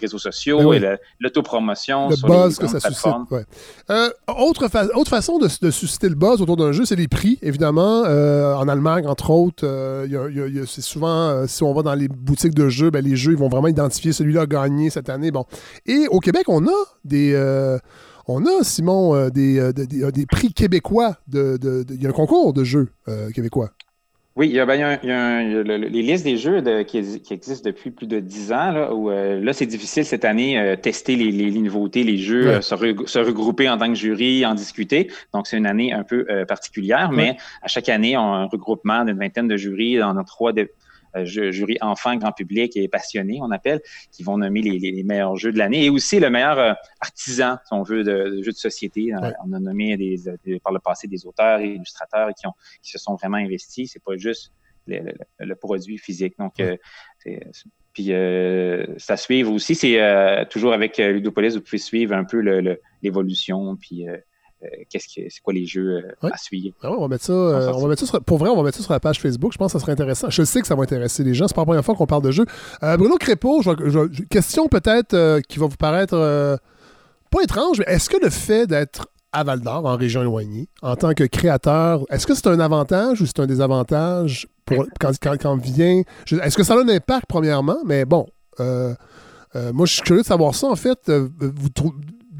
réseaux 0.02 0.18
sociaux 0.18 0.72
ben 0.72 0.84
et 0.84 0.98
l'autopromotion 1.20 2.10
le 2.10 2.28
buzz 2.28 2.58
que 2.58 2.68
ça 2.68 2.80
suscite. 2.80 3.12
Euh, 3.90 4.10
autre, 4.28 4.68
autre 4.96 5.10
façon 5.10 5.38
de, 5.38 5.48
susciter 5.72 6.10
le 6.10 6.16
buzz 6.16 6.42
autour 6.42 6.58
d'un 6.58 6.72
jeu, 6.72 6.86
c'est 6.86 6.96
les 6.96 7.08
prix, 7.08 7.40
évidemment. 7.42 8.04
Euh, 8.06 8.54
en 8.54 8.68
Allemagne, 8.68 9.08
entre 9.08 9.30
autres, 9.30 9.66
euh, 9.66 10.66
c'est 10.68 10.82
souvent, 10.82 11.46
si 11.48 11.64
on 11.64 11.74
va 11.74 11.84
dans 11.84 11.96
les 11.96 12.08
boutiques 12.08 12.56
de 12.56 12.70
jeux, 12.70 12.90
ben, 12.90 13.04
les 13.04 13.16
jeux 13.16 13.32
ils 13.34 13.38
vont 13.38 13.50
vraiment 13.50 13.68
identifier 13.68 14.14
celui-là 14.14 14.46
gagné 14.46 14.90
cette 14.90 15.10
année. 15.10 15.32
Bon. 15.32 15.46
Et 15.86 16.08
au 16.10 16.20
Québec, 16.20 16.44
on 16.48 16.68
a 16.68 16.86
des 17.04 17.32
on 18.28 18.46
a, 18.46 18.64
Simon, 18.64 19.30
des, 19.30 19.72
des, 19.74 20.26
prix 20.26 20.54
québécois. 20.54 21.18
Il 21.28 21.58
de, 21.58 21.86
y 22.00 22.06
a 22.06 22.10
un 22.10 22.14
concours 22.14 22.54
de 22.54 22.64
jeux 22.64 22.90
québécois. 23.34 23.72
Oui, 24.38 24.48
il 24.48 24.54
y 24.54 24.62
a, 24.62 24.66
ben, 24.66 24.98
les 25.04 26.02
listes 26.02 26.24
des 26.24 26.38
jeux 26.38 26.62
qui, 26.84 26.98
existent 26.98 27.70
depuis 27.70 27.92
plus 27.92 28.08
de 28.08 28.22
dix 28.22 28.54
ans, 28.54 28.72
là, 28.72 28.94
où 28.94 29.10
euh, 29.10 29.42
là, 29.42 29.52
c'est 29.52 29.66
difficile 29.66 30.06
cette 30.06 30.24
année 30.24 30.58
euh, 30.58 30.78
tester 30.78 31.18
les, 31.18 31.52
nouveautés, 31.52 32.04
les 32.06 32.18
jeux, 32.18 32.48
euh, 32.48 32.62
se, 32.62 33.20
regrouper 33.20 33.70
en 33.70 33.78
tant 33.78 33.90
que 33.90 33.96
jury, 33.96 34.46
en 34.46 34.56
discuter. 34.56 35.12
Donc, 35.34 35.48
c'est 35.48 35.58
une 35.58 35.66
année 35.66 35.92
un 35.92 36.04
peu 36.04 36.26
particulière, 36.48 37.12
mais 37.12 37.36
à 37.62 37.68
chaque 37.68 37.90
année, 37.90 38.16
on 38.16 38.22
a 38.34 38.38
un 38.38 38.46
regroupement 38.46 39.04
d'une 39.04 39.20
vingtaine 39.20 39.50
de 39.50 39.58
jurys 39.58 39.98
dans 39.98 40.14
nos 40.14 40.24
trois, 40.24 40.54
euh, 40.58 40.66
jury 41.24 41.78
enfant, 41.82 42.16
grand 42.16 42.32
public 42.32 42.76
et 42.78 42.88
passionné, 42.88 43.40
on 43.42 43.52
appelle, 43.52 43.82
qui 44.12 44.24
vont 44.24 44.38
nommer 44.38 44.62
les, 44.62 45.04
meilleurs 45.04 45.36
jeux 45.36 45.52
de 45.52 45.58
l'année 45.58 45.86
et 45.86 45.90
aussi 45.90 46.20
le 46.20 46.30
meilleur 46.30 46.60
euh, 46.60 46.74
artisan, 47.00 47.58
si 47.66 47.74
on 47.74 47.84
veut, 47.84 48.04
de, 48.04 48.42
jeux 48.42 48.52
de 48.52 48.58
société. 48.58 49.14
Euh, 49.14 49.32
on 49.46 49.54
a 49.54 49.60
nommé 49.60 49.98
des, 49.98 50.60
par 50.60 50.74
le 50.74 50.80
passé 50.80 51.08
des 51.08 51.26
auteurs 51.26 51.60
et 51.60 51.74
illustrateurs 51.74 52.30
qui, 52.38 52.48
ont, 52.48 52.54
qui 52.82 52.92
se 52.92 52.98
sont 52.98 53.16
vraiment 53.16 53.38
investis. 53.38 53.92
C'est 53.92 54.04
pas 54.04 54.18
juste 54.18 54.52
le, 54.88 55.54
produit 55.56 55.98
physique. 55.98 56.36
Donc, 56.40 56.62
puis 57.94 58.12
ça 58.98 59.18
suivre 59.18 59.52
aussi, 59.54 59.76
c'est 59.76 60.48
toujours 60.50 60.74
avec 60.74 60.98
Ludopolis, 60.98 61.56
vous 61.56 61.62
pouvez 61.62 61.78
suivre 61.78 62.14
un 62.16 62.24
peu 62.24 62.40
l'évolution, 63.02 63.76
puis 63.76 64.06
qu'est-ce 64.90 65.08
que 65.08 65.30
c'est 65.30 65.42
quoi 65.42 65.54
les 65.54 65.66
jeux 65.66 66.04
à 66.22 66.38
suivre? 66.38 66.76
Ah 66.84 66.92
on 66.92 67.02
va 67.02 67.08
mettre 67.08 67.26
ça, 67.26 67.34
on 67.34 67.82
va 67.82 67.88
mettre 67.88 68.02
ça 68.02 68.08
sur, 68.08 68.24
pour 68.24 68.38
vrai, 68.38 68.50
on 68.50 68.58
va 68.58 68.64
mettre 68.64 68.78
ça 68.78 68.84
sur 68.84 68.94
la 68.94 69.00
page 69.00 69.20
Facebook. 69.20 69.54
Je 69.54 69.58
pense 69.58 69.74
que 69.74 69.80
ça 69.80 69.82
serait 69.82 69.94
intéressant. 69.94 70.30
Je 70.30 70.44
sais 70.44 70.62
que 70.62 70.68
ça 70.68 70.76
va 70.76 70.84
intéresser 70.84 71.24
les 71.24 71.34
gens. 71.34 71.48
C'est 71.48 71.56
pas 71.56 71.62
la 71.62 71.66
première 71.66 71.86
fois 71.86 71.96
qu'on 71.96 72.08
parle 72.08 72.24
de 72.24 72.32
jeux. 72.32 72.46
Bruno 72.82 73.18
Crépeau, 73.18 73.62
question 74.30 74.68
peut-être 74.68 75.42
qui 75.48 75.60
va 75.60 75.68
vous 75.68 75.78
paraître 75.78 76.60
pas 77.32 77.42
étrange, 77.42 77.80
mais 77.80 77.86
est-ce 77.88 78.10
que 78.10 78.18
le 78.22 78.30
fait 78.30 78.68
d'être 78.68 79.08
à 79.32 79.44
Val 79.44 79.62
d'Or, 79.62 79.86
en 79.86 79.96
région 79.96 80.22
éloignée, 80.22 80.68
en 80.82 80.96
tant 80.96 81.14
que 81.14 81.24
créateur, 81.24 82.04
est-ce 82.10 82.28
que 82.28 82.36
c'est 82.36 82.48
un 82.48 82.60
avantage 82.60 83.22
ou 83.22 83.26
c'est 83.26 83.40
un 83.40 83.48
désavantage 83.48 84.48
pour, 84.66 84.86
quand, 85.00 85.12
quand, 85.18 85.56
vient? 85.58 86.02
Est-ce 86.30 86.58
que 86.58 86.64
ça 86.64 86.74
a 86.74 86.78
un 86.78 86.90
impact, 86.90 87.26
premièrement? 87.28 87.78
Mais 87.86 88.04
bon, 88.04 88.28
euh, 88.60 88.94
euh, 89.56 89.72
moi, 89.74 89.86
je 89.86 89.94
suis 89.94 90.02
curieux 90.02 90.22
de 90.22 90.28
savoir 90.28 90.54
ça. 90.56 90.68
En 90.68 90.76
fait, 90.76 91.08
euh, 91.08 91.30
vous 91.40 91.70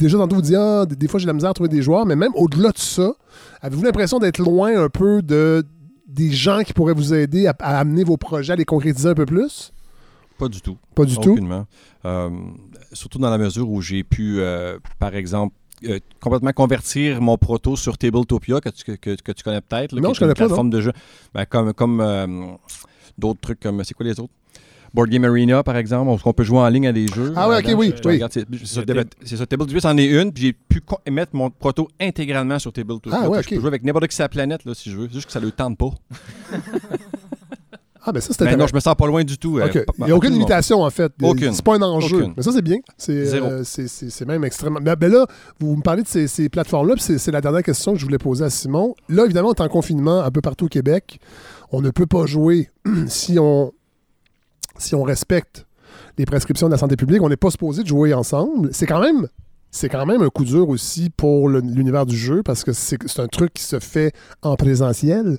déjà, 0.02 0.18
tantôt, 0.18 0.36
vous 0.36 0.42
dites, 0.42 0.56
ah, 0.56 0.86
des 0.86 1.08
fois, 1.08 1.20
j'ai 1.20 1.28
la 1.28 1.34
misère 1.34 1.50
à 1.50 1.54
trouver 1.54 1.70
des 1.70 1.82
joueurs, 1.82 2.06
mais 2.06 2.16
même 2.16 2.32
au-delà 2.36 2.72
de 2.72 2.78
ça, 2.78 3.14
avez-vous 3.62 3.84
l'impression 3.84 4.20
d'être 4.20 4.40
loin 4.40 4.84
un 4.84 4.90
peu 4.90 5.22
de, 5.22 5.64
des 6.08 6.32
gens 6.32 6.62
qui 6.64 6.74
pourraient 6.74 6.94
vous 6.94 7.14
aider 7.14 7.48
à, 7.48 7.54
amener 7.60 8.04
vos 8.04 8.18
projets, 8.18 8.54
à 8.54 8.56
les 8.56 8.66
concrétiser 8.66 9.10
un 9.10 9.16
peu 9.16 9.26
plus? 9.26 9.72
Pas 10.38 10.48
du 10.48 10.62
tout. 10.62 10.78
Pas 10.96 11.06
du 11.06 11.18
tout? 11.18 11.38
surtout 12.94 13.20
dans 13.20 13.30
la 13.30 13.38
mesure 13.38 13.70
où 13.70 13.82
j'ai 13.82 14.04
pu, 14.04 14.42
par 15.00 15.16
exemple, 15.16 15.54
euh, 15.84 16.00
complètement 16.20 16.52
convertir 16.52 17.22
mon 17.22 17.38
proto 17.40 17.76
sur 17.76 17.98
Tabletopia, 17.98 18.62
que 18.62 18.70
tu, 18.70 18.98
que, 18.98 19.16
que 19.16 19.32
tu 19.32 19.44
connais 19.44 19.62
peut-être. 19.62 19.96
Non, 19.96 20.14
je 20.14 20.20
connais 20.20 20.34
pas. 20.34 20.46
plateforme 20.46 20.70
de 20.70 20.80
jeu. 20.80 20.94
Ben, 21.34 21.46
comme 21.46 21.74
comme 21.74 22.02
euh, 22.02 22.28
d'autres 23.18 23.42
trucs 23.42 23.60
comme. 23.60 23.84
C'est 23.84 23.96
quoi 23.96 24.06
les 24.06 24.20
autres? 24.20 24.34
Board 24.94 25.10
Game 25.10 25.24
Arena, 25.24 25.64
par 25.64 25.78
exemple, 25.78 26.22
on 26.24 26.34
peut 26.34 26.44
jouer 26.44 26.60
en 26.60 26.68
ligne 26.68 26.88
à 26.88 26.94
des 26.94 27.08
jeux. 27.08 27.34
Ah 27.36 27.50
oui, 27.50 27.56
ok, 27.60 27.76
oui. 27.78 27.94
c'est 29.24 29.38
ça, 29.38 29.46
Tabletopia, 29.46 29.80
c'en 29.80 29.98
est 29.98 30.08
une, 30.08 30.32
puis 30.34 30.44
j'ai 30.44 30.54
pu 30.54 30.82
mettre 31.10 31.36
mon 31.36 31.50
proto 31.50 31.88
intégralement 32.00 32.60
sur 32.60 32.74
Tabletopia. 32.74 33.20
Ah, 33.24 33.30
ouais, 33.30 33.42
Je 33.44 33.50
peux 33.50 33.56
jouer 33.56 33.68
avec 33.68 33.84
n'importe 33.84 34.08
qui 34.08 34.16
sur 34.16 34.24
la 34.24 34.30
planète, 34.30 34.66
là, 34.66 34.74
si 34.74 34.92
je 34.92 34.98
veux, 34.98 35.10
juste 35.10 35.28
que 35.28 35.32
ça 35.32 35.40
ne 35.40 35.46
le 35.46 35.52
tente 35.52 35.78
pas. 35.78 35.92
Ah, 38.04 38.12
mais 38.14 38.22
ça, 38.22 38.30
c'était. 38.32 38.46
Ben 38.46 38.58
non, 38.58 38.66
je 38.66 38.74
me 38.74 38.80
sens 38.80 38.96
pas 38.96 39.06
loin 39.06 39.24
du 39.24 39.38
tout. 39.38 39.60
Euh, 39.60 39.70
Il 40.00 40.06
n'y 40.06 40.12
a 40.12 40.16
aucune 40.16 40.34
limitation, 40.34 40.82
en 40.82 40.90
fait. 40.90 41.12
Aucune. 41.22 41.54
C'est 41.54 41.64
pas 41.64 41.76
un 41.76 41.82
enjeu. 41.84 42.30
Mais 42.36 42.42
ça, 42.42 42.52
c'est 42.52 42.64
bien. 42.64 42.78
Euh, 43.10 43.64
c'est 43.64 44.26
même 44.26 44.44
extrêmement. 44.44 44.80
Mais 44.82 44.96
ben 44.96 45.12
là, 45.12 45.28
vous 45.60 45.76
me 45.76 45.82
parlez 45.82 46.02
de 46.02 46.08
ces, 46.08 46.50
plateformes-là, 46.50 46.96
puis 46.96 47.20
c'est 47.20 47.32
la 47.32 47.42
dernière 47.42 47.64
question 47.64 47.94
que 47.94 48.00
je 48.00 48.06
voulais 48.06 48.18
poser 48.18 48.44
à 48.44 48.50
Simon. 48.50 48.96
Là, 49.08 49.26
évidemment, 49.26 49.50
on 49.50 49.54
est 49.54 49.62
en 49.62 49.70
confinement 49.70 50.22
un 50.22 50.32
peu 50.32 50.42
partout 50.42 50.66
au 50.66 50.70
Québec. 50.70 51.20
On 51.72 51.82
ne 51.82 51.92
peut 51.92 52.08
pas 52.08 52.26
jouer 52.26 52.70
si 53.08 53.38
on, 53.38 53.72
si 54.82 54.96
on 54.96 55.04
respecte 55.04 55.66
les 56.18 56.26
prescriptions 56.26 56.68
de 56.68 56.72
la 56.72 56.78
santé 56.78 56.96
publique. 56.96 57.22
On 57.22 57.30
n'est 57.30 57.38
pas 57.38 57.52
supposé 57.52 57.84
de 57.84 57.88
jouer 57.88 58.14
ensemble. 58.14 58.70
C'est 58.72 58.86
quand 58.86 59.02
même 59.02 59.28
c'est 59.74 59.88
quand 59.88 60.06
même 60.06 60.22
un 60.22 60.30
coup 60.30 60.44
dur 60.44 60.68
aussi 60.68 61.10
pour 61.10 61.48
l'univers 61.48 62.06
du 62.06 62.18
jeu 62.18 62.44
parce 62.44 62.66
que 62.66 62.74
c'est 62.74 62.98
un 63.20 63.28
truc 63.28 63.54
qui 63.54 63.64
se 63.64 63.80
fait 63.80 64.12
en 64.42 64.58
présentiel. 64.58 65.38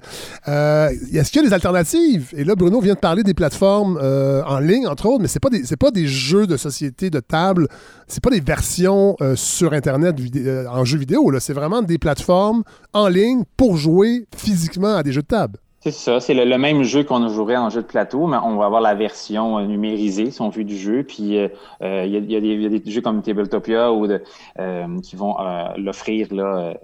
Euh, 0.48 0.88
Est-ce 1.12 1.30
qu'il 1.30 1.42
y 1.42 1.44
a 1.44 1.48
des 1.48 1.54
alternatives? 1.54 2.30
Et 2.34 2.42
là, 2.44 2.54
Bruno 2.54 2.80
vient 2.80 2.94
de 2.94 2.98
parler 2.98 3.22
des 3.22 3.34
plateformes 3.34 3.98
euh, 4.02 4.42
en 4.44 4.58
ligne, 4.58 4.86
entre 4.86 5.04
autres, 5.06 5.20
mais 5.20 5.28
ce 5.28 5.38
n'est 5.38 5.76
pas, 5.76 5.90
des 5.90 6.06
jeux 6.06 6.46
de 6.46 6.56
société, 6.56 7.10
de 7.10 7.20
table, 7.20 7.68
c'est 8.08 8.22
pas 8.22 8.30
des 8.30 8.40
versions 8.40 9.16
euh, 9.20 9.36
sur 9.36 9.74
Internet 9.74 10.16
euh, 10.36 10.66
en 10.66 10.86
jeu 10.86 10.96
vidéo. 10.96 11.30
C'est 11.38 11.52
vraiment 11.52 11.82
des 11.82 11.98
plateformes 11.98 12.62
en 12.94 13.08
ligne 13.08 13.42
pour 13.58 13.76
jouer 13.76 14.26
physiquement 14.34 14.96
à 14.96 15.02
des 15.02 15.12
jeux 15.12 15.22
de 15.22 15.26
table. 15.26 15.58
C'est 15.82 15.90
ça, 15.90 16.20
c'est 16.20 16.34
le, 16.34 16.58
même 16.58 16.84
jeu 16.84 17.02
qu'on 17.02 17.28
jouerait 17.28 17.56
en 17.56 17.68
jeu 17.68 17.82
de 17.82 17.86
plateau, 17.88 18.28
mais 18.28 18.36
on 18.36 18.56
va 18.56 18.66
avoir 18.66 18.80
la 18.80 18.94
version 18.94 19.58
euh, 19.58 19.66
numérisée, 19.66 20.30
si 20.30 20.40
on 20.40 20.48
veut, 20.48 20.62
du 20.62 20.76
jeu. 20.76 21.02
Puis 21.02 21.36
euh, 21.36 21.48
euh, 21.82 22.04
il 22.06 22.30
y, 22.30 22.36
a, 22.36 22.40
des 22.40 22.82
jeux 22.86 23.00
comme 23.00 23.20
Tabletopia 23.20 23.92
ou 23.92 24.06
qui 25.02 25.16
vont 25.16 25.34
l'offrir 25.76 26.32
là, 26.32 26.74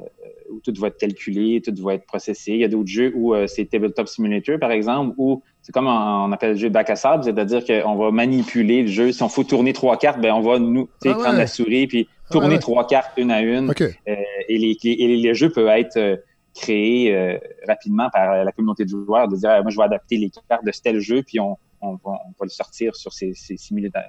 où 0.51 0.59
tout 0.65 0.75
va 0.81 0.89
être 0.89 0.99
calculé, 0.99 1.63
tout 1.65 1.73
va 1.81 1.95
être 1.95 2.07
processé. 2.07 2.53
Il 2.53 2.59
y 2.59 2.65
a 2.65 2.69
d'autres 2.69 2.89
jeux 2.89 3.13
où 3.15 3.37
c'est 3.47 3.67
Tabletop 3.67 4.09
Simulator, 4.09 4.59
par 4.59 4.73
exemple, 4.73 5.15
où 5.17 5.43
c'est 5.63 5.71
comme 5.71 5.87
on, 5.87 6.33
appelle 6.33 6.53
le 6.53 6.57
jeu 6.57 6.69
bac 6.69 6.91
à 6.91 6.97
sable, 6.97 7.23
c'est-à-dire 7.23 7.65
qu'on 7.65 7.95
va 7.95 8.11
manipuler 8.11 8.83
le 8.83 8.89
jeu. 8.89 9.13
Si 9.13 9.23
on 9.23 9.29
faut 9.29 9.45
tourner 9.45 9.75
trois 9.75 9.97
cartes, 9.97 10.21
ben 10.21 10.33
on 10.33 10.41
va 10.41 10.59
nous 10.59 10.89
ah 11.05 11.15
prendre 11.15 11.39
la 11.39 11.47
souris 11.47 11.87
puis 11.87 12.09
tourner 12.33 12.59
trois 12.59 12.85
cartes 12.85 13.13
une 13.17 13.31
à 13.31 13.43
une. 13.43 13.73
et, 14.09 14.59
les, 14.59 14.77
et 14.83 15.17
les 15.17 15.35
jeux 15.35 15.51
peuvent 15.51 15.69
être 15.69 16.19
créé 16.61 17.15
euh, 17.15 17.39
rapidement 17.67 18.09
par 18.11 18.45
la 18.45 18.53
communauté 18.53 18.85
de 18.85 18.91
joueurs, 18.91 19.29
de 19.29 19.37
dire 19.37 19.63
moi 19.63 19.71
je 19.71 19.77
vais 19.77 19.85
adapter 19.85 20.17
les 20.17 20.31
cartes 20.49 20.65
de 20.65 20.73
tel 20.83 21.01
jeu, 21.01 21.23
puis 21.23 21.41
on, 21.41 21.57
va, 21.83 22.19
le 22.43 22.49
sortir 22.49 22.95
sur 22.95 23.13
ces, 23.13 23.33
simulateurs. 23.35 24.09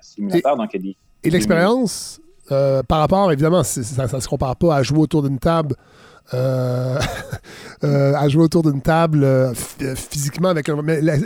Donc, 0.58 0.76
et 1.24 1.30
l'expérience, 1.30 2.22
euh, 2.52 2.82
par 2.84 3.00
rapport, 3.00 3.32
évidemment, 3.32 3.64
ça 3.64 4.04
ne 4.04 4.20
se 4.20 4.28
compare 4.28 4.56
pas 4.56 4.76
à 4.76 4.84
jouer 4.84 5.00
autour 5.00 5.24
d'une 5.24 5.40
table 5.40 5.76
euh, 6.34 7.00
euh, 7.84 8.14
à 8.16 8.28
jouer 8.28 8.44
autour 8.44 8.64
d'une 8.64 8.82
table 8.82 9.24
euh, 9.24 9.54
physiquement 9.54 10.50
avec 10.50 10.70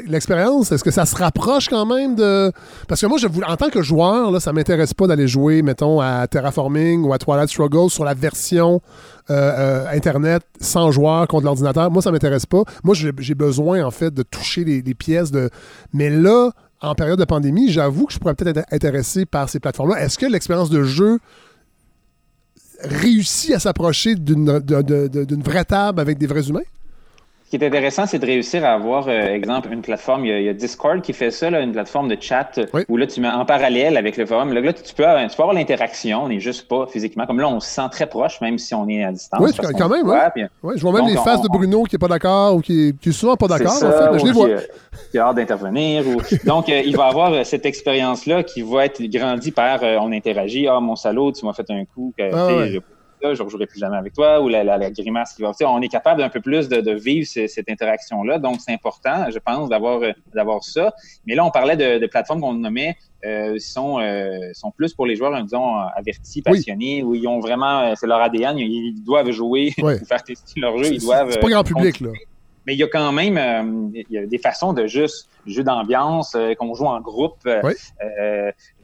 l'expérience, 0.08 0.72
est-ce 0.72 0.84
que 0.84 0.92
ça 0.92 1.06
se 1.06 1.16
rapproche 1.16 1.68
quand 1.70 1.86
même 1.86 2.16
de... 2.16 2.52
Parce 2.88 3.02
que 3.02 3.08
moi, 3.08 3.18
je 3.18 3.28
en 3.28 3.58
tant 3.58 3.70
que 3.70 3.82
joueur, 3.82 4.32
là, 4.32 4.40
ça 4.40 4.54
m'intéresse 4.54 4.94
pas 4.94 5.08
d'aller 5.08 5.28
jouer, 5.28 5.62
mettons, 5.62 6.00
à 6.00 6.28
Terraforming 6.28 7.04
ou 7.04 7.14
à 7.14 7.18
Twilight 7.18 7.50
Struggle 7.50 7.90
sur 7.90 8.06
la 8.06 8.14
version 8.14 8.82
Internet 9.30 10.44
sans 10.60 10.92
joueur 10.92 11.28
contre 11.28 11.46
l'ordinateur. 11.46 11.90
Moi, 11.90 12.02
ça 12.02 12.12
m'intéresse 12.12 12.46
pas. 12.46 12.64
Moi, 12.84 12.94
j'ai 12.94 13.36
besoin, 13.36 13.84
en 13.84 13.92
fait, 13.92 14.14
de 14.14 14.24
toucher 14.24 14.64
les, 14.64 14.82
les 14.82 14.94
pièces 14.94 15.32
de... 15.32 15.50
Mais 15.94 16.10
là, 16.10 16.52
en 16.82 16.96
période 16.96 17.18
de 17.18 17.26
pandémie, 17.26 17.72
j'avoue 17.72 18.06
que 18.06 18.14
je 18.14 18.20
pourrais 18.20 18.36
peut-être 18.36 18.58
être 18.58 18.74
intéressé 18.74 19.26
par 19.26 19.50
ces 19.50 19.60
plateformes-là. 19.60 20.04
Est-ce 20.04 20.18
que 20.18 20.26
l'expérience 20.26 20.70
de 20.70 20.84
jeu 20.84 21.20
réussi 22.84 23.54
à 23.54 23.60
s'approcher 23.60 24.16
d'une 24.16 24.60
vraie 25.44 25.66
table 25.66 26.00
avec 26.00 26.18
des 26.18 26.28
vrais 26.28 26.48
humains? 26.48 26.62
Ce 27.54 27.58
qui 27.60 27.64
est 27.64 27.68
intéressant, 27.68 28.08
c'est 28.08 28.18
de 28.18 28.26
réussir 28.26 28.66
à 28.66 28.70
avoir, 28.70 29.08
euh, 29.08 29.28
exemple, 29.28 29.72
une 29.72 29.84
plateforme. 29.84 30.26
Il 30.26 30.42
y, 30.42 30.50
a, 30.50 30.54
Discord 30.54 31.02
qui 31.02 31.14
fait 31.14 31.30
ça, 31.30 31.50
une 31.50 31.72
plateforme 31.72 32.08
de 32.08 32.18
chat 32.20 32.60
où 32.90 32.98
là, 32.98 33.06
tu 33.06 33.22
mets 33.22 33.30
en 33.30 33.46
parallèle 33.46 33.96
avec 33.96 34.18
le 34.18 34.26
forum. 34.26 34.54
Là, 34.54 34.74
tu, 34.74 34.92
peux, 34.96 35.06
avoir, 35.06 35.30
tu 35.30 35.38
peux 35.38 35.44
avoir 35.44 35.54
l'interaction, 35.54 36.24
on 36.24 36.30
n'est 36.30 36.40
juste 36.40 36.68
pas 36.68 36.88
physiququement. 36.88 37.28
Comme 37.28 37.40
là, 37.40 37.48
on 37.48 37.60
se 37.60 37.70
sent 37.70 37.88
très 37.92 38.08
proche, 38.08 38.42
même 38.42 38.58
si 38.58 38.74
on 38.74 38.90
est 38.90 39.04
à 39.04 39.12
distance. 39.12 39.40
Oui, 39.40 39.52
quand 39.56 39.88
même. 39.88 40.50
je 40.76 40.82
vois 40.82 40.94
même 40.94 41.06
les 41.06 41.18
faces 41.18 41.44
de 41.44 41.48
Bruno 41.48 41.84
qui 41.84 41.94
n'est 41.94 42.00
pas 42.00 42.08
d'accord 42.08 42.56
ou 42.56 42.62
qui, 42.62 42.96
qui 43.00 43.10
est 43.10 43.12
souvent 43.12 43.36
pas 43.36 43.48
d'accord. 43.48 43.72
En 43.72 44.14
fait, 44.14 44.20
je 44.20 44.26
les 44.26 44.32
vois. 44.32 44.50
Qui 45.12 45.20
a 45.20 45.28
hâte 45.28 45.36
d'intervenir. 45.36 46.06
Donc, 46.46 46.70
euh, 46.70 46.82
il 46.84 46.98
va 46.98 47.06
avoir 47.06 47.34
euh, 47.34 47.44
cette 47.44 47.68
expérience-là 47.68 48.42
qui 48.42 48.64
va 48.64 48.86
être 48.86 49.00
grandie 49.04 49.52
par 49.52 49.84
on 49.84 50.12
interagit. 50.12 50.68
Ah, 50.68 50.80
mon 50.80 50.96
salaud, 50.96 51.32
tu 51.32 51.46
m'as 51.46 51.54
fait 51.54 51.70
un 51.70 51.86
coup. 51.86 52.16
Que, 52.18 52.34
ah, 52.34 52.80
je 53.24 53.42
ne 53.42 53.46
rejouerai 53.46 53.68
plus 53.68 53.80
jamais 53.80 53.98
avec 53.98 54.14
toi, 54.14 54.42
ou 54.42 54.50
la, 54.50 54.92
grimace 54.92 55.34
qui 55.34 55.42
va. 55.42 55.52
On 55.62 55.82
est 55.82 55.88
capable 55.88 56.22
d'un 56.22 56.30
peu 56.30 56.42
plus 56.42 56.68
de, 56.68 56.92
vivre 56.92 57.28
cette 57.28 57.70
interaction-là. 57.70 58.40
Donc, 58.40 58.58
c'est 58.60 58.74
important, 58.74 59.30
je 59.30 59.40
pense, 59.40 59.70
d'avoir 59.70 60.02
d'avoir 60.34 60.64
ça. 60.64 60.94
Mais 61.26 61.36
là, 61.36 61.46
on 61.46 61.52
parlait 61.52 61.78
de, 61.78 62.06
plateformes 62.08 62.42
qu'on 62.42 62.54
nommait 62.54 62.96
euh, 63.26 63.58
sont, 63.58 64.00
euh, 64.00 64.50
sont 64.52 64.72
plus 64.72 64.94
pour 64.94 65.06
les 65.06 65.16
joueurs, 65.16 65.42
disons, 65.42 65.76
avertis, 65.96 66.42
passionnés, 66.42 67.04
où 67.04 67.16
ils 67.16 67.26
ont 67.26 67.40
vraiment, 67.40 67.80
euh, 67.80 67.94
c'est 67.96 68.06
leur 68.06 68.20
ADN, 68.20 68.58
ils, 68.58 69.02
doivent 69.02 69.32
jouer 69.32 69.74
pour 69.80 69.92
faire 70.08 70.24
tester 70.24 70.60
leur 70.60 70.78
jeu. 70.78 70.92
Ils 70.94 71.02
doivent. 71.02 71.32
C'est 71.32 71.40
pas 71.40 71.50
grand 71.50 71.64
public, 71.64 72.02
là. 72.02 72.10
Mais 72.66 72.74
il 72.74 72.80
y 72.80 72.84
a 72.84 72.88
quand 72.88 73.12
même 73.12 73.38
euh, 73.38 73.90
il 73.94 74.06
y 74.10 74.18
a 74.18 74.26
des 74.26 74.38
façons 74.38 74.74
de 74.74 74.88
juste 74.88 75.30
jeu 75.46 75.64
d'ambiance, 75.64 76.38
qu'on 76.58 76.74
joue 76.74 76.86
en 76.86 77.02
groupe, 77.02 77.48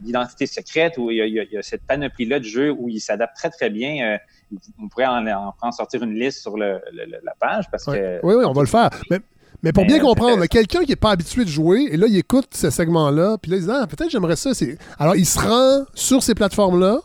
d'identité 0.02 0.46
secrète, 0.46 0.98
où 0.98 1.10
il 1.10 1.18
y 1.18 1.58
a, 1.58 1.62
cette 1.62 1.84
panoplie-là 1.84 2.40
de 2.40 2.44
jeux 2.44 2.72
où 2.72 2.90
ils 2.90 3.00
s'adaptent 3.00 3.38
très, 3.38 3.50
très 3.50 3.70
bien 3.70 4.20
on 4.82 4.88
pourrait 4.88 5.06
en, 5.06 5.54
en, 5.62 5.72
sortir 5.72 6.04
une 6.04 6.14
liste 6.14 6.42
sur 6.42 6.58
la 6.58 6.80
page 7.40 7.66
parce 7.72 7.86
que. 7.86 8.20
Oui, 8.24 8.36
oui, 8.36 8.46
on 8.46 8.54
va 8.54 8.62
le 8.62 8.68
faire. 8.68 8.90
Mais, 9.62 9.74
pour 9.74 9.86
bien 9.86 10.00
comprendre, 10.00 10.46
quelqu'un 10.46 10.84
qui 10.84 10.92
n'est 10.92 10.96
pas 10.96 11.12
habitué 11.12 11.44
de 11.44 11.50
jouer, 11.50 11.90
et 11.92 11.98
là, 11.98 12.08
il 12.08 12.16
écoute 12.18 12.48
ce 12.52 12.70
segment-là, 12.70 13.38
puis 13.42 13.52
là, 13.52 13.58
il 13.58 13.64
dit 13.64 13.72
Ah, 13.72 13.88
peut-être 13.88 14.10
j'aimerais 14.10 14.38
ça. 14.38 14.52
Alors, 14.98 15.16
il 15.16 15.26
se 15.26 15.40
rend 15.40 15.86
sur 15.94 16.24
ces 16.24 16.34
plateformes-là. 16.34 17.02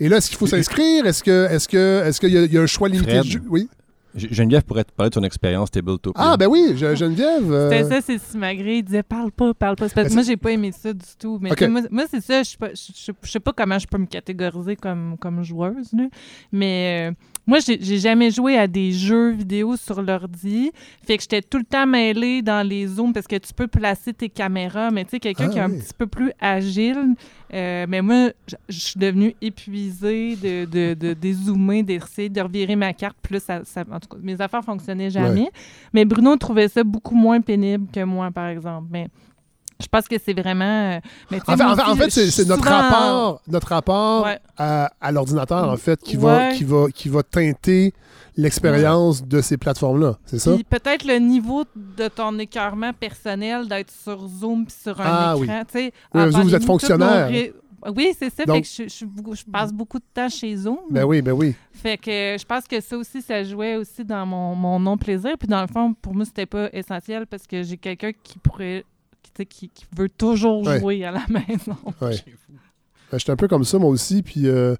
Et 0.00 0.08
là, 0.08 0.18
est-ce 0.18 0.28
qu'il 0.28 0.38
faut 0.38 0.46
s'inscrire? 0.46 1.06
Est-ce 1.06 1.22
que 1.22 1.46
est-ce 1.50 1.68
que 1.68 2.04
est-ce 2.04 2.20
qu'il 2.20 2.30
y, 2.30 2.58
a 2.58 2.60
un 2.60 2.66
choix 2.66 2.88
limité 2.88 3.18
de 3.18 3.24
jeu? 3.24 3.42
Oui. 3.48 3.68
Geneviève 4.14 4.64
pourrait 4.64 4.84
te 4.84 4.92
parler 4.92 5.10
de 5.10 5.14
son 5.14 5.22
expérience 5.22 5.70
Tabletop. 5.70 6.14
Ah, 6.16 6.36
ben 6.36 6.46
oui, 6.46 6.76
Geneviève. 6.76 7.52
Euh, 7.52 7.70
C'était 7.70 7.88
ça, 7.88 8.00
c'est 8.00 8.18
Simagré. 8.18 8.78
Il 8.78 8.82
disait 8.82 9.02
parle 9.02 9.30
pas, 9.30 9.52
parle 9.54 9.76
pas. 9.76 9.88
Parce 9.88 10.08
que 10.08 10.14
moi, 10.14 10.22
j'ai 10.22 10.36
pas 10.36 10.52
aimé 10.52 10.72
ça 10.72 10.92
du 10.92 11.06
tout. 11.18 11.38
Mais 11.40 11.50
moi, 11.90 12.04
c'est 12.10 12.22
ça. 12.22 12.42
Je 12.42 13.12
sais 13.22 13.40
pas 13.40 13.52
comment 13.52 13.78
je 13.78 13.86
peux 13.86 13.98
me 13.98 14.06
catégoriser 14.06 14.76
comme, 14.76 15.16
comme 15.18 15.42
joueuse. 15.42 15.90
Mais. 16.52 17.10
Euh, 17.10 17.14
moi, 17.48 17.60
j'ai 17.60 17.98
jamais 17.98 18.30
joué 18.30 18.58
à 18.58 18.66
des 18.66 18.92
jeux 18.92 19.30
vidéo 19.30 19.74
sur 19.78 20.02
l'ordi. 20.02 20.70
Fait 21.06 21.16
que 21.16 21.22
j'étais 21.22 21.40
tout 21.40 21.56
le 21.56 21.64
temps 21.64 21.86
mêlée 21.86 22.42
dans 22.42 22.66
les 22.66 22.86
zooms 22.86 23.14
parce 23.14 23.26
que 23.26 23.36
tu 23.36 23.54
peux 23.54 23.68
placer 23.68 24.12
tes 24.12 24.28
caméras. 24.28 24.90
Mais 24.90 25.04
tu 25.04 25.12
sais, 25.12 25.18
quelqu'un 25.18 25.48
qui 25.48 25.56
est 25.56 25.62
un 25.62 25.72
ah 25.72 25.78
petit 25.78 25.94
peu 25.96 26.06
plus 26.06 26.30
agile. 26.42 27.14
Euh, 27.54 27.86
mais 27.88 28.02
moi, 28.02 28.30
je 28.68 28.78
suis 28.78 29.00
devenue 29.00 29.34
épuisée 29.40 30.36
de, 30.36 30.64
de, 30.64 30.94
de 30.94 31.14
dézoomer, 31.14 31.82
d'essayer 31.82 32.28
de 32.28 32.40
revirer 32.40 32.76
ma 32.76 32.92
carte. 32.92 33.16
Plus 33.22 33.42
ça, 33.42 33.62
en 33.90 34.00
tout 34.00 34.08
cas, 34.08 34.16
mes 34.22 34.40
affaires 34.40 34.64
fonctionnaient 34.64 35.10
jamais. 35.10 35.50
Mais 35.92 36.04
Bruno 36.04 36.36
trouvait 36.36 36.68
ça 36.68 36.84
beaucoup 36.84 37.14
moins 37.14 37.40
pénible 37.40 37.86
que 37.92 38.04
moi, 38.04 38.30
par 38.30 38.48
exemple. 38.48 38.88
Mais 38.90 39.08
Je 39.80 39.86
pense 39.86 40.08
que 40.08 40.16
c'est 40.22 40.32
vraiment. 40.32 40.64
euh, 40.96 41.00
mais 41.30 41.38
En 41.46 41.56
fait, 41.56 41.62
moi 41.62 41.72
en 41.72 41.76
fait- 41.76 41.82
en 41.82 41.92
aussi, 42.06 42.10
fait, 42.10 42.30
c'est 42.32 42.48
notre 42.48 42.64
rapport, 42.68 43.40
notre 43.46 43.68
rapport 43.68 44.24
Ouais. 44.24 44.38
à, 44.56 44.90
à 45.00 45.12
l'ordinateur, 45.12 45.68
en 45.70 45.76
fait, 45.76 46.00
qui 46.02 46.16
va, 46.16 46.52
qui 46.52 46.64
va, 46.64 46.86
qui 46.92 47.08
va 47.08 47.22
teinter 47.22 47.92
l'expérience 48.36 49.22
de 49.24 49.40
ces 49.40 49.56
plateformes-là. 49.56 50.16
C'est 50.24 50.38
ça? 50.38 50.54
Puis 50.54 50.64
peut-être 50.64 51.04
le 51.04 51.18
niveau 51.18 51.64
de 51.76 52.08
ton 52.08 52.38
écœurement 52.38 52.92
personnel 52.92 53.68
d'être 53.68 53.90
sur 53.90 54.26
Zoom 54.28 54.64
puis 54.66 54.74
sur 54.82 55.00
un 55.00 55.04
Ah, 55.06 55.36
oui. 55.36 55.44
écran. 55.46 55.62
Oui, 55.74 55.92
en 56.14 56.30
vous, 56.30 56.42
vous 56.42 56.54
êtes 56.54 56.64
fonctionnaire. 56.64 57.28
Oui, 57.94 58.12
c'est 58.18 58.34
ça. 58.34 58.44
Donc- 58.44 58.64
Fait 58.64 58.84
que 58.86 58.90
je, 58.90 59.04
je- 59.06 59.34
je 59.36 59.44
passe 59.44 59.72
beaucoup 59.72 59.98
de 60.00 60.04
temps 60.12 60.28
chez 60.28 60.56
Zoom. 60.56 60.78
Ben 60.90 61.04
oui, 61.04 61.22
ben 61.22 61.32
oui. 61.32 61.54
Fait 61.72 61.96
que 61.96 62.10
je 62.36 62.44
pense 62.44 62.64
que 62.64 62.80
ça 62.80 62.96
aussi, 62.96 63.22
ça 63.22 63.44
jouait 63.44 63.76
aussi 63.76 64.04
dans 64.04 64.26
mon, 64.26 64.56
mon 64.56 64.80
non-plaisir. 64.80 65.34
Puis 65.38 65.46
dans 65.46 65.60
le 65.60 65.68
fond, 65.68 65.94
pour 65.94 66.12
moi, 66.14 66.24
c'était 66.24 66.46
pas 66.46 66.68
essentiel 66.72 67.26
parce 67.28 67.46
que 67.46 67.62
j'ai 67.62 67.76
quelqu'un 67.76 68.10
qui 68.24 68.38
pourrait. 68.40 68.84
Qui, 69.44 69.68
qui, 69.68 69.86
veut 69.96 70.08
toujours 70.08 70.62
Ouais. 70.66 70.80
jouer 70.80 71.04
à 71.04 71.10
la 71.12 71.24
maison. 71.28 71.76
Ouais. 72.00 72.16
Ben, 73.10 73.18
J'étais 73.18 73.32
un 73.32 73.36
peu 73.36 73.48
comme 73.48 73.64
ça, 73.64 73.78
moi 73.78 73.90
aussi. 73.90 74.22
Puis 74.22 74.46
euh, 74.48 74.76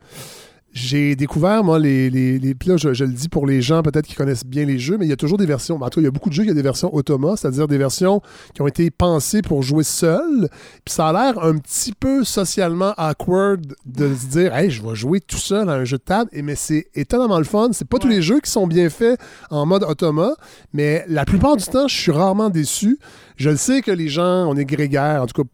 j'ai 0.72 1.16
découvert, 1.16 1.64
moi, 1.64 1.78
les. 1.78 2.10
les, 2.10 2.38
les- 2.38 2.54
puis 2.54 2.68
là, 2.68 2.76
je, 2.76 2.92
je 2.92 3.04
le 3.04 3.12
dis 3.12 3.28
pour 3.28 3.46
les 3.46 3.62
gens 3.62 3.82
peut-être 3.82 4.06
qui 4.06 4.14
connaissent 4.14 4.44
bien 4.44 4.64
les 4.64 4.78
jeux, 4.78 4.96
mais 4.98 5.06
il 5.06 5.08
y 5.08 5.12
a 5.12 5.16
toujours 5.16 5.38
des 5.38 5.46
versions. 5.46 5.76
En 5.76 5.88
tout 5.88 5.96
cas, 5.96 6.00
il 6.02 6.04
y 6.04 6.08
a 6.08 6.10
beaucoup 6.10 6.28
de 6.28 6.34
jeux 6.34 6.44
qui 6.44 6.50
ont 6.50 6.54
des 6.54 6.62
versions 6.62 6.94
automa, 6.94 7.36
c'est-à-dire 7.36 7.66
des 7.66 7.78
versions 7.78 8.20
qui 8.54 8.62
ont 8.62 8.66
été 8.66 8.90
pensées 8.90 9.42
pour 9.42 9.62
jouer 9.62 9.82
seul. 9.82 10.48
Puis 10.84 10.94
ça 10.94 11.08
a 11.08 11.12
l'air 11.12 11.42
un 11.42 11.56
petit 11.58 11.92
peu 11.92 12.22
socialement 12.22 12.92
awkward 12.96 13.74
de 13.86 14.14
se 14.14 14.26
dire, 14.26 14.54
hey, 14.54 14.70
je 14.70 14.82
vais 14.82 14.94
jouer 14.94 15.20
tout 15.20 15.36
seul 15.38 15.68
à 15.68 15.72
un 15.72 15.84
jeu 15.84 15.96
de 15.98 16.02
table. 16.02 16.30
Et, 16.32 16.42
mais 16.42 16.54
c'est 16.54 16.86
étonnamment 16.94 17.38
le 17.38 17.44
fun. 17.44 17.70
C'est 17.72 17.88
pas 17.88 17.98
tous 17.98 18.08
les 18.08 18.22
jeux 18.22 18.40
qui 18.40 18.50
sont 18.50 18.66
bien 18.66 18.90
faits 18.90 19.18
en 19.50 19.64
mode 19.66 19.84
automa, 19.84 20.32
mais 20.72 21.04
la 21.08 21.24
plupart 21.24 21.56
du 21.56 21.64
temps, 21.64 21.88
je 21.88 21.96
suis 21.96 22.12
rarement 22.12 22.50
déçu. 22.50 22.98
Je 23.36 23.50
le 23.50 23.56
sais 23.56 23.82
que 23.82 23.90
les 23.90 24.08
gens, 24.08 24.46
on 24.48 24.56
est 24.56 24.64
grégaires, 24.64 25.22
en 25.22 25.26
tout 25.26 25.42
cas 25.42 25.48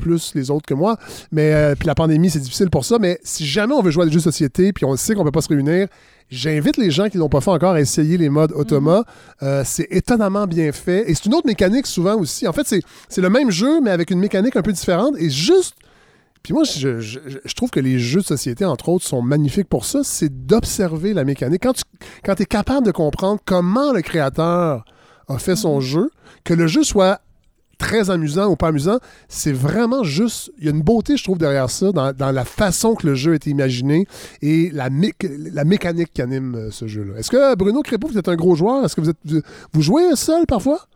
plus 0.00 0.32
les 0.34 0.50
autres 0.50 0.66
que 0.66 0.74
moi. 0.74 0.96
Mais 1.30 1.52
euh, 1.52 1.74
puis 1.78 1.86
la 1.86 1.94
pandémie, 1.94 2.30
c'est 2.30 2.40
difficile 2.40 2.70
pour 2.70 2.84
ça. 2.84 2.98
Mais 2.98 3.20
si 3.22 3.46
jamais 3.46 3.74
on 3.74 3.82
veut 3.82 3.90
jouer 3.90 4.02
à 4.02 4.06
des 4.06 4.12
jeux 4.12 4.18
de 4.18 4.24
société, 4.24 4.72
puis 4.72 4.84
on 4.84 4.96
sait 4.96 5.14
qu'on 5.14 5.22
peut 5.24 5.30
pas 5.30 5.40
se 5.42 5.48
réunir, 5.48 5.86
j'invite 6.30 6.76
les 6.76 6.90
gens 6.90 7.08
qui 7.08 7.18
l'ont 7.18 7.28
pas 7.28 7.40
fait 7.40 7.50
encore 7.50 7.72
à 7.72 7.80
essayer 7.80 8.16
les 8.16 8.28
modes 8.28 8.52
automa. 8.52 9.04
Euh, 9.42 9.62
c'est 9.64 9.86
étonnamment 9.90 10.46
bien 10.46 10.72
fait. 10.72 11.10
Et 11.10 11.14
c'est 11.14 11.26
une 11.26 11.34
autre 11.34 11.46
mécanique 11.46 11.86
souvent 11.86 12.16
aussi. 12.16 12.46
En 12.48 12.52
fait, 12.52 12.66
c'est, 12.66 13.20
le 13.20 13.30
même 13.30 13.50
jeu, 13.50 13.80
mais 13.80 13.90
avec 13.90 14.10
une 14.10 14.18
mécanique 14.20 14.56
un 14.56 14.62
peu 14.62 14.72
différente. 14.72 15.14
Et 15.18 15.30
juste. 15.30 15.74
Puis 16.42 16.54
moi, 16.54 16.64
je, 16.64 17.00
je- 17.00 17.18
je 17.44 17.54
trouve 17.54 17.68
que 17.68 17.80
les 17.80 17.98
jeux 17.98 18.20
de 18.22 18.26
société, 18.26 18.64
entre 18.64 18.88
autres, 18.88 19.04
sont 19.04 19.20
magnifiques 19.20 19.68
pour 19.68 19.84
ça. 19.84 20.00
C'est 20.02 20.46
d'observer 20.46 21.12
la 21.12 21.24
mécanique. 21.24 21.62
Quand 21.62 21.74
tu 21.74 21.82
quand 22.24 22.40
es 22.40 22.46
capable 22.46 22.86
de 22.86 22.92
comprendre 22.92 23.40
comment 23.44 23.92
le 23.92 24.00
créateur 24.00 24.84
a 25.28 25.38
fait 25.38 25.54
son 25.56 25.80
jeu, 25.82 26.10
que 26.44 26.54
le 26.54 26.66
jeu 26.66 26.82
soit 26.82 27.20
très 27.80 28.10
amusant 28.10 28.46
ou 28.48 28.56
pas 28.56 28.68
amusant, 28.68 28.98
c'est 29.28 29.52
vraiment 29.52 30.04
juste. 30.04 30.52
Il 30.58 30.66
y 30.66 30.68
a 30.68 30.70
une 30.70 30.82
beauté, 30.82 31.16
je 31.16 31.24
trouve, 31.24 31.38
derrière 31.38 31.70
ça, 31.70 31.90
dans, 31.90 32.12
dans 32.12 32.30
la 32.30 32.44
façon 32.44 32.94
que 32.94 33.06
le 33.06 33.14
jeu 33.14 33.32
a 33.32 33.34
été 33.36 33.50
imaginé 33.50 34.06
et 34.42 34.70
la, 34.72 34.90
mé- 34.90 35.14
la 35.52 35.64
mécanique 35.64 36.10
qui 36.12 36.22
anime 36.22 36.54
euh, 36.54 36.70
ce 36.70 36.86
jeu-là. 36.86 37.18
Est-ce 37.18 37.30
que 37.30 37.56
Bruno 37.56 37.82
Crépeau, 37.82 38.08
vous 38.08 38.18
êtes 38.18 38.28
un 38.28 38.36
gros 38.36 38.54
joueur? 38.54 38.84
Est-ce 38.84 38.94
que 38.94 39.00
vous, 39.00 39.10
êtes, 39.10 39.44
vous, 39.72 39.82
jouez 39.82 40.14
seul 40.14 40.44
parfois? 40.46 40.86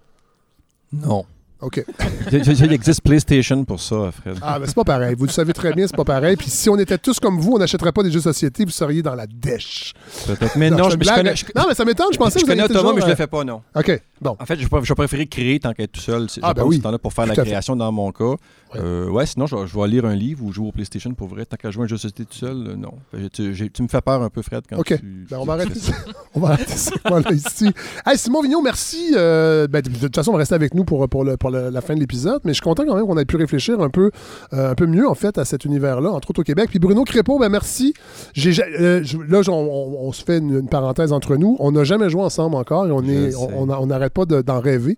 Non. 0.93 1.25
OK. 1.61 1.83
Il 2.33 2.73
existe 2.73 3.01
PlayStation 3.01 3.65
pour 3.65 3.81
ça, 3.81 4.11
Fred. 4.13 4.37
Ah, 4.43 4.59
mais 4.61 4.67
c'est 4.67 4.75
pas 4.75 4.85
pareil. 4.85 5.15
Vous 5.17 5.25
le 5.25 5.31
savez 5.31 5.55
très 5.55 5.73
bien, 5.73 5.87
c'est 5.87 5.97
pas 5.97 6.05
pareil. 6.05 6.37
Puis 6.37 6.51
si 6.51 6.69
on 6.69 6.77
était 6.79 6.99
tous 6.99 7.19
comme 7.19 7.41
vous, 7.41 7.53
on 7.53 7.59
n'achèterait 7.59 7.93
pas 7.93 8.03
des 8.03 8.11
jeux 8.11 8.19
de 8.19 8.25
société, 8.25 8.67
vous 8.67 8.71
seriez 8.71 9.01
dans 9.01 9.15
la 9.15 9.27
dèche. 9.27 9.95
Peut-être. 10.27 10.57
Mais 10.57 10.69
non, 10.69 10.91
je, 10.91 10.97
je 11.01 11.15
connais. 11.15 11.35
Je, 11.35 11.47
Non, 11.57 11.65
mais 11.67 11.75
ça 11.75 11.87
m'étonne. 11.87 12.09
Je 12.13 12.19
pensais 12.19 12.39
je 12.39 12.45
que 12.45 12.51
vous 12.51 12.57
connais 12.57 12.69
Thomas, 12.69 12.93
mais 12.95 13.01
je 13.01 13.07
euh, 13.07 13.11
le 13.11 13.15
fais 13.15 13.27
pas, 13.27 13.45
non. 13.45 13.63
OK. 13.75 14.03
Bon. 14.21 14.37
En 14.41 14.47
fait, 14.47 14.57
je, 14.59 14.67
je 14.67 14.95
créer 15.27 15.59
tant 15.61 15.73
qu'être 15.73 15.93
tout 15.93 16.01
seul. 16.01 16.27
Ah, 16.43 16.55
ben 16.55 16.63
oui. 16.65 16.77
ce 16.79 16.83
temps-là 16.83 16.99
pour 16.99 17.13
faire 17.13 17.27
la 17.27 17.35
Tout 17.35 17.43
création 17.43 17.77
dans 17.77 17.91
mon 17.93 18.11
cas. 18.13 18.35
Euh, 18.77 19.09
ouais, 19.09 19.27
sinon, 19.27 19.47
je, 19.47 19.55
vais- 19.55 19.67
je 19.67 19.79
vais 19.79 19.87
lire 19.89 20.05
un 20.05 20.15
livre 20.15 20.45
ou 20.45 20.53
jouer 20.53 20.69
au 20.69 20.73
PlayStation 20.73 21.13
pour 21.15 21.29
vrai. 21.29 21.45
Tant 21.45 21.57
qu'à 21.57 21.71
jouer 21.71 21.83
à 21.83 21.85
un 21.85 21.89
jeu 21.89 21.97
de 21.97 22.01
société 22.01 22.25
tout 22.25 22.35
seul, 22.37 22.57
euh, 22.69 22.77
non. 22.77 22.93
Que 23.13 23.29
Tu, 23.69 23.83
me 23.83 23.89
fais 23.89 24.01
peur 24.01 24.23
un 24.23 24.31
peu, 24.31 24.43
Fred, 24.43 24.65
quand 24.69 24.79
OK. 24.79 24.97
tu. 24.99 25.27
Ben, 25.31 25.39
on 25.39 25.45
va 25.45 25.53
arrêter 25.55 25.79
ça. 25.79 25.93
on 26.35 26.41
va 26.41 26.51
arrêter 26.51 26.73
ça. 26.73 26.93
Voilà, 27.05 27.31
ici. 27.33 27.71
Hey, 28.07 28.19
Simon 28.19 28.43
Vignon, 28.43 28.63
merci. 28.63 29.13
Euh, 29.17 29.67
ben, 29.69 29.81
de 29.83 29.89
de 29.91 29.99
toute 29.99 30.15
façon, 30.17 30.31
on 30.31 30.35
va 30.35 30.39
rester 30.39 30.55
avec 30.57 30.75
nous 30.75 30.85
pour, 30.85 31.09
pour, 31.09 31.23
le- 31.25 31.37
pour 31.37 31.51
le- 31.51 31.71
la 31.71 31.81
fin 31.81 31.95
de 31.95 32.01
l'épisode. 32.01 32.41
Mais 32.45 32.51
je 32.51 32.55
suis 32.55 32.63
content 32.63 32.85
quand 32.87 32.97
même 32.97 33.07
qu'on 33.07 33.19
ait 33.19 33.25
pu 33.25 33.37
réfléchir 33.37 33.81
un 33.81 33.91
peu, 33.91 34.11
un 34.53 34.75
peu 34.75 34.87
mieux, 34.87 35.09
en 35.09 35.15
fait, 35.15 35.39
à 35.39 35.45
cet 35.45 35.65
univers-là, 35.65 36.11
entre 36.11 36.31
autres 36.31 36.41
au 36.41 36.45
Québec. 36.45 36.69
Puis 36.71 36.79
Bruno 36.79 37.05
Crépeau, 37.05 37.39
ben 37.39 37.49
merci. 37.49 37.95
Là, 38.37 39.41
on, 39.49 39.53
on- 39.53 40.09
on 40.09 40.13
se 40.13 40.25
fait 40.25 40.39
une, 40.39 40.59
une 40.61 40.69
parenthèse 40.69 41.13
entre 41.13 41.37
nous. 41.37 41.57
On 41.61 41.73
n'a 41.73 41.85
jamais 41.85 42.11
joué 42.11 42.23
ensemble 42.23 42.57
encore 42.57 42.87
et 42.87 42.91
on 42.91 43.03
est, 43.05 43.31
Je 43.33 43.37
on- 43.37 43.49
sais. 43.49 43.55
on 43.57 43.69
a- 43.71 43.79
on 43.79 43.87
n'arrête 43.87 44.13
pas 44.15 44.25
de- 44.25 44.41
d'en 44.43 44.61
rêver. 44.61 44.97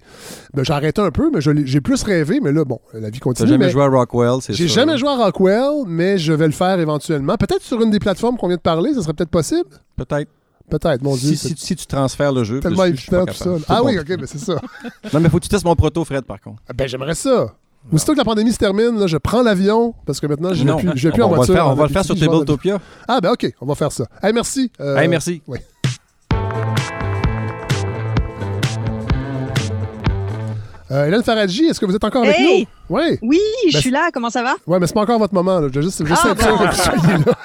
Ben, 0.55 0.65
j'ai 0.65 0.73
arrêté 0.73 1.01
un 1.01 1.11
peu, 1.11 1.31
mais 1.33 1.41
j'ai 1.41 1.81
plus 1.81 2.03
rêvé. 2.03 2.41
Mais 2.41 2.53
là, 2.53 2.65
bon, 2.65 2.81
la 2.93 3.11
vie 3.11 3.19
continue. 3.19 3.49
jamais 3.49 3.67
mais- 3.67 3.73
joué 3.73 3.83
à 3.83 3.89
Rockwell, 3.89 4.41
c'est 4.41 4.53
J'ai 4.53 4.69
jamais 4.69 4.99
joué 4.99 5.09
à 5.09 5.17
Rockwell, 5.17 5.85
mais 5.87 6.19
je 6.19 6.33
vais 6.33 6.47
le 6.47 6.53
faire 6.53 6.79
éventuellement. 6.79 7.37
Peut-être 7.37 7.63
sur 7.63 7.81
une 7.83 7.91
des 7.91 7.99
plateformes 7.99 8.37
qu'on 8.37 8.49
vient 8.49 8.57
de 8.57 8.63
parler, 8.63 8.95
ça 8.95 9.03
serait 9.03 9.15
peut-être 9.15 9.31
possible. 9.31 9.69
Peut-être. 9.97 10.31
Peut-être, 10.69 11.01
mon 11.03 11.15
Dieu. 11.15 11.31
Si, 11.31 11.37
c'est 11.37 11.49
si, 11.57 11.67
si 11.67 11.77
tu 11.77 11.87
transfères 11.87 12.33
le 12.33 12.43
jeu. 12.43 12.59
tellement 12.59 12.85
évident 12.87 13.25
tout 13.25 13.35
ça. 13.35 13.51
Ah 13.69 13.85
oui, 13.85 13.97
ok, 14.01 14.09
ben 14.19 14.27
c'est 14.27 14.39
ça. 14.41 14.61
Non, 15.13 15.21
mais 15.21 15.29
faut 15.29 15.39
que 15.39 15.45
tu 15.45 15.49
testes 15.49 15.65
mon 15.65 15.77
proto, 15.77 16.05
Fred, 16.05 16.25
par 16.25 16.41
contre. 16.41 16.61
Ah, 16.69 16.73
Ben 16.73 16.89
j'aimerais 16.89 17.15
ça. 17.15 17.55
Aussitôt 17.93 18.15
que 18.15 18.19
la 18.19 18.25
pandémie 18.25 18.51
se 18.53 18.59
termine, 18.59 18.99
là, 18.99 19.07
je 19.07 19.17
prends 19.17 19.43
l'avion 19.45 19.95
parce 20.07 20.19
que 20.19 20.27
maintenant 20.27 20.53
je 20.53 20.65
ne 20.65 20.73
vais 20.73 20.77
plus, 20.79 20.91
je 20.97 21.07
vais 21.09 21.13
plus 21.13 21.23
on, 21.23 21.27
en 21.27 21.29
va 21.29 21.35
le 21.35 21.37
voiture. 21.37 21.55
faire, 21.55 21.67
on 21.69 21.71
en 21.71 21.75
va 21.77 21.85
le 21.85 21.93
faire 21.93 22.05
sur 22.05 22.17
en 22.17 22.19
Tabletopia. 22.19 22.79
Ah 23.07 23.21
ben 23.21 23.31
ok, 23.31 23.53
on 23.61 23.67
va 23.67 23.77
faire 23.77 23.93
ça. 23.93 24.07
Hey, 24.21 24.33
merci. 24.33 24.73
Euh, 24.81 24.97
Hey, 24.97 25.07
merci. 25.07 25.41
Oui. 25.47 25.59
Euh, 30.91 31.07
Hélène 31.07 31.23
Faradji, 31.23 31.65
est-ce 31.67 31.81
que 31.81 31.87
vous 31.87 31.97
êtes 31.97 32.05
encore 32.05 32.23
avec 32.23 32.39
Hey! 32.39 32.61
nous? 32.61 32.97
Oui. 32.97 33.19
Oui, 33.23 33.41
je 33.69 33.73
Ben, 33.75 33.81
suis 33.81 33.91
là. 33.91 34.11
Comment 34.13 34.31
ça 34.31 34.43
va? 34.43 34.55
Ouais, 34.67 34.79
mais 34.79 34.87
c'est 34.87 34.95
pas 34.95 35.01
encore 35.03 35.19
votre 35.19 35.35
moment. 35.35 35.59
Là. 35.59 35.69
Je 35.73 35.81
veux 35.81 35.83
juste, 35.83 36.03
Ah, 36.11 36.35
bon. 36.35 36.35
que 36.35 36.67
vous 36.67 36.73
soyez 36.73 37.25
là. 37.25 37.33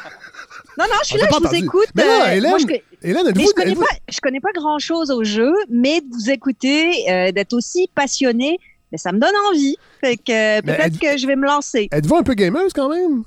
Non, 0.80 0.86
non, 0.88 0.96
je 1.04 1.08
suis 1.10 1.18
là, 1.18 1.28
je 1.32 1.48
vous 1.48 1.56
écoute. 1.56 1.88
Mais 1.96 2.04
Euh, 2.04 2.32
Hélène, 2.32 2.50
moi, 2.52 2.60
je, 2.60 3.08
Hélène, 3.08 3.28
êtes-vous... 3.28 3.46
je 3.48 3.54
connais 3.54 3.76
pas, 3.76 3.86
je 4.10 4.20
connais 4.22 4.39
pas 4.39 4.52
grand 4.54 4.80
chose 4.80 5.12
au 5.12 5.24
jeu, 5.24 5.52
mais 5.70 6.00
de 6.00 6.06
vous 6.14 6.30
écouter, 6.32 6.92
euh, 7.10 7.32
d'être 7.34 7.54
aussi 7.54 7.89
passionné, 7.94 8.58
mais 8.92 8.98
ça 8.98 9.12
me 9.12 9.20
donne 9.20 9.36
envie. 9.52 9.76
Fait 10.00 10.16
que 10.16 10.32
euh, 10.32 10.62
Mais 10.64 10.78
peut-être 10.78 10.98
que 10.98 11.18
je 11.18 11.28
vais 11.28 11.36
me 11.36 11.46
lancer. 11.46 11.89
Êtes-vous 11.92 12.16
un 12.16 12.24
peu 12.24 12.34
gameuse 12.36 12.72
quand 12.74 12.88
même? 12.89 13.24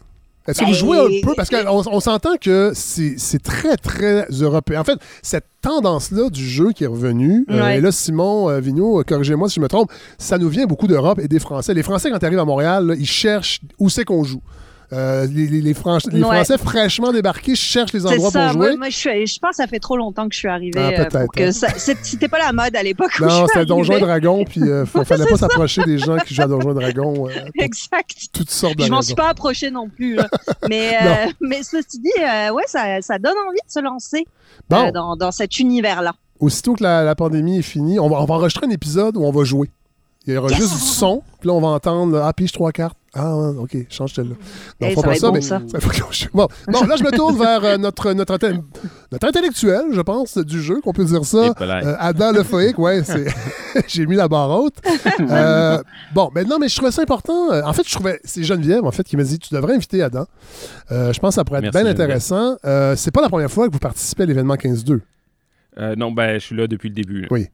Est-ce 0.47 0.61
que 0.61 0.65
Ben, 0.65 0.73
vous 0.73 0.77
jouez 0.77 0.99
un 0.99 1.27
peu? 1.27 1.35
Parce 1.35 1.49
qu'on 1.49 1.83
on 1.91 2.01
s'entend 2.01 2.37
que 2.37 2.73
c'est 2.75 3.43
très, 3.43 3.77
très 3.77 4.27
européen. 4.31 4.81
En 4.81 4.85
fait, 4.85 4.99
cette 5.23 5.47
tendance-là 5.63 6.29
du 6.29 6.47
jeu 6.47 6.73
qui 6.73 6.85
est 6.85 6.89
revenue, 6.89 7.47
euh, 7.51 7.69
et 7.71 7.81
là, 7.81 7.91
Simon 7.91 8.51
euh, 8.51 8.61
Vigneault, 8.61 9.01
euh, 9.01 9.05
corrigez-moi 9.05 9.49
si 9.49 9.57
je 9.57 9.61
me 9.61 9.69
trompe, 9.69 9.91
ça 10.19 10.37
nous 10.37 10.51
vient 10.51 10.67
beaucoup 10.67 10.87
d'Europe 10.87 11.19
et 11.19 11.29
des 11.29 11.39
Français. 11.39 11.73
Les 11.73 11.83
Français, 11.83 12.11
quand 12.11 12.19
ils 12.21 12.27
arrivent 12.27 12.39
à 12.39 12.45
Montréal, 12.45 12.87
là, 12.87 12.95
ils 12.95 13.07
cherchent 13.07 13.61
où 13.79 13.89
c'est 13.89 14.05
qu'on 14.05 14.25
joue. 14.25 14.43
Euh, 14.93 15.26
les, 15.26 15.47
les- 15.47 15.61
les 15.61 15.74
Fran- 15.74 15.99
les 16.11 16.22
Ouais. 16.22 16.28
Français 16.37 16.59
fraîchement 16.59 17.11
débarqués 17.11 17.55
cherchent 17.57 17.93
les 17.95 18.07
endroits 18.07 18.30
ça. 18.30 18.49
pour 18.49 18.57
Moi, 18.59 18.68
jouer. 18.68 18.76
moi, 18.76 18.89
je, 18.91 18.97
suis- 18.97 19.26
je 19.26 19.39
pense 19.39 19.51
que 19.53 19.57
ça 19.57 19.66
fait 19.66 19.78
trop 19.80 19.97
longtemps 19.97 20.28
que 20.28 20.35
je 20.35 20.39
suis 20.41 20.49
arrivée. 20.49 20.78
Ah, 20.78 20.89
euh, 21.01 21.05
peut-être, 21.07 21.64
hein. 21.64 21.95
C'était 22.03 22.28
pas 22.28 22.39
la 22.39 22.53
mode 22.53 22.76
à 22.76 22.82
l'époque 22.82 23.18
Non, 23.20 23.47
c'était 23.47 23.64
Donjon 23.66 23.93
et 23.93 23.97
arrivée. 23.97 24.07
Dragon, 24.07 24.45
puis 24.45 24.61
il 24.95 25.05
fallait 25.05 25.26
pas 25.26 25.37
s'approcher 25.37 25.82
des 25.85 25.99
gens 25.99 26.16
qui 26.18 26.35
jouent 26.35 26.43
à 26.43 26.47
Donjon 26.47 26.72
et 26.72 26.74
Dragon. 26.93 27.28
euh, 27.28 27.32
Exact. 27.59 28.14
toutes 28.32 28.51
sortes 28.51 28.76
de 28.76 28.85
Je 28.85 28.91
m'en 28.91 29.03
suis 29.03 29.14
pas 29.14 29.30
approchée 29.30 29.70
non 29.70 29.89
plus. 29.89 30.16
là. 30.16 30.28
mais, 30.68 30.93
euh, 31.03 31.32
mais 31.41 31.62
ceci 31.62 31.99
dit, 31.99 32.11
euh, 32.20 32.51
ouais, 32.53 32.64
ça, 32.66 33.01
ça 33.01 33.18
donne 33.18 33.35
envie 33.49 33.59
de 33.66 33.72
se 33.72 33.80
lancer 33.80 34.26
Bon. 34.68 34.87
euh, 34.89 34.91
dans, 34.93 35.16
dans 35.16 35.32
cet 35.32 35.59
univers-là. 35.59 36.12
aussitôt 36.41 36.74
que 36.74 36.82
la, 36.82 37.03
la 37.05 37.14
pandémie 37.14 37.59
est 37.59 37.62
finie, 37.62 37.99
on 37.99 38.09
va, 38.09 38.20
on 38.20 38.24
va 38.26 38.35
enregistrer 38.35 38.66
un 38.66 38.70
épisode 38.70 39.16
où 39.16 39.24
on 39.24 39.32
va 39.32 39.45
jouer. 39.45 39.70
Il 40.26 40.35
y 40.35 40.37
aura 40.37 40.49
Yes! 40.51 40.59
juste 40.59 40.74
du 40.74 40.80
son, 40.80 41.22
puis 41.41 41.49
là, 41.49 41.55
on 41.55 41.61
va 41.61 41.68
entendre 41.68 42.18
Ah, 42.24 42.32
pige 42.32 42.53
trois 42.53 42.72
cartes. 42.72 42.97
Ah, 43.17 43.37
ouais, 43.37 43.57
OK, 43.59 43.77
change 43.91 44.12
celle-là. 44.15 44.35
Non, 44.81 44.89
on 44.89 44.91
fera 44.91 45.03
ça 45.03 45.09
pas 45.09 45.15
ça, 45.15 45.27
bon, 45.29 45.35
mais 45.35 45.41
ça. 45.41 45.61
faut 45.81 45.91
bon. 46.33 46.49
bon, 46.69 46.85
là, 46.87 46.97
je 46.99 47.05
me 47.05 47.11
tourne 47.17 47.39
vers 47.39 47.65
euh, 47.65 47.77
notre, 47.77 48.12
notre, 48.12 48.35
intel- 48.37 48.61
notre 49.12 49.29
intellectuel, 49.29 49.83
je 49.93 50.01
pense, 50.01 50.37
du 50.37 50.61
jeu, 50.61 50.81
qu'on 50.81 50.93
peut 50.93 51.05
dire 51.05 51.25
ça. 51.25 51.53
Euh, 51.85 51.97
Adam 52.01 52.33
Lefoïc, 52.33 52.77
ouais, 52.79 53.03
c'est... 53.05 53.27
j'ai 53.87 54.07
mis 54.07 54.17
la 54.17 54.27
barre 54.27 54.51
haute. 54.51 54.75
Euh, 55.21 55.81
bon, 56.12 56.31
mais 56.35 56.43
non, 56.45 56.59
mais 56.59 56.69
je 56.69 56.75
trouvais 56.77 56.91
ça 56.91 57.03
important. 57.03 57.53
Euh, 57.53 57.62
En 57.65 57.73
fait, 57.73 57.87
je 57.89 57.95
trouvais, 57.95 58.19
c'est 58.25 58.43
Geneviève, 58.43 58.85
en 58.85 58.91
fait, 58.91 59.05
qui 59.05 59.17
m'a 59.17 59.23
dit, 59.23 59.39
tu 59.39 59.55
devrais 59.55 59.75
inviter 59.77 60.03
Adam. 60.03 60.27
Euh, 60.91 61.12
je 61.12 61.21
pense 61.21 61.31
que 61.31 61.35
ça 61.37 61.45
pourrait 61.45 61.61
être 61.65 61.71
bien 61.73 61.87
intéressant. 61.87 62.57
Euh, 62.65 62.97
c'est 62.97 63.11
pas 63.12 63.23
la 63.23 63.29
première 63.29 63.51
fois 63.51 63.69
que 63.69 63.73
vous 63.73 63.79
participez 63.79 64.25
à 64.25 64.27
l'événement 64.27 64.55
15-2. 64.57 65.01
Euh, 65.79 65.95
non, 65.97 66.11
ben, 66.12 66.35
je 66.35 66.45
suis 66.47 66.57
là 66.57 66.67
depuis 66.67 66.89
le 66.89 66.95
début. 66.95 67.21
là. 67.23 67.29
Oui. 67.31 67.47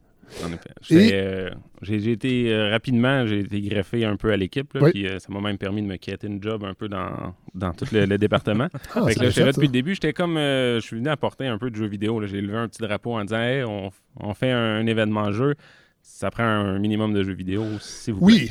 En 0.44 0.48
effet. 0.52 0.70
J'étais, 0.82 1.08
Et- 1.08 1.12
euh, 1.14 1.50
j'ai 1.82 2.12
été 2.12 2.52
euh, 2.52 2.70
rapidement, 2.70 3.26
j'ai 3.26 3.40
été 3.40 3.60
greffé 3.60 4.04
un 4.04 4.16
peu 4.16 4.32
à 4.32 4.36
l'équipe, 4.36 4.70
Oui. 4.80 4.90
puis 4.92 5.06
euh, 5.08 5.18
ça 5.18 5.26
m'a 5.32 5.40
même 5.40 5.58
permis 5.58 5.82
de 5.82 5.86
me 5.86 5.96
quitter 5.96 6.26
une 6.26 6.42
job 6.42 6.64
un 6.64 6.74
peu 6.74 6.88
dans, 6.88 7.34
dans 7.54 7.72
tout 7.72 7.86
le, 7.92 8.04
le 8.06 8.18
département. 8.18 8.68
Ah, 8.94 9.04
fait 9.06 9.12
c'est 9.12 9.14
que 9.14 9.24
là, 9.24 9.28
j'étais 9.30 9.40
là 9.40 9.46
chouette, 9.46 9.54
depuis 9.56 9.66
le 9.66 9.72
début. 9.72 9.94
J'étais 9.94 10.12
comme, 10.12 10.36
je 10.36 10.80
suis 10.82 10.96
venu 10.96 11.08
apporter 11.08 11.46
un 11.46 11.58
peu 11.58 11.70
de 11.70 11.76
jeux 11.76 11.86
vidéo. 11.88 12.24
J'ai 12.26 12.40
levé 12.40 12.56
un 12.56 12.68
petit 12.68 12.82
drapeau 12.82 13.14
en 13.14 13.24
disant, 13.24 13.40
hey, 13.40 13.64
on, 13.64 13.90
on 14.18 14.34
fait 14.34 14.50
un, 14.52 14.86
événement 14.86 15.32
jeu. 15.32 15.54
Ça 16.02 16.30
prend 16.30 16.44
un 16.44 16.78
minimum 16.78 17.12
de 17.12 17.22
jeux 17.22 17.34
vidéo, 17.34 17.64
s'il 17.80 18.14
vous 18.14 18.26
plaît. 18.26 18.34
Oui, 18.36 18.50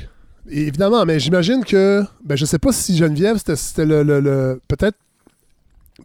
évidemment, 0.50 1.06
mais 1.06 1.20
j'imagine 1.20 1.64
que. 1.66 2.04
Ben, 2.24 2.36
je 2.36 2.46
sais 2.46 2.60
pas 2.60 2.72
si 2.72 2.96
Geneviève, 2.96 3.38
c'était- 3.38 3.56
c'était 3.56 3.86
le. 3.86 4.04
le- 4.04 4.20
le- 4.20 4.62
Peut-être. 4.68 4.98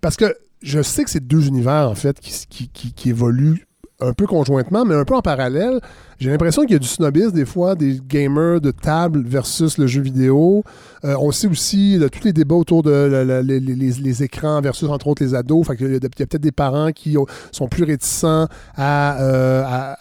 Parce 0.00 0.16
que 0.16 0.34
je 0.62 0.80
sais 0.82 1.04
que 1.04 1.10
c'est 1.10 1.26
deux 1.26 1.46
univers, 1.46 1.88
en 1.90 1.94
fait, 1.94 2.18
qui, 2.20 2.32
qui, 2.48 2.68
qui- 2.68 2.92
qui 2.92 3.10
évoluent 3.10 3.66
un 4.00 4.12
peu 4.12 4.26
conjointement, 4.26 4.84
mais 4.84 4.94
un 4.94 5.04
peu 5.04 5.14
en 5.14 5.22
parallèle. 5.22 5.80
J'ai 6.18 6.30
l'impression 6.30 6.62
qu'il 6.62 6.72
y 6.72 6.76
a 6.76 6.78
du 6.80 6.88
snobisme 6.88 7.32
des 7.32 7.44
fois, 7.44 7.74
des 7.74 8.00
gamers 8.06 8.60
de 8.60 8.70
table 8.70 9.22
versus 9.24 9.78
le 9.78 9.86
jeu 9.86 10.02
vidéo. 10.02 10.64
Euh, 11.04 11.16
on 11.20 11.30
sait 11.32 11.46
aussi 11.46 11.98
tous 12.12 12.24
les 12.24 12.32
débats 12.32 12.54
autour 12.54 12.82
de 12.82 13.42
les, 13.42 14.22
écrans 14.22 14.60
versus 14.60 14.88
entre 14.88 15.08
autres 15.08 15.22
les 15.22 15.34
ados. 15.34 15.66
Fait 15.66 15.76
il 15.80 15.92
y 15.92 15.96
a 15.96 16.00
peut-être 16.00 16.36
des 16.36 16.52
parents 16.52 16.92
qui 16.92 17.16
ont- 17.18 17.26
sont 17.52 17.68
plus 17.68 17.84
réticents 17.84 18.46
à, 18.76 19.20
euh, 19.22 19.94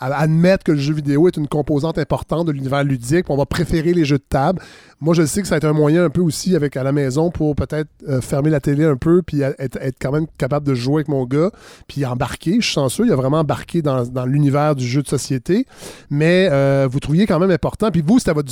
admettre 0.00 0.64
que 0.64 0.72
le 0.72 0.78
jeu 0.78 0.94
vidéo 0.94 1.28
est 1.28 1.36
une 1.36 1.48
composante 1.48 1.98
importante 1.98 2.46
de 2.46 2.52
l'univers 2.52 2.84
ludique, 2.84 3.30
on 3.30 3.36
va 3.36 3.46
préférer 3.46 3.92
les 3.92 4.04
jeux 4.04 4.18
de 4.18 4.24
table. 4.28 4.60
Moi, 5.00 5.14
je 5.14 5.24
sais 5.24 5.42
que 5.42 5.48
ça 5.48 5.54
va 5.54 5.58
être 5.58 5.64
un 5.64 5.72
moyen 5.72 6.04
un 6.04 6.10
peu 6.10 6.20
aussi 6.20 6.56
avec 6.56 6.76
à 6.76 6.82
la 6.82 6.92
maison 6.92 7.30
pour 7.30 7.54
peut-être 7.54 7.88
euh, 8.08 8.20
fermer 8.20 8.50
la 8.50 8.60
télé 8.60 8.84
un 8.84 8.96
peu, 8.96 9.22
puis 9.22 9.42
être, 9.42 9.78
quand 10.00 10.12
même 10.12 10.26
capable 10.38 10.66
de 10.66 10.74
jouer 10.74 10.96
avec 10.96 11.08
mon 11.08 11.24
gars, 11.24 11.50
puis 11.86 12.04
embarquer. 12.04 12.56
Je 12.60 12.66
suis 12.66 12.74
chanceux, 12.74 13.06
il 13.06 13.12
a 13.12 13.16
vraiment 13.16 13.40
embarqué 13.40 13.82
dans, 13.82 14.26
l'univers 14.26 14.74
du 14.74 14.86
jeu 14.86 15.02
de 15.02 15.08
société, 15.08 15.66
mais 16.10 16.48
euh, 16.50 16.88
vous 16.90 17.00
trouviez 17.00 17.26
quand 17.26 17.38
même 17.38 17.50
important. 17.50 17.90
Puis 17.90 18.02
vous, 18.06 18.18
c'était 18.18 18.32
votre, 18.32 18.50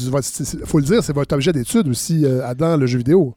faut 0.64 0.78
le 0.78 0.84
dire, 0.84 1.02
c'est 1.02 1.14
votre 1.14 1.34
objet 1.34 1.52
d'étude 1.52 1.88
aussi, 1.88 2.24
euh, 2.24 2.46
Adam, 2.46 2.76
le 2.76 2.86
jeu 2.86 2.98
vidéo. 2.98 3.34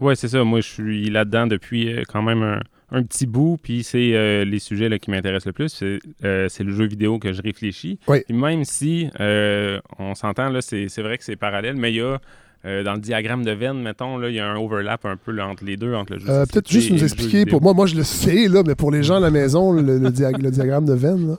Oui, 0.00 0.16
c'est 0.16 0.28
ça. 0.28 0.42
Moi, 0.42 0.60
je 0.60 0.68
suis 0.68 1.10
là-dedans 1.10 1.46
depuis 1.46 1.92
euh, 1.92 2.02
quand 2.08 2.22
même 2.22 2.42
un, 2.42 2.60
un 2.90 3.02
petit 3.02 3.26
bout. 3.26 3.58
Puis 3.62 3.82
c'est 3.82 4.12
euh, 4.14 4.44
les 4.44 4.58
sujets 4.58 4.88
là, 4.88 4.98
qui 4.98 5.10
m'intéressent 5.10 5.46
le 5.46 5.52
plus. 5.52 5.68
C'est 5.68 5.98
euh, 6.24 6.48
le 6.58 6.72
jeu 6.72 6.86
vidéo 6.86 7.18
que 7.18 7.32
je 7.32 7.42
réfléchis. 7.42 7.98
Oui. 8.08 8.22
Puis 8.26 8.36
même 8.36 8.64
si 8.64 9.08
euh, 9.20 9.80
on 9.98 10.14
s'entend, 10.14 10.48
là, 10.48 10.60
c'est 10.62 11.02
vrai 11.02 11.18
que 11.18 11.24
c'est 11.24 11.36
parallèle, 11.36 11.76
mais 11.76 11.92
il 11.92 11.96
y 11.96 12.00
a. 12.00 12.18
dans 12.82 12.94
le 12.94 13.00
diagramme 13.00 13.44
de 13.44 13.52
Venn, 13.52 13.80
mettons, 13.82 14.16
là, 14.18 14.28
il 14.28 14.34
y 14.34 14.40
a 14.40 14.46
un 14.46 14.56
overlap 14.56 15.04
un 15.04 15.16
peu 15.16 15.32
là, 15.32 15.46
entre 15.46 15.64
les 15.64 15.76
deux, 15.76 15.94
entre 15.94 16.14
le 16.14 16.20
jeu 16.20 16.26
Peut-être 16.26 16.70
juste 16.70 16.90
nous 16.90 17.02
expliquer, 17.02 17.46
pour 17.46 17.60
moi, 17.60 17.74
moi 17.74 17.86
je 17.86 17.96
le 17.96 18.04
sais, 18.04 18.48
là, 18.48 18.62
mais 18.66 18.74
pour 18.74 18.90
les 18.90 19.02
gens 19.02 19.16
à 19.16 19.20
la 19.20 19.30
maison, 19.30 19.72
le, 19.72 19.98
le 19.98 20.10
dia- 20.10 20.30
le 20.30 20.50
diagramme 20.50 20.86
de 20.86 20.94
Venn. 20.94 21.28
là. 21.28 21.36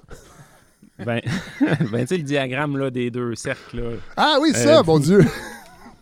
Ben, 1.06 1.20
ben 1.92 2.02
tu 2.02 2.08
sais, 2.08 2.18
le 2.18 2.24
diagramme 2.24 2.78
là, 2.78 2.90
des 2.90 3.12
deux 3.12 3.36
cercles. 3.36 3.78
Là. 3.78 3.84
Ah 4.16 4.38
oui, 4.42 4.52
ça, 4.54 4.82
mon 4.84 5.00
Dieu! 5.00 5.20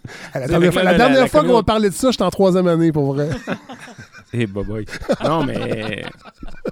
la 0.36 0.48
dernière 0.48 0.74
fois, 1.30 1.42
qu'on 1.42 1.48
va 1.48 1.54
communauté- 1.54 1.66
parler 1.66 1.90
de 1.90 1.94
ça, 1.94 2.12
j'étais 2.12 2.24
en 2.24 2.30
troisième 2.30 2.68
année, 2.68 2.92
pour 2.92 3.14
vrai. 3.14 3.30
Boy. 4.48 4.86
Non, 5.24 5.44
mais 5.46 6.04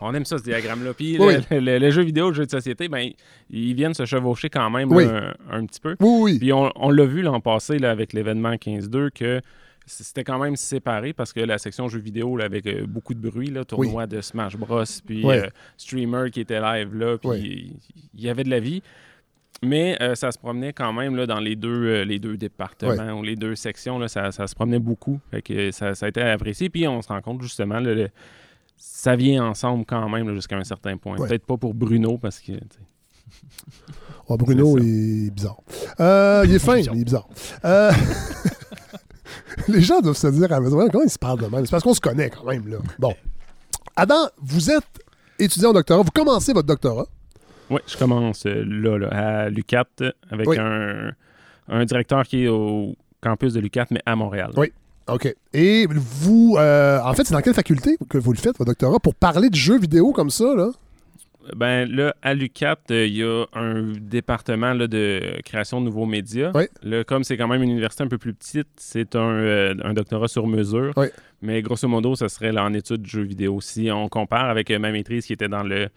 on 0.02 0.14
aime 0.14 0.26
ça, 0.26 0.38
ce 0.38 0.44
diagramme-là. 0.44 0.94
Puis 0.94 1.18
Oui. 1.20 1.36
le, 1.52 1.60
le- 1.60 1.78
le 1.80 1.90
jeu 1.92 2.02
vidéo, 2.04 2.30
le 2.30 2.34
jeu 2.36 2.46
de 2.46 2.52
société, 2.52 2.88
ben, 2.90 3.10
ils 3.50 3.74
viennent 3.76 3.94
se 3.94 4.06
chevaucher 4.06 4.50
quand 4.50 4.70
même 4.70 4.92
Oui. 4.92 5.04
un, 5.06 5.34
un 5.50 5.66
petit 5.66 5.80
peu. 5.80 5.96
Oui, 6.00 6.20
oui. 6.34 6.40
Puis 6.40 6.52
on, 6.54 6.72
on 6.76 6.90
l'a 6.90 7.06
vu 7.06 7.22
l'an 7.22 7.40
passé 7.40 7.78
là, 7.78 7.92
avec 7.92 8.14
l'événement 8.14 8.54
15-2 8.54 9.12
que 9.12 9.42
c'était 9.86 10.24
quand 10.24 10.40
même 10.40 10.56
séparé 10.56 11.12
parce 11.12 11.34
que 11.34 11.40
la 11.40 11.58
section 11.58 11.88
jeux 11.90 12.00
vidéo 12.00 12.38
là, 12.38 12.46
avec 12.46 12.66
euh, 12.68 12.86
beaucoup 12.88 13.14
de 13.14 13.20
bruit, 13.30 13.50
là, 13.50 13.66
tournoi 13.66 14.08
de 14.08 14.22
Smash 14.22 14.56
Bros, 14.56 14.84
puis 15.06 15.30
euh, 15.30 15.48
streamer 15.78 16.30
qui 16.32 16.40
était 16.42 16.62
live 16.62 16.96
là, 16.96 17.18
puis 17.18 17.74
il 18.14 18.22
y 18.22 18.30
avait 18.30 18.44
de 18.44 18.50
la 18.50 18.60
vie. 18.60 18.82
Mais 19.64 19.96
euh, 20.02 20.16
ça 20.16 20.32
se 20.32 20.40
promenait 20.40 20.74
quand 20.74 20.92
même 20.92 21.16
là, 21.16 21.28
dans 21.28 21.40
les 21.40 21.56
deux, 21.56 21.86
euh, 21.86 22.04
les 22.04 22.18
deux 22.18 22.36
départements 22.36 23.12
ou 23.20 23.24
les 23.24 23.36
deux 23.36 23.56
sections. 23.56 24.00
Là, 24.00 24.08
ça, 24.08 24.32
ça 24.32 24.48
se 24.48 24.56
promenait 24.56 24.80
beaucoup. 24.80 25.20
Fait 25.30 25.42
que 25.44 25.72
ça, 25.72 25.94
ça 25.94 26.08
a 26.08 26.10
été 26.10 26.22
apprécié. 26.22 26.70
Puis 26.70 26.88
on 26.88 27.02
se 27.04 27.08
rend 27.10 27.22
compte 27.22 27.42
justement, 27.44 27.80
là, 27.80 27.94
le- 27.94 28.10
ça 28.78 29.16
vient 29.16 29.46
ensemble 29.46 29.86
quand 29.86 30.10
même 30.10 30.34
jusqu'à 30.34 30.58
un 30.58 30.64
certain 30.64 30.98
point. 30.98 31.16
Ouais. 31.18 31.28
Peut-être 31.28 31.46
pas 31.46 31.58
pour 31.58 31.76
Bruno 31.76 32.18
parce 32.18 32.40
que. 32.40 32.54
Oh, 34.28 34.36
Bruno 34.40 34.78
ça. 34.80 34.84
il 34.84 35.28
est 35.28 35.32
bizarre. 35.32 35.62
Euh, 36.00 36.44
il 36.48 36.56
est 36.56 36.60
fin, 36.66 36.76
mais 36.78 36.82
il 36.82 37.02
est 37.02 37.06
bizarre. 37.06 37.30
Euh, 37.64 37.92
les 39.68 39.82
gens 39.82 40.00
doivent 40.02 40.18
se 40.18 40.28
dire 40.28 40.46
à 40.46 40.56
la 40.56 40.60
maison, 40.62 40.88
comment 40.92 41.04
ils 41.04 41.10
se 41.10 41.20
parlent 41.20 41.40
de 41.40 41.46
même? 41.46 41.66
C'est 41.66 41.72
parce 41.72 41.84
qu'on 41.84 41.94
se 41.94 42.02
connaît 42.02 42.32
quand 42.32 42.46
même. 42.46 42.68
Là. 42.68 42.78
Bon. 42.98 43.14
Adam, 43.96 44.28
vous 44.42 44.72
êtes 44.72 44.84
étudiant 45.38 45.70
au 45.70 45.74
doctorat. 45.74 46.02
Vous 46.02 46.10
commencez 46.12 46.52
votre 46.54 46.68
doctorat. 46.68 47.06
Oui, 47.72 47.80
je 47.88 47.98
commence 47.98 48.46
euh, 48.46 48.64
là, 48.68 48.98
là, 48.98 49.08
à 49.08 49.50
l'UCAT 49.50 49.86
avec 50.30 50.48
Oui. 50.48 50.58
un, 50.60 51.12
un 51.70 51.86
directeur 51.86 52.24
qui 52.24 52.44
est 52.44 52.48
au 52.48 52.96
campus 53.22 53.54
de 53.54 53.60
l'UCAT, 53.60 53.88
mais 53.92 54.02
à 54.06 54.16
Montréal. 54.16 54.52
Oui. 54.58 54.72
OK. 55.08 55.34
Et 55.54 55.88
vous, 55.90 56.56
euh, 56.60 57.00
en 57.04 57.14
fait, 57.14 57.24
c'est 57.26 57.34
dans 57.34 57.42
quelle 57.42 57.54
faculté 57.56 57.98
que 58.10 58.18
vous 58.18 58.32
le 58.34 58.38
faites, 58.38 58.58
votre 58.58 58.66
doctorat, 58.72 59.00
pour 59.00 59.16
parler 59.16 59.50
de 59.50 59.56
jeux 59.56 59.80
vidéo 59.80 60.12
comme 60.12 60.30
ça, 60.30 60.54
là? 60.56 60.70
Ben 61.56 61.90
là, 61.90 62.16
à 62.22 62.36
l'UCAT, 62.36 62.78
euh, 62.92 63.08
il 63.08 63.16
y 63.18 63.24
a 63.24 63.46
un 63.54 63.94
département 64.00 64.74
là, 64.74 64.86
de 64.86 65.40
création 65.44 65.82
de 65.82 65.86
nouveaux 65.86 66.06
médias. 66.06 66.52
Oui. 66.54 66.66
Là, 66.84 67.04
comme 67.04 67.24
c'est 67.24 67.36
quand 67.36 67.48
même 67.48 67.64
une 67.64 67.72
université 67.72 68.04
un 68.04 68.08
peu 68.08 68.20
plus 68.20 68.36
petite, 68.36 68.68
c'est 68.78 69.16
un, 69.16 69.20
euh, 69.34 69.74
un 69.84 69.94
doctorat 69.94 70.28
sur 70.28 70.46
mesure. 70.46 70.92
Oui. 70.98 71.08
Mais 71.42 71.64
grosso 71.64 71.88
modo, 71.88 72.16
ça 72.16 72.30
serait 72.30 72.52
là, 72.52 72.64
en 72.64 72.74
études 72.76 73.02
de 73.02 73.08
jeux 73.08 73.24
vidéo. 73.24 73.60
Si 73.60 73.90
on 73.92 74.08
compare 74.08 74.50
avec 74.52 74.70
euh, 74.70 74.78
ma 74.78 74.92
maîtrise 74.92 75.26
qui 75.26 75.34
était 75.34 75.48
dans 75.50 75.64
le 75.64 75.90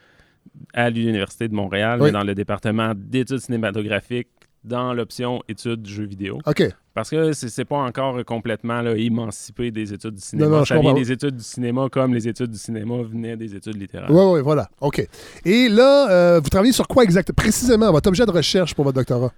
à 0.72 0.90
l'Université 0.90 1.48
de 1.48 1.54
Montréal, 1.54 1.98
Oui. 2.00 2.06
mais 2.06 2.12
dans 2.12 2.24
le 2.24 2.34
département 2.34 2.92
d'études 2.96 3.38
cinématographiques, 3.38 4.28
dans 4.64 4.94
l'option 4.94 5.42
études 5.48 5.86
jeux 5.86 6.06
vidéo. 6.06 6.38
OK. 6.46 6.62
Parce 6.94 7.10
que 7.10 7.32
c'est 7.32 7.64
pas 7.64 7.76
encore 7.76 8.24
complètement 8.24 8.80
là, 8.80 8.96
émancipé 8.96 9.70
des 9.70 9.92
études 9.92 10.14
du 10.14 10.20
cinéma. 10.22 10.48
non, 10.48 10.64
je 10.64 10.74
ça 10.74 10.78
vient 10.80 10.94
des 10.94 11.10
études 11.12 11.36
du 11.36 11.42
cinéma 11.44 11.88
comme 11.90 12.14
les 12.14 12.26
études 12.28 12.50
du 12.52 12.58
cinéma 12.58 13.02
venaient 13.02 13.36
des 13.36 13.54
études 13.54 13.76
littéraires. 13.78 14.10
Oui, 14.10 14.24
oui, 14.36 14.40
voilà. 14.42 14.68
OK. 14.80 15.06
Et 15.44 15.68
là, 15.68 16.08
euh, 16.10 16.40
vous 16.42 16.48
travaillez 16.48 16.72
sur 16.72 16.86
quoi 16.88 17.02
exactement? 17.02 17.34
Précisément, 17.36 17.90
votre 17.92 18.08
objet 18.08 18.24
de 18.24 18.30
recherche 18.30 18.74
pour 18.74 18.84
votre 18.84 18.94
doctorat? 18.96 19.32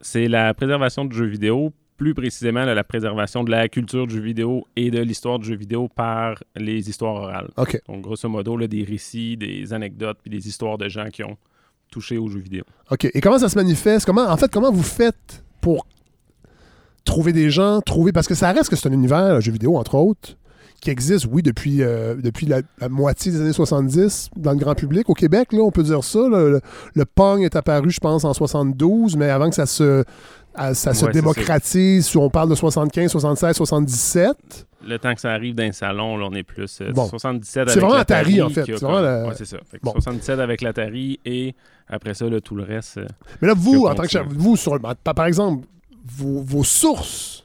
C'est 0.00 0.28
la 0.28 0.54
préservation 0.54 1.04
du 1.04 1.16
jeu 1.16 1.26
vidéo, 1.26 1.72
plus 1.96 2.14
précisément 2.14 2.64
là, 2.64 2.74
la 2.74 2.84
préservation 2.84 3.44
de 3.44 3.50
la 3.50 3.68
culture 3.68 4.06
du 4.06 4.16
jeu 4.16 4.20
vidéo 4.20 4.66
et 4.76 4.90
de 4.90 5.00
l'histoire 5.00 5.38
du 5.38 5.48
jeu 5.48 5.56
vidéo 5.56 5.88
par 5.88 6.42
les 6.56 6.88
histoires 6.88 7.14
orales. 7.14 7.50
OK. 7.56 7.80
Donc, 7.88 8.02
grosso 8.02 8.28
modo, 8.28 8.56
là, 8.56 8.66
des 8.66 8.84
récits, 8.84 9.36
des 9.36 9.72
anecdotes, 9.72 10.18
puis 10.22 10.30
des 10.30 10.48
histoires 10.48 10.78
de 10.78 10.88
gens 10.88 11.08
qui 11.10 11.22
ont 11.22 11.36
touché 11.90 12.18
aux 12.18 12.28
jeux 12.28 12.40
vidéo. 12.40 12.64
OK. 12.90 13.04
Et 13.12 13.20
comment 13.20 13.38
ça 13.38 13.48
se 13.48 13.56
manifeste? 13.56 14.06
Comment, 14.06 14.28
en 14.28 14.36
fait, 14.36 14.50
comment 14.50 14.72
vous 14.72 14.82
faites 14.82 15.44
pour 15.60 15.86
trouver 17.04 17.32
des 17.32 17.50
gens, 17.50 17.80
trouver. 17.80 18.12
Parce 18.12 18.26
que 18.26 18.34
ça 18.34 18.50
reste 18.52 18.70
que 18.70 18.76
c'est 18.76 18.88
un 18.88 18.92
univers, 18.92 19.34
le 19.34 19.40
jeu 19.40 19.52
vidéo, 19.52 19.76
entre 19.76 19.94
autres, 19.94 20.36
qui 20.80 20.90
existe, 20.90 21.26
oui, 21.30 21.42
depuis, 21.42 21.82
euh, 21.82 22.14
depuis 22.16 22.46
la, 22.46 22.60
la 22.78 22.88
moitié 22.88 23.32
des 23.32 23.40
années 23.40 23.52
70 23.52 24.30
dans 24.36 24.52
le 24.52 24.58
grand 24.58 24.74
public. 24.74 25.08
Au 25.08 25.14
Québec, 25.14 25.52
là, 25.52 25.60
on 25.60 25.70
peut 25.70 25.82
dire 25.82 26.02
ça. 26.04 26.20
là, 26.28 26.48
le, 26.48 26.60
le 26.94 27.04
Pong 27.04 27.42
est 27.42 27.56
apparu, 27.56 27.90
je 27.90 28.00
pense, 28.00 28.24
en 28.24 28.34
72, 28.34 29.16
mais 29.16 29.30
avant 29.30 29.48
que 29.48 29.54
ça 29.54 29.66
se. 29.66 30.04
À- 30.54 30.74
ça 30.74 30.94
se 30.94 31.04
Ouais, 31.06 31.12
démocratise, 31.12 32.14
on 32.16 32.30
parle 32.30 32.48
de 32.50 32.54
75, 32.54 33.10
76, 33.10 33.56
77. 33.56 34.66
Le 34.86 34.98
temps 34.98 35.14
que 35.14 35.20
ça 35.20 35.32
arrive 35.32 35.54
d'un 35.54 35.72
salon, 35.72 36.16
là, 36.18 36.26
on 36.30 36.34
est 36.34 36.42
plus 36.42 36.80
euh, 36.82 36.92
Bon. 36.92 37.06
77 37.08 37.52
C'est 37.52 37.60
avec 37.60 37.74
vraiment 37.80 37.94
l'Atari 37.96 38.42
en 38.42 38.50
fait. 38.50 38.64
C'est 38.66 38.72
vraiment 38.72 38.94
comme- 38.96 39.04
la- 39.04 39.26
Ouais, 39.28 39.34
c'est 39.36 39.46
ça. 39.46 39.56
Fait 39.70 39.78
Bon. 39.82 39.92
77 39.92 40.38
avec 40.40 40.60
l'Atari 40.60 41.18
et 41.24 41.54
après 41.88 42.12
ça, 42.14 42.28
là, 42.28 42.40
tout 42.40 42.54
le 42.54 42.64
reste. 42.64 42.98
euh, 42.98 43.06
Mais 43.40 43.48
là, 43.48 43.54
vous, 43.56 43.86
en 43.86 43.94
tant 43.94 44.02
que 44.02 44.08
cher- 44.10 44.26
vous, 44.28 44.56
sur, 44.56 44.78
par 44.80 44.94
par 44.96 45.26
exemple, 45.26 45.66
vos, 46.06 46.42
vos 46.42 46.64
sources 46.64 47.43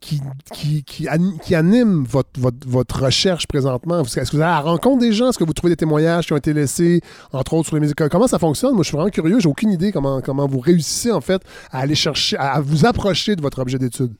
qui, 0.00 0.20
qui, 0.52 0.84
qui, 0.84 1.08
an- 1.08 1.36
qui 1.42 1.54
animent 1.54 2.04
votre, 2.04 2.30
votre, 2.38 2.66
votre 2.68 3.02
recherche 3.04 3.46
présentement, 3.46 4.00
est-ce 4.02 4.14
que 4.20 4.36
vous 4.36 4.42
allez 4.42 4.44
à 4.52 4.56
la 4.56 4.60
rencontre 4.60 5.00
des 5.00 5.12
gens? 5.12 5.30
Est-ce 5.30 5.38
que 5.38 5.44
vous 5.44 5.52
trouvez 5.52 5.72
des 5.72 5.76
témoignages 5.76 6.26
qui 6.26 6.32
ont 6.32 6.36
été 6.36 6.52
laissés, 6.52 7.00
entre 7.32 7.54
autres, 7.54 7.66
sur 7.68 7.76
les 7.76 7.80
médias? 7.80 8.08
Comment 8.08 8.28
ça 8.28 8.38
fonctionne? 8.38 8.74
Moi, 8.74 8.82
je 8.84 8.88
suis 8.88 8.96
vraiment 8.96 9.10
curieux. 9.10 9.40
J'ai 9.40 9.48
aucune 9.48 9.70
idée 9.72 9.90
comment, 9.90 10.20
comment 10.20 10.46
vous 10.46 10.60
réussissez, 10.60 11.10
en 11.10 11.20
fait, 11.20 11.42
à 11.72 11.80
aller 11.80 11.94
chercher, 11.96 12.36
à 12.36 12.52
à 12.54 12.60
vous 12.60 12.86
approcher 12.86 13.34
de 13.36 13.42
votre 13.42 13.58
objet 13.58 13.78
d'étude. 13.78 14.12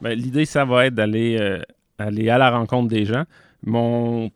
Ben, 0.00 0.18
L'idée, 0.18 0.46
ça 0.46 0.64
va 0.64 0.86
être 0.86 0.94
d'aller 0.94 1.36
euh, 1.38 1.60
aller 1.98 2.30
à 2.30 2.38
la 2.38 2.50
rencontre 2.50 2.88
des 2.88 3.04
gens. 3.04 3.24
Mon, 3.66 4.30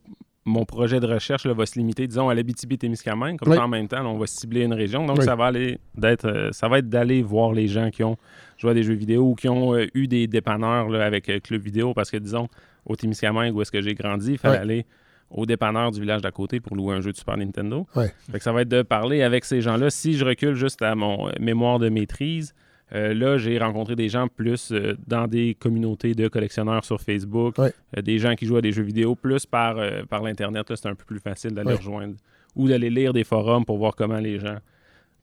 mon 0.46 0.64
projet 0.64 1.00
de 1.00 1.06
recherche 1.06 1.46
là, 1.46 1.54
va 1.54 1.64
se 1.66 1.78
limiter, 1.78 2.06
disons, 2.06 2.28
à 2.28 2.34
l'Abitibi-Témiscamingue. 2.34 3.38
Comme 3.38 3.50
Oui. 3.52 3.56
ça, 3.56 3.64
en 3.64 3.68
même 3.68 3.88
temps, 3.88 4.02
là, 4.02 4.08
on 4.08 4.18
va 4.18 4.26
cibler 4.26 4.62
une 4.62 4.74
région. 4.74 5.06
Donc, 5.06 5.18
Oui. 5.18 5.24
ça 5.24 5.34
va 5.36 5.46
aller 5.46 5.78
d'être, 5.96 6.26
euh, 6.26 6.50
ça 6.52 6.68
va 6.68 6.78
être 6.78 6.88
d'aller 6.88 7.22
voir 7.22 7.52
les 7.52 7.66
gens 7.66 7.90
qui 7.90 8.04
ont 8.04 8.16
joué 8.58 8.72
à 8.72 8.74
des 8.74 8.82
jeux 8.82 8.94
vidéo 8.94 9.30
ou 9.30 9.34
qui 9.34 9.48
ont 9.48 9.74
euh, 9.74 9.86
eu 9.94 10.06
des 10.06 10.26
dépanneurs 10.26 10.88
là, 10.90 11.04
avec 11.06 11.28
euh, 11.28 11.40
Club 11.40 11.62
Vidéo. 11.62 11.94
Parce 11.94 12.10
que, 12.10 12.18
disons, 12.18 12.48
au 12.84 12.94
Témiscamingue, 12.96 13.54
où 13.56 13.62
est-ce 13.62 13.72
que 13.72 13.80
j'ai 13.80 13.94
grandi, 13.94 14.32
il 14.32 14.38
fallait 14.38 14.58
aller 14.58 14.86
au 15.30 15.46
dépanneur 15.46 15.90
du 15.90 16.00
village 16.00 16.20
d'à 16.20 16.30
côté 16.30 16.60
pour 16.60 16.76
louer 16.76 16.94
un 16.94 17.00
jeu 17.00 17.10
de 17.10 17.16
Super 17.16 17.36
Nintendo. 17.38 17.86
Fait 17.94 18.12
que 18.38 18.42
ça 18.44 18.52
va 18.52 18.62
être 18.62 18.68
de 18.68 18.82
parler 18.82 19.22
avec 19.22 19.44
ces 19.46 19.60
gens-là. 19.62 19.88
Si 19.90 20.12
je 20.14 20.24
recule 20.24 20.54
juste 20.54 20.82
à 20.82 20.94
mon 20.94 21.30
mémoire 21.40 21.78
de 21.78 21.88
maîtrise, 21.88 22.54
euh, 22.92 23.14
là, 23.14 23.38
j'ai 23.38 23.58
rencontré 23.58 23.96
des 23.96 24.08
gens 24.08 24.28
plus 24.28 24.70
euh, 24.72 24.94
dans 25.06 25.26
des 25.26 25.54
communautés 25.54 26.14
de 26.14 26.28
collectionneurs 26.28 26.84
sur 26.84 27.00
Facebook, 27.00 27.56
Ouais. 27.58 27.72
euh, 27.96 28.02
des 28.02 28.18
gens 28.18 28.34
qui 28.34 28.46
jouent 28.46 28.56
à 28.58 28.60
des 28.62 28.72
jeux 28.72 28.82
vidéo, 28.82 29.14
plus 29.14 29.46
par, 29.46 29.76
par 30.08 30.22
l'Internet. 30.22 30.68
là, 30.68 30.76
C'est 30.76 30.88
un 30.88 30.94
peu 30.94 31.04
plus 31.04 31.18
facile 31.20 31.52
d'aller 31.52 31.70
Ouais. 31.70 31.76
rejoindre 31.76 32.14
ou 32.56 32.68
d'aller 32.68 32.90
lire 32.90 33.12
des 33.12 33.24
forums 33.24 33.64
pour 33.64 33.78
voir 33.78 33.94
comment 33.96 34.18
les 34.18 34.38
gens 34.38 34.58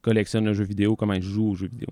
collectionnent 0.01 0.45
le 0.45 0.53
jeu 0.53 0.63
vidéo, 0.63 0.95
comment 0.95 1.13
ils 1.13 1.21
jouent 1.21 1.51
aux 1.51 1.55
jeux 1.55 1.67
vidéo. 1.67 1.87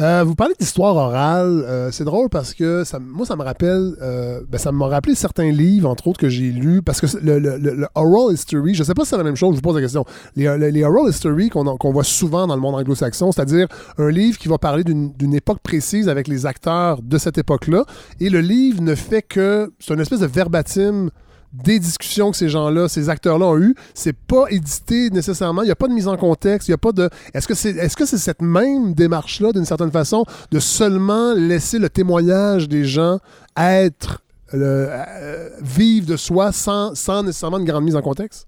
Euh, 0.00 0.24
vous 0.24 0.34
parlez 0.34 0.54
d'histoire 0.58 0.96
orale. 0.96 1.64
euh, 1.66 1.90
c'est 1.90 2.04
drôle 2.04 2.28
parce 2.28 2.54
que 2.54 2.82
moi, 3.00 3.24
ça 3.26 3.36
me 3.36 3.42
rappelle. 3.42 3.94
euh, 4.02 4.40
ben, 4.48 4.58
ça 4.58 4.72
m'a 4.72 4.86
rappelé 4.86 5.14
certains 5.14 5.50
livres, 5.50 5.88
entre 5.88 6.08
autres, 6.08 6.18
que 6.18 6.28
j'ai 6.28 6.50
lus. 6.50 6.82
Parce 6.82 7.00
que 7.00 7.06
le, 7.22 7.86
oral 7.94 8.34
history, 8.34 8.74
je 8.74 8.82
sais 8.82 8.94
pas 8.94 9.04
si 9.04 9.10
c'est 9.10 9.16
la 9.16 9.24
même 9.24 9.36
chose, 9.36 9.52
je 9.52 9.56
vous 9.56 9.62
pose 9.62 9.76
la 9.76 9.82
question. 9.82 10.04
Les, 10.36 10.84
oral 10.84 11.08
history 11.08 11.48
qu'on 11.48 11.92
voit 11.92 12.04
souvent 12.04 12.46
dans 12.46 12.54
le 12.54 12.60
monde 12.60 12.74
anglo-saxon, 12.74 13.32
c'est-à-dire 13.32 13.68
un 13.98 14.10
livre 14.10 14.38
qui 14.38 14.48
va 14.48 14.58
parler 14.58 14.84
d'une 14.84 15.34
époque 15.34 15.60
précise 15.62 16.08
avec 16.08 16.28
les 16.28 16.46
acteurs 16.46 17.02
de 17.02 17.18
cette 17.18 17.38
époque-là. 17.38 17.84
Et 18.20 18.30
le 18.30 18.40
livre 18.40 18.82
ne 18.82 18.94
fait 18.94 19.22
que. 19.22 19.72
C'est 19.78 19.94
une 19.94 20.00
espèce 20.00 20.20
de 20.20 20.26
verbatim 20.26 21.10
des 21.52 21.78
discussions 21.78 22.30
que 22.30 22.36
ces 22.36 22.48
gens-là, 22.48 22.88
ces 22.88 23.08
acteurs-là 23.08 23.46
ont 23.46 23.58
eues. 23.58 23.74
C'est 23.94 24.16
pas 24.16 24.46
édité 24.50 25.10
nécessairement. 25.10 25.62
Il 25.62 25.66
n'y 25.66 25.72
a 25.72 25.76
pas 25.76 25.88
de 25.88 25.92
mise 25.92 26.08
en 26.08 26.16
contexte. 26.16 26.68
Il 26.68 26.72
y 26.72 26.74
a 26.74 26.78
pas 26.78 26.92
de. 26.92 27.10
Est-ce 27.34 27.46
que 27.46 27.54
c'est 27.54 27.70
est 27.70 27.98
-ce 27.98 28.06
c'est 28.06 28.18
cette 28.18 28.42
même 28.42 28.94
démarche-là, 28.94 29.52
d'une 29.52 29.64
certaine 29.64 29.92
façon, 29.92 30.24
de 30.50 30.60
seulement 30.60 31.34
laisser 31.34 31.78
le 31.78 31.88
témoignage 31.88 32.68
des 32.68 32.84
gens 32.84 33.18
être. 33.56 34.22
Euh, 34.54 35.48
vivre 35.62 36.06
de 36.06 36.16
soi 36.18 36.52
sans, 36.52 36.94
sans 36.94 37.22
nécessairement 37.22 37.58
une 37.58 37.64
grande 37.64 37.84
mise 37.84 37.96
en 37.96 38.02
contexte? 38.02 38.46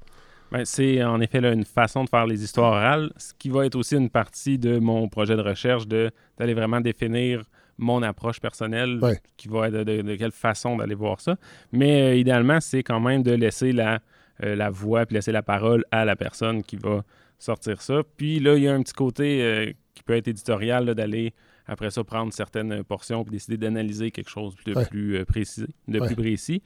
Ben, 0.53 0.65
c'est 0.65 1.03
en 1.03 1.21
effet 1.21 1.41
là, 1.41 1.53
une 1.53 1.65
façon 1.65 2.05
de 2.05 2.09
faire 2.09 2.27
les 2.27 2.45
histoires 2.45 2.73
orales, 2.73 3.11
ce 3.17 3.33
qui 3.39 3.49
va 3.49 3.65
être 3.67 3.75
aussi 3.75 3.97
une 3.97 4.11
partie 4.11 4.59
de 4.59 4.79
mon 4.79 5.09
projet 5.09 5.35
de 5.35 5.41
recherche, 5.41 5.89
d'aller 5.89 6.55
vraiment 6.55 6.81
définir 6.81 7.43
mon 7.79 8.03
approche 8.03 8.41
personnelle, 8.41 9.01
qui 9.37 9.49
va 9.49 9.69
être 9.69 9.85
de, 9.85 10.17
quelle 10.17 10.33
façon 10.33 10.77
d'aller 10.77 10.95
voir 10.95 11.21
ça. 11.21 11.37
Mais 11.73 12.03
euh, 12.03 12.17
idéalement, 12.17 12.61
c'est 12.61 12.83
quand 12.83 13.01
même 13.01 13.23
de 13.23 13.33
laisser 13.33 13.73
la, 13.73 14.01
euh, 14.43 14.55
la 14.55 14.71
voix, 14.71 15.07
puis 15.07 15.15
laisser 15.15 15.33
la 15.33 15.43
parole 15.43 15.85
à 15.91 16.05
la 16.05 16.17
personne 16.17 16.63
qui 16.63 16.77
va 16.77 17.05
sortir 17.39 17.83
ça. 17.83 18.03
Puis 18.17 18.41
là, 18.41 18.57
il 18.57 18.63
y 18.63 18.69
a 18.69 18.75
un 18.75 18.83
petit 18.83 18.95
côté 18.95 19.43
euh, 19.43 19.73
qui 19.95 20.03
peut 20.03 20.15
être 20.15 20.29
éditorial 20.29 20.95
d'aller 20.95 21.35
après 21.67 21.91
ça 21.91 22.05
prendre 22.05 22.33
certaines 22.33 22.85
portions 22.85 23.25
puis 23.25 23.33
décider 23.33 23.57
d'analyser 23.57 24.11
quelque 24.11 24.29
chose 24.29 24.55
de 24.67 24.75
plus 24.85 25.25
précis, 25.25 25.65
de 25.89 25.99
plus 25.99 26.15
précis. 26.15 26.63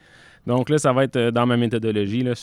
Donc 0.46 0.70
là, 0.70 0.78
ça 0.78 0.92
va 0.92 1.04
être 1.04 1.30
dans 1.30 1.46
ma 1.46 1.56
méthodologie 1.56 2.24
là, 2.24 2.34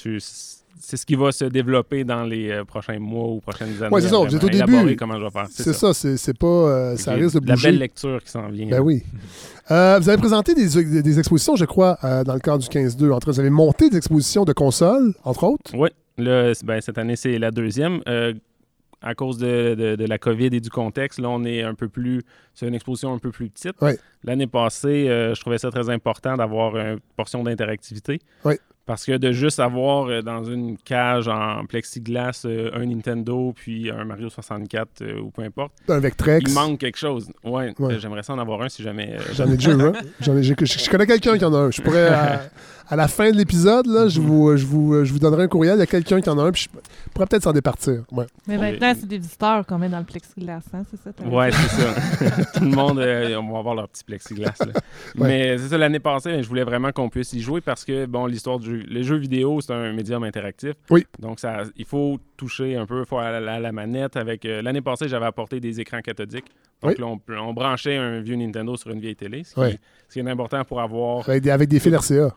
c'est 0.80 0.98
ce 0.98 1.06
qui 1.06 1.16
va 1.16 1.32
se 1.32 1.46
développer 1.46 2.04
dans 2.04 2.24
les 2.24 2.50
euh, 2.50 2.66
prochains 2.66 3.00
mois 3.00 3.28
ou 3.28 3.40
prochaines 3.40 3.82
années. 3.82 3.90
Oui, 3.92 4.02
c'est 4.02 4.10
ça. 4.10 4.18
Vous 4.18 4.36
êtes 4.36 4.44
au 4.44 4.50
début. 4.50 4.96
comment 4.96 5.18
je 5.18 5.24
vais 5.24 5.32
faire. 5.32 5.48
C'est 5.50 5.74
ça. 5.74 5.94
c'est 5.94 6.38
pas. 6.38 6.48
Euh, 6.48 6.98
ça 6.98 7.14
risque 7.14 7.36
de 7.36 7.40
bouger. 7.40 7.68
La 7.68 7.72
belle 7.72 7.80
lecture 7.80 8.24
qui 8.24 8.30
s'en 8.30 8.48
vient. 8.50 8.68
Ben 8.68 8.82
oui. 8.82 9.04
Euh, 9.72 9.98
vous 10.00 10.10
avez 10.10 10.20
présenté 10.20 10.54
des, 10.54 11.02
des, 11.02 11.18
expositions, 11.18 11.56
je 11.56 11.66
crois, 11.66 11.98
dans 12.04 12.36
le 12.36 12.40
cadre 12.40 12.60
du 12.60 12.68
15-2. 12.68 13.12
Entre 13.12 13.32
vous 13.32 13.40
avez 13.40 13.50
monté 13.50 13.90
des 13.90 13.98
expositions 13.98 14.46
de 14.46 14.54
consoles, 14.54 15.16
entre 15.24 15.44
autres. 15.44 15.72
Oui. 15.74 15.90
Là, 16.20 16.54
ben, 16.64 16.80
cette 16.82 17.00
année, 17.00 17.16
c'est 17.16 17.40
la 17.40 17.50
deuxième. 17.50 18.02
à 19.02 19.16
cause 19.16 19.40
de, 19.40 19.96
de, 19.98 20.06
la 20.06 20.20
COVID 20.20 20.52
et 20.52 20.60
du 20.60 20.70
contexte, 20.70 21.18
là, 21.18 21.32
on 21.32 21.44
est 21.46 21.64
un 21.64 21.74
peu 21.74 21.90
plus. 21.90 22.22
C'est 22.54 22.68
une 22.68 22.76
exposition 22.76 23.12
un 23.12 23.18
peu 23.18 23.32
plus 23.32 23.50
petite. 23.50 23.74
L'année 24.24 24.46
passée, 24.46 25.08
je 25.08 25.42
trouvais 25.42 25.58
ça 25.58 25.72
très 25.72 25.90
important 25.90 26.38
d'avoir 26.38 26.78
une 26.78 27.00
portion 27.16 27.42
d'interactivité. 27.42 28.20
Oui. 28.44 28.60
Parce 28.86 29.04
que 29.04 29.18
de 29.18 29.32
juste 29.32 29.60
avoir 29.60 30.08
euh, 30.08 30.22
dans 30.22 30.44
une 30.44 30.78
cage 30.78 31.28
en 31.28 31.66
plexiglas 31.66 32.44
euh, 32.46 32.70
un 32.76 32.86
Nintendo 32.86 33.52
puis 33.56 33.90
un 33.90 34.06
Mario 34.06 34.30
64 34.30 35.02
euh, 35.02 35.20
ou 35.20 35.32
peu 35.32 35.42
importe. 35.42 35.74
Un 35.90 36.00
Vectrex. 36.00 36.48
Il 36.48 36.54
manque 36.54 36.82
quelque 36.82 36.98
chose. 36.98 37.28
Ouais, 37.44 37.74
j'aimerais 38.00 38.22
ça 38.22 38.34
en 38.34 38.40
avoir 38.40 38.62
un 38.62 38.70
si 38.70 38.84
jamais. 38.84 39.18
J'en 39.34 39.48
ai 39.48 39.56
déjà 39.56 39.72
un. 39.72 39.94
je, 40.20 40.90
connais 40.90 41.08
quelqu'un 41.08 41.36
qui 41.38 41.46
en 41.46 41.54
a 41.56 41.58
un. 41.58 41.72
Je 41.72 41.82
pourrais, 41.82 42.10
à, 42.10 42.44
la 42.92 43.08
fin 43.08 43.32
de 43.32 43.38
l'épisode, 43.38 43.88
là, 43.88 44.08
je, 44.08 44.22
vous, 44.22 44.56
je, 44.56 44.66
vous, 44.66 45.04
je 45.04 45.12
vous 45.12 45.20
donnerai 45.20 45.44
un 45.44 45.48
courriel. 45.48 45.76
Il 45.76 45.80
y 45.80 45.84
a 45.84 45.88
quelqu'un 45.88 46.22
qui 46.22 46.30
en 46.30 46.38
a 46.38 46.44
un. 46.44 46.52
Puis 46.52 46.68
je 46.72 47.10
pourrais 47.12 47.26
peut-être 47.26 47.44
s'en 47.44 47.54
départir. 47.54 48.04
Ouais. 48.12 48.26
Mais 48.48 48.58
maintenant, 48.58 48.94
c'est 49.00 49.08
des 49.08 49.18
visiteurs 49.18 49.66
qu'on 49.66 49.80
met 49.80 49.90
dans 49.90 50.00
le 50.00 50.06
plexiglas. 50.06 50.62
Hein, 50.74 50.84
c'est 50.92 51.00
ça? 51.02 51.28
Ouais, 51.28 51.52
c'est 51.52 51.82
ça. 51.82 52.42
Tout 52.54 52.64
le 52.64 52.70
monde, 52.70 53.00
on 53.00 53.54
va 53.54 53.60
avoir 53.60 53.76
leur 53.76 53.90
petit 53.90 54.04
plexiglas. 54.04 54.58
Mais 55.16 55.58
c'est 55.58 55.70
ça, 55.70 55.78
l'année 55.78 56.00
passée, 56.00 56.44
je 56.44 56.48
voulais 56.48 56.64
vraiment 56.64 56.92
qu'on 56.92 57.10
puisse 57.10 57.34
y 57.34 57.42
jouer 57.42 57.62
parce 57.62 57.86
que, 57.86 58.06
bon, 58.06 58.28
l'histoire 58.28 58.60
du 58.60 58.82
les 58.84 59.04
jeux 59.04 59.18
vidéo, 59.18 59.62
c'est 59.62 59.74
un 59.74 59.94
médium 59.94 60.24
interactif. 60.24 60.74
Oui. 60.90 61.06
Donc, 61.20 61.40
ça, 61.40 61.64
il 61.78 61.86
faut 61.86 62.20
toucher 62.38 62.76
un 62.76 62.86
peu, 62.86 63.00
il 63.00 63.06
faut 63.06 63.18
à 63.18 63.40
la, 63.40 63.72
manette. 63.72 64.16
Avec 64.16 64.46
euh, 64.46 64.62
L'année 64.62 64.82
passée, 64.82 65.08
j'avais 65.08 65.26
apporté 65.26 65.60
des 65.60 65.80
écrans 65.80 66.02
cathodiques. 66.02 66.52
Donc, 66.82 67.00
là, 67.00 67.08
on, 67.40 67.54
branchait 67.54 67.98
un 67.98 68.20
vieux 68.20 68.36
Nintendo 68.36 68.76
sur 68.78 68.92
une 68.92 69.00
vieille 69.00 69.16
télé, 69.16 69.44
ce 69.44 69.56
qui, 70.12 70.20
est 70.20 70.30
important 70.30 70.64
pour 70.66 70.82
avoir... 70.82 71.28
Avec 71.28 71.42
des, 71.42 71.50
avec 71.50 71.70
des 71.70 71.80
fils 71.80 71.96
RCA. 71.96 72.36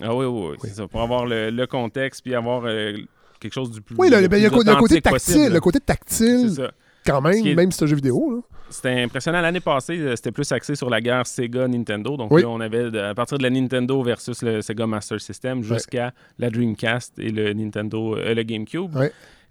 Ah 0.00 0.14
oui, 0.14 0.26
oui, 0.26 0.56
oui, 0.62 0.70
ça. 0.70 0.86
Pour 0.88 1.02
avoir 1.02 1.26
le, 1.26 1.66
contexte, 1.66 2.22
puis 2.22 2.34
avoir 2.34 2.62
euh, 2.64 2.96
quelque 3.40 3.52
chose 3.52 3.70
du 3.70 3.80
plus 3.80 3.96
Oui, 3.98 4.08
il 4.08 4.12
y 4.12 4.14
a 4.14 4.20
le 4.20 4.76
côté 4.78 5.00
tactile. 5.00 5.52
Le 5.52 5.60
côté 5.60 5.80
tactile, 5.80 6.70
quand 7.04 7.20
même, 7.20 7.54
même 7.54 7.70
si 7.72 7.78
c'est 7.78 7.84
un 7.84 7.88
jeu 7.88 7.96
vidéo. 7.96 8.30
Là. 8.30 8.58
C'était 8.72 9.02
impressionnant. 9.02 9.40
L'année 9.40 9.60
passée, 9.60 9.98
euh, 9.98 10.16
c'était 10.16 10.32
plus 10.32 10.50
axé 10.50 10.74
sur 10.74 10.90
la 10.90 11.00
guerre 11.00 11.26
Sega-Nintendo. 11.26 12.16
Donc 12.16 12.32
là, 12.32 12.48
on 12.48 12.60
avait 12.60 12.96
à 12.98 13.14
partir 13.14 13.38
de 13.38 13.42
la 13.42 13.50
Nintendo 13.50 14.02
versus 14.02 14.42
le 14.42 14.62
Sega 14.62 14.86
Master 14.86 15.20
System 15.20 15.62
jusqu'à 15.62 16.12
la 16.38 16.50
Dreamcast 16.50 17.18
et 17.18 17.30
le 17.30 17.52
Nintendo, 17.52 18.16
euh, 18.16 18.34
le 18.34 18.42
GameCube. 18.42 18.96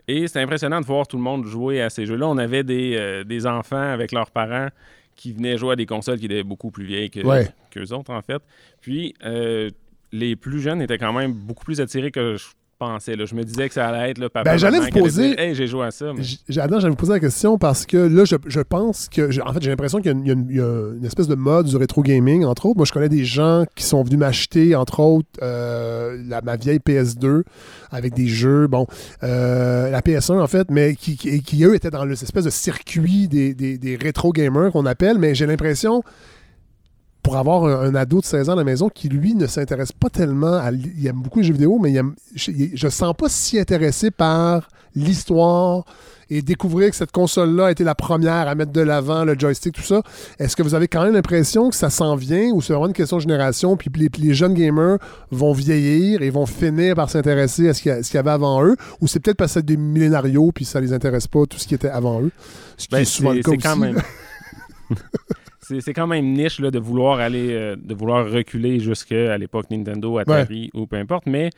Et 0.07 0.27
c'était 0.27 0.39
impressionnant 0.39 0.81
de 0.81 0.85
voir 0.85 1.07
tout 1.07 1.17
le 1.17 1.23
monde 1.23 1.45
jouer 1.45 1.81
à 1.81 1.89
ces 1.89 2.05
jeux-là. 2.05 2.27
On 2.27 2.37
avait 2.37 2.63
des, 2.63 2.95
euh, 2.97 3.23
des, 3.23 3.45
enfants 3.45 3.77
avec 3.77 4.11
leurs 4.11 4.31
parents 4.31 4.67
qui 5.15 5.31
venaient 5.31 5.57
jouer 5.57 5.73
à 5.73 5.75
des 5.75 5.85
consoles 5.85 6.19
qui 6.19 6.25
étaient 6.25 6.43
beaucoup 6.43 6.71
plus 6.71 6.83
vieilles 6.83 7.11
que, 7.11 7.19
qu'eux 7.69 7.93
autres, 7.93 8.11
en 8.11 8.21
fait. 8.21 8.41
Puis, 8.81 9.13
les 10.11 10.35
plus 10.35 10.59
jeunes 10.59 10.81
étaient 10.81 10.97
quand 10.97 11.13
même 11.13 11.33
beaucoup 11.33 11.65
plus 11.65 11.81
attirés 11.81 12.11
que 12.11 12.35
je 12.37 12.45
pensais. 12.81 13.15
Là. 13.15 13.25
Je 13.25 13.35
me 13.35 13.43
disais 13.43 13.67
que 13.67 13.75
ça 13.75 13.87
allait 13.87 14.09
être 14.09 14.17
le 14.17 14.29
papa. 14.29 14.51
Ben, 14.51 14.57
j'allais 14.57 14.79
vous 14.79 14.89
poser. 14.89 15.39
Hey, 15.39 15.53
j'ai 15.53 15.67
joué 15.67 15.85
à 15.85 15.91
ça. 15.91 16.11
Mais... 16.13 16.23
j'allais 16.49 16.89
vous 16.89 16.95
poser 16.95 17.13
la 17.13 17.19
question 17.19 17.59
parce 17.59 17.85
que 17.85 17.97
là, 17.97 18.25
je, 18.25 18.35
je 18.47 18.59
pense 18.59 19.07
que. 19.07 19.39
En 19.47 19.53
fait, 19.53 19.61
j'ai 19.61 19.69
l'impression 19.69 20.01
qu'il 20.01 20.11
y, 20.25 20.55
y, 20.55 20.59
a 20.59 20.93
une 20.97 21.05
espèce 21.05 21.27
de 21.27 21.35
mode 21.35 21.67
du 21.67 21.77
rétro 21.77 22.01
gaming, 22.01 22.43
entre 22.43 22.65
autres. 22.65 22.77
Moi, 22.77 22.85
je 22.85 22.91
connais 22.91 23.09
des 23.09 23.23
gens 23.23 23.65
qui 23.75 23.83
sont 23.83 24.03
venus 24.03 24.17
m'acheter, 24.17 24.75
entre 24.75 24.99
autres, 24.99 25.29
euh, 25.43 26.17
la, 26.27 26.41
ma 26.41 26.55
vieille 26.55 26.79
PS2 26.79 27.43
avec 27.91 28.15
des 28.15 28.27
jeux. 28.27 28.65
Bon, 28.65 28.87
euh, 29.21 29.91
la 29.91 30.01
PS1, 30.01 30.41
en 30.41 30.47
fait, 30.47 30.71
mais 30.71 30.95
qui, 30.95 31.15
qui, 31.17 31.63
eux, 31.63 31.75
étaient 31.75 31.91
dans 31.91 32.05
l'espèce 32.05 32.45
de 32.45 32.49
circuit 32.49 33.27
des, 33.27 33.53
des, 33.53 33.77
des 33.77 33.95
rétro 33.95 34.31
gamers 34.31 34.71
qu'on 34.71 34.87
appelle. 34.87 35.19
Mais 35.19 35.35
j'ai 35.35 35.45
l'impression 35.45 36.03
pour 37.23 37.37
avoir 37.37 37.65
un, 37.65 37.93
ado 37.95 38.19
de 38.19 38.25
16 38.25 38.49
ans 38.49 38.53
à 38.53 38.55
la 38.55 38.63
maison 38.63 38.89
qui, 38.89 39.09
lui, 39.09 39.35
ne 39.35 39.47
s'intéresse 39.47 39.91
pas 39.91 40.09
tellement 40.09 40.53
à. 40.53 40.71
Il 40.71 41.05
aime 41.05 41.21
beaucoup 41.21 41.39
les 41.39 41.45
jeux 41.45 41.53
vidéo, 41.53 41.79
mais 41.79 41.93
je, 42.35 42.85
ne 42.85 42.89
sens 42.89 43.13
pas 43.15 43.29
si 43.29 43.59
intéressé 43.59 44.11
par 44.11 44.69
l'histoire 44.95 45.85
et 46.29 46.41
découvrir 46.41 46.89
que 46.89 46.95
cette 46.95 47.11
console-là 47.11 47.67
a 47.67 47.71
été 47.71 47.83
la 47.83 47.93
première 47.93 48.47
à 48.47 48.55
mettre 48.55 48.71
de 48.71 48.81
l'avant 48.81 49.25
le 49.25 49.37
joystick, 49.37 49.75
tout 49.75 49.81
ça. 49.81 50.01
Est-ce 50.39 50.55
que 50.55 50.63
vous 50.63 50.73
avez 50.75 50.87
quand 50.87 51.03
même 51.03 51.13
l'impression 51.13 51.69
que 51.69 51.75
ça 51.75 51.89
s'en 51.89 52.15
vient 52.15 52.51
ou 52.53 52.61
c'est 52.61 52.71
vraiment 52.71 52.87
une 52.87 52.93
question 52.93 53.17
de 53.17 53.21
génération, 53.21 53.75
puis 53.75 53.91
les, 54.17 54.33
jeunes 54.33 54.53
gamers 54.53 54.97
vont 55.29 55.51
vieillir 55.51 56.21
et 56.21 56.29
vont 56.29 56.45
finir 56.45 56.95
par 56.95 57.09
s'intéresser 57.09 57.67
à 57.67 57.73
ce 57.73 57.81
qu'il 57.81 57.91
y, 57.91 58.17
avait 58.17 58.31
avant 58.31 58.63
eux, 58.63 58.77
ou 59.01 59.07
c'est 59.07 59.19
peut-être 59.19 59.37
parce 59.37 59.51
que 59.51 59.59
c'est 59.59 59.65
des 59.65 59.77
millénarios 59.77 60.53
puis 60.53 60.63
ça 60.63 60.79
les 60.79 60.93
intéresse 60.93 61.27
pas 61.27 61.45
tout 61.45 61.57
ce 61.57 61.67
qui 61.67 61.75
était 61.75 61.89
avant 61.89 62.21
eux? 62.21 62.31
Ce 62.77 62.87
qui 62.87 62.91
ben, 62.91 62.99
est 62.99 63.05
souvent 63.05 63.33
le 63.33 63.41
cas 63.41 63.51
Quand 63.61 63.75
même. 63.75 64.01
c'est 65.79 65.93
quand 65.93 66.07
même 66.07 66.33
niche 66.33 66.59
là, 66.59 66.71
de 66.71 66.79
vouloir 66.79 67.19
aller, 67.19 67.53
euh, 67.53 67.75
de 67.75 67.93
vouloir 67.93 68.29
reculer 68.29 68.79
jusqu'à 68.79 69.37
l'époque 69.37 69.69
Nintendo, 69.69 70.17
Atari 70.17 70.69
ou 70.73 70.85
peu 70.87 70.97
importe. 70.97 71.25
Mais 71.25 71.49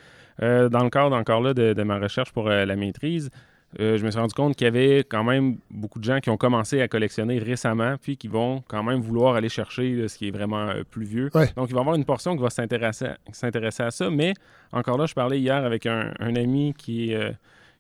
euh, 0.42 0.70
dans 0.70 0.84
le 0.84 0.90
cadre 0.90 1.16
encore 1.16 1.42
là 1.42 1.54
de, 1.54 1.84
ma 1.84 1.98
recherche 1.98 2.32
pour 2.32 2.50
euh, 2.50 2.66
la 2.66 2.76
maîtrise, 2.76 3.30
je 3.80 4.06
me 4.06 4.12
suis 4.12 4.20
rendu 4.20 4.36
compte 4.36 4.56
qu'il 4.56 4.66
y 4.66 4.68
avait 4.68 5.00
quand 5.00 5.24
même 5.24 5.58
beaucoup 5.72 5.98
de 5.98 6.04
gens 6.04 6.20
qui 6.20 6.30
ont 6.30 6.38
commencé 6.38 6.80
à 6.80 6.88
collectionner 6.88 7.40
récemment, 7.40 7.96
puis 8.00 8.18
qui 8.18 8.28
vont 8.28 8.64
quand 8.68 8.84
même 8.84 9.02
vouloir 9.02 9.34
aller 9.34 9.50
chercher 9.50 10.08
ce 10.08 10.16
qui 10.16 10.28
est 10.28 10.32
vraiment 10.32 10.70
plus 10.92 11.06
vieux. 11.06 11.32
Donc, 11.56 11.70
il 11.70 11.74
va 11.74 11.80
y 11.80 11.82
avoir 11.82 11.96
une 11.96 12.06
portion 12.06 12.36
qui 12.36 12.44
va 12.44 12.52
s'intéresser 12.52 13.08
à 13.84 13.90
ça. 13.90 14.10
Mais 14.12 14.36
encore 14.72 15.00
là, 15.00 15.08
je 15.08 15.16
parlais 15.16 15.40
hier 15.40 15.56
avec 15.56 15.88
un, 15.88 16.14
ami 16.20 16.76
qui, 16.78 17.16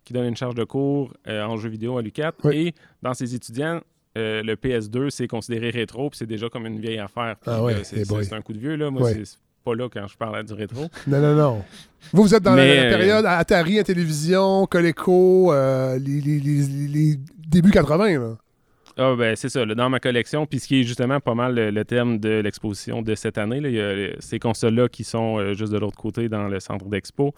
qui 0.03 0.13
donne 0.13 0.25
une 0.25 0.35
charge 0.35 0.55
de 0.55 0.63
cours 0.63 1.13
en 1.27 1.57
jeu 1.57 1.69
vidéo 1.69 1.99
à 1.99 2.01
l'UCAT. 2.01 2.33
Et 2.51 2.73
dans 3.03 3.13
ses 3.13 3.35
étudiants, 3.35 3.79
euh, 4.17 4.43
le 4.43 4.55
PS2, 4.55 5.09
c'est 5.09 5.27
considéré 5.27 5.71
rétro, 5.71 6.09
puis 6.09 6.19
c'est 6.19 6.27
déjà 6.27 6.47
comme 6.49 6.67
une 6.67 6.79
vieille 6.79 6.99
affaire. 6.99 7.35
ah 7.47 7.63
ouais, 7.63 7.83
c'est 7.83 8.33
un 8.33 8.41
coup 8.41 8.53
de 8.53 8.59
vieux, 8.59 8.75
là. 8.75 8.91
Moi, 8.91 9.09
c'est 9.11 9.37
pas 9.63 9.75
là 9.75 9.89
quand 9.89 10.05
je 10.07 10.17
parle 10.17 10.43
du 10.43 10.53
rétro. 10.53 10.87
Non, 11.07 11.19
non, 11.19 11.35
non. 11.35 11.63
Vous, 12.11 12.23
vous 12.23 12.35
êtes 12.35 12.43
dans 12.43 12.53
la, 12.53 12.63
euh, 12.63 12.89
période 12.89 13.25
Atari 13.25 13.79
à 13.79 13.83
télévision, 13.83 14.67
Coleco, 14.67 15.51
euh, 15.53 15.97
les, 15.97 17.17
débuts 17.47 17.71
80, 17.71 18.19
là. 18.19 18.35
Ah, 18.95 19.15
ben, 19.17 19.35
c'est 19.35 19.49
ça, 19.49 19.65
dans 19.65 19.89
ma 19.89 19.99
collection. 19.99 20.45
Puis 20.45 20.59
ce 20.59 20.67
qui 20.67 20.81
est 20.81 20.83
justement 20.83 21.19
pas 21.19 21.33
mal 21.33 21.55
le, 21.55 21.85
thème 21.85 22.19
de 22.19 22.29
l'exposition 22.29 23.01
de 23.01 23.15
cette 23.15 23.39
année, 23.39 23.59
là, 23.59 23.69
il 23.69 23.75
y 23.75 23.81
a 23.81 24.09
ces 24.19 24.37
consoles-là 24.37 24.87
qui 24.87 25.03
sont 25.03 25.53
juste 25.55 25.73
de 25.73 25.79
l'autre 25.79 25.97
côté 25.97 26.29
dans 26.29 26.47
le 26.47 26.59
centre 26.59 26.85
d'expo. 26.85 27.33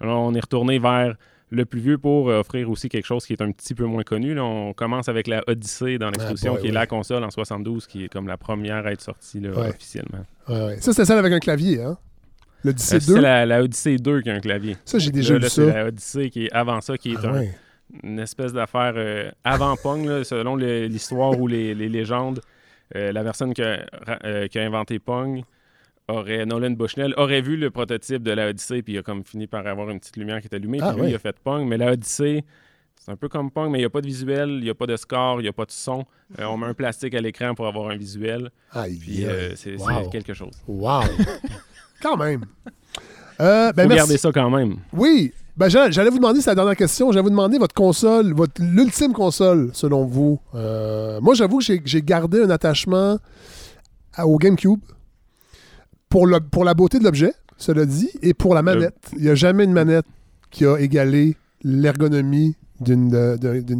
Alors, 0.00 0.20
on 0.20 0.32
est 0.34 0.40
retourné 0.40 0.78
vers 0.78 1.16
le 1.50 1.64
plus 1.64 1.80
vieux 1.80 1.98
pour 1.98 2.30
euh, 2.30 2.40
offrir 2.40 2.70
aussi 2.70 2.88
quelque 2.88 3.06
chose 3.06 3.26
qui 3.26 3.32
est 3.32 3.42
un 3.42 3.50
petit 3.50 3.74
peu 3.74 3.84
moins 3.84 4.04
connu. 4.04 4.38
on 4.38 4.72
commence 4.72 5.08
avec 5.08 5.26
la 5.26 5.42
Odyssey 5.46 5.98
dans 5.98 6.10
l'exposition, 6.10 6.54
ah, 6.56 6.60
qui 6.60 6.68
est 6.68 6.72
la 6.72 6.86
console 6.86 7.24
en 7.24 7.30
72, 7.30 7.86
qui 7.86 8.04
est 8.04 8.08
comme 8.08 8.28
la 8.28 8.36
première 8.36 8.86
à 8.86 8.92
être 8.92 9.00
sortie 9.00 9.42
officiellement. 9.46 10.24
Ça, 10.46 10.92
c'est 10.92 11.04
celle 11.04 11.18
avec 11.18 11.32
un 11.32 11.40
clavier, 11.40 11.82
hein? 11.82 11.98
L'Odyssey 12.62 12.98
2? 12.98 13.12
Euh, 13.12 13.16
c'est 13.16 13.20
la, 13.22 13.46
la, 13.46 13.62
Odyssey 13.62 13.96
2 13.96 14.20
qui 14.20 14.30
a 14.30 14.34
un 14.34 14.40
clavier. 14.40 14.76
Ça, 14.84 14.98
j'ai 14.98 15.10
déjà 15.10 15.38
vu 15.38 15.42
ça. 15.44 15.48
C'est 15.48 15.66
la 15.66 15.86
Odyssey 15.86 16.30
qui 16.30 16.44
est 16.46 16.52
avant 16.52 16.80
ça, 16.80 16.98
qui 16.98 17.12
est 17.12 17.24
ah, 17.24 17.40
une 18.02 18.18
espèce 18.18 18.52
d'affaire 18.52 18.92
euh, 18.96 19.30
avant 19.44 19.76
Pong, 19.76 20.22
selon 20.24 20.56
l'histoire 20.56 21.38
ou 21.40 21.46
les, 21.46 21.74
légendes. 21.74 22.40
la 22.94 23.24
personne 23.24 23.54
qui 23.54 23.62
a, 23.62 24.48
qui 24.48 24.58
a 24.58 24.62
inventé 24.62 24.98
Pong 24.98 25.42
aurait, 26.12 26.44
Nolan 26.46 26.70
Bushnell 26.72 27.14
aurait 27.16 27.40
vu 27.40 27.56
le 27.56 27.70
prototype 27.70 28.22
de 28.22 28.30
la 28.32 28.48
Odyssey, 28.48 28.82
puis 28.82 28.94
il 28.94 28.98
a 28.98 29.02
comme 29.02 29.24
fini 29.24 29.46
par 29.46 29.66
avoir 29.66 29.90
une 29.90 29.98
petite 30.00 30.16
lumière 30.16 30.40
qui 30.40 30.46
est 30.48 30.54
allumée, 30.54 30.78
ah, 30.82 30.92
puis 30.92 31.02
lui, 31.02 31.10
il 31.10 31.14
a 31.14 31.18
fait 31.18 31.36
Pong. 31.42 31.66
Mais 31.66 31.76
la 31.78 31.92
Odyssey, 31.92 32.44
c'est 32.96 33.10
un 33.12 33.16
peu 33.16 33.28
comme 33.28 33.50
Pong, 33.50 33.70
mais 33.70 33.78
il 33.78 33.82
n'y 33.82 33.86
a 33.86 33.90
pas 33.90 34.00
de 34.00 34.06
visuel, 34.06 34.48
il 34.50 34.64
n'y 34.64 34.70
a 34.70 34.74
pas 34.74 34.86
de 34.86 34.96
score, 34.96 35.40
il 35.40 35.44
n'y 35.44 35.48
a 35.48 35.52
pas 35.52 35.64
de 35.64 35.70
son. 35.72 36.04
Euh, 36.38 36.44
on 36.44 36.56
met 36.58 36.66
un 36.66 36.74
plastique 36.74 37.14
à 37.14 37.20
l'écran 37.20 37.54
pour 37.54 37.66
avoir 37.66 37.90
un 37.90 37.96
visuel. 37.96 38.50
Ah, 38.72 38.84
puis 38.84 39.24
euh, 39.24 39.54
c'est 39.56 39.76
quelque 40.12 40.34
chose. 40.34 40.52
Wow! 40.68 41.00
Quand 42.02 42.16
même! 42.16 42.44
Euh, 43.40 43.72
ben, 43.72 43.84
Faut 43.84 43.88
merci. 43.88 43.96
garder 43.96 44.16
ça 44.18 44.32
quand 44.32 44.50
même. 44.50 44.76
Oui. 44.92 45.32
Ben, 45.56 45.68
j'allais 45.68 46.10
vous 46.10 46.16
demander, 46.18 46.40
c'est 46.40 46.50
la 46.50 46.54
dernière 46.54 46.76
question, 46.76 47.10
j'allais 47.10 47.22
vous 47.22 47.30
demander 47.30 47.58
votre 47.58 47.74
console, 47.74 48.32
votre 48.34 48.62
l'ultime 48.62 49.12
console, 49.12 49.70
selon 49.74 50.04
vous. 50.04 50.40
Euh, 50.54 51.20
moi, 51.20 51.34
j'avoue 51.34 51.58
que 51.58 51.64
j'ai- 51.64 51.82
j'ai 51.84 52.00
gardé 52.02 52.42
un 52.42 52.50
attachement 52.50 53.18
à- 54.14 54.26
au 54.26 54.36
GameCube 54.38 54.80
pour, 56.10 56.26
le, 56.26 56.40
pour 56.40 56.64
la 56.64 56.74
beauté 56.74 56.98
de 56.98 57.04
l'objet, 57.04 57.32
cela 57.56 57.86
dit, 57.86 58.10
et 58.22 58.34
pour 58.34 58.54
la 58.54 58.62
manette. 58.62 59.10
Il 59.16 59.22
n'y 59.22 59.28
a 59.30 59.34
jamais 59.34 59.64
une 59.64 59.72
manette 59.72 60.04
qui 60.50 60.66
a 60.66 60.76
égalé 60.78 61.36
l'ergonomie 61.62 62.56
d'une 62.80 63.10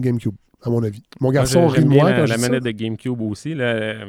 GameCube, 0.01 0.35
à 0.63 0.71
mon 0.71 0.83
avis. 0.83 1.03
Mon 1.21 1.31
garçon 1.31 1.63
Moi, 1.63 1.73
rit 1.73 1.85
de 1.85 1.89
moi 1.89 2.11
la, 2.11 2.27
ça. 2.27 2.39
manette 2.39 2.63
de 2.65 2.71
GameCube 2.71 3.21
aussi. 3.21 3.55
là. 3.55 4.05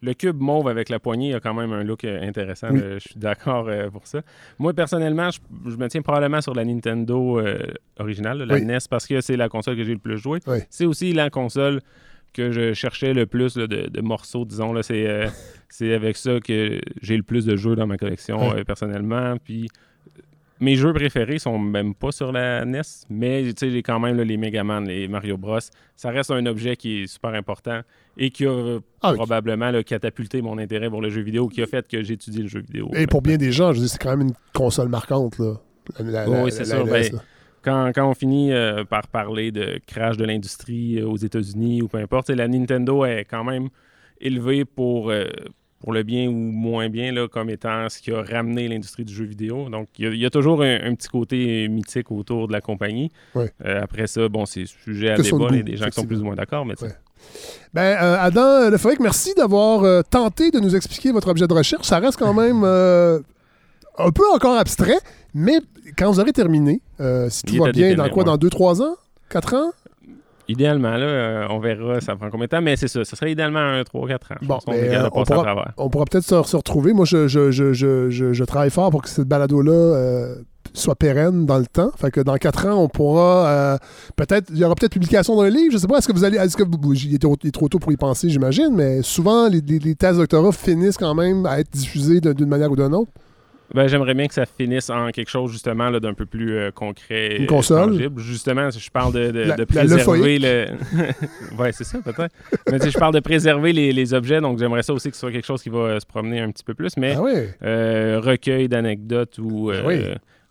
le 0.00 0.14
cube 0.14 0.40
mauve 0.40 0.68
avec 0.68 0.88
la 0.90 1.00
poignée 1.00 1.34
a 1.34 1.40
quand 1.40 1.54
même 1.54 1.72
un 1.72 1.82
look 1.82 2.04
euh, 2.04 2.22
intéressant. 2.22 2.68
Oui. 2.70 2.80
là. 2.80 2.94
Je 2.94 3.08
suis 3.08 3.18
d'accord 3.18 3.66
euh, 3.68 3.90
pour 3.90 4.06
ça. 4.06 4.20
Moi, 4.60 4.72
personnellement, 4.72 5.30
je, 5.30 5.40
je 5.68 5.76
me 5.76 5.88
tiens 5.88 6.02
probablement 6.02 6.40
sur 6.40 6.54
la 6.54 6.64
Nintendo 6.64 7.40
euh, 7.40 7.58
originale, 7.98 8.38
la 8.44 8.54
Oui. 8.54 8.64
NES, 8.64 8.78
parce 8.88 9.06
que 9.08 9.20
c'est 9.20 9.36
la 9.36 9.48
console 9.48 9.76
que 9.76 9.82
j'ai 9.84 9.92
le 9.94 9.98
plus 9.98 10.16
joué. 10.18 10.38
Oui. 10.46 10.58
C'est 10.70 10.86
aussi 10.86 11.12
la 11.12 11.30
console 11.30 11.80
que 12.32 12.50
je 12.52 12.72
cherchais 12.74 13.14
le 13.14 13.26
plus 13.26 13.56
là, 13.56 13.66
de, 13.66 13.88
de 13.88 14.00
morceaux, 14.00 14.44
disons. 14.44 14.72
Là, 14.72 14.82
c'est, 14.82 15.06
euh, 15.06 15.26
c'est 15.68 15.92
avec 15.94 16.16
ça 16.16 16.40
que 16.40 16.80
j'ai 17.02 17.16
le 17.16 17.22
plus 17.22 17.44
de 17.46 17.56
jeux 17.56 17.74
dans 17.76 17.86
ma 17.86 17.96
collection, 17.98 18.50
Ouais. 18.50 18.60
euh, 18.60 18.64
personnellement. 18.64 19.36
Puis 19.42 19.68
mes 20.60 20.74
jeux 20.74 20.92
préférés 20.92 21.38
sont 21.38 21.56
même 21.58 21.94
pas 21.94 22.10
sur 22.10 22.32
la 22.32 22.64
NES, 22.64 22.80
mais 23.10 23.44
j'ai 23.60 23.82
quand 23.82 24.00
même 24.00 24.16
là, 24.16 24.24
les 24.24 24.36
Mega 24.36 24.64
Man, 24.64 24.88
les 24.88 25.06
Mario 25.06 25.36
Bros. 25.36 25.58
Ça 25.94 26.10
reste 26.10 26.32
un 26.32 26.44
objet 26.46 26.74
qui 26.76 27.02
est 27.02 27.06
super 27.06 27.30
important 27.34 27.80
et 28.16 28.30
qui 28.30 28.44
a 28.44 28.50
euh, 28.50 28.80
Ah 29.00 29.12
probablement 29.14 29.70
là, 29.70 29.84
catapulté 29.84 30.42
mon 30.42 30.58
intérêt 30.58 30.90
pour 30.90 31.00
le 31.00 31.10
jeu 31.10 31.20
vidéo, 31.22 31.46
qui 31.48 31.62
a 31.62 31.66
fait 31.66 31.86
que 31.86 32.02
j'étudie 32.02 32.42
le 32.42 32.48
jeu 32.48 32.60
vidéo. 32.60 32.90
Et 32.96 33.06
pour 33.06 33.22
bien 33.22 33.36
des 33.36 33.52
gens, 33.52 33.72
je 33.72 33.78
dire, 33.80 33.88
c'est 33.88 34.02
quand 34.02 34.16
même 34.16 34.28
une 34.28 34.34
console 34.52 34.88
marquante, 34.88 35.38
là. 35.38 35.54
La- 36.00 36.26
la- 36.26 36.28
Oui, 36.28 36.50
la- 36.50 36.50
c'est 36.50 36.66
la 36.74 36.82
quand, 37.68 37.92
quand 37.94 38.08
on 38.10 38.14
finit 38.14 38.52
euh, 38.52 38.84
par 38.84 39.06
parler 39.08 39.50
de 39.52 39.78
crash 39.86 40.16
de 40.16 40.24
l'industrie 40.24 40.98
euh, 41.00 41.06
aux 41.06 41.16
États-Unis 41.16 41.82
ou 41.82 41.88
peu 41.88 41.98
importe, 41.98 42.30
la 42.30 42.48
Nintendo 42.48 43.04
est 43.04 43.24
quand 43.24 43.44
même 43.44 43.68
élevée 44.20 44.64
pour, 44.64 45.10
euh, 45.10 45.24
pour 45.80 45.92
le 45.92 46.02
bien 46.02 46.26
ou 46.28 46.32
moins 46.32 46.88
bien 46.88 47.12
là, 47.12 47.28
comme 47.28 47.50
étant 47.50 47.88
ce 47.88 48.00
qui 48.00 48.10
a 48.12 48.22
ramené 48.22 48.66
l'industrie 48.68 49.04
du 49.04 49.14
jeu 49.14 49.24
vidéo. 49.24 49.68
Donc, 49.68 49.88
il 49.98 50.04
y 50.04 50.08
a- 50.08 50.10
il 50.10 50.18
y, 50.18 50.26
a 50.26 50.30
toujours 50.30 50.62
un, 50.62 50.78
un 50.88 50.94
petit 50.94 51.08
côté 51.08 51.68
mythique 51.68 52.10
autour 52.10 52.48
de 52.48 52.52
la 52.52 52.60
compagnie. 52.60 53.10
Ouais. 53.34 53.50
Euh, 53.64 53.82
après 53.82 54.06
ça, 54.06 54.28
bon, 54.28 54.44
c'est 54.46 54.66
sujet 54.66 55.10
à 55.10 55.16
de 55.16 55.22
débat. 55.22 55.46
Il 55.50 55.56
y 55.56 55.60
a 55.60 55.62
des 55.62 55.76
gens 55.76 55.86
qui 55.86 56.00
sont 56.00 56.06
plus 56.06 56.20
ou 56.20 56.24
moins 56.24 56.34
d'accord, 56.36 56.64
mais 56.66 56.74
Ouais. 56.82 56.88
Ben, 57.74 57.96
euh, 58.00 58.16
Adam 58.20 58.70
Lefebvre, 58.70 59.00
merci 59.02 59.34
d'avoir 59.34 59.82
euh, 59.84 60.02
tenté 60.08 60.50
de 60.50 60.60
nous 60.60 60.74
expliquer 60.76 61.10
votre 61.12 61.28
objet 61.28 61.46
de 61.46 61.52
recherche. 61.52 61.86
Ça 61.86 61.98
reste 61.98 62.18
quand 62.18 62.32
même 62.32 62.62
un 62.64 64.10
peu 64.12 64.22
encore 64.34 64.56
abstrait, 64.56 64.98
mais 65.34 65.58
quand 65.98 66.10
vous 66.10 66.20
aurez 66.20 66.32
terminé, 66.32 66.80
si 67.30 67.42
tout 67.42 67.56
va 67.62 67.72
bien, 67.72 67.94
dans 67.94 68.08
quoi, 68.08 68.24
ouais. 68.24 68.38
dans 68.38 68.48
2-3 68.48 68.82
ans? 68.82 68.96
4 69.30 69.54
ans? 69.54 69.72
idéalement, 70.48 70.96
là, 70.96 71.06
euh, 71.06 71.46
on 71.50 71.58
verra 71.58 72.00
ça 72.00 72.16
prend 72.16 72.30
combien 72.30 72.46
de 72.46 72.50
temps, 72.50 72.62
mais 72.62 72.76
c'est 72.76 72.88
ça. 72.88 73.04
Ce 73.04 73.14
serait 73.14 73.32
idéalement 73.32 73.58
un 73.58 73.82
3-4 73.82 74.14
ans. 74.14 74.36
Bon, 74.42 74.58
euh, 74.70 75.08
on 75.12 75.24
pourra- 75.24 75.42
travers. 75.42 75.72
On 75.76 75.90
pourra 75.90 76.04
peut-être 76.06 76.24
se, 76.24 76.42
se 76.42 76.56
retrouver. 76.56 76.92
Moi, 76.92 77.04
je, 77.04 77.28
je, 77.28 77.50
je, 77.50 77.72
je, 78.10 78.44
travaille 78.44 78.70
fort 78.70 78.90
pour 78.90 79.02
que 79.02 79.08
cette 79.08 79.28
balado-là 79.28 79.72
euh, 79.72 80.36
soit 80.72 80.94
pérenne 80.94 81.44
dans 81.44 81.58
le 81.58 81.66
temps. 81.66 81.90
Fait 81.96 82.10
que 82.10 82.20
dans 82.20 82.36
4 82.36 82.66
ans, 82.66 82.82
on 82.82 82.88
pourra 82.88 83.46
euh, 83.48 83.78
peut-être, 84.16 84.50
il 84.50 84.58
y 84.58 84.64
aura 84.64 84.74
peut-être 84.74 84.92
publication 84.92 85.40
d'un 85.40 85.50
livre. 85.50 85.72
Je 85.72 85.78
sais 85.78 85.86
pas, 85.86 85.98
est-ce 85.98 86.08
que 86.08 86.12
vous 86.12 86.24
allez, 86.24 86.38
est-ce 86.38 86.56
que 86.56 86.64
vous, 86.64 86.94
il 86.94 87.14
est 87.14 87.18
trop, 87.18 87.36
il 87.42 87.48
est 87.48 87.52
trop 87.52 87.68
tôt 87.68 87.78
pour 87.78 87.92
y 87.92 87.96
penser, 87.96 88.30
j'imagine, 88.30 88.70
mais 88.72 89.02
souvent, 89.02 89.48
les, 89.48 89.60
les, 89.60 89.78
les 89.78 89.94
thèses 89.94 90.16
de 90.16 90.22
doctorat 90.22 90.52
finissent 90.52 90.98
quand 90.98 91.14
même 91.14 91.44
à 91.44 91.60
être 91.60 91.70
diffusées 91.70 92.20
d'une 92.20 92.48
manière 92.48 92.72
ou 92.72 92.76
d'une 92.76 92.94
autre. 92.94 93.10
Ben, 93.74 93.86
j'aimerais 93.86 94.14
bien 94.14 94.26
que 94.26 94.34
ça 94.34 94.46
finisse 94.46 94.88
en 94.88 95.10
quelque 95.10 95.28
chose 95.28 95.52
justement 95.52 95.90
d'un 95.90 96.14
peu 96.14 96.24
plus 96.24 96.56
euh, 96.56 96.70
concret. 96.70 97.36
Une 97.36 97.46
console? 97.46 97.90
tangible. 97.92 98.20
Justement, 98.20 98.70
je 98.70 98.90
parle 98.90 99.12
de, 99.12 99.30
de, 99.30 99.40
La- 99.40 99.56
de 99.56 99.64
préserver 99.64 100.38
le. 100.38 100.66
ouais, 101.58 101.72
c'est 101.72 101.84
ça, 101.84 101.98
peut-être. 101.98 102.34
Mais 102.70 102.78
je 102.90 102.98
parle 102.98 103.12
de 103.14 103.20
préserver 103.20 103.72
les, 103.74 103.92
les 103.92 104.14
objets, 104.14 104.40
donc 104.40 104.58
j'aimerais 104.58 104.82
ça 104.82 104.92
aussi 104.94 105.10
que 105.10 105.16
ce 105.16 105.20
soit 105.20 105.32
quelque 105.32 105.44
chose 105.46 105.62
qui 105.62 105.68
va 105.68 105.78
euh, 105.80 106.00
se 106.00 106.06
promener 106.06 106.40
un 106.40 106.50
petit 106.50 106.64
peu 106.64 106.72
plus. 106.74 106.96
Mais 106.96 107.14
Ah 107.16 107.22
oui. 107.22 107.32
euh, 107.62 108.20
recueil 108.24 108.68
d'anecdotes 108.68 109.36
ou, 109.38 109.68
Ben 109.70 109.84
oui. 109.86 110.02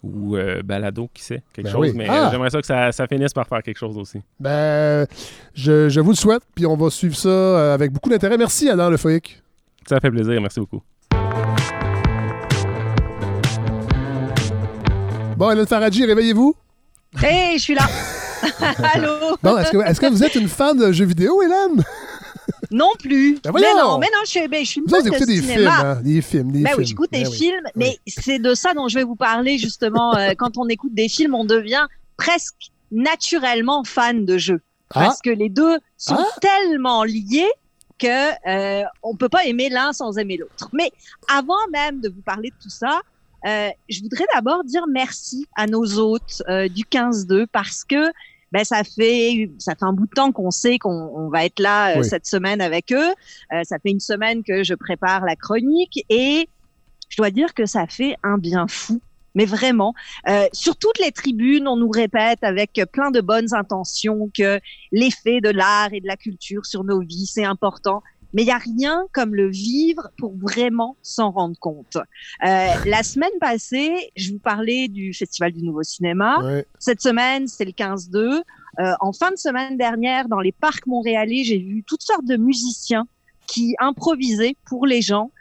ou 0.03 0.35
euh, 0.37 0.61
balado, 0.61 1.09
qui 1.11 1.23
sait, 1.23 1.41
quelque 1.53 1.65
Ben 1.65 1.71
chose. 1.71 1.87
oui. 1.89 1.93
Mais 1.95 2.05
Ah! 2.07 2.29
j'aimerais 2.31 2.51
ça 2.51 2.61
que 2.61 2.67
ça, 2.67 2.91
ça 2.91 3.07
finisse 3.07 3.33
par 3.33 3.47
faire 3.47 3.63
quelque 3.63 3.79
chose 3.79 3.97
aussi. 3.97 4.21
Ben, 4.39 5.07
je, 5.55 5.89
je 5.89 5.99
vous 5.99 6.11
le 6.11 6.15
souhaite, 6.15 6.43
puis 6.53 6.67
on 6.67 6.77
va 6.77 6.91
suivre 6.91 7.15
ça 7.15 7.73
avec 7.73 7.91
beaucoup 7.91 8.09
d'intérêt. 8.09 8.37
Merci, 8.37 8.69
Adam 8.69 8.91
Lefebvre. 8.91 9.21
Ça 9.87 9.99
fait 9.99 10.11
plaisir, 10.11 10.39
merci 10.39 10.59
beaucoup. 10.59 10.83
Bon, 15.37 15.51
Hélène 15.51 15.67
Faradji, 15.67 16.05
réveillez-vous. 16.05 16.55
Hey, 17.21 17.57
je 17.57 17.63
suis 17.63 17.75
là. 17.75 17.83
Allô? 18.93 19.37
Bon, 19.43 19.57
est-ce 19.57 19.99
que, 20.01 20.07
vous 20.07 20.23
êtes 20.23 20.35
une 20.35 20.47
fan 20.47 20.77
de 20.77 20.91
jeux 20.91 21.05
vidéo, 21.05 21.41
Hélène? 21.41 21.83
Non 22.71 22.89
plus. 22.99 23.39
Ben 23.43 23.51
mais 23.53 23.61
non, 23.75 23.97
mais 23.97 24.07
non, 24.07 24.19
je 24.25 24.29
suis, 24.29 24.47
ben, 24.47 24.63
je 24.65 24.69
suis 24.69 24.81
une 24.81 24.87
Vous 24.87 25.01
de 25.01 25.25
des 25.25 25.41
cinéma. 25.41 25.53
films, 25.53 25.67
hein? 25.67 25.95
Des 26.03 26.21
films, 26.21 26.51
des 26.51 26.59
Ben 26.61 26.67
films. 26.69 26.79
oui, 26.79 26.85
j'écoute 26.85 27.11
des 27.11 27.25
oui. 27.27 27.37
films, 27.37 27.63
mais 27.75 27.97
c'est 28.07 28.39
de 28.39 28.53
ça 28.53 28.73
dont 28.73 28.87
je 28.87 28.95
vais 28.95 29.03
vous 29.03 29.15
parler 29.15 29.57
justement. 29.57 30.15
euh, 30.17 30.31
quand 30.37 30.57
on 30.57 30.67
écoute 30.67 30.93
des 30.93 31.07
films, 31.09 31.35
on 31.35 31.45
devient 31.45 31.85
presque 32.17 32.71
naturellement 32.91 33.83
fan 33.83 34.25
de 34.25 34.37
jeux. 34.37 34.61
Ah, 34.93 35.01
Parce 35.05 35.21
que 35.21 35.29
les 35.29 35.49
deux 35.49 35.77
sont 35.97 36.15
Ah. 36.17 36.39
tellement 36.41 37.03
liés 37.03 37.49
que 37.99 38.07
euh, 38.49 38.83
on 39.03 39.15
peut 39.15 39.29
pas 39.29 39.45
aimer 39.45 39.69
l'un 39.69 39.91
sans 39.93 40.17
aimer 40.17 40.37
l'autre. 40.37 40.69
Mais 40.73 40.91
avant 41.29 41.55
même 41.71 41.99
de 42.01 42.09
vous 42.09 42.21
parler 42.21 42.49
de 42.49 42.55
tout 42.61 42.69
ça, 42.69 43.01
euh, 43.45 43.69
je 43.87 44.01
voudrais 44.01 44.25
d'abord 44.33 44.63
dire 44.63 44.83
merci 44.91 45.45
à 45.55 45.67
nos 45.67 45.97
hôtes 45.99 46.41
euh, 46.49 46.67
du 46.67 46.83
15-2 46.83 47.45
parce 47.51 47.83
que 47.83 48.11
ben, 48.51 48.63
ça 48.63 48.83
fait 48.83 49.51
ça 49.59 49.75
fait 49.75 49.83
un 49.83 49.93
bout 49.93 50.05
de 50.05 50.11
temps 50.11 50.31
qu'on 50.31 50.51
sait 50.51 50.79
qu'on 50.79 51.11
on 51.15 51.29
va 51.29 51.45
être 51.45 51.59
là 51.59 51.91
euh, 51.91 51.99
Oui. 51.99 52.05
cette 52.05 52.25
semaine 52.25 52.61
avec 52.61 52.91
eux. 52.91 53.13
Euh, 53.53 53.61
ça 53.63 53.77
fait 53.79 53.91
une 53.91 53.99
semaine 53.99 54.43
que 54.43 54.63
je 54.63 54.73
prépare 54.73 55.25
la 55.25 55.35
chronique 55.35 56.03
et 56.09 56.47
je 57.09 57.17
dois 57.17 57.29
dire 57.31 57.53
que 57.53 57.65
ça 57.65 57.87
fait 57.87 58.15
un 58.23 58.37
bien 58.37 58.67
fou. 58.67 59.01
Mais 59.35 59.45
vraiment, 59.45 59.93
euh, 60.27 60.47
sur 60.51 60.75
toutes 60.77 60.97
les 60.97 61.11
tribunes, 61.11 61.67
on 61.67 61.77
nous 61.77 61.89
répète 61.91 62.39
avec 62.41 62.81
plein 62.91 63.11
de 63.11 63.21
bonnes 63.21 63.53
intentions 63.53 64.31
que 64.35 64.59
l'effet 64.91 65.41
de 65.41 65.49
l'art 65.49 65.89
et 65.93 66.01
de 66.01 66.07
la 66.07 66.17
culture 66.17 66.65
sur 66.65 66.83
nos 66.83 67.01
vies, 67.01 67.27
c'est 67.27 67.45
important. 67.45 68.01
Mais 68.33 68.41
il 68.43 68.45
n'y 68.45 68.51
a 68.51 68.57
rien 68.57 69.05
comme 69.13 69.33
le 69.35 69.49
vivre 69.49 70.09
pour 70.17 70.35
vraiment 70.35 70.95
s'en 71.01 71.31
rendre 71.31 71.57
compte. 71.59 71.95
Euh, 71.95 72.67
la 72.85 73.03
semaine 73.03 73.31
passée, 73.39 74.11
je 74.15 74.31
vous 74.31 74.39
parlais 74.39 74.87
du 74.89 75.13
Festival 75.13 75.53
du 75.53 75.63
Nouveau 75.63 75.83
Cinéma. 75.83 76.39
ouais. 76.43 76.65
Cette 76.79 77.01
semaine, 77.01 77.47
c'est 77.47 77.65
le 77.65 77.71
15-2. 77.71 78.41
Euh, 78.79 78.93
en 78.99 79.13
fin 79.13 79.31
de 79.31 79.37
semaine 79.37 79.77
dernière, 79.77 80.27
dans 80.27 80.39
les 80.41 80.51
parcs 80.51 80.85
montréalais, 80.87 81.43
j'ai 81.43 81.57
vu 81.57 81.83
toutes 81.87 82.03
sortes 82.03 82.25
de 82.25 82.35
musiciens 82.37 83.07
qui 83.47 83.75
improvisaient 83.79 84.55
pour 84.65 84.85
les 84.85 85.01
gens 85.01 85.31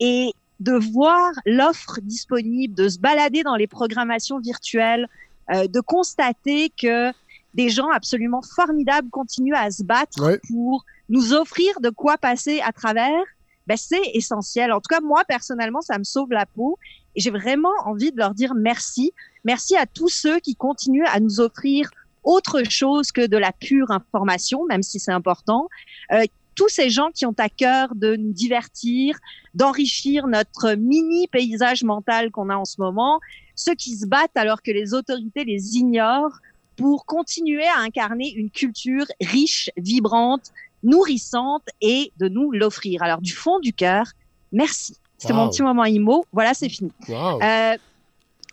et 0.00 0.30
de 0.60 0.72
voir 0.72 1.32
l'offre 1.44 1.98
disponible, 2.02 2.74
de 2.74 2.88
se 2.88 2.98
balader 2.98 3.42
dans 3.42 3.56
les 3.56 3.66
programmations 3.66 4.38
virtuelles, 4.38 5.08
euh, 5.52 5.66
de 5.66 5.80
constater 5.80 6.70
que 6.80 7.12
des 7.54 7.68
gens 7.70 7.90
absolument 7.90 8.40
formidables 8.54 9.10
continuent 9.10 9.54
à 9.56 9.70
se 9.70 9.82
battre 9.82 10.22
Ouais. 10.22 10.38
pour 10.48 10.84
nous 11.08 11.32
offrir 11.32 11.80
de 11.80 11.90
quoi 11.90 12.18
passer 12.18 12.60
à 12.60 12.72
travers, 12.72 13.24
ben, 13.66 13.76
c'est 13.76 14.02
essentiel. 14.14 14.72
En 14.72 14.80
tout 14.80 14.88
cas, 14.88 15.00
moi, 15.00 15.24
personnellement, 15.26 15.80
ça 15.80 15.98
me 15.98 16.04
sauve 16.04 16.30
la 16.30 16.46
peau 16.46 16.78
et 17.14 17.20
j'ai 17.20 17.30
vraiment 17.30 17.72
envie 17.84 18.12
de 18.12 18.18
leur 18.18 18.34
dire 18.34 18.54
merci. 18.54 19.12
Merci 19.44 19.76
à 19.76 19.86
tous 19.86 20.08
ceux 20.08 20.38
qui 20.40 20.54
continuent 20.54 21.06
à 21.06 21.20
nous 21.20 21.40
offrir 21.40 21.90
autre 22.22 22.62
chose 22.68 23.12
que 23.12 23.26
de 23.26 23.36
la 23.36 23.52
pure 23.52 23.90
information, 23.90 24.64
même 24.66 24.82
si 24.82 24.98
c'est 24.98 25.12
important. 25.12 25.68
Euh, 26.12 26.24
tous 26.56 26.68
ces 26.68 26.90
gens 26.90 27.10
qui 27.14 27.26
ont 27.26 27.34
à 27.38 27.48
cœur 27.48 27.94
de 27.94 28.16
nous 28.16 28.32
divertir, 28.32 29.18
d'enrichir 29.54 30.26
notre 30.26 30.72
mini 30.74 31.28
paysage 31.28 31.84
mental 31.84 32.30
qu'on 32.30 32.48
a 32.48 32.56
en 32.56 32.64
ce 32.64 32.80
moment, 32.80 33.20
ceux 33.54 33.74
qui 33.74 33.96
se 33.96 34.06
battent 34.06 34.36
alors 34.36 34.62
que 34.62 34.70
les 34.70 34.94
autorités 34.94 35.44
les 35.44 35.76
ignorent 35.76 36.38
pour 36.76 37.06
continuer 37.06 37.66
à 37.66 37.78
incarner 37.78 38.32
une 38.34 38.50
culture 38.50 39.06
riche, 39.20 39.70
vibrante, 39.76 40.52
nourrissante 40.82 41.64
et 41.80 42.12
de 42.18 42.28
nous 42.28 42.52
l'offrir. 42.52 43.02
Alors 43.02 43.20
du 43.20 43.32
fond 43.32 43.58
du 43.60 43.72
cœur, 43.72 44.06
merci. 44.52 44.96
C'était 45.18 45.32
Wow. 45.32 45.38
mon 45.40 45.48
petit 45.48 45.62
moment 45.62 45.84
IMO. 45.84 46.26
Voilà, 46.32 46.52
c'est 46.54 46.68
fini. 46.68 46.92
Wow. 47.08 47.40
Euh, 47.42 47.76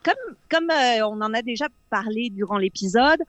comme 0.04 0.36
comme 0.50 0.70
euh, 0.70 1.06
on 1.08 1.22
en 1.22 1.34
a 1.34 1.41
déjà 1.41 1.68
parlé 1.90 2.30
durant 2.30 2.58
l'épisode, 2.58 3.20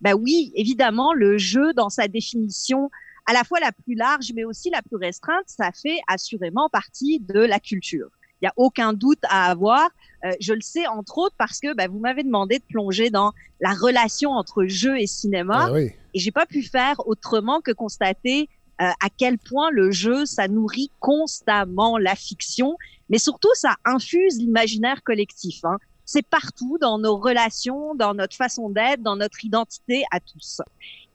bah 0.00 0.14
oui, 0.14 0.52
évidemment, 0.54 1.12
le 1.12 1.38
jeu 1.38 1.72
dans 1.74 1.88
sa 1.88 2.08
définition 2.08 2.90
à 3.26 3.32
la 3.32 3.42
fois 3.42 3.58
la 3.58 3.72
plus 3.72 3.94
large 3.94 4.32
mais 4.34 4.44
aussi 4.44 4.68
la 4.70 4.82
plus 4.82 4.96
restreinte, 4.96 5.44
ça 5.46 5.70
fait 5.72 5.98
assurément 6.08 6.68
partie 6.68 7.20
de 7.20 7.40
la 7.40 7.58
culture. 7.58 8.08
Il 8.42 8.44
y 8.44 8.48
a 8.48 8.52
aucun 8.56 8.92
doute 8.92 9.20
à 9.28 9.50
avoir. 9.50 9.88
Euh, 10.24 10.32
je 10.40 10.52
le 10.52 10.60
sais 10.60 10.86
entre 10.86 11.18
autres 11.18 11.34
parce 11.38 11.58
que 11.60 11.74
bah, 11.74 11.88
vous 11.88 11.98
m'avez 11.98 12.22
demandé 12.22 12.58
de 12.58 12.64
plonger 12.64 13.08
dans 13.10 13.32
la 13.60 13.72
relation 13.72 14.30
entre 14.32 14.64
jeu 14.66 14.98
et 15.00 15.06
cinéma 15.06 15.66
Ah 15.68 15.72
oui. 15.72 15.92
Et 16.14 16.18
j'ai 16.18 16.30
pas 16.32 16.46
pu 16.46 16.62
faire 16.62 17.06
autrement 17.06 17.60
que 17.60 17.72
constater 17.72 18.48
euh, 18.80 18.86
à 19.00 19.08
quel 19.16 19.38
point 19.38 19.70
le 19.70 19.90
jeu 19.90 20.26
ça 20.26 20.48
nourrit 20.48 20.90
constamment 21.00 21.98
la 21.98 22.14
fiction, 22.16 22.76
mais 23.08 23.18
surtout 23.18 23.52
ça 23.54 23.76
infuse 23.84 24.38
l'imaginaire 24.38 25.02
collectif. 25.02 25.64
Hein. 25.64 25.76
c'est 26.04 26.26
partout 26.26 26.78
dans 26.80 26.98
nos 26.98 27.16
relations, 27.16 27.94
dans 27.94 28.14
notre 28.14 28.36
façon 28.36 28.70
d'être, 28.70 29.02
dans 29.02 29.16
notre 29.16 29.44
identité 29.44 30.04
à 30.10 30.20
tous. 30.20 30.60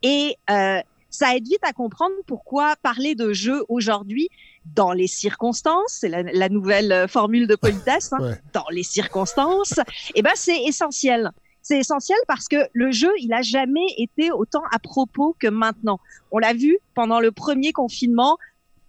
Et 0.03 0.37
euh, 0.49 0.79
ça 1.09 1.35
aide 1.35 1.47
vite 1.47 1.63
à 1.63 1.73
comprendre 1.73 2.15
pourquoi 2.27 2.75
parler 2.81 3.15
de 3.15 3.33
jeu 3.33 3.65
aujourd'hui, 3.67 4.29
dans 4.65 4.91
les 4.91 5.07
circonstances, 5.07 5.97
c'est 5.99 6.09
la, 6.09 6.49
nouvelle 6.49 6.91
euh, 6.91 7.07
formule 7.07 7.47
de 7.47 7.55
politesse, 7.55 8.13
hein, 8.13 8.35
dans 8.53 8.67
les 8.69 8.83
circonstances, 8.83 9.79
eh 10.15 10.21
ben 10.21 10.33
c'est 10.35 10.63
essentiel. 10.63 11.31
C'est 11.69 11.77
essentiel 11.77 12.17
parce 12.27 12.47
que 12.47 12.55
le 12.73 12.91
jeu, 12.91 13.11
il 13.19 13.31
a 13.31 13.43
jamais 13.43 13.85
été 13.95 14.31
autant 14.31 14.63
à 14.71 14.79
propos 14.79 15.35
que 15.37 15.45
maintenant. 15.45 15.99
On 16.31 16.39
l'a 16.39 16.53
vu 16.53 16.79
pendant 16.95 17.19
le 17.19 17.31
premier 17.31 17.73
confinement, 17.73 18.39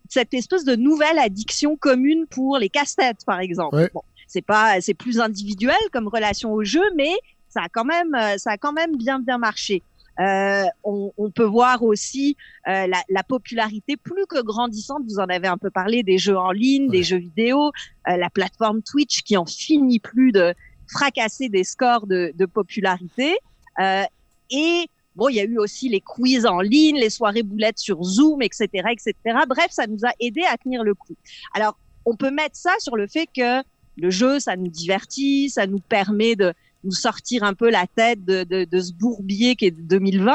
cette 0.09 0.33
espèce 0.33 0.65
de 0.65 0.77
nouvelle 0.77 1.19
addiction 1.19 1.77
commune 1.77 2.25
pour 2.27 2.57
les 2.57 2.71
casse-têtes, 2.71 3.27
par 3.27 3.39
exemple. 3.41 3.91
Bon, 3.93 4.01
c'est 4.27 4.41
pas, 4.41 4.81
c'est 4.81 4.95
plus 4.95 5.21
individuel 5.21 5.77
comme 5.93 6.09
relation 6.09 6.55
au 6.55 6.65
jeu, 6.65 6.81
mais 6.97 7.13
ça 7.51 7.65
a 7.65 7.69
quand 7.69 7.85
même, 7.85 8.17
ça 8.39 8.53
a 8.53 8.57
quand 8.57 8.73
même 8.73 8.97
bien 8.97 9.21
bien 9.21 9.37
marché. 9.37 9.83
Euh, 10.19 10.65
on, 10.83 11.13
on, 11.19 11.31
peut 11.31 11.45
voir 11.45 11.83
aussi 11.83 12.37
euh, 12.67 12.87
la, 12.87 13.03
la, 13.11 13.23
popularité 13.23 13.97
plus 13.97 14.27
que 14.27 14.43
grandissante, 14.43 15.03
vous 15.07 15.19
en 15.19 15.27
avez 15.27 15.49
un 15.49 15.57
peu 15.57 15.71
parlé, 15.71 16.03
des 16.03 16.19
jeux 16.19 16.37
en 16.37 16.51
ligne, 16.51 16.91
des 16.91 17.03
jeux 17.03 17.19
vidéo, 17.19 17.73
euh, 18.09 18.17
la 18.17 18.29
plateforme 18.29 18.83
Twitch 18.83 19.23
qui 19.23 19.37
en 19.37 19.47
finit 19.47 19.99
plus 19.99 20.33
de 20.33 20.55
fracasser 20.91 21.49
des 21.49 21.65
scores 21.65 22.07
de, 22.07 22.33
de 22.35 22.47
popularité. 22.47 23.37
Euh, 23.81 24.05
et 24.51 24.87
bon, 25.15 25.29
il 25.29 25.37
y 25.37 25.41
a 25.41 25.45
eu 25.45 25.59
aussi 25.59 25.89
les 25.89 26.01
quiz 26.01 26.47
en 26.47 26.61
ligne, 26.61 26.97
les 26.97 27.11
soirées 27.11 27.43
boulettes 27.43 27.79
sur 27.79 28.03
Zoom, 28.03 28.43
etc., 28.43 28.69
etc. 28.91 29.15
Bref, 29.49 29.69
ça 29.71 29.87
nous 29.87 30.05
a 30.05 30.11
aidé 30.21 30.43
à 30.43 30.57
tenir 30.57 30.83
le 30.83 30.95
coup. 30.95 31.15
Alors, 31.55 31.77
on 32.05 32.17
peut 32.17 32.31
mettre 32.31 32.57
ça 32.57 32.73
sur 32.79 32.97
le 32.97 33.07
fait 33.07 33.27
que 33.27 33.63
le 33.97 34.11
jeu, 34.11 34.41
ça 34.41 34.57
nous 34.57 34.69
divertit, 34.69 35.51
ça 35.51 35.67
nous 35.67 35.81
permet 35.81 36.37
de 36.37 36.53
nous 36.85 36.93
sortir 36.93 37.45
un 37.45 37.55
peu 37.55 37.71
la 37.71 37.87
tête 37.87 38.25
de, 38.25 38.45
de, 38.45 38.65
de 38.65 38.81
ce 38.81 38.93
bourbier 38.93 39.57
qui 39.57 39.67
est 39.67 39.71
2020. 39.71 40.33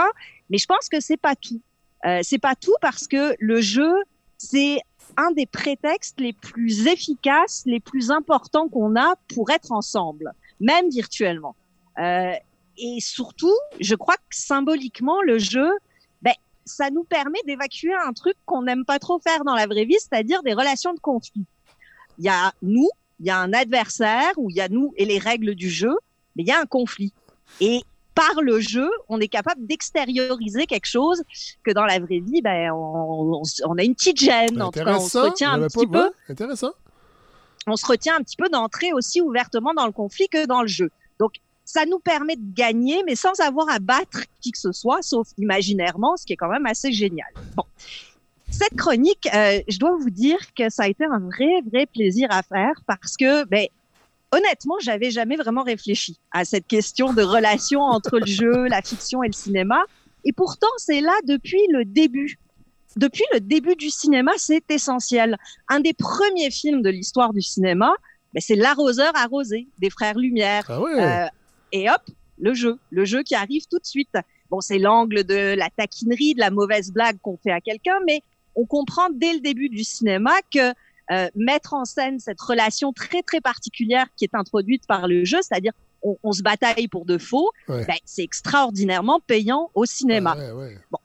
Mais 0.50 0.58
je 0.58 0.66
pense 0.66 0.90
que 0.90 1.00
c'est 1.00 1.18
pas 1.18 1.36
tout. 1.36 1.62
Euh, 2.06 2.20
c'est 2.22 2.38
pas 2.38 2.56
tout 2.56 2.76
parce 2.82 3.08
que 3.08 3.36
le 3.40 3.62
jeu, 3.62 3.92
c'est 4.38 4.78
un 5.18 5.32
des 5.32 5.46
prétextes 5.46 6.20
les 6.20 6.34
plus 6.34 6.88
efficaces, 6.88 7.64
les 7.66 7.80
plus 7.80 8.12
importants 8.12 8.68
qu'on 8.68 8.96
a 8.96 9.16
pour 9.34 9.50
être 9.50 9.72
ensemble, 9.72 10.34
même 10.60 10.90
virtuellement. 10.90 11.56
Euh, 12.00 12.34
et 12.78 12.98
surtout, 13.00 13.56
je 13.80 13.96
crois 13.96 14.16
que 14.16 14.22
symboliquement, 14.32 15.22
le 15.22 15.38
jeu, 15.38 15.70
ben, 16.22 16.34
ça 16.66 16.90
nous 16.90 17.04
permet 17.04 17.40
d'évacuer 17.46 17.94
un 18.06 18.14
truc 18.14 18.36
qu'on 18.46 18.64
n'aime 18.64 18.86
pas 18.86 19.00
trop 19.00 19.20
faire 19.20 19.44
dans 19.46 19.56
la 19.56 19.68
vraie 19.68 19.86
vie, 19.86 19.98
c'est-à-dire 20.00 20.44
des 20.44 20.54
relations 20.54 20.94
de 20.94 21.00
conflit. 21.00 21.46
Il 22.18 22.26
y 22.26 22.30
a 22.30 22.54
nous, 22.62 22.90
il 23.20 23.28
y 23.28 23.30
a 23.30 23.40
un 23.40 23.54
adversaire, 23.54 24.32
ou 24.38 24.50
il 24.50 24.56
y 24.56 24.62
a 24.62 24.70
nous 24.70 24.94
et 24.98 25.06
les 25.06 25.20
règles 25.20 25.56
du 25.56 25.70
jeu, 25.70 25.96
mais 26.36 26.44
il 26.44 26.48
y 26.48 26.52
a 26.52 26.60
un 26.60 26.66
conflit. 26.66 27.14
Et 27.62 27.82
par 28.14 28.42
le 28.42 28.60
jeu, 28.60 28.90
on 29.10 29.20
est 29.20 29.28
capable 29.28 29.66
d'extérioriser 29.68 30.66
quelque 30.66 30.88
chose 30.88 31.22
que 31.64 31.72
dans 31.72 31.86
la 31.86 32.00
vraie 32.00 32.20
vie, 32.20 32.42
ben, 32.42 32.72
on, 32.72 33.44
a 33.78 33.84
une 33.84 33.94
petite 33.94 34.20
gêne. 34.20 34.62
En 34.62 34.72
tout 34.72 34.80
cas, 34.80 34.98
on 34.98 35.08
se 35.08 35.18
retient 35.18 35.54
un 35.54 35.68
petit 35.68 35.86
peu. 35.86 36.12
Intéressant. 36.30 36.72
On 37.68 37.76
se 37.76 37.86
retient 37.86 38.16
un 38.16 38.22
petit 38.22 38.38
peu 38.38 38.50
d'entrer 38.50 38.94
aussi 38.94 39.22
ouvertement 39.22 39.74
dans 39.74 39.86
le 39.86 39.92
conflit 39.92 40.28
que 40.30 40.46
dans 40.46 40.62
le 40.62 40.68
jeu. 40.68 40.92
Donc, 41.20 41.34
ça 41.66 41.86
nous 41.86 42.00
permet 42.00 42.36
de 42.36 42.54
gagner, 42.54 43.04
mais 43.06 43.16
sans 43.16 43.40
avoir 43.40 43.70
à 43.70 43.80
battre 43.80 44.20
qui 44.40 44.52
que 44.52 44.60
ce 44.60 44.72
soit, 44.72 45.02
sauf 45.02 45.28
imaginairement, 45.38 46.16
ce 46.16 46.26
qui 46.26 46.34
est 46.34 46.38
quand 46.38 46.50
même 46.50 46.68
assez 46.68 46.92
génial. 46.92 47.28
Bon. 47.56 47.64
Cette 48.52 48.76
chronique, 48.76 49.28
euh, 49.34 49.60
je 49.68 49.80
dois 49.80 49.98
vous 50.00 50.12
dire 50.12 50.38
que 50.54 50.70
ça 50.70 50.84
a 50.84 50.88
été 50.88 51.04
un 51.04 51.20
vrai, 51.20 51.62
vrai 51.70 51.88
plaisir 51.88 52.28
à 52.30 52.44
faire 52.44 52.80
parce 52.86 53.18
que, 53.18 53.44
ben, 53.46 53.68
honnêtement, 54.32 54.76
j'avais 54.82 55.10
jamais 55.10 55.36
vraiment 55.36 55.64
réfléchi 55.64 56.18
à 56.32 56.46
cette 56.46 56.68
question 56.68 57.14
de 57.14 57.24
relation 57.24 57.82
entre 57.82 58.20
le 58.20 58.28
jeu, 58.28 58.68
la 58.68 58.82
fiction 58.84 59.24
et 59.24 59.28
le 59.28 59.34
cinéma. 59.34 59.84
Et 60.24 60.32
pourtant, 60.32 60.68
c'est 60.78 61.02
là 61.02 61.14
depuis 61.26 61.62
le 61.70 61.84
début. 61.86 62.38
Depuis 62.96 63.24
le 63.34 63.40
début 63.40 63.76
du 63.76 63.90
cinéma, 63.90 64.32
c'est 64.38 64.70
essentiel. 64.72 65.38
Un 65.68 65.80
des 65.80 65.94
premiers 65.94 66.50
films 66.50 66.82
de 66.82 66.90
l'histoire 66.90 67.34
du 67.34 67.42
cinéma, 67.42 67.94
ben, 68.34 68.42
c'est 68.42 68.56
L'arroseur 68.56 69.12
arrosé 69.16 69.68
des 69.80 69.90
frères 69.90 70.18
Lumière. 70.18 70.66
Ah 70.70 70.80
euh, 70.80 71.28
et 71.72 71.90
hop, 71.90 72.02
le 72.40 72.54
jeu, 72.54 72.80
le 72.92 73.06
jeu 73.06 73.24
qui 73.24 73.36
arrive 73.36 73.66
tout 73.70 73.80
de 73.80 73.86
suite. 73.86 74.16
Bon, 74.50 74.62
c'est 74.62 74.80
l'angle 74.80 75.24
de 75.24 75.56
la 75.56 75.70
taquinerie, 75.70 76.36
de 76.36 76.40
la 76.40 76.52
mauvaise 76.52 76.92
blague 76.92 77.18
qu'on 77.22 77.38
fait 77.38 77.52
à 77.52 77.60
quelqu'un, 77.60 77.98
mais 78.06 78.22
on 78.56 78.66
comprend 78.66 79.10
dès 79.12 79.34
le 79.34 79.40
début 79.40 79.70
du 79.70 79.84
cinéma 79.84 80.34
que 80.54 80.74
euh, 81.12 81.30
mettre 81.36 81.74
en 81.74 81.86
scène 81.86 82.20
cette 82.20 82.42
relation 82.42 82.94
très 82.94 83.22
très 83.22 83.42
particulière 83.42 84.08
qui 84.16 84.26
est 84.26 84.34
introduite 84.34 84.88
par 84.88 85.08
le 85.08 85.24
jeu, 85.24 85.38
c'est-à-dire 85.42 85.74
on, 86.02 86.18
on, 86.24 86.32
se 86.32 86.42
bataille 86.42 86.88
pour 86.88 87.06
de 87.06 87.18
faux, 87.18 87.52
ben, 87.68 87.86
c'est 88.06 88.24
extraordinairement 88.24 89.20
payant 89.20 89.70
au 89.74 89.86
cinéma. 89.86 90.36
bon, 90.92 90.98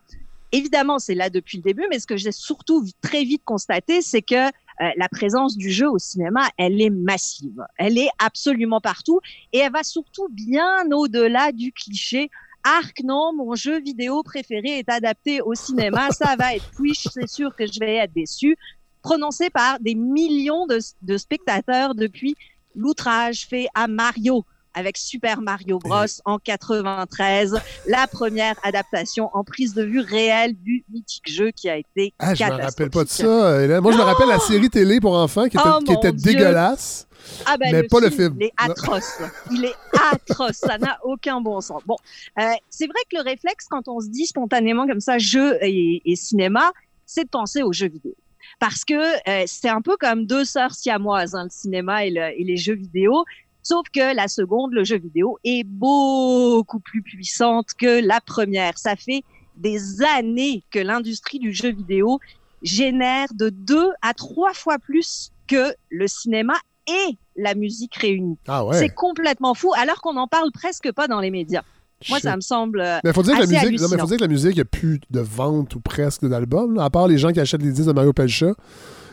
évidemment, 0.53 0.99
c'est 0.99 1.15
là 1.15 1.31
depuis 1.31 1.59
le 1.59 1.63
début, 1.63 1.87
mais 1.91 1.99
ce 1.99 2.07
que 2.07 2.17
j'ai 2.17 2.33
surtout 2.33 2.85
très 3.01 3.25
vite 3.25 3.43
constaté, 3.45 4.03
c'est 4.03 4.23
que 4.23 4.47
euh, 4.47 4.51
la 4.97 5.09
présence 5.09 5.57
du 5.57 5.71
jeu 5.71 5.89
au 5.89 5.99
cinéma, 5.99 6.49
elle 6.57 6.81
est 6.81 6.91
massive. 6.91 7.65
Elle 7.77 7.99
est 7.99 8.11
absolument 8.19 8.81
partout 8.81 9.21
et 9.53 9.59
elle 9.59 9.73
va 9.73 9.83
surtout 9.83 10.29
bien 10.31 10.91
au-delà 10.93 11.53
du 11.53 11.73
cliché. 11.73 12.31
Arc, 12.65 13.03
non, 13.03 13.33
mon 13.35 13.55
jeu 13.55 13.81
vidéo 13.81 14.23
préféré 14.23 14.79
est 14.79 14.89
adapté 14.91 15.41
au 15.41 15.55
cinéma, 15.55 16.09
ça 16.13 16.37
va 16.37 16.55
être 16.55 16.71
Twitch, 16.73 17.09
c'est 17.13 17.29
sûr 17.29 17.55
que 17.57 17.67
je 17.67 17.79
vais 17.81 17.97
être 17.97 18.13
déçu 18.13 18.57
prononcé 19.03 19.51
par 19.51 19.81
des 19.81 19.95
millions 19.95 20.67
de, 20.67 21.17
spectateurs 21.17 21.95
depuis 21.95 22.37
l'outrage 22.75 23.47
fait 23.47 23.67
à 23.75 23.89
Mario 23.89 24.45
avec 24.75 24.97
Super 24.97 25.41
Mario 25.41 25.79
Bros 25.79 26.07
en 26.25 26.39
93, 26.39 27.59
la 27.87 28.07
première 28.07 28.55
adaptation 28.63 29.31
en 29.33 29.45
prise 29.45 29.75
de 29.75 29.83
vue 29.83 30.01
réelle 30.01 30.55
du 30.55 30.85
mythique 30.93 31.31
jeu 31.31 31.51
qui 31.51 31.69
a 31.69 31.77
été 31.77 32.15
ah, 32.19 32.35
je 32.35 32.45
me 32.45 32.63
rappelle 32.63 32.91
pas 32.91 33.05
de 33.05 33.09
ça. 33.09 33.81
Moi, 33.81 33.93
je 33.93 33.99
me 33.99 34.03
rappelle 34.03 34.29
la 34.29 34.39
série 34.39 34.71
télé 34.71 35.01
pour 35.01 35.15
enfants 35.17 35.49
qui 35.49 35.57
était, 35.57 35.69
oh, 35.69 35.79
qui 35.85 35.93
était 35.93 36.13
dégueulasse. 36.13 37.07
Ah 37.47 37.57
ben, 37.57 37.71
mais 37.73 37.83
pas 37.85 38.01
le 38.01 38.11
film. 38.11 38.37
Il 38.41 38.47
est 38.47 38.53
atroce. 38.57 39.19
il 39.51 39.65
est 39.65 39.75
atroce. 40.13 40.57
Ça 40.57 40.79
n'a 40.79 40.99
aucun 41.05 41.41
bon 41.41 41.61
sens. 41.61 41.83
Bon, 41.87 41.97
euh, 42.39 42.43
c'est 42.71 42.87
vrai 42.87 43.01
que 43.11 43.17
le 43.19 43.23
réflexe, 43.23 43.67
quand 43.69 43.89
on 43.89 44.01
se 44.01 44.09
dit 44.09 44.27
spontanément 44.27 44.87
comme 44.87 45.01
ça, 45.01 45.19
jeu 45.19 45.59
et, 45.61 46.03
et 46.05 46.17
cinéma, 46.17 46.73
c'est 47.07 47.25
de 47.25 47.29
penser 47.29 47.63
aux 47.63 47.73
jeux 47.73 47.89
vidéo 47.89 48.15
parce 48.61 48.85
que 48.85 48.95
euh, 48.95 49.45
c'est 49.47 49.69
un 49.69 49.81
peu 49.81 49.97
comme 49.97 50.27
deux 50.27 50.45
sœurs 50.45 50.75
siamoises, 50.75 51.35
hein, 51.35 51.45
le 51.45 51.51
cinéma 51.51 52.05
et, 52.05 52.11
les 52.11 52.57
jeux 52.57 52.75
vidéo. 52.75 53.25
Sauf 53.63 53.87
que 53.93 54.15
la 54.15 54.29
seconde, 54.29 54.73
le 54.73 54.85
jeu 54.85 54.99
vidéo, 54.99 55.39
est 55.45 55.65
beaucoup 55.65 56.81
plus 56.81 57.03
puissante 57.03 57.69
que 57.79 58.05
la 58.05 58.21
première. 58.21 58.79
Ça 58.79 58.97
fait 58.97 59.23
des 59.57 60.03
années 60.03 60.65
que 60.71 60.79
l'industrie 60.79 61.39
du 61.39 61.53
jeu 61.53 61.71
vidéo 61.71 62.19
génère 62.63 63.29
de 63.35 63.51
deux 63.51 63.91
à 64.03 64.15
trois 64.15 64.55
fois 64.55 64.79
plus 64.79 65.31
que 65.47 65.75
le 65.91 66.07
cinéma 66.09 66.55
et 66.87 67.17
la 67.37 67.55
musique 67.55 67.95
réunis. 67.97 68.39
Ah 68.49 68.65
ouais. 68.65 68.79
C'est 68.79 68.89
complètement 68.89 69.55
fou, 69.55 69.73
alors 69.77 70.01
qu'on 70.01 70.15
n'en 70.15 70.29
parle 70.29 70.51
presque 70.53 70.93
pas 70.93 71.09
dans 71.09 71.21
les 71.21 71.31
médias. 71.31 71.63
Moi, 72.09 72.19
ça 72.19 72.35
me 72.35 72.41
semble. 72.41 72.83
Mais 73.05 73.13
faut 73.13 73.23
dire 73.23 73.35
que 73.37 73.41
la 73.41 73.47
musique, 73.47 73.81
non, 73.81 73.89
mais 73.91 73.99
faut 73.99 74.07
dire 74.07 74.17
que 74.17 74.23
la 74.23 74.29
musique, 74.29 74.53
il 74.53 74.55
n'y 74.55 74.61
a 74.63 74.65
plus 74.65 75.01
de 75.11 75.21
vente 75.21 75.75
ou 75.75 75.81
presque 75.81 76.27
d'albums, 76.27 76.79
à 76.79 76.89
part 76.89 77.09
les 77.09 77.19
gens 77.19 77.31
qui 77.31 77.41
achètent 77.41 77.63
les 77.63 77.73
disques 77.73 77.89
de 77.89 77.93
Mario 77.93 78.13
Pelcha. 78.13 78.55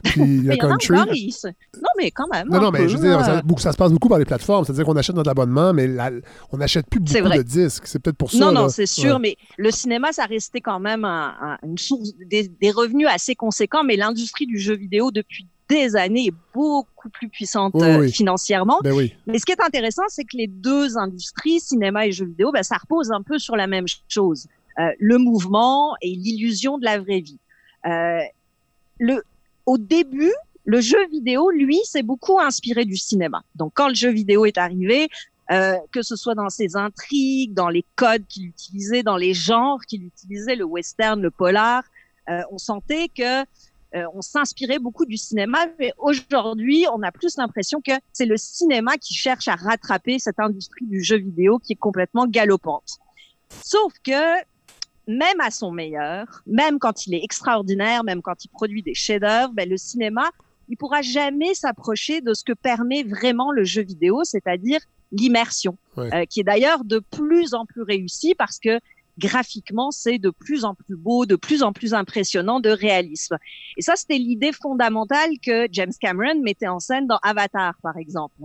Puis 0.04 0.44
la 0.44 0.58
country. 0.58 0.94
Non, 0.94 1.90
mais 1.98 2.12
quand 2.12 2.28
même. 2.28 2.48
Non, 2.50 2.62
non, 2.62 2.72
mais 2.72 2.88
je 2.88 2.98
veux 2.98 3.08
dire, 3.08 3.20
ça, 3.24 3.42
ça, 3.58 3.72
se 3.72 3.78
passe 3.78 3.92
beaucoup 3.92 4.10
par 4.10 4.20
les 4.20 4.26
plateformes. 4.26 4.66
C'est-à-dire 4.66 4.86
qu'on 4.86 4.96
achète 4.96 5.16
notre 5.16 5.32
abonnement, 5.32 5.74
mais 5.74 5.90
on 6.52 6.58
n'achète 6.58 6.88
plus 6.90 7.00
beaucoup 7.00 7.30
de 7.30 7.42
disques. 7.42 7.88
C'est 7.88 8.00
peut-être 8.00 8.18
pour 8.18 8.32
ça. 8.32 8.38
Non, 8.40 8.52
non, 8.52 8.70
c'est 8.70 8.86
sûr, 8.86 9.20
mais 9.20 9.36
le 9.58 9.72
cinéma, 9.72 10.12
ça 10.12 10.26
restait 10.26 10.62
quand 10.62 10.80
même 10.80 11.06
une 11.06 11.78
source, 11.78 12.14
des, 12.26 12.48
des 12.48 12.72
revenus 12.72 13.08
assez 13.10 13.36
conséquents, 13.36 13.84
mais 13.84 13.96
l'industrie 13.96 14.46
du 14.46 14.58
jeu 14.58 14.76
vidéo, 14.76 15.12
depuis 15.12 15.48
des 15.70 15.96
années 15.96 16.32
beaucoup 16.54 17.10
plus 17.10 17.30
puissante 17.30 17.76
euh, 17.76 18.08
financièrement. 18.08 18.80
Ben 18.84 18.94
oui. 18.94 19.14
Mais 19.26 19.40
ce 19.40 19.46
qui 19.46 19.52
est 19.52 19.62
intéressant, 19.62 20.04
c'est 20.08 20.24
que 20.24 20.38
les 20.38 20.48
deux 20.48 20.98
industries, 20.98 21.60
cinéma 21.60 22.08
et 22.08 22.12
jeux 22.12 22.26
vidéo, 22.26 22.52
ben, 22.52 22.64
ça 22.64 22.78
repose 22.78 23.12
un 23.12 23.22
peu 23.22 23.38
sur 23.38 23.56
la 23.56 23.68
même 23.68 23.86
chose. 24.08 24.48
Euh, 24.80 24.92
le 25.00 25.18
mouvement 25.18 25.96
et 26.02 26.10
l'illusion 26.10 26.78
de 26.78 26.86
la 26.86 27.00
vraie 27.00 27.20
vie. 27.20 27.40
Euh, 27.86 28.20
le, 29.00 29.24
au 29.68 29.78
début, 29.78 30.34
le 30.66 30.82
jeu 30.82 31.08
vidéo, 31.10 31.52
lui, 31.52 31.80
s'est 31.84 32.02
beaucoup 32.02 32.40
inspiré 32.40 32.86
du 32.86 32.98
cinéma. 32.98 33.44
Donc, 33.56 33.74
quand 33.76 33.90
le 33.90 33.94
jeu 33.94 34.10
vidéo 34.10 34.46
est 34.46 34.58
arrivé, 34.58 35.10
euh, 35.52 35.76
que 35.92 36.02
ce 36.02 36.16
soit 36.16 36.36
dans 36.36 36.50
ses 36.50 36.76
intrigues, 36.76 37.54
dans 37.54 37.70
les 37.70 37.86
codes 37.96 38.26
qu'il 38.28 38.48
utilisait, 38.48 39.04
dans 39.04 39.18
les 39.18 39.34
genres 39.34 39.80
qu'il 39.88 40.04
utilisait, 40.04 40.56
le 40.56 40.66
western, 40.66 41.22
le 41.22 41.32
polar, 41.32 41.84
euh, 42.30 42.42
on 42.52 42.58
sentait 42.58 43.10
que 43.10 43.42
euh, 43.42 44.04
on 44.14 44.22
s'inspirait 44.22 44.80
beaucoup 44.80 45.06
du 45.06 45.16
cinéma, 45.16 45.68
mais 45.80 45.94
aujourd'hui, 45.98 46.86
on 46.94 47.02
a 47.02 47.12
plus 47.12 47.38
l'impression 47.38 47.80
que 47.82 47.94
c'est 48.12 48.26
le 48.26 48.36
cinéma 48.36 48.98
qui 48.98 49.14
cherche 49.14 49.48
à 49.48 49.56
rattraper 49.56 50.20
cette 50.20 50.40
industrie 50.40 50.86
du 50.86 51.02
jeu 51.02 51.18
vidéo 51.18 51.60
qui 51.60 51.74
est 51.74 51.78
complètement 51.78 52.26
galopante. 52.26 53.00
Sauf 53.64 53.94
que 54.04 54.44
même 55.08 55.40
à 55.40 55.52
son 55.52 55.72
meilleur, 55.72 56.44
même 56.46 56.80
quand 56.80 57.08
il 57.08 57.14
est 57.14 57.24
extraordinaire, 57.24 58.04
même 58.04 58.22
quand 58.22 58.44
il 58.44 58.50
produit 58.50 58.84
des 58.84 58.94
chefs-d'œuvre, 58.94 59.54
ben, 59.54 59.68
le 59.70 59.78
cinéma, 59.78 60.30
il 60.70 60.78
pourra 60.78 61.02
jamais 61.02 61.54
s'approcher 61.54 62.22
de 62.22 62.34
ce 62.34 62.44
que 62.44 62.54
permet 62.54 63.04
vraiment 63.04 63.52
le 63.52 63.64
jeu 63.64 63.84
vidéo, 63.84 64.24
c'est-à-dire 64.24 64.80
l'immersion, 65.12 65.78
Ouais. 65.96 66.28
qui 66.28 66.42
est 66.42 66.44
d'ailleurs 66.44 66.84
de 66.84 67.00
plus 67.00 67.54
en 67.54 67.66
plus 67.66 67.82
réussie 67.82 68.36
parce 68.36 68.60
que 68.60 68.80
graphiquement, 69.18 69.90
c'est 69.90 70.20
de 70.20 70.30
plus 70.30 70.64
en 70.64 70.76
plus 70.76 70.96
beau, 70.96 71.26
de 71.26 71.36
plus 71.36 71.64
en 71.64 71.74
plus 71.74 71.94
impressionnant 71.94 72.60
de 72.60 72.70
réalisme. 72.70 73.38
Et 73.78 73.82
ça, 73.82 73.96
c'était 73.96 74.18
l'idée 74.20 74.52
fondamentale 74.52 75.32
que 75.42 75.68
James 75.72 75.94
Cameron 76.00 76.42
mettait 76.44 76.68
en 76.68 76.80
scène 76.80 77.08
dans 77.08 77.18
Avatar, 77.24 77.74
par 77.82 77.98
exemple. 77.98 78.36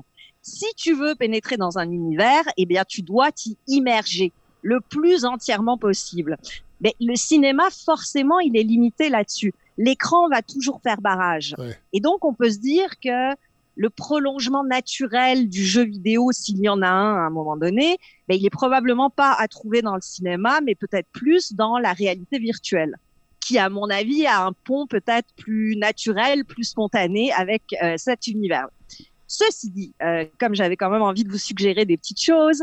Si 0.40 0.64
tu 0.76 0.94
veux 0.94 1.14
pénétrer 1.14 1.56
dans 1.56 1.78
un 1.78 1.90
univers, 1.90 2.42
eh 2.56 2.64
bien, 2.64 2.84
tu 2.88 3.02
dois 3.02 3.30
t'y 3.32 3.58
immerger 3.66 4.32
le 4.62 4.80
plus 4.80 5.24
entièrement 5.24 5.76
possible. 5.76 6.36
Mais 6.80 6.94
le 7.00 7.14
cinéma, 7.14 7.68
forcément, 7.70 8.40
il 8.40 8.56
est 8.56 8.62
limité 8.62 9.08
là-dessus. 9.08 9.54
L'écran 9.78 10.28
va 10.28 10.42
toujours 10.42 10.80
faire 10.82 11.00
barrage. 11.00 11.54
Ouais. 11.58 11.78
Et 11.92 12.00
donc, 12.00 12.24
on 12.24 12.34
peut 12.34 12.50
se 12.50 12.58
dire 12.58 12.88
que 13.02 13.34
le 13.76 13.90
prolongement 13.90 14.64
naturel 14.64 15.48
du 15.48 15.64
jeu 15.64 15.84
vidéo, 15.84 16.30
s'il 16.32 16.58
y 16.58 16.68
en 16.68 16.82
a 16.82 16.88
un 16.88 17.16
à 17.16 17.20
un 17.20 17.30
moment 17.30 17.56
donné, 17.56 17.98
ben, 18.28 18.36
il 18.38 18.44
est 18.44 18.50
probablement 18.50 19.10
pas 19.10 19.32
à 19.32 19.48
trouver 19.48 19.80
dans 19.80 19.94
le 19.94 20.02
cinéma, 20.02 20.60
mais 20.62 20.74
peut-être 20.74 21.08
plus 21.12 21.54
dans 21.54 21.78
la 21.78 21.92
réalité 21.92 22.38
virtuelle, 22.38 22.96
qui, 23.40 23.58
à 23.58 23.70
mon 23.70 23.88
avis, 23.88 24.26
a 24.26 24.44
un 24.44 24.52
pont 24.52 24.86
peut-être 24.86 25.28
plus 25.36 25.76
naturel, 25.76 26.44
plus 26.44 26.64
spontané 26.64 27.32
avec 27.32 27.62
euh, 27.82 27.94
cet 27.96 28.26
univers. 28.26 28.68
Ceci 29.26 29.70
dit, 29.70 29.94
euh, 30.02 30.26
comme 30.38 30.54
j'avais 30.54 30.76
quand 30.76 30.90
même 30.90 31.02
envie 31.02 31.24
de 31.24 31.30
vous 31.30 31.38
suggérer 31.38 31.86
des 31.86 31.96
petites 31.96 32.22
choses, 32.22 32.62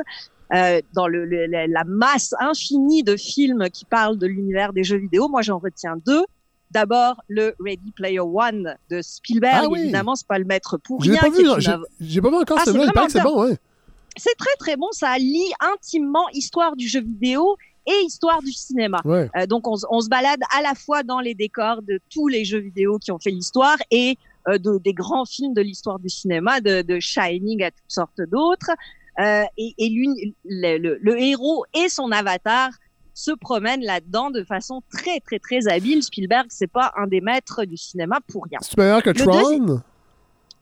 euh, 0.53 0.81
dans 0.93 1.07
le, 1.07 1.25
le- 1.25 1.47
la 1.47 1.83
masse 1.85 2.33
infinie 2.39 3.03
de 3.03 3.15
films 3.15 3.69
qui 3.69 3.85
parlent 3.85 4.17
de 4.17 4.27
l'univers 4.27 4.73
des 4.73 4.83
jeux 4.83 4.97
vidéo, 4.97 5.27
moi 5.27 5.41
j'en 5.41 5.59
retiens 5.59 5.95
deux. 6.05 6.23
D'abord, 6.71 7.21
le 7.27 7.55
Ready 7.59 7.91
Player 7.95 8.19
One 8.19 8.75
de 8.91 9.01
Spielberg. 9.01 9.61
Ah 9.63 9.67
oui. 9.69 9.79
Évidemment, 9.79 10.15
c'est 10.15 10.27
pas 10.27 10.37
le 10.37 10.45
maître 10.45 10.77
pour 10.77 11.01
rien. 11.01 11.15
pas 11.19 11.29
vu, 11.29 11.41
une 11.43 11.59
j'ai- 11.59 12.21
pas 12.21 12.29
vu 12.29 12.35
encore 12.35 12.57
Ah, 12.59 12.65
ce 12.65 12.65
c'est 12.65 12.71
film-là. 12.77 12.85
Il 12.89 12.93
paraît 12.93 13.05
que 13.07 13.11
c'est 13.11 13.19
vraiment 13.19 13.35
bon, 13.37 13.49
ouais. 13.49 13.57
c'est 14.17 14.35
très 14.37 14.55
très 14.59 14.75
bon. 14.77 14.87
Ça 14.91 15.17
lie 15.17 15.51
intimement 15.73 16.29
histoire 16.33 16.75
du 16.75 16.87
jeu 16.87 17.01
vidéo 17.01 17.55
et 17.87 18.05
histoire 18.05 18.41
du 18.43 18.51
cinéma. 18.51 19.01
Ouais. 19.03 19.29
Euh, 19.35 19.47
donc 19.47 19.67
on, 19.67 19.77
se- 19.77 19.85
on 19.89 19.99
se 19.99 20.09
balade 20.09 20.41
à 20.55 20.61
la 20.61 20.75
fois 20.75 21.01
dans 21.01 21.19
les 21.21 21.33
décors 21.33 21.81
de 21.81 21.99
tous 22.13 22.27
les 22.27 22.45
jeux 22.45 22.59
vidéo 22.59 22.99
qui 22.99 23.11
ont 23.11 23.17
fait 23.17 23.31
l'histoire 23.31 23.77
et 23.89 24.15
euh, 24.47 24.59
de, 24.59 24.77
des 24.77 24.93
grands 24.93 25.25
films 25.25 25.55
de 25.55 25.61
l'histoire 25.61 25.97
du 25.97 26.09
cinéma, 26.09 26.61
de, 26.61 26.83
de 26.83 26.99
Shining 26.99 27.63
à 27.63 27.71
toutes 27.71 27.81
sortes 27.87 28.21
d'autres. 28.31 28.69
Euh, 29.19 29.43
et 29.57 29.73
le, 30.45 30.77
le- 30.77 30.97
le 31.01 31.21
héros 31.21 31.65
et 31.73 31.89
son 31.89 32.11
avatar 32.11 32.69
se 33.13 33.31
promènent 33.31 33.83
là-dedans 33.83 34.29
de 34.31 34.43
façon 34.43 34.81
très 34.91 35.19
très 35.19 35.39
très 35.39 35.67
habile. 35.67 36.01
Spielberg, 36.03 36.45
c'est 36.49 36.71
pas 36.71 36.93
un 36.95 37.05
des 37.07 37.19
maîtres 37.19 37.65
du 37.65 37.75
cinéma 37.75 38.19
pour 38.31 38.45
rien. 38.45 38.59
C'est 38.61 38.77
meilleur 38.77 39.03
que 39.03 39.09
Tron? 39.09 39.81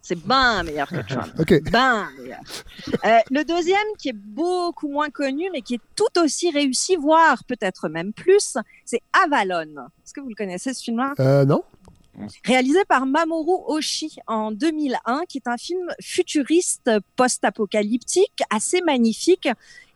C'est 0.01 0.17
bien 0.25 0.63
meilleur 0.63 0.87
que 0.87 1.05
Tron. 1.05 1.21
OK. 1.39 1.69
Ben 1.71 2.07
meilleur. 2.19 2.39
Euh, 3.05 3.17
le 3.29 3.43
deuxième, 3.43 3.77
qui 3.99 4.09
est 4.09 4.15
beaucoup 4.15 4.87
moins 4.89 5.09
connu, 5.09 5.43
mais 5.51 5.61
qui 5.61 5.75
est 5.75 5.81
tout 5.95 6.19
aussi 6.23 6.49
réussi, 6.49 6.95
voire 6.95 7.43
peut-être 7.43 7.89
même 7.89 8.13
plus, 8.13 8.57
c'est 8.85 9.01
Avalon. 9.23 9.65
Est-ce 10.03 10.13
que 10.13 10.21
vous 10.21 10.29
le 10.29 10.35
connaissez, 10.35 10.73
ce 10.73 10.81
film-là? 10.83 11.13
Euh, 11.19 11.45
non? 11.45 11.61
Réalisé 12.45 12.79
par 12.89 13.05
Mamoru 13.05 13.63
Oshii 13.67 14.17
en 14.27 14.51
2001, 14.51 15.21
qui 15.29 15.37
est 15.37 15.47
un 15.47 15.57
film 15.57 15.87
futuriste 16.01 16.89
post-apocalyptique, 17.15 18.41
assez 18.49 18.81
magnifique. 18.81 19.47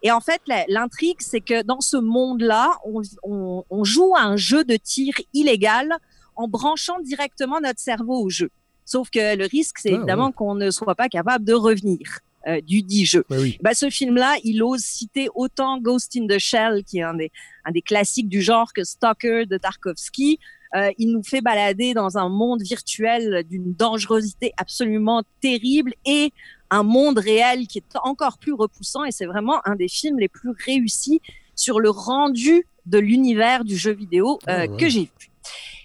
Et 0.03 0.11
en 0.11 0.19
fait, 0.22 0.41
l'intrigue, 0.68 1.18
c'est 1.19 1.41
que 1.41 1.64
dans 1.64 1.81
ce 1.81 1.98
monde-là, 1.98 2.77
on, 2.85 3.02
on- 3.23 3.64
on 3.69 3.84
joue 3.84 4.15
à 4.15 4.22
un 4.22 4.38
jeu 4.38 4.64
de 4.64 4.76
tir 4.77 5.14
illégal 5.34 5.93
en 6.35 6.48
branchant 6.48 6.99
directement 6.99 7.60
notre 7.60 7.80
cerveau 7.80 8.22
au 8.23 8.30
jeu. 8.30 8.49
Sauf 8.85 9.10
que 9.10 9.35
le 9.35 9.45
risque, 9.45 9.77
c'est 9.80 9.91
Ah, 9.93 9.98
évidemment 9.98 10.31
qu'on 10.31 10.56
ne 10.56 10.72
soit 10.72 10.95
pas 10.95 11.10
capable 11.10 11.45
de 11.45 11.53
revenir 11.53 11.99
euh, 12.48 12.60
du 12.61 12.81
dit 12.81 13.06
jeu. 13.06 13.23
Ben 13.30 13.39
oui. 13.39 13.57
Bah, 13.61 13.73
ce 13.76 13.89
film-là, 13.91 14.35
il 14.43 14.64
ose 14.64 14.81
citer 14.81 15.30
autant 15.35 15.77
Ghost 15.80 16.15
in 16.18 16.26
the 16.27 16.39
Shell, 16.39 16.84
qui 16.84 16.98
est 16.99 17.03
un 17.03 17.14
des, 17.14 17.31
un 17.65 17.72
des 17.72 17.84
classiques 17.84 18.27
du 18.30 18.41
genre, 18.41 18.73
que 18.73 18.84
Stalker 18.84 19.45
de 19.45 19.57
Tarkovsky. 19.57 20.39
Euh, 20.76 20.89
il 20.98 21.11
nous 21.11 21.23
fait 21.23 21.41
balader 21.41 21.93
dans 21.93 22.18
un 22.18 22.30
monde 22.30 22.61
virtuel 22.61 23.43
d'une 23.49 23.73
dangerosité 23.73 24.53
absolument 24.57 25.22
terrible 25.41 25.93
et 26.06 26.31
un 26.69 26.84
monde 26.84 27.18
réel 27.18 27.68
qui 27.68 27.80
est 27.80 27.98
encore 28.03 28.38
plus 28.38 28.53
repoussant. 28.53 29.03
Et 29.03 29.11
c'est 29.11 29.26
vraiment 29.26 29.60
un 29.65 29.76
des 29.76 29.89
films 29.89 30.19
les 30.19 30.30
plus 30.30 30.52
réussis 30.65 31.22
sur 31.56 31.80
le 31.80 31.89
rendu 31.89 32.65
de 32.85 32.98
l'univers 32.99 33.65
du 33.65 33.76
jeu 33.77 33.91
vidéo 33.91 34.39
euh, 34.48 34.65
Ah 34.65 34.72
ouais. 34.72 34.77
que 34.77 34.88
j'ai 34.89 35.02
vu. 35.19 35.30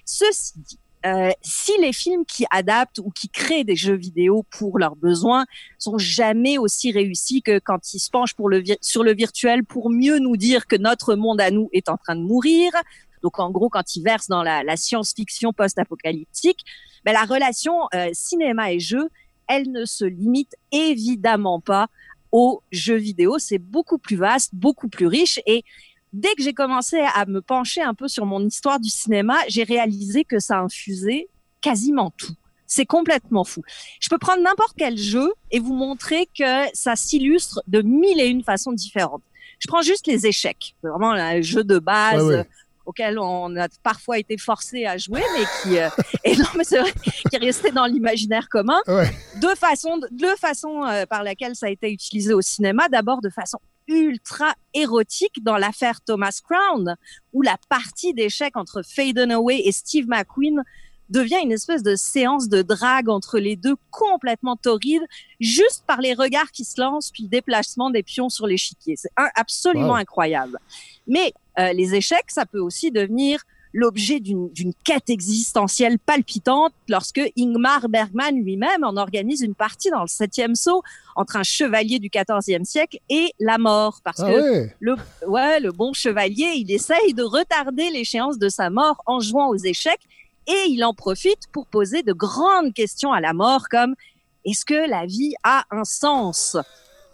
Ceci 0.04 0.52
dit, 0.56 0.78
euh, 1.04 1.30
si 1.42 1.72
les 1.80 1.92
films 1.92 2.24
qui 2.24 2.46
adaptent 2.50 2.98
ou 2.98 3.10
qui 3.10 3.28
créent 3.28 3.64
des 3.64 3.76
jeux 3.76 3.96
vidéo 3.96 4.44
pour 4.50 4.78
leurs 4.78 4.96
besoins 4.96 5.44
sont 5.78 5.98
jamais 5.98 6.58
aussi 6.58 6.90
réussis 6.92 7.42
que 7.42 7.58
quand 7.58 7.92
ils 7.92 7.98
se 7.98 8.10
penchent 8.10 8.34
pour 8.34 8.48
le 8.48 8.60
vir- 8.60 8.78
sur 8.80 9.02
le 9.04 9.14
virtuel 9.14 9.64
pour 9.64 9.90
mieux 9.90 10.18
nous 10.18 10.36
dire 10.36 10.66
que 10.66 10.76
notre 10.76 11.14
monde 11.16 11.40
à 11.40 11.50
nous 11.50 11.68
est 11.72 11.88
en 11.88 11.96
train 11.96 12.16
de 12.16 12.22
mourir. 12.22 12.70
Donc 13.26 13.40
en 13.40 13.50
gros, 13.50 13.68
quand 13.68 13.96
ils 13.96 14.04
versent 14.04 14.28
dans 14.28 14.44
la, 14.44 14.76
science-fiction 14.76 15.52
post-apocalyptique, 15.52 16.60
ben, 17.04 17.12
la 17.12 17.24
relation 17.24 17.88
euh, 17.92 18.10
cinéma 18.12 18.70
et 18.70 18.78
jeu, 18.78 19.08
elle 19.48 19.72
ne 19.72 19.84
se 19.84 20.04
limite 20.04 20.54
évidemment 20.70 21.58
pas 21.58 21.88
aux 22.30 22.62
jeux 22.70 22.94
vidéo. 22.94 23.40
C'est 23.40 23.58
beaucoup 23.58 23.98
plus 23.98 24.14
vaste, 24.14 24.54
beaucoup 24.54 24.88
plus 24.88 25.08
riche 25.08 25.40
et 25.44 25.64
dès 26.12 26.32
que 26.36 26.42
j'ai 26.44 26.54
commencé 26.54 27.00
à 27.00 27.26
me 27.26 27.40
pencher 27.40 27.82
un 27.82 27.94
peu 27.94 28.06
sur 28.06 28.26
mon 28.26 28.46
histoire 28.46 28.78
du 28.78 28.90
cinéma, 28.90 29.34
j'ai 29.48 29.64
réalisé 29.64 30.22
que 30.22 30.38
ça 30.38 30.60
infusait 30.60 31.26
quasiment 31.60 32.12
tout. 32.16 32.34
C'est 32.68 32.86
complètement 32.86 33.42
fou. 33.42 33.62
Je 33.98 34.08
peux 34.08 34.18
prendre 34.18 34.40
n'importe 34.40 34.74
quel 34.78 34.96
jeu 34.96 35.32
et 35.50 35.58
vous 35.58 35.74
montrer 35.74 36.28
que 36.38 36.68
ça 36.74 36.94
s'illustre 36.94 37.60
de 37.66 37.82
mille 37.82 38.20
et 38.20 38.28
une 38.28 38.44
façons 38.44 38.72
différentes. 38.72 39.22
Je 39.58 39.66
prends 39.66 39.82
juste 39.82 40.06
les 40.06 40.26
échecs, 40.26 40.76
vraiment 40.80 41.10
un 41.10 41.40
jeu 41.40 41.64
de 41.64 41.80
base. 41.80 42.44
Auquel 42.86 43.18
on 43.18 43.54
a 43.56 43.68
parfois 43.82 44.18
été 44.18 44.38
forcé 44.38 44.86
à 44.86 44.96
jouer, 44.96 45.22
mais 45.36 45.44
qui 45.62 45.78
euh, 45.78 45.88
et 46.24 46.36
non, 46.36 46.46
mais 46.56 46.64
c'est 46.64 46.78
vrai, 46.80 46.92
qui 47.30 47.36
est 47.36 47.38
resté 47.38 47.70
dans 47.72 47.86
l'imaginaire 47.86 48.48
commun. 48.48 48.80
Ouais. 48.86 49.10
Deux 49.40 49.54
façons, 49.56 50.00
deux 50.10 50.36
façons 50.36 50.84
euh, 50.84 51.04
par 51.04 51.22
laquelle 51.22 51.54
ça 51.54 51.66
a 51.66 51.70
été 51.70 51.90
utilisé 51.92 52.32
au 52.32 52.40
cinéma. 52.40 52.88
D'abord 52.88 53.20
de 53.20 53.28
façon 53.28 53.58
ultra 53.88 54.54
érotique 54.74 55.44
dans 55.44 55.56
l'affaire 55.58 56.00
Thomas 56.00 56.40
Crown, 56.42 56.96
où 57.32 57.42
la 57.42 57.56
partie 57.68 58.14
d'échecs 58.14 58.56
entre 58.56 58.82
Faye 58.82 59.12
Dunaway 59.14 59.60
et 59.64 59.72
Steve 59.72 60.06
McQueen 60.08 60.62
devient 61.08 61.38
une 61.40 61.52
espèce 61.52 61.84
de 61.84 61.94
séance 61.94 62.48
de 62.48 62.62
drague 62.62 63.08
entre 63.08 63.38
les 63.38 63.54
deux 63.54 63.76
complètement 63.92 64.56
torride, 64.56 65.02
juste 65.38 65.84
par 65.86 66.00
les 66.00 66.14
regards 66.14 66.50
qui 66.50 66.64
se 66.64 66.80
lancent 66.80 67.12
puis 67.12 67.22
le 67.22 67.28
déplacement 67.28 67.90
des 67.90 68.02
pions 68.02 68.28
sur 68.28 68.48
l'échiquier. 68.48 68.96
C'est 68.96 69.12
un- 69.16 69.30
absolument 69.36 69.90
Wow. 69.90 69.94
incroyable. 69.96 70.58
Mais 71.06 71.32
euh, 71.58 71.72
les 71.72 71.94
échecs, 71.94 72.26
ça 72.28 72.46
peut 72.46 72.60
aussi 72.60 72.90
devenir 72.90 73.42
l'objet 73.72 74.20
d'une 74.20 74.48
quête 74.84 75.10
existentielle 75.10 75.98
palpitante 75.98 76.72
lorsque 76.88 77.20
Ingmar 77.38 77.90
Bergman 77.90 78.34
lui-même 78.34 78.84
en 78.84 78.96
organise 78.96 79.42
une 79.42 79.54
partie 79.54 79.90
dans 79.90 80.00
le 80.00 80.06
septième 80.08 80.54
saut 80.54 80.82
entre 81.14 81.36
un 81.36 81.42
chevalier 81.42 81.98
du 81.98 82.08
XIVe 82.08 82.64
siècle 82.64 82.98
et 83.10 83.32
la 83.38 83.58
mort. 83.58 84.00
Parce 84.02 84.20
Ah 84.20 84.30
que 84.32 84.40
ouais? 84.40 84.74
le, 84.80 84.94
ouais, 85.26 85.60
le 85.60 85.72
bon 85.72 85.92
chevalier, 85.92 86.52
il 86.54 86.70
essaye 86.70 87.12
de 87.12 87.22
retarder 87.22 87.90
l'échéance 87.90 88.38
de 88.38 88.48
sa 88.48 88.70
mort 88.70 89.02
en 89.04 89.20
jouant 89.20 89.48
aux 89.48 89.58
échecs 89.58 90.06
et 90.46 90.70
il 90.70 90.82
en 90.82 90.94
profite 90.94 91.48
pour 91.52 91.66
poser 91.66 92.02
de 92.02 92.14
grandes 92.14 92.72
questions 92.72 93.12
à 93.12 93.20
la 93.20 93.34
mort 93.34 93.68
comme 93.70 93.94
est-ce 94.46 94.64
que 94.64 94.88
la 94.88 95.04
vie 95.04 95.34
a 95.42 95.64
un 95.70 95.84
sens? 95.84 96.56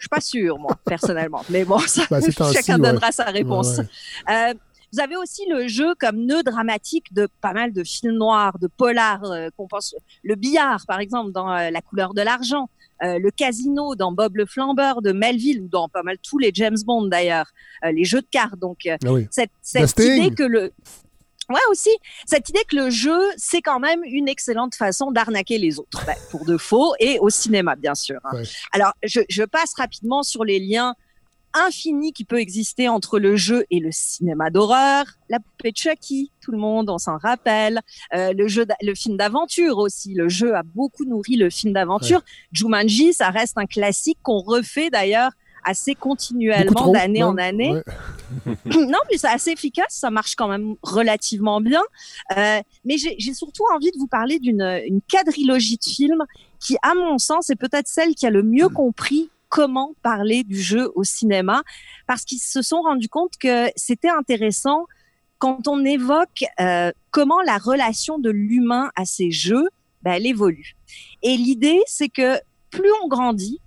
Je 0.02 0.06
suis 0.06 0.08
pas 0.08 0.20
sûre, 0.20 0.58
moi, 0.58 0.76
personnellement. 0.84 1.44
Mais 1.48 1.64
bon, 1.64 1.78
ça, 1.78 2.04
temps-ci, 2.06 2.32
chacun 2.54 2.80
ouais. 2.80 2.90
donnera 2.90 3.12
sa 3.12 3.26
réponse. 3.26 3.78
Ouais, 3.78 3.84
Euh, 4.50 4.54
vous 4.92 5.00
avez 5.00 5.16
aussi 5.16 5.42
le 5.48 5.68
jeu 5.68 5.94
comme 5.94 6.26
nœud 6.26 6.42
dramatique 6.42 7.14
de 7.14 7.28
pas 7.40 7.52
mal 7.52 7.72
de 7.72 7.84
films 7.84 8.16
noirs, 8.16 8.58
de 8.58 8.66
polars, 8.66 9.24
euh, 9.30 9.48
qu'on 9.56 9.68
pense 9.68 9.94
le 10.24 10.34
billard 10.34 10.84
par 10.88 10.98
exemple 10.98 11.30
dans 11.30 11.50
euh, 11.50 11.70
La 11.70 11.80
couleur 11.80 12.12
de 12.14 12.20
l'argent, 12.20 12.68
euh, 13.04 13.18
le 13.18 13.30
casino 13.30 13.94
dans 13.94 14.10
Bob 14.12 14.36
le 14.36 14.44
flambeur 14.44 15.00
de 15.00 15.12
Melville 15.12 15.62
ou 15.62 15.68
dans 15.68 15.88
pas 15.88 16.02
mal 16.02 16.16
tous 16.18 16.38
les 16.38 16.50
James 16.52 16.76
Bond 16.84 17.06
d'ailleurs, 17.06 17.46
euh, 17.84 17.92
les 17.92 18.04
jeux 18.04 18.20
de 18.20 18.26
cartes. 18.30 18.58
Donc 18.58 18.80
euh, 18.86 18.96
Ah 19.06 19.12
oui. 19.12 19.28
cette, 19.30 19.50
cette 19.62 19.98
idée 19.98 20.34
que 20.34 20.42
le 20.42 20.72
Ouais, 21.52 21.60
aussi. 21.70 21.90
Cette 22.26 22.48
idée 22.48 22.64
que 22.68 22.76
le 22.76 22.90
jeu, 22.90 23.20
c'est 23.36 23.60
quand 23.62 23.78
même 23.80 24.00
une 24.04 24.28
excellente 24.28 24.74
façon 24.74 25.10
d'arnaquer 25.12 25.58
les 25.58 25.78
autres. 25.78 26.04
Ben, 26.06 26.16
pour 26.30 26.44
de 26.44 26.56
faux 26.56 26.94
et 26.98 27.18
au 27.18 27.30
cinéma, 27.30 27.76
bien 27.76 27.94
sûr. 27.94 28.18
hein. 28.24 28.36
Ouais. 28.36 28.42
Alors, 28.72 28.92
je, 29.04 29.20
je 29.28 29.42
passe 29.44 29.74
rapidement 29.76 30.22
sur 30.22 30.44
les 30.44 30.58
liens 30.58 30.94
infinis 31.54 32.14
qui 32.14 32.24
peut 32.24 32.40
exister 32.40 32.88
entre 32.88 33.18
le 33.18 33.36
jeu 33.36 33.66
et 33.70 33.78
le 33.78 33.90
cinéma 33.92 34.48
d'horreur. 34.48 35.04
La 35.28 35.38
poupée 35.38 35.72
Chucky, 35.74 36.32
tout 36.40 36.50
le 36.50 36.56
monde, 36.56 36.88
on 36.88 36.96
s'en 36.96 37.18
rappelle. 37.18 37.80
Euh, 38.14 38.32
le 38.32 38.48
jeu, 38.48 38.64
le 38.80 38.94
film 38.94 39.18
d'aventure 39.18 39.76
aussi. 39.76 40.14
Le 40.14 40.30
jeu 40.30 40.54
a 40.56 40.62
beaucoup 40.62 41.04
nourri 41.04 41.36
le 41.36 41.50
film 41.50 41.74
d'aventure. 41.74 42.22
Jumanji, 42.52 43.12
ça 43.12 43.28
reste 43.28 43.58
un 43.58 43.66
classique 43.66 44.18
qu'on 44.22 44.38
refait 44.38 44.88
d'ailleurs 44.88 45.32
assez 45.64 45.94
continuellement 45.94 46.90
d'année 46.92 47.22
en 47.22 47.36
année 47.36 47.72
Ouais. 47.72 47.82
non, 48.66 48.98
mais 49.10 49.18
c'est 49.18 49.28
assez 49.28 49.50
efficace, 49.50 49.90
ça 49.90 50.10
marche 50.10 50.34
quand 50.36 50.48
même 50.48 50.74
relativement 50.82 51.60
bien. 51.60 51.82
Euh, 52.36 52.60
mais 52.84 52.96
j'ai 52.96 53.14
j'ai 53.18 53.34
surtout 53.34 53.64
envie 53.74 53.90
de 53.90 53.98
vous 53.98 54.06
parler 54.06 54.38
d'une 54.38 54.80
une 54.86 55.00
quadrilogie 55.02 55.76
de 55.76 55.84
films 55.84 56.24
qui, 56.58 56.76
à 56.82 56.94
mon 56.94 57.18
sens, 57.18 57.50
est 57.50 57.56
peut-être 57.56 57.88
celle 57.88 58.14
qui 58.14 58.26
a 58.26 58.30
le 58.30 58.42
mieux 58.42 58.68
compris 58.68 59.30
comment 59.48 59.94
parler 60.02 60.44
du 60.44 60.60
jeu 60.60 60.90
au 60.94 61.04
cinéma, 61.04 61.62
parce 62.06 62.24
qu'ils 62.24 62.40
se 62.40 62.62
sont 62.62 62.80
rendus 62.80 63.10
compte 63.10 63.36
que 63.38 63.66
c'était 63.76 64.08
intéressant 64.08 64.86
quand 65.38 65.68
on 65.68 65.84
évoque 65.84 66.44
euh, 66.60 66.90
comment 67.10 67.42
la 67.42 67.58
relation 67.58 68.18
de 68.18 68.30
l'humain 68.30 68.90
à 68.96 69.04
ces 69.04 69.30
jeux, 69.30 69.68
ben, 70.02 70.12
elle 70.12 70.26
évolue. 70.26 70.74
Et 71.22 71.36
l'idée, 71.36 71.80
c'est 71.86 72.08
que 72.08 72.38
plus 72.70 72.90
on 73.02 73.08
grandit, 73.08 73.60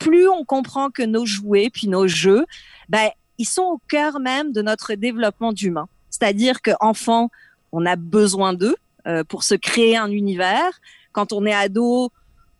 plus 0.00 0.28
on 0.28 0.44
comprend 0.44 0.90
que 0.90 1.04
nos 1.04 1.26
jouets, 1.26 1.70
puis 1.72 1.86
nos 1.86 2.08
jeux, 2.08 2.44
ben, 2.88 3.10
ils 3.38 3.44
sont 3.44 3.62
au 3.62 3.80
cœur 3.88 4.18
même 4.18 4.50
de 4.50 4.62
notre 4.62 4.94
développement 4.94 5.52
d'humain. 5.52 5.88
C'est-à-dire 6.08 6.62
qu'enfant, 6.62 7.30
on 7.70 7.86
a 7.86 7.94
besoin 7.94 8.52
d'eux 8.52 8.74
euh, 9.06 9.22
pour 9.22 9.44
se 9.44 9.54
créer 9.54 9.96
un 9.96 10.10
univers. 10.10 10.80
Quand 11.12 11.32
on 11.32 11.46
est 11.46 11.54
ado, 11.54 12.10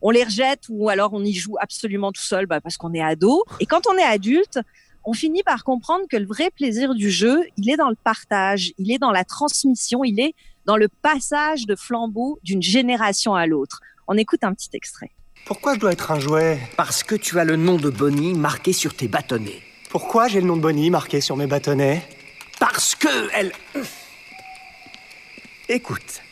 on 0.02 0.10
les 0.10 0.22
rejette 0.22 0.66
ou 0.68 0.88
alors 0.88 1.12
on 1.12 1.24
y 1.24 1.32
joue 1.32 1.56
absolument 1.60 2.12
tout 2.12 2.22
seul 2.22 2.46
bah, 2.46 2.60
parce 2.60 2.76
qu'on 2.76 2.94
est 2.94 3.02
ado. 3.02 3.44
Et 3.58 3.66
quand 3.66 3.86
on 3.88 3.96
est 3.96 4.04
adulte, 4.04 4.60
on 5.04 5.14
finit 5.14 5.42
par 5.42 5.64
comprendre 5.64 6.04
que 6.08 6.16
le 6.16 6.26
vrai 6.26 6.50
plaisir 6.50 6.94
du 6.94 7.10
jeu, 7.10 7.42
il 7.56 7.70
est 7.70 7.76
dans 7.76 7.88
le 7.88 7.96
partage, 7.96 8.72
il 8.78 8.92
est 8.92 8.98
dans 8.98 9.12
la 9.12 9.24
transmission, 9.24 10.04
il 10.04 10.20
est 10.20 10.34
dans 10.66 10.76
le 10.76 10.88
passage 10.88 11.66
de 11.66 11.74
flambeau 11.74 12.38
d'une 12.42 12.62
génération 12.62 13.34
à 13.34 13.46
l'autre. 13.46 13.80
On 14.08 14.16
écoute 14.16 14.44
un 14.44 14.52
petit 14.52 14.70
extrait. 14.74 15.10
Pourquoi 15.44 15.74
je 15.74 15.80
dois 15.80 15.92
être 15.92 16.10
un 16.12 16.20
jouet 16.20 16.60
Parce 16.76 17.02
que 17.02 17.14
tu 17.14 17.38
as 17.38 17.44
le 17.44 17.56
nom 17.56 17.76
de 17.76 17.90
Bonnie 17.90 18.34
marqué 18.34 18.72
sur 18.72 18.94
tes 18.94 19.08
bâtonnets. 19.08 19.60
Pourquoi 19.88 20.28
j'ai 20.28 20.40
le 20.40 20.46
nom 20.46 20.56
de 20.56 20.62
Bonnie 20.62 20.90
marqué 20.90 21.20
sur 21.20 21.36
mes 21.36 21.46
bâtonnets 21.46 22.02
Parce 22.58 22.94
que 22.94 23.08
elle... 23.34 23.52
Écoute, 25.68 26.22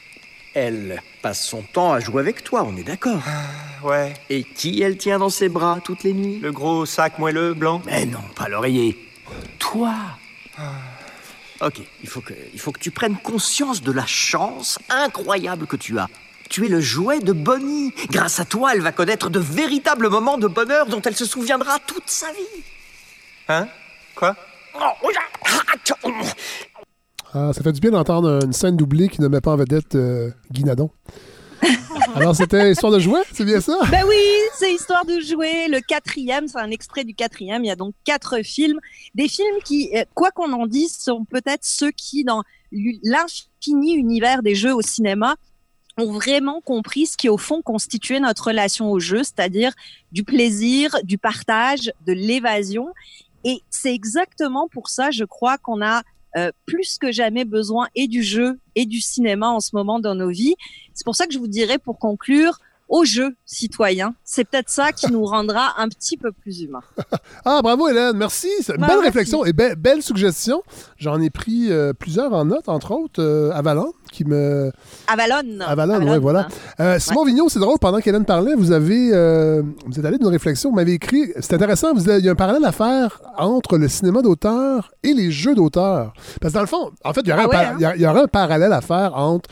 elle 0.55 1.03
passe 1.23 1.45
son 1.47 1.63
temps 1.63 1.93
à 1.93 2.01
jouer 2.01 2.21
avec 2.21 2.43
toi, 2.45 2.65
on 2.65 2.77
est 2.77 2.83
d'accord 2.83 3.21
ah, 3.27 3.87
Ouais. 3.87 4.15
Et 4.31 4.45
qui 4.45 4.83
elle 4.83 4.97
tient 4.97 5.19
dans 5.19 5.31
ses 5.31 5.49
bras 5.49 5.79
toutes 5.83 6.03
les 6.03 6.13
nuits? 6.13 6.39
Le 6.41 6.53
gros 6.53 6.87
sac 6.87 7.19
moelleux 7.19 7.55
blanc 7.55 7.83
Mais 7.87 8.07
non, 8.07 8.23
pas 8.35 8.49
l'oreiller. 8.49 8.99
Toi 9.59 9.95
ah. 10.57 10.73
Ok, 11.61 11.81
il 12.03 12.09
faut, 12.09 12.21
que, 12.21 12.35
il 12.53 12.61
faut 12.61 12.71
que 12.71 12.79
tu 12.79 12.93
prennes 12.93 13.17
conscience 13.17 13.83
de 13.83 13.91
la 13.91 14.07
chance 14.07 14.79
incroyable 14.89 15.67
que 15.67 15.77
tu 15.77 15.99
as. 15.99 16.09
Tu 16.49 16.67
es 16.67 16.69
le 16.69 16.81
jouet 16.81 17.21
de 17.21 17.33
Bonnie. 17.33 17.93
Grâce 18.11 18.41
à 18.41 18.45
toi, 18.45 18.75
elle 18.75 18.81
va 18.81 18.93
connaître 18.93 19.31
de 19.31 19.39
véritables 19.39 20.09
moments 20.09 20.39
de 20.39 20.49
bonheur 20.49 20.87
dont 20.87 21.03
elle 21.03 21.17
se 21.17 21.25
souviendra 21.25 21.79
toute 21.87 22.09
sa 22.09 22.33
vie. 22.33 22.63
Hein? 23.49 23.69
Quoi? 24.15 24.35
Ah, 27.35 27.53
ça 27.53 27.63
fait 27.63 27.73
du 27.73 27.81
bien 27.81 27.91
d'entendre 27.91 28.45
une 28.45 28.53
scène 28.53 28.77
doublée 28.77 29.09
qui 29.09 29.21
ne 29.21 29.29
met 29.29 29.41
pas 29.41 29.53
en 29.53 29.57
vedette 29.57 29.95
euh, 29.95 30.31
Guinadon. 30.51 30.91
Alors, 32.15 32.35
c'était 32.35 32.73
Histoire 32.73 32.93
de 32.93 32.99
jouer, 32.99 33.21
c'est 33.33 33.45
bien 33.45 33.61
ça? 33.61 33.79
Ben 33.91 34.05
oui, 34.09 34.17
c'est 34.57 34.73
Histoire 34.73 35.05
de 35.05 35.21
jouer. 35.21 35.69
Le 35.69 35.81
quatrième, 35.81 36.49
c'est 36.49 36.59
un 36.59 36.71
extrait 36.71 37.05
du 37.05 37.15
quatrième. 37.15 37.65
Il 37.65 37.69
y 37.69 37.71
a 37.71 37.77
donc 37.77 37.95
quatre 38.05 38.43
films. 38.43 38.79
Des 39.15 39.29
films 39.29 39.57
qui, 39.65 39.91
euh, 39.95 40.05
quoi 40.15 40.31
qu'on 40.31 40.53
en 40.53 40.67
dise, 40.67 40.97
sont 40.97 41.25
peut-être 41.25 41.65
ceux 41.65 41.91
qui, 41.91 42.25
dans 42.25 42.43
l'infini 42.73 43.95
univers 43.95 44.43
des 44.43 44.55
jeux 44.55 44.75
au 44.75 44.83
cinéma, 44.83 45.37
ont 45.99 46.13
vraiment 46.13 46.61
compris 46.61 47.07
ce 47.07 47.17
qui, 47.17 47.29
au 47.29 47.37
fond, 47.37 47.61
constituait 47.61 48.21
notre 48.21 48.47
relation 48.47 48.91
au 48.91 49.01
jeu, 49.01 49.23
c'est-à-dire 49.25 49.73
du 50.13 50.25
plaisir, 50.25 50.97
du 51.03 51.19
partage, 51.19 51.93
de 52.07 52.13
l'évasion. 52.13 52.89
Et 53.45 53.61
c'est 53.71 53.95
exactement 53.95 54.69
pour 54.69 54.89
ça, 54.89 55.11
je 55.11 55.25
crois, 55.25 55.59
qu'on 55.59 55.83
a 55.83 56.03
euh, 56.37 56.51
plus 56.67 56.99
que 56.99 57.11
jamais 57.11 57.45
besoin 57.45 57.89
et 57.95 58.07
du 58.07 58.23
jeu 58.23 58.59
et 58.75 58.87
du 58.87 59.01
cinéma 59.01 59.49
en 59.49 59.61
ce 59.61 59.71
moment 59.73 59.99
dans 59.99 60.15
nos 60.15 60.31
vies. 60.31 60.55
C'est 60.95 61.05
pour 61.05 61.17
ça 61.17 61.27
que 61.27 61.33
je 61.33 61.39
vous 61.39 61.49
dirais, 61.49 61.79
pour 61.79 61.99
conclure, 61.99 62.59
au 62.89 63.05
jeu 63.05 63.35
citoyen. 63.45 64.15
C'est 64.25 64.45
peut-être 64.45 64.71
ça 64.71 64.93
qui 64.93 65.11
nous 65.13 65.25
rendra 65.25 65.75
un 65.79 65.89
petit 65.89 66.17
peu 66.17 66.33
plus 66.33 66.63
humains. 66.63 66.83
ah, 67.45 67.61
bravo 67.63 67.89
Hélène, 67.89 68.17
merci. 68.17 68.49
Bah, 68.79 68.87
belle 68.89 69.01
réflexion 69.01 69.45
et 69.45 69.53
belle 69.53 70.03
suggestion. 70.03 70.63
J'en 70.97 71.21
ai 71.21 71.31
pris 71.31 71.71
euh, 71.71 71.93
plusieurs 71.93 72.33
en 72.33 72.47
note, 72.47 72.69
entre 72.69 72.93
autres 72.93 73.23
euh, 73.23 73.51
Avalon, 73.53 73.93
qui 74.11 74.25
me... 74.25 74.73
Avalon. 75.07 75.61
Avalon, 75.61 76.11
oui, 76.11 76.19
voilà. 76.19 76.49
Euh, 76.81 76.99
Simon 76.99 77.25
Vigneault, 77.25 77.49
c'est 77.49 77.59
drôle, 77.59 77.79
pendant 77.79 78.01
qu'Hélène 78.01 78.25
parlait, 78.25 78.55
vous 78.55 78.73
avez... 78.73 79.11
vous 79.87 79.99
êtes 79.99 80.05
allé 80.05 80.19
d'une 80.19 80.29
réflexion, 80.29 80.71
vous 80.71 80.77
m'avez 80.77 80.95
écrit... 80.95 81.33
C'est 81.41 81.55
intéressant, 81.55 81.95
vous 81.95 82.09
il 82.11 82.25
y 82.25 82.29
a 82.29 82.33
un 82.33 82.37
parallèle 82.37 82.65
à 82.65 82.73
faire 82.73 83.21
entre 83.37 83.77
le 83.77 83.89
cinéma 83.89 84.23
d'auteur 84.23 84.93
et 85.03 85.13
les 85.13 85.31
jeux 85.31 85.55
d'auteur. 85.55 86.13
Parce 86.41 86.53
que 86.53 86.59
dans 86.59 86.63
le 86.63 86.67
fond, 86.67 86.91
en 87.05 87.13
fait, 87.13 87.21
il 87.21 87.29
y 87.29 87.33
aurait, 87.33 87.47
ah 87.53 87.59
un, 87.59 87.85
hein? 87.85 87.93
il 87.97 88.03
y 88.03 88.07
aurait 88.07 88.23
un 88.23 88.29
parallèle 88.29 88.73
à 88.73 88.81
faire 88.81 89.15
entre 89.15 89.49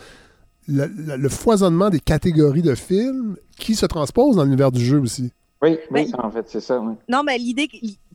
le, 0.68 1.28
foisonnement 1.28 1.90
des 1.90 2.00
catégories 2.00 2.62
de 2.62 2.74
films 2.74 3.36
qui 3.58 3.74
se 3.74 3.86
transposent 3.86 4.36
dans 4.36 4.44
l'univers 4.44 4.72
du 4.72 4.84
jeu 4.84 4.98
aussi. 4.98 5.32
Oui, 5.62 5.78
oui, 5.90 6.10
en 6.18 6.30
fait, 6.30 6.44
c'est 6.48 6.60
ça. 6.60 6.82
Non, 7.08 7.22
mais 7.24 7.38
l'idée, 7.38 7.68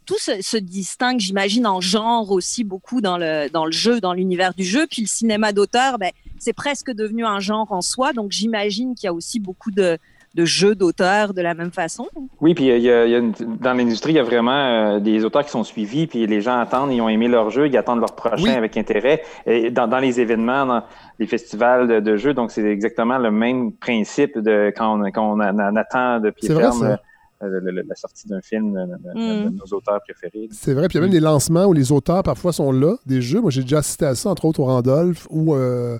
tout 0.05 0.17
se, 0.17 0.57
distingue, 0.57 1.19
j'imagine, 1.19 1.65
en 1.65 1.81
genre 1.81 2.31
aussi 2.31 2.63
beaucoup 2.63 3.01
dans 3.01 3.17
le, 3.17 3.49
dans 3.49 3.65
le 3.65 3.71
jeu, 3.71 3.99
dans 3.99 4.13
l'univers 4.13 4.53
du 4.53 4.63
jeu. 4.63 4.85
Puis 4.89 5.03
le 5.03 5.07
cinéma 5.07 5.53
d'auteur, 5.53 5.97
ben, 5.97 6.11
c'est 6.39 6.53
presque 6.53 6.91
devenu 6.91 7.25
un 7.25 7.39
genre 7.39 7.71
en 7.71 7.81
soi. 7.81 8.13
Donc 8.13 8.31
j'imagine 8.31 8.95
qu'il 8.95 9.05
y 9.05 9.09
a 9.09 9.13
aussi 9.13 9.39
beaucoup 9.39 9.71
de, 9.71 9.97
de 10.33 10.45
jeux 10.45 10.75
d'auteurs 10.75 11.33
de 11.33 11.41
la 11.41 11.53
même 11.53 11.71
façon? 11.71 12.07
Oui, 12.39 12.53
puis 12.53 12.67
il 12.67 12.81
y 12.81 12.89
a, 12.89 13.21
dans 13.21 13.73
l'industrie, 13.73 14.13
il 14.13 14.15
y 14.15 14.19
a 14.19 14.23
vraiment 14.23 14.51
euh, 14.95 14.99
des 14.99 15.25
auteurs 15.25 15.43
qui 15.43 15.51
sont 15.51 15.63
suivis, 15.63 16.07
puis 16.07 16.25
les 16.25 16.41
gens 16.41 16.59
attendent, 16.59 16.91
ils 16.91 17.01
ont 17.01 17.09
aimé 17.09 17.27
leur 17.27 17.49
jeu, 17.49 17.67
ils 17.67 17.77
attendent 17.77 17.99
leur 17.99 18.15
prochain 18.15 18.53
avec 18.53 18.77
intérêt. 18.77 19.23
Et 19.45 19.71
dans, 19.71 19.99
les 19.99 20.21
événements, 20.21 20.65
dans 20.65 20.83
les 21.19 21.27
festivals 21.27 22.01
de, 22.01 22.17
jeux, 22.17 22.33
donc 22.33 22.51
c'est 22.51 22.63
exactement 22.63 23.17
le 23.17 23.31
même 23.31 23.73
principe 23.73 24.37
de 24.37 24.71
quand 24.75 24.99
on, 24.99 25.11
quand 25.11 25.33
on, 25.33 25.39
attend 25.75 26.19
de 26.19 26.29
pied 26.29 26.53
ferme. 26.53 26.97
Euh, 27.43 27.59
la 27.63 27.95
sortie 27.95 28.27
d'un 28.27 28.41
film 28.41 28.73
de, 28.73 29.47
mm. 29.47 29.55
nos 29.55 29.75
auteurs 29.75 29.99
préférés. 30.01 30.47
C'est 30.51 30.75
vrai, 30.75 30.87
puis 30.87 30.99
il 30.99 31.01
y 31.01 31.03
a 31.03 31.07
même 31.07 31.11
des 31.11 31.19
lancements 31.19 31.65
où 31.65 31.73
les 31.73 31.91
auteurs 31.91 32.21
parfois 32.21 32.53
sont 32.53 32.71
là, 32.71 32.97
des 33.07 33.19
jeux. 33.19 33.41
Moi, 33.41 33.49
j'ai 33.49 33.63
déjà 33.63 33.79
assisté 33.79 34.05
à 34.05 34.13
ça, 34.13 34.29
entre 34.29 34.45
autres 34.45 34.59
au 34.59 34.65
Randolph, 34.65 35.27
où 35.31 35.55
euh, 35.55 35.97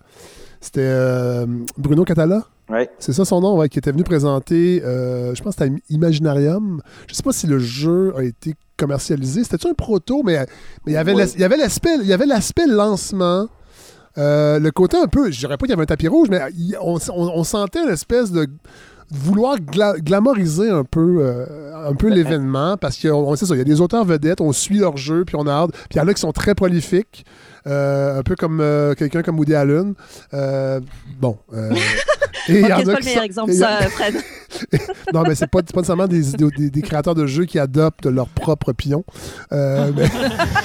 c'était 0.59 0.93
Bruno 1.79 2.05
Catala 2.05 2.45
c'est 2.99 3.13
ça 3.13 3.25
son 3.25 3.41
nom, 3.41 3.67
qui 3.67 3.79
était 3.79 3.91
venu 3.91 4.03
présenter, 4.03 4.81
euh, 4.83 5.33
je 5.35 5.41
pense 5.41 5.55
que 5.55 5.63
c'était 5.63 5.81
Imaginarium. 5.89 6.81
Je 7.07 7.13
sais 7.13 7.23
pas 7.23 7.33
si 7.33 7.47
le 7.47 7.59
jeu 7.59 8.13
a 8.17 8.23
été 8.23 8.53
commercialisé. 8.77 9.43
C'était-tu 9.43 9.67
un 9.67 9.73
proto, 9.73 10.23
mais, 10.23 10.45
mais 10.85 10.93
il 10.93 10.93
y 10.93 10.97
avait 10.97 11.13
l'aspect 11.57 11.95
il 12.01 12.07
y 12.07 12.13
avait 12.13 12.25
l'aspect 12.25 12.67
lancement. 12.67 13.47
Euh, 14.17 14.59
le 14.59 14.71
côté 14.71 14.97
un 14.97 15.07
peu, 15.07 15.31
je 15.31 15.39
dirais 15.39 15.57
pas 15.57 15.65
qu'il 15.65 15.71
y 15.71 15.73
avait 15.73 15.83
un 15.83 15.85
tapis 15.85 16.07
rouge, 16.07 16.27
mais 16.29 16.41
on, 16.81 17.43
sentait 17.43 17.83
une 17.83 17.89
espèce 17.89 18.31
de 18.31 18.45
vouloir 19.09 19.57
glamoriser 19.59 20.69
un 20.69 20.83
peu, 20.83 21.19
euh, 21.21 21.87
un 21.87 21.93
peu 21.93 22.07
l'événement 22.09 22.75
parce 22.77 23.01
qu'on 23.01 23.35
sait 23.35 23.45
ça, 23.45 23.55
il 23.55 23.59
y 23.59 23.61
a 23.61 23.65
des 23.65 23.79
auteurs 23.79 24.03
vedettes, 24.03 24.41
on 24.41 24.51
suit 24.51 24.79
leur 24.79 24.97
jeu, 24.97 25.23
puis 25.23 25.35
on 25.37 25.47
a 25.47 25.51
hâte. 25.51 25.71
Puis 25.71 25.95
il 25.95 25.97
y 25.97 26.01
en 26.01 26.07
a 26.07 26.13
qui 26.13 26.19
sont 26.19 26.33
très 26.33 26.55
prolifiques, 26.55 27.25
un 27.65 28.23
peu 28.23 28.35
comme 28.35 28.63
quelqu'un 28.97 29.21
comme 29.21 29.37
Woody 29.39 29.55
Allen. 29.55 29.93
bon. 31.19 31.37
Et 32.47 32.61
pas 32.61 32.79
le 32.79 33.05
meilleur 33.05 33.23
exemple, 33.23 33.53
ça, 33.53 33.81
Fred. 33.89 34.15
non, 35.13 35.23
mais 35.27 35.35
c'est 35.35 35.47
pas, 35.47 35.61
pas 35.61 35.81
nécessairement 35.81 36.07
des, 36.07 36.23
des, 36.69 36.81
créateurs 36.81 37.15
de 37.15 37.25
jeux 37.25 37.45
qui 37.45 37.59
adoptent 37.59 38.05
leur 38.05 38.27
propre 38.27 38.73
pion. 38.73 39.03
Euh, 39.51 39.91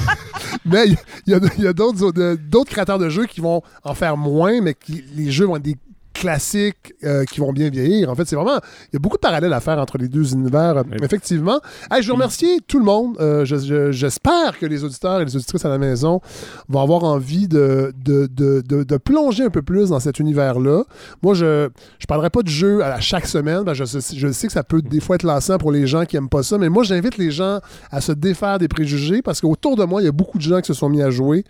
mais 0.65 0.87
il 0.87 0.97
y, 1.27 1.63
y, 1.63 1.67
a, 1.67 1.73
d'autres 1.73 2.71
créateurs 2.71 2.99
de 2.99 3.09
jeux 3.09 3.27
qui 3.27 3.41
vont 3.41 3.63
en 3.85 3.95
faire 3.95 4.17
moins, 4.17 4.61
mais 4.61 4.75
qui, 4.75 5.05
les 5.15 5.31
jeux 5.31 5.47
vont 5.47 5.57
être 5.57 5.63
des 5.63 5.77
classiques 6.17 6.95
euh, 7.05 7.25
qui 7.25 7.41
vont 7.41 7.53
bien 7.53 7.71
vieillir. 7.71 8.11
En 8.11 8.15
fait, 8.15 8.25
c'est 8.27 8.37
vraiment. 8.37 8.59
Il 8.93 8.95
y 8.95 8.97
a 8.97 8.99
beaucoup 8.99 9.17
de 9.17 9.21
parallèles 9.21 9.53
à 9.53 9.61
faire 9.61 9.79
entre 9.79 9.99
les 9.99 10.09
deux 10.09 10.33
univers, 10.33 10.83
effectivement. 11.03 11.61
je 12.01 12.07
veux 12.07 12.15
remercier 12.15 12.61
tout 12.67 12.79
le 12.79 12.85
monde. 12.85 13.17
Euh, 13.21 13.45
j'espère 13.45 14.59
que 14.59 14.67
les 14.67 14.85
auditeurs 14.85 15.21
et 15.21 15.25
les 15.25 15.37
auditrices 15.37 15.65
à 15.65 15.69
la 15.69 15.79
maison 15.79 16.21
vont 16.69 16.81
avoir 16.81 17.05
envie 17.05 17.49
de, 17.49 17.93
de, 17.97 18.27
de, 18.27 18.63
de, 18.63 18.97
plonger 18.97 19.45
un 19.45 19.51
peu 19.51 19.63
plus 19.63 19.91
dans 19.91 20.01
cet 20.01 20.19
univers-là. 20.19 20.85
Moi, 21.23 21.35
je 21.35 21.65
ne 21.65 22.07
parlerai 22.09 22.31
pas 22.31 22.43
de 22.43 22.49
jeu 22.49 22.83
à, 22.83 23.01
chaque 23.01 23.27
semaine. 23.27 23.63
je, 23.73 23.85
je, 23.85 24.33
sais 24.33 24.47
que 24.47 24.53
ça 24.53 24.65
peut 24.65 24.83
des 24.83 25.01
fois 25.01 25.17
être 25.17 25.23
lassant 25.23 25.59
pour 25.59 25.71
les 25.73 25.87
gens 25.87 26.05
qui 26.05 26.17
n'aiment 26.17 26.29
pas 26.29 26.43
ça, 26.43 26.59
mais 26.59 26.69
moi, 26.69 26.83
j'invite 26.83 27.19
les 27.19 27.31
gens 27.31 27.61
à 27.91 28.01
se 28.01 28.13
défaire 28.13 28.59
des 28.59 28.69
préjugés 28.69 29.23
parce 29.23 29.41
qu'autour 29.41 29.77
de 29.77 29.85
moi, 29.85 30.03
il 30.03 30.07
y 30.07 30.09
a 30.09 30.13
beaucoup 30.13 30.39
de 30.39 30.43
gens 30.43 30.61
qui 30.61 30.69
se 30.69 30.75
sont 30.75 30.89
mis 30.89 31.03
à 31.03 31.11
jouer. 31.11 31.45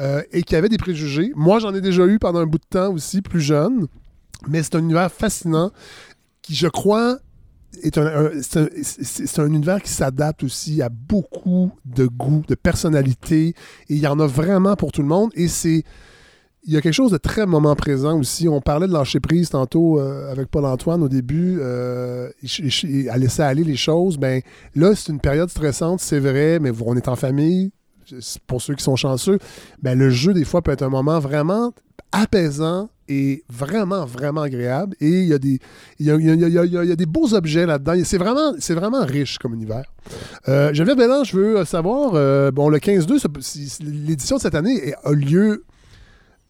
Euh, 0.00 0.22
et 0.32 0.42
qui 0.42 0.56
avaient 0.56 0.70
des 0.70 0.78
préjugés. 0.78 1.30
Moi, 1.36 1.58
j'en 1.58 1.74
ai 1.74 1.82
déjà 1.82 2.06
eu 2.06 2.18
pendant 2.18 2.38
un 2.38 2.46
bout 2.46 2.58
de 2.58 2.64
temps 2.70 2.90
aussi, 2.90 3.20
plus 3.20 3.42
jeune. 3.42 3.86
Mais 4.48 4.62
c'est 4.62 4.74
un 4.74 4.80
univers 4.80 5.10
fascinant 5.10 5.70
qui, 6.42 6.54
je 6.54 6.68
crois, 6.68 7.18
est 7.82 7.98
un, 7.98 8.30
c'est 8.42 9.38
un, 9.38 9.46
univers 9.46 9.82
qui 9.82 9.90
s'adapte 9.90 10.42
aussi 10.42 10.82
à 10.82 10.88
beaucoup 10.88 11.72
de 11.84 12.06
goûts, 12.06 12.42
de 12.48 12.54
personnalités. 12.54 13.48
Et 13.88 13.94
il 13.94 13.98
y 13.98 14.06
en 14.06 14.18
a 14.18 14.26
vraiment 14.26 14.76
pour 14.76 14.92
tout 14.92 15.02
le 15.02 15.08
monde. 15.08 15.30
Et 15.34 15.48
c'est. 15.48 15.84
Il 16.64 16.74
y 16.74 16.76
a 16.76 16.82
quelque 16.82 16.92
chose 16.92 17.10
de 17.10 17.16
très 17.16 17.46
moment 17.46 17.74
présent 17.74 18.18
aussi. 18.18 18.46
On 18.46 18.60
parlait 18.60 18.86
de 18.86 18.92
lâcher 18.92 19.18
prise 19.18 19.48
tantôt 19.48 19.98
euh, 19.98 20.30
avec 20.30 20.48
Paul-Antoine 20.48 21.02
au 21.02 21.08
début, 21.08 21.56
euh, 21.58 22.28
à 23.10 23.16
laisser 23.16 23.40
aller 23.40 23.64
les 23.64 23.76
choses. 23.76 24.18
Ben, 24.18 24.42
là, 24.74 24.94
c'est 24.94 25.10
une 25.10 25.20
période 25.20 25.48
stressante, 25.48 26.00
c'est 26.00 26.18
vrai, 26.18 26.58
mais 26.60 26.70
on 26.84 26.94
est 26.96 27.08
en 27.08 27.16
famille. 27.16 27.72
Pour 28.46 28.60
ceux 28.60 28.74
qui 28.74 28.84
sont 28.84 28.96
chanceux, 28.96 29.38
ben, 29.80 29.98
le 29.98 30.10
jeu, 30.10 30.34
des 30.34 30.44
fois, 30.44 30.60
peut 30.60 30.70
être 30.70 30.82
un 30.82 30.90
moment 30.90 31.18
vraiment 31.18 31.72
apaisant 32.12 32.90
est 33.10 33.42
vraiment, 33.50 34.06
vraiment 34.06 34.42
agréable. 34.42 34.96
Et 35.00 35.08
il 35.08 35.26
y 35.28 35.32
a 35.34 35.38
des, 35.38 35.58
il 35.98 36.06
y 36.06 36.10
a, 36.10 36.14
il 36.16 36.24
y 36.24 36.30
a- 36.58 36.64
il 36.64 36.74
y 36.88 36.92
a- 36.92 36.96
des 36.96 37.06
beaux 37.06 37.34
objets 37.34 37.66
là-dedans. 37.66 37.94
C'est 38.04 38.18
vraiment, 38.18 38.52
c'est 38.58 38.74
vraiment 38.74 39.04
riche 39.04 39.38
comme 39.38 39.54
univers. 39.54 39.84
Euh, 40.48 40.72
Geneviève 40.72 40.96
Bélan, 40.98 41.24
je 41.24 41.36
veux 41.36 41.64
savoir, 41.64 42.12
euh, 42.14 42.50
bon, 42.50 42.68
le 42.68 42.78
15-2, 42.78 43.18
ça 43.18 43.28
peut- 43.28 43.40
si- 43.40 43.68
si 43.68 43.82
l'édition 43.82 44.36
de 44.36 44.40
cette 44.42 44.54
année 44.54 44.94
a 45.04 45.12
lieu. 45.12 45.64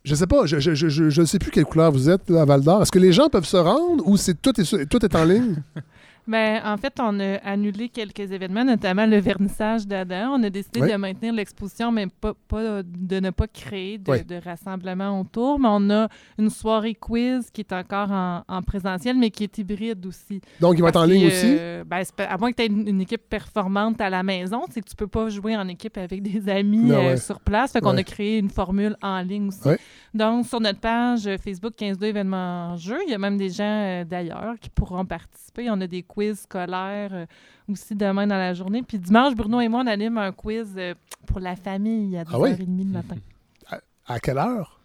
Je 0.02 0.14
sais 0.14 0.26
pas, 0.26 0.46
je 0.46 1.20
ne 1.20 1.26
sais 1.26 1.38
plus 1.38 1.50
quelle 1.50 1.66
couleur 1.66 1.92
vous 1.92 2.08
êtes 2.08 2.30
là, 2.30 2.42
à 2.42 2.44
Val 2.46 2.62
d'Or. 2.62 2.80
Est-ce 2.82 2.90
que 2.92 2.98
les 2.98 3.12
gens 3.12 3.28
peuvent 3.28 3.44
se 3.44 3.58
rendre 3.58 4.06
ou 4.06 4.16
c'est 4.16 4.40
tout 4.40 4.58
est, 4.58 4.86
tout 4.88 5.04
est 5.04 5.14
en 5.14 5.24
ligne? 5.24 5.56
Ben, 6.26 6.60
en 6.64 6.76
fait, 6.76 6.92
on 7.00 7.18
a 7.18 7.36
annulé 7.38 7.88
quelques 7.88 8.30
événements, 8.30 8.64
notamment 8.64 9.06
le 9.06 9.16
vernissage 9.18 9.86
d'Adam. 9.86 10.34
On 10.38 10.42
a 10.44 10.50
décidé 10.50 10.80
Oui. 10.82 10.90
de 10.92 10.96
maintenir 10.96 11.32
l'exposition, 11.32 11.90
mais 11.90 12.06
pas, 12.06 12.34
pas- 12.46 12.82
de 12.84 13.20
ne 13.20 13.30
pas 13.30 13.48
créer 13.48 13.98
de, 13.98 14.10
Oui. 14.10 14.24
de 14.24 14.36
rassemblement 14.36 15.20
autour. 15.20 15.58
Mais 15.58 15.68
on 15.70 15.90
a 15.90 16.08
une 16.38 16.50
soirée 16.50 16.94
quiz 16.94 17.50
qui 17.50 17.62
est 17.62 17.72
encore 17.72 18.12
en, 18.12 18.42
en 18.46 18.62
présentiel, 18.62 19.16
mais 19.16 19.30
qui 19.30 19.44
est 19.44 19.58
hybride 19.58 20.04
aussi. 20.06 20.40
Donc, 20.60 20.74
il 20.76 20.82
va 20.82 20.90
être 20.90 21.00
en 21.00 21.04
ligne 21.04 21.26
aussi? 21.26 21.56
euh, 21.58 21.84
ben, 21.84 22.02
à 22.18 22.38
moins 22.38 22.50
que 22.52 22.56
tu 22.56 22.62
aies 22.62 22.66
une, 22.66 22.86
une 22.86 23.00
équipe 23.00 23.28
performante 23.28 24.00
à 24.00 24.10
la 24.10 24.22
maison, 24.22 24.62
c'est 24.70 24.80
que 24.82 24.88
tu 24.88 24.96
peux 24.96 25.06
pas 25.08 25.28
jouer 25.30 25.56
en 25.56 25.66
équipe 25.68 25.96
avec 25.98 26.22
des 26.22 26.48
amis 26.48 26.92
euh, 26.92 27.16
sur 27.16 27.40
place. 27.40 27.72
Fait 27.72 27.80
qu'on 27.80 27.94
Ouais. 27.94 28.00
a 28.00 28.04
créé 28.04 28.38
une 28.38 28.50
formule 28.50 28.96
en 29.02 29.20
ligne 29.22 29.48
aussi. 29.48 29.66
Ouais. 29.66 29.78
Donc, 30.14 30.46
sur 30.46 30.60
notre 30.60 30.80
page 30.80 31.28
Facebook 31.42 31.72
15-2 31.76 32.04
événements 32.04 32.76
jeux, 32.76 32.98
il 33.06 33.10
y 33.10 33.14
a 33.14 33.18
même 33.18 33.36
des 33.36 33.48
gens 33.48 33.64
euh, 33.64 34.04
d'ailleurs 34.04 34.54
qui 34.60 34.70
pourront 34.70 35.04
participer. 35.04 35.49
On 35.58 35.80
a 35.80 35.86
des 35.86 36.02
quiz 36.02 36.40
scolaires 36.40 37.10
euh, 37.12 37.26
aussi 37.70 37.94
demain 37.94 38.26
dans 38.26 38.36
la 38.38 38.54
journée. 38.54 38.82
Puis 38.82 38.98
dimanche, 38.98 39.34
Bruno 39.34 39.60
et 39.60 39.68
moi, 39.68 39.82
on 39.84 39.86
anime 39.86 40.18
un 40.18 40.32
quiz 40.32 40.68
euh, 40.76 40.94
pour 41.26 41.40
la 41.40 41.56
famille 41.56 42.16
à 42.16 42.22
10h30 42.24 42.28
Ah 42.32 42.38
oui? 42.40 42.50
le 42.58 42.84
matin. 42.84 43.16
À 44.06 44.18
quelle 44.18 44.38
heure? 44.38 44.80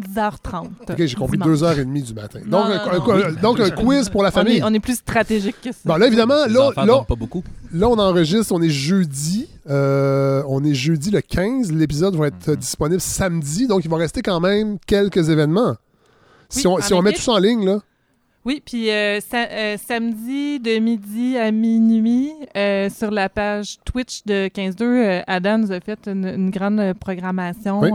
10h30. 0.00 0.68
Ok, 0.88 0.96
j'ai 1.04 1.14
compris 1.16 1.36
dimanche. 1.36 1.58
2h30 1.58 2.02
du 2.02 2.14
matin. 2.14 2.40
Non, 2.46 2.60
Donc, 2.60 2.68
non, 2.68 2.74
un, 2.74 2.98
non. 3.18 3.24
un- 3.26 3.32
donc, 3.42 3.60
un 3.60 3.70
quiz 3.70 4.08
pour 4.08 4.22
la 4.22 4.28
On 4.30 4.32
famille. 4.32 4.56
est, 4.58 4.62
on 4.62 4.72
est 4.72 4.80
plus 4.80 4.94
stratégique 4.96 5.56
que 5.62 5.72
ça. 5.72 5.80
Bon, 5.84 5.96
là, 5.96 6.06
évidemment, 6.06 6.46
là, 6.46 6.70
là, 6.74 6.86
dorment 6.86 7.04
pas 7.06 7.14
beaucoup. 7.16 7.42
là, 7.74 7.88
on 7.88 7.98
enregistre, 7.98 8.54
on 8.54 8.62
est 8.62 8.70
jeudi. 8.70 9.48
Euh, 9.68 10.42
on 10.48 10.64
est 10.64 10.72
jeudi 10.74 11.10
le 11.10 11.20
15. 11.20 11.72
L'épisode 11.72 12.14
va 12.16 12.28
être 12.28 12.48
euh, 12.50 12.56
disponible 12.56 13.00
samedi, 13.00 13.66
donc 13.66 13.84
il 13.84 13.90
va 13.90 13.98
rester 13.98 14.22
quand 14.22 14.40
même 14.40 14.78
quelques 14.86 15.28
événements. 15.28 15.76
Si 16.48 16.66
on, 16.66 16.80
si 16.80 16.94
on 16.94 17.02
met 17.02 17.12
tout 17.12 17.20
ça 17.20 17.32
en 17.32 17.38
ligne, 17.38 17.64
là. 17.66 17.80
Oui, 18.46 18.62
puis 18.64 18.90
euh, 18.90 19.20
sa- 19.20 19.48
euh, 19.50 19.76
samedi 19.76 20.60
de 20.60 20.78
midi 20.78 21.36
à 21.36 21.50
minuit, 21.50 22.32
euh, 22.56 22.88
sur 22.88 23.10
la 23.10 23.28
page 23.28 23.76
Twitch 23.84 24.24
de 24.24 24.48
15-2, 24.48 24.82
euh, 24.84 25.22
Adam 25.26 25.58
nous 25.58 25.72
a 25.72 25.80
fait 25.80 25.98
une, 26.08 26.26
une 26.26 26.50
grande 26.50 26.80
euh, 26.80 26.94
programmation. 26.94 27.80
Oui. 27.80 27.90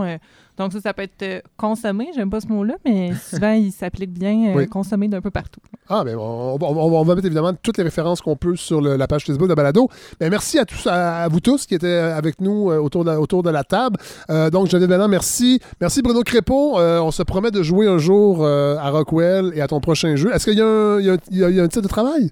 Euh, 0.58 0.62
donc 0.62 0.72
ça, 0.72 0.80
ça 0.80 0.94
peut 0.94 1.02
être 1.02 1.22
euh, 1.22 1.40
consommé, 1.56 2.08
j'aime 2.14 2.30
pas 2.30 2.40
ce 2.40 2.46
mot-là, 2.48 2.74
mais 2.84 3.12
souvent 3.30 3.52
il 3.52 3.72
s'applique 3.72 4.12
bien, 4.12 4.48
euh, 4.50 4.54
Oui. 4.56 4.68
consommé 4.68 5.08
d'un 5.08 5.20
peu 5.20 5.30
partout. 5.30 5.60
Ah, 5.88 6.02
ben, 6.04 6.16
on, 6.16 6.56
on- 6.60 6.64
on- 6.64 6.92
on 6.98 7.02
va 7.04 7.14
mettre 7.14 7.26
évidemment 7.26 7.52
toutes 7.62 7.78
les 7.78 7.84
références 7.84 8.20
qu'on 8.20 8.36
peut 8.36 8.56
sur 8.56 8.80
le- 8.80 8.96
la 8.96 9.06
page 9.06 9.24
Facebook 9.24 9.48
de 9.48 9.54
Balado. 9.54 9.88
Ben, 10.18 10.30
merci 10.30 10.58
à, 10.58 10.64
tous, 10.64 10.86
à, 10.86 11.22
à 11.24 11.28
vous 11.28 11.40
tous 11.40 11.66
qui 11.66 11.74
étaient 11.74 11.86
avec 11.88 12.40
nous 12.40 12.70
euh, 12.70 12.78
autour, 12.78 13.04
de, 13.04 13.10
la- 13.10 13.20
autour 13.20 13.42
de 13.42 13.50
la 13.50 13.64
table. 13.64 13.98
Euh, 14.30 14.50
donc, 14.50 14.66
Geneviève 14.68 14.90
Belland, 14.90 15.08
merci. 15.08 15.60
Merci 15.80 16.02
Bruno 16.02 16.22
Crépeau. 16.22 16.78
Euh, 16.78 17.00
on 17.00 17.10
se 17.10 17.22
promet 17.22 17.50
de 17.50 17.62
jouer 17.62 17.86
un 17.86 17.98
jour 17.98 18.44
euh, 18.44 18.76
à 18.78 18.90
Rockwell 18.90 19.52
et 19.54 19.60
à 19.60 19.68
ton 19.68 19.80
prochain 19.80 20.16
jeu. 20.16 20.34
Est-ce 20.34 20.44
qu'il 20.46 20.58
y 20.58 20.60
a 20.60 21.62
un 21.62 21.68
titre 21.68 21.82
de 21.82 21.88
travail? 21.88 22.30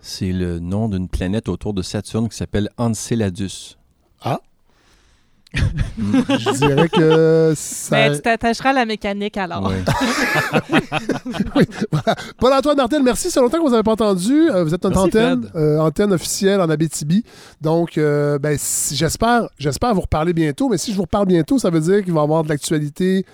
C'est 0.00 0.32
le 0.32 0.58
nom 0.58 0.88
d'une 0.88 1.08
planète 1.08 1.48
autour 1.48 1.74
de 1.74 1.82
Saturne 1.82 2.28
qui 2.28 2.36
s'appelle 2.36 2.68
Enceladus. 2.76 3.76
Ah. 4.22 4.40
Je 5.54 6.56
dirais 6.56 6.88
que 6.88 7.52
ça... 7.56 7.96
Ben, 7.96 8.14
tu 8.14 8.20
t'attacheras 8.22 8.70
à 8.70 8.72
la 8.72 8.84
mécanique 8.86 9.36
alors. 9.36 9.70
oui, 11.56 11.64
voilà. 11.90 12.16
Paul-Antoine 12.38 12.76
Martel, 12.76 13.02
merci. 13.02 13.30
C'est 13.30 13.40
longtemps 13.40 13.58
que 13.58 13.62
vous 13.64 13.70
n'avez 13.70 13.82
pas 13.82 13.92
entendu. 13.92 14.50
Euh, 14.50 14.64
vous 14.64 14.74
êtes 14.74 14.82
notre 14.84 14.96
Merci, 14.96 15.18
antenne, 15.18 15.50
euh, 15.54 15.78
antenne 15.78 16.12
officielle 16.12 16.60
en 16.60 16.70
Abitibi. 16.70 17.24
Donc, 17.60 17.98
euh, 17.98 18.38
ben, 18.38 18.56
si- 18.58 18.96
j'espère, 18.96 19.48
j'espère 19.58 19.94
vous 19.94 20.00
reparler 20.02 20.32
bientôt. 20.32 20.68
Mais 20.68 20.78
si 20.78 20.92
je 20.92 20.96
vous 20.96 21.02
reparle 21.02 21.26
bientôt, 21.26 21.58
ça 21.58 21.70
veut 21.70 21.80
dire 21.80 22.02
qu'il 22.02 22.12
va 22.12 22.20
y 22.20 22.24
avoir 22.24 22.44
de 22.44 22.48
l'actualité 22.48 23.24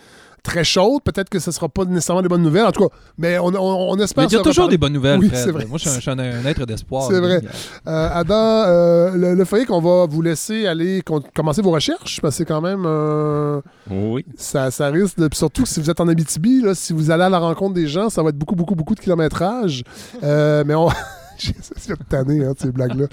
très 0.48 0.64
chaude. 0.64 1.02
Peut-être 1.04 1.28
que 1.28 1.38
ce 1.38 1.50
ne 1.50 1.54
sera 1.54 1.68
pas 1.68 1.84
nécessairement 1.84 2.22
des 2.22 2.28
bonnes 2.28 2.42
nouvelles. 2.42 2.64
En 2.66 2.72
tout 2.72 2.88
cas, 2.88 2.94
mais 3.18 3.38
on, 3.38 3.46
on- 3.48 3.90
on 3.92 3.98
espère. 4.00 4.24
Mais 4.24 4.28
il 4.30 4.32
y 4.32 4.36
a 4.36 4.38
toujours 4.42 4.64
reparler. 4.64 4.70
des 4.70 4.78
bonnes 4.78 4.92
nouvelles, 4.92 5.20
Oui, 5.20 5.30
c'est 5.32 5.50
vrai. 5.50 5.66
Moi, 5.66 5.78
je 5.78 5.88
suis 5.88 6.10
un, 6.10 6.18
être 6.18 6.66
d'espoir. 6.66 7.08
C'est 7.10 7.20
vrai. 7.20 7.40
Euh, 7.86 8.08
Adam, 8.12 8.34
euh, 8.34 9.10
le, 9.14 9.34
le 9.34 9.44
foyer 9.44 9.64
qu'on 9.66 9.80
va 9.80 10.06
vous 10.06 10.22
laisser 10.22 10.66
aller 10.66 11.02
commencer 11.34 11.62
vos 11.62 11.70
recherches, 11.70 12.20
parce 12.20 12.34
que 12.34 12.38
c'est 12.38 12.44
quand 12.44 12.60
même. 12.60 12.84
euh, 12.86 13.60
Oui. 13.90 14.24
ça, 14.36 14.70
ça 14.70 14.88
risque 14.88 15.18
de. 15.18 15.28
Surtout 15.34 15.62
que 15.64 15.68
si 15.68 15.80
vous 15.80 15.90
êtes 15.90 16.00
en 16.00 16.08
Abitibi, 16.08 16.62
là, 16.62 16.74
si 16.74 16.92
vous 16.92 17.10
allez 17.10 17.24
à 17.24 17.28
la 17.28 17.38
rencontre 17.38 17.74
des 17.74 17.86
gens, 17.86 18.08
ça 18.10 18.22
va 18.22 18.30
être 18.30 18.36
beaucoup, 18.38 18.56
beaucoup, 18.56 18.74
beaucoup 18.74 18.94
de 18.94 19.00
kilométrage. 19.00 19.84
Euh, 20.22 20.64
mais 20.66 20.74
on. 20.74 20.88
J'ai 21.40 21.54
essayé 21.76 21.94
de 21.94 22.02
tanner, 22.08 22.44
hein, 22.44 22.52
ces 22.58 22.72
blagues-là. 22.72 23.06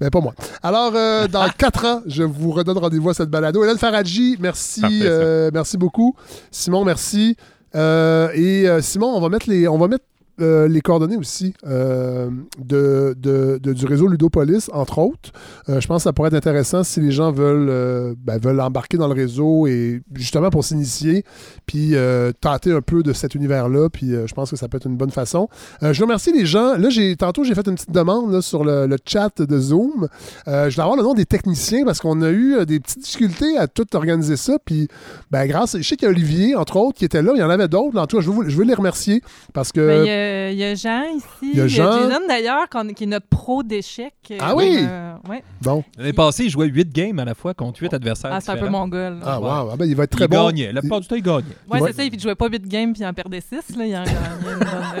Mais 0.00 0.10
pas 0.10 0.20
moi. 0.20 0.34
Alors, 0.62 0.92
euh, 0.94 1.26
dans 1.28 1.48
quatre 1.58 1.86
ans, 1.86 2.02
je 2.06 2.22
vous 2.22 2.50
redonne 2.50 2.76
rendez-vous 2.76 3.08
à 3.08 3.14
cette 3.14 3.30
balado. 3.30 3.64
Hélène 3.64 3.78
Faradji, 3.78 4.36
merci. 4.38 4.82
Parfait, 4.82 5.00
euh, 5.02 5.50
merci 5.52 5.78
beaucoup. 5.78 6.14
Simon, 6.50 6.84
merci. 6.84 7.36
Euh, 7.74 8.30
et 8.34 8.82
Simon, 8.82 9.16
on 9.16 9.20
va 9.20 9.30
mettre 9.30 9.48
les, 9.48 9.66
on 9.66 9.78
va 9.78 9.88
mettre 9.88 10.04
euh, 10.40 10.68
les 10.68 10.80
coordonnées 10.80 11.16
aussi 11.16 11.54
euh, 11.66 12.30
de, 12.58 13.14
du 13.58 13.86
réseau 13.86 14.06
Ludopolis, 14.06 14.70
entre 14.72 14.98
autres. 14.98 15.30
Euh, 15.68 15.80
je 15.80 15.86
pense 15.86 15.98
que 15.98 16.02
ça 16.04 16.12
pourrait 16.12 16.28
être 16.28 16.34
intéressant 16.34 16.82
si 16.82 17.00
les 17.00 17.10
gens 17.10 17.32
veulent, 17.32 18.14
ben, 18.16 18.38
veulent 18.38 18.60
embarquer 18.60 18.96
dans 18.96 19.08
le 19.08 19.14
réseau 19.14 19.66
et 19.66 20.02
justement 20.14 20.50
pour 20.50 20.64
s'initier, 20.64 21.24
puis 21.66 21.94
tâter 22.40 22.72
un 22.72 22.80
peu 22.80 23.02
de 23.02 23.12
cet 23.12 23.34
univers-là. 23.34 23.88
Puis 23.90 24.10
je 24.10 24.34
pense 24.34 24.50
que 24.50 24.56
ça 24.56 24.68
peut 24.68 24.76
être 24.76 24.86
une 24.86 24.96
bonne 24.96 25.10
façon. 25.10 25.48
Je 25.82 26.02
remercie 26.02 26.32
les 26.32 26.46
gens. 26.46 26.76
Là, 26.76 26.88
tantôt, 27.18 27.44
j'ai 27.44 27.54
fait 27.54 27.66
une 27.66 27.74
petite 27.74 27.92
demande 27.92 28.40
sur 28.40 28.64
le, 28.64 28.96
chat 29.06 29.40
de 29.40 29.58
Zoom. 29.58 30.08
Je 30.46 30.74
vais 30.74 30.82
avoir 30.82 30.96
le 30.96 31.02
nom 31.02 31.14
des 31.14 31.26
techniciens 31.26 31.84
parce 31.84 32.00
qu'on 32.00 32.22
a 32.22 32.30
eu 32.30 32.64
des 32.66 32.80
petites 32.80 33.00
difficultés 33.00 33.56
à 33.56 33.66
tout 33.66 33.86
organiser 33.94 34.36
ça. 34.36 34.58
Puis, 34.64 34.88
ben, 35.30 35.46
grâce, 35.46 35.76
je 35.76 35.82
sais 35.82 35.96
qu'il 35.96 36.06
y 36.06 36.08
a 36.08 36.10
Olivier, 36.10 36.54
entre 36.54 36.76
autres, 36.76 36.98
qui 36.98 37.04
était 37.04 37.22
là. 37.22 37.32
Il 37.34 37.40
y 37.40 37.42
en 37.42 37.50
avait 37.50 37.68
d'autres. 37.68 37.98
En 37.98 38.06
tout 38.06 38.18
cas, 38.18 38.22
je 38.22 38.30
veux, 38.30 38.48
je 38.48 38.56
veux 38.56 38.64
les 38.64 38.74
remercier 38.74 39.22
parce 39.52 39.72
que. 39.72 39.80
Ben, 39.80 40.29
Il 40.52 40.58
y, 40.58 40.62
a- 40.64 40.68
il 40.68 40.70
y 40.70 40.72
a 40.72 40.74
Jean 40.74 41.02
ici. 41.16 41.26
Il 41.42 41.58
y 41.58 41.60
a 41.60 41.66
Jean. 41.66 41.92
Jason 42.08 42.20
d'ailleurs, 42.28 42.68
qu'on- 42.70 42.88
qui 42.88 43.04
est 43.04 43.06
notre 43.06 43.26
pro 43.26 43.62
d'échecs. 43.62 44.14
euh, 44.30 44.36
Ah 44.40 44.54
oui? 44.54 44.76
euh, 44.80 45.12
ouais. 45.28 45.42
Bon. 45.62 45.82
L'année 45.98 46.12
passée, 46.12 46.44
il 46.44 46.50
jouait 46.50 46.66
8 46.66 46.92
games 46.92 47.18
à 47.18 47.24
la 47.24 47.34
fois 47.34 47.54
contre 47.54 47.80
8 47.82 47.92
adversaires. 47.94 48.30
Ah, 48.32 48.40
c'est 48.40 48.50
un 48.50 48.54
peu 48.54 48.60
différents. 48.66 48.80
mon 48.80 48.88
gars. 48.88 49.10
là. 49.10 49.16
Ah, 49.24 49.40
Ouais. 49.40 49.46
wow. 49.46 49.68
Ah, 49.72 49.76
ben, 49.76 49.84
il 49.86 49.96
va 49.96 50.04
être 50.04 50.12
Il 50.14 50.16
très 50.16 50.28
bon. 50.28 50.46
gagnait. 50.46 50.72
La 50.72 50.80
plupart 50.80 51.00
du 51.00 51.06
temps, 51.08 51.16
il 51.16 51.22
gagnait. 51.22 51.44
Ouais, 51.70 51.80
Ouais. 51.80 51.90
c'est 51.90 51.96
ça. 51.96 52.04
Et 52.04 52.08
puis, 52.10 52.18
il 52.18 52.22
jouait 52.22 52.34
pas 52.34 52.48
8 52.48 52.66
games, 52.68 52.92
puis 52.92 53.02
il 53.02 53.06
en 53.06 53.12
perdait 53.14 53.40
6. 53.40 53.76
Là. 53.76 53.84
Il 53.86 53.96
en 53.96 54.04
gagnait 54.04 54.16
une 54.16 54.44
bonne, 54.58 54.68
euh, 54.68 55.00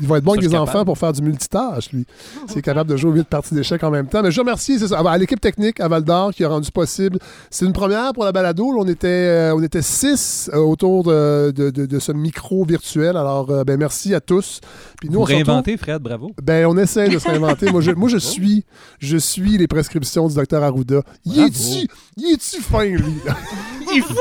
Il 0.00 0.06
va 0.08 0.16
être 0.18 0.24
bon 0.24 0.30
Ça, 0.32 0.34
avec 0.38 0.40
je 0.42 0.46
les 0.46 0.50
suis 0.50 0.56
enfants 0.58 0.72
capable. 0.72 0.84
pour 0.86 0.98
faire 0.98 1.12
du 1.12 1.22
multitâche, 1.22 1.92
lui. 1.92 2.06
C'est 2.48 2.62
capable 2.62 2.88
de 2.90 2.96
jouer 2.96 3.12
8 3.12 3.28
parties 3.28 3.54
d'échecs 3.54 3.82
en 3.84 3.90
même 3.90 4.06
temps. 4.06 4.22
Mais 4.22 4.30
je 4.30 4.40
remercie 4.40 4.78
c'est 4.78 4.88
ça, 4.88 4.98
à 5.00 5.18
l'équipe 5.18 5.40
technique 5.40 5.78
à 5.80 5.88
Val 5.88 6.02
d'Or 6.04 6.32
qui 6.32 6.42
a 6.44 6.48
rendu 6.48 6.70
possible. 6.70 7.18
C'est 7.50 7.66
une 7.66 7.72
première 7.74 8.12
pour 8.14 8.24
la 8.24 8.32
balado. 8.32 8.72
Là, 8.72 8.78
on 8.80 8.88
était, 8.88 9.06
euh, 9.08 9.54
on 9.54 9.62
était 9.62 9.82
six 9.82 10.50
euh, 10.54 10.58
autour 10.58 11.04
de, 11.04 11.52
de- 11.54 11.70
de- 11.70 11.86
de 11.86 11.98
ce 11.98 12.12
micro 12.12 12.64
virtuel. 12.64 13.16
Alors, 13.16 13.50
euh, 13.50 13.64
ben, 13.64 13.76
merci 13.78 14.14
à 14.14 14.20
tous. 14.20 14.60
Puis 15.00 15.08
nous, 15.08 15.14
Vous 15.14 15.20
on 15.20 15.22
retrouve- 15.22 15.36
réinventez, 15.36 15.76
Fred, 15.76 16.02
bravo. 16.02 16.32
Ben, 16.42 16.66
on 16.66 16.76
essaie 16.76 17.08
de 17.08 17.18
se 17.18 17.28
réinventer. 17.28 17.70
moi, 17.70 17.80
je, 17.80 17.90
moi, 17.92 18.08
je 18.08 18.18
suis, 18.18 18.64
je 18.98 19.16
suis 19.16 19.56
les 19.58 19.66
prescriptions 19.66 20.28
du 20.28 20.34
docteur 20.34 20.62
Arruda. 20.62 21.02
Il 21.24 21.38
est-tu, 21.40 21.88
il 22.16 22.32
est-tu 22.34 22.60
fin, 22.60 22.84
lui? 22.84 22.98
il 23.92 23.98
est 23.98 24.02
fou! 24.02 24.14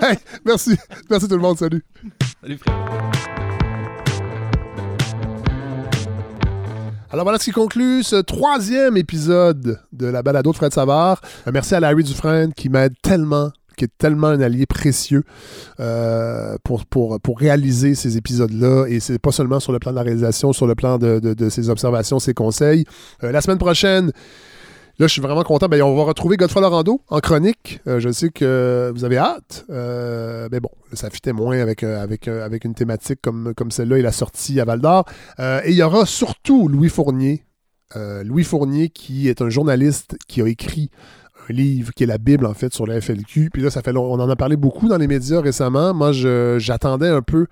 hey, 0.02 0.16
merci. 0.44 0.76
Merci 1.10 1.28
tout 1.28 1.36
le 1.36 1.42
monde. 1.42 1.58
Salut. 1.58 1.84
Salut, 2.42 2.58
Fred. 2.58 2.74
Alors 7.10 7.24
voilà 7.24 7.38
ce 7.38 7.44
qui 7.44 7.52
conclut 7.52 8.02
ce 8.02 8.16
troisième 8.16 8.96
épisode 8.96 9.78
de 9.92 10.06
la 10.06 10.22
balado 10.24 10.50
de 10.50 10.56
Fred 10.56 10.72
Savard. 10.74 11.20
Euh, 11.46 11.50
merci 11.52 11.74
à 11.76 11.78
Larry 11.80 12.02
Dufresne 12.02 12.52
qui 12.52 12.68
m'aide 12.68 12.94
tellement, 13.02 13.52
qui 13.76 13.84
est 13.84 13.92
tellement 13.98 14.28
un 14.28 14.40
allié 14.40 14.66
précieux 14.66 15.24
euh, 15.80 16.56
pour, 16.64 16.86
pour, 16.86 17.20
pour 17.20 17.38
réaliser 17.38 17.94
ces 17.94 18.16
épisodes-là. 18.16 18.86
Et 18.88 19.00
c'est 19.00 19.18
pas 19.18 19.32
seulement 19.32 19.60
sur 19.60 19.72
le 19.72 19.78
plan 19.78 19.90
de 19.90 19.96
la 19.96 20.02
réalisation, 20.02 20.52
sur 20.52 20.66
le 20.66 20.74
plan 20.74 20.98
de, 20.98 21.18
de- 21.18 21.48
ses 21.48 21.68
observations, 21.70 22.18
ses 22.18 22.34
conseils. 22.34 22.84
Euh, 23.22 23.32
la 23.32 23.40
semaine 23.40 23.58
prochaine, 23.58 24.12
Là, 25.00 25.08
je 25.08 25.12
suis 25.12 25.20
vraiment 25.20 25.42
content. 25.42 25.66
Ben, 25.66 25.82
on 25.82 25.96
va 25.96 26.04
retrouver 26.04 26.36
Godefroy 26.36 26.62
Lorando 26.62 27.00
en 27.08 27.18
chronique. 27.18 27.80
Euh, 27.88 27.98
je 27.98 28.12
sais 28.12 28.28
que 28.30 28.92
vous 28.94 29.04
avez 29.04 29.16
hâte. 29.18 29.64
Mais 29.68 30.60
bon, 30.60 30.68
ça 30.92 31.10
fitait 31.10 31.32
moins 31.32 31.58
avec, 31.58 31.82
avec, 31.82 32.28
avec 32.28 32.64
une 32.64 32.74
thématique 32.74 33.18
comme, 33.20 33.54
comme 33.56 33.72
celle-là 33.72 33.98
et 33.98 34.02
la 34.02 34.12
sortie 34.12 34.60
à 34.60 34.64
Val 34.64 34.80
d'Or. 34.80 35.04
Et 35.40 35.70
il 35.70 35.74
y 35.74 35.82
aura 35.82 36.06
surtout 36.06 36.68
Louis 36.68 36.90
Fournier. 36.90 37.44
Louis 38.22 38.44
Fournier, 38.44 38.88
qui 38.88 39.28
est 39.28 39.42
un 39.42 39.48
journaliste 39.48 40.16
qui 40.28 40.40
a 40.40 40.46
écrit 40.46 40.90
un 41.48 41.52
livre 41.52 41.92
qui 41.94 42.04
est 42.04 42.06
la 42.06 42.18
Bible, 42.18 42.46
en 42.46 42.54
fait, 42.54 42.72
sur 42.72 42.86
la 42.86 43.00
FLQ. 43.00 43.50
Puis 43.52 43.62
là, 43.62 43.70
ça 43.70 43.82
fait 43.82 43.92
long- 43.92 44.12
on 44.12 44.20
en 44.20 44.28
a 44.28 44.36
parlé 44.36 44.56
beaucoup 44.56 44.88
dans 44.88 44.96
les 44.98 45.06
médias 45.06 45.40
récemment. 45.40 45.94
Moi, 45.94 46.12
j'attendais 46.58 47.08
un 47.08 47.22
peu 47.22 47.46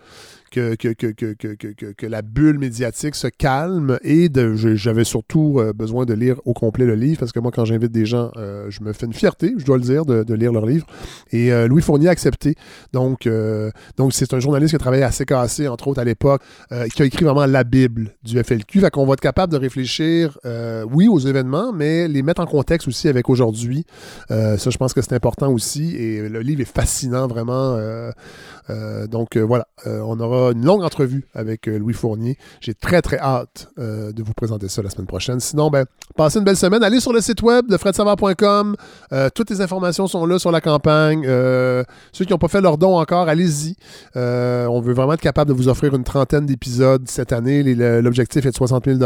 que, 0.53 0.75
que, 0.75 0.93
que, 0.93 1.93
que, 1.93 2.07
la 2.07 2.23
bulle 2.23 2.59
médiatique 2.59 3.15
se 3.15 3.27
calme 3.27 3.99
et 4.05 4.31
j'avais 4.75 5.05
surtout 5.05 5.61
besoin 5.75 6.05
de 6.05 6.13
lire 6.13 6.41
au 6.45 6.53
complet 6.53 6.85
le 6.85 6.95
livre 6.95 7.21
parce 7.21 7.33
que 7.33 7.41
moi, 7.41 7.51
quand 7.51 7.65
j'invite 7.65 7.91
des 7.91 8.05
gens, 8.05 8.31
je 8.37 8.83
me 8.83 8.93
fais 8.93 9.07
une 9.07 9.15
fierté, 9.15 9.55
je 9.57 9.65
dois 9.65 9.79
le 9.79 9.83
dire, 9.83 10.05
de, 10.05 10.35
lire 10.35 10.53
leur 10.53 10.67
livre. 10.67 10.87
Et 11.31 11.51
Louis 11.67 11.83
Fournier 11.83 12.09
a 12.09 12.11
accepté. 12.11 12.55
Donc, 12.93 13.29
donc 13.97 14.13
c'est 14.13 14.35
un 14.35 14.41
journaliste 14.41 14.71
qui 14.71 14.77
a 14.77 14.79
travaillé 14.79 15.03
à 15.03 15.11
CKC, 15.11 15.69
entre 15.69 15.89
autres, 15.89 16.01
à 16.01 16.05
l'époque, 16.05 16.43
qui 16.95 17.03
a 17.03 17.05
écrit 17.05 17.25
vraiment 17.25 17.47
la 17.47 17.65
Bible 17.65 18.15
du 18.23 18.43
FLQ. 18.43 18.81
Fait 18.81 18.91
qu'on 18.91 19.07
va 19.07 19.15
être 19.15 19.21
capable 19.21 19.53
de 19.53 19.59
réfléchir, 19.59 20.39
oui, 20.91 21.09
aux 21.09 21.19
événements, 21.19 21.73
mais 21.73 22.09
les 22.09 22.23
mettre 22.23 22.43
en 22.43 22.47
contexte 22.47 22.89
aussi 22.89 23.09
avec 23.09 23.31
aujourd'hui. 23.31 23.87
ça, 24.29 24.57
je 24.57 24.77
pense 24.77 24.93
que 24.93 25.01
c'est 25.01 25.15
important 25.15 25.51
aussi. 25.51 25.97
Et 25.97 26.29
le 26.29 26.41
livre 26.41 26.61
est 26.61 26.73
fascinant, 26.73 27.27
vraiment. 27.27 27.79
Euh, 28.71 29.07
donc 29.07 29.37
euh, 29.37 29.41
voilà, 29.41 29.67
euh, 29.87 30.01
on 30.05 30.19
aura 30.21 30.53
une 30.53 30.65
longue 30.65 30.83
entrevue 30.83 31.27
avec 31.35 31.67
Louis 31.67 31.95
Fournier. 31.95 32.39
J'ai 32.61 32.75
très 32.75 33.03
très 33.03 33.19
hâte 33.19 33.69
de 33.77 34.23
vous 34.23 34.35
présenter 34.35 34.69
ça 34.69 34.83
la 34.83 34.91
semaine 34.91 35.07
prochaine. 35.07 35.41
Sinon, 35.41 35.71
ben, 35.71 35.85
passez 36.17 36.39
une 36.39 36.45
belle 36.45 36.57
semaine. 36.57 36.83
Allez 36.83 37.01
sur 37.01 37.13
le 37.13 37.21
site 37.21 37.43
web 37.43 37.67
de 37.69 37.77
fredsavard.com. 37.77 38.77
toutes 39.35 39.51
les 39.51 39.61
informations 39.61 40.07
sont 40.07 40.25
là 40.27 40.39
sur 40.39 40.51
la 40.51 40.61
campagne. 40.61 41.25
ceux 41.25 42.25
qui 42.25 42.31
n'ont 42.31 42.39
pas 42.39 42.49
fait 42.49 42.61
leur 42.61 42.79
don 42.79 42.99
encore, 42.99 43.29
allez-y. 43.29 43.77
on 44.15 44.81
veut 44.81 44.93
vraiment 44.93 45.15
être 45.15 45.21
capable 45.21 45.49
de 45.51 45.55
vous 45.55 45.69
offrir 45.69 45.95
une 45.95 46.05
trentaine 46.05 46.47
d'épisodes 46.47 47.03
cette 47.07 47.33
année. 47.33 47.63
L'objectif 48.01 48.47
est 48.47 48.51
de 48.51 48.57
60 48.57 48.85
000 48.87 49.01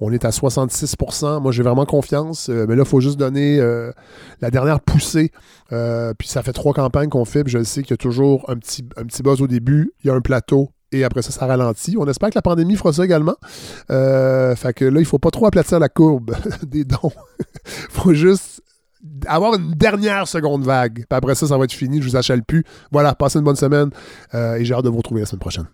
On 0.00 0.12
est 0.12 0.24
à 0.24 0.30
66% 0.30 1.40
Moi, 1.40 1.52
j'ai 1.52 1.62
vraiment 1.62 1.86
confiance. 1.86 2.48
mais 2.48 2.76
là, 2.76 2.82
il 2.84 2.88
faut 2.88 3.00
juste 3.00 3.18
donner 3.18 3.58
la 4.40 4.50
dernière 4.50 4.80
poussée. 4.80 5.32
Puis 5.68 6.28
ça 6.28 6.42
fait 6.42 6.52
trois 6.52 6.72
campagnes 6.72 7.08
qu'on 7.08 7.24
fait. 7.24 7.44
Puis 7.44 7.52
je 7.52 7.62
sais 7.62 7.82
qu'il 7.82 7.90
y 7.92 7.94
a 7.94 7.98
toujours 7.98 8.48
un 8.48 8.56
petit 8.56 8.84
un 8.96 9.04
petit 9.04 9.22
buzz 9.22 9.40
au 9.42 9.46
début, 9.46 9.92
il 10.02 10.08
y 10.08 10.10
a 10.10 10.14
un 10.14 10.20
plateau, 10.20 10.70
et 10.92 11.04
après 11.04 11.22
ça, 11.22 11.30
ça 11.30 11.46
ralentit. 11.46 11.96
On 11.98 12.06
espère 12.06 12.30
que 12.30 12.34
la 12.34 12.42
pandémie 12.42 12.76
fera 12.76 12.92
ça 12.92 13.04
également. 13.04 13.36
Euh, 13.90 14.56
fait 14.56 14.72
que 14.72 14.84
là, 14.84 15.00
il 15.00 15.06
faut 15.06 15.18
pas 15.18 15.30
trop 15.30 15.46
aplatir 15.46 15.78
la 15.78 15.88
courbe 15.88 16.34
des 16.66 16.84
dons. 16.84 17.12
faut 17.64 18.14
juste 18.14 18.62
avoir 19.26 19.54
une 19.54 19.72
dernière 19.72 20.26
seconde 20.26 20.64
vague. 20.64 20.94
Puis 20.94 21.06
après 21.10 21.34
ça, 21.34 21.46
ça 21.46 21.58
va 21.58 21.64
être 21.64 21.72
fini. 21.72 22.00
Je 22.00 22.08
vous 22.08 22.16
achète 22.16 22.44
plus. 22.46 22.64
Voilà, 22.90 23.14
passez 23.14 23.38
une 23.38 23.44
bonne 23.44 23.56
semaine 23.56 23.90
euh, 24.34 24.56
et 24.56 24.64
j'ai 24.64 24.74
hâte 24.74 24.84
de 24.84 24.88
vous 24.88 24.98
retrouver 24.98 25.20
la 25.20 25.26
semaine 25.26 25.40
prochaine. 25.40 25.66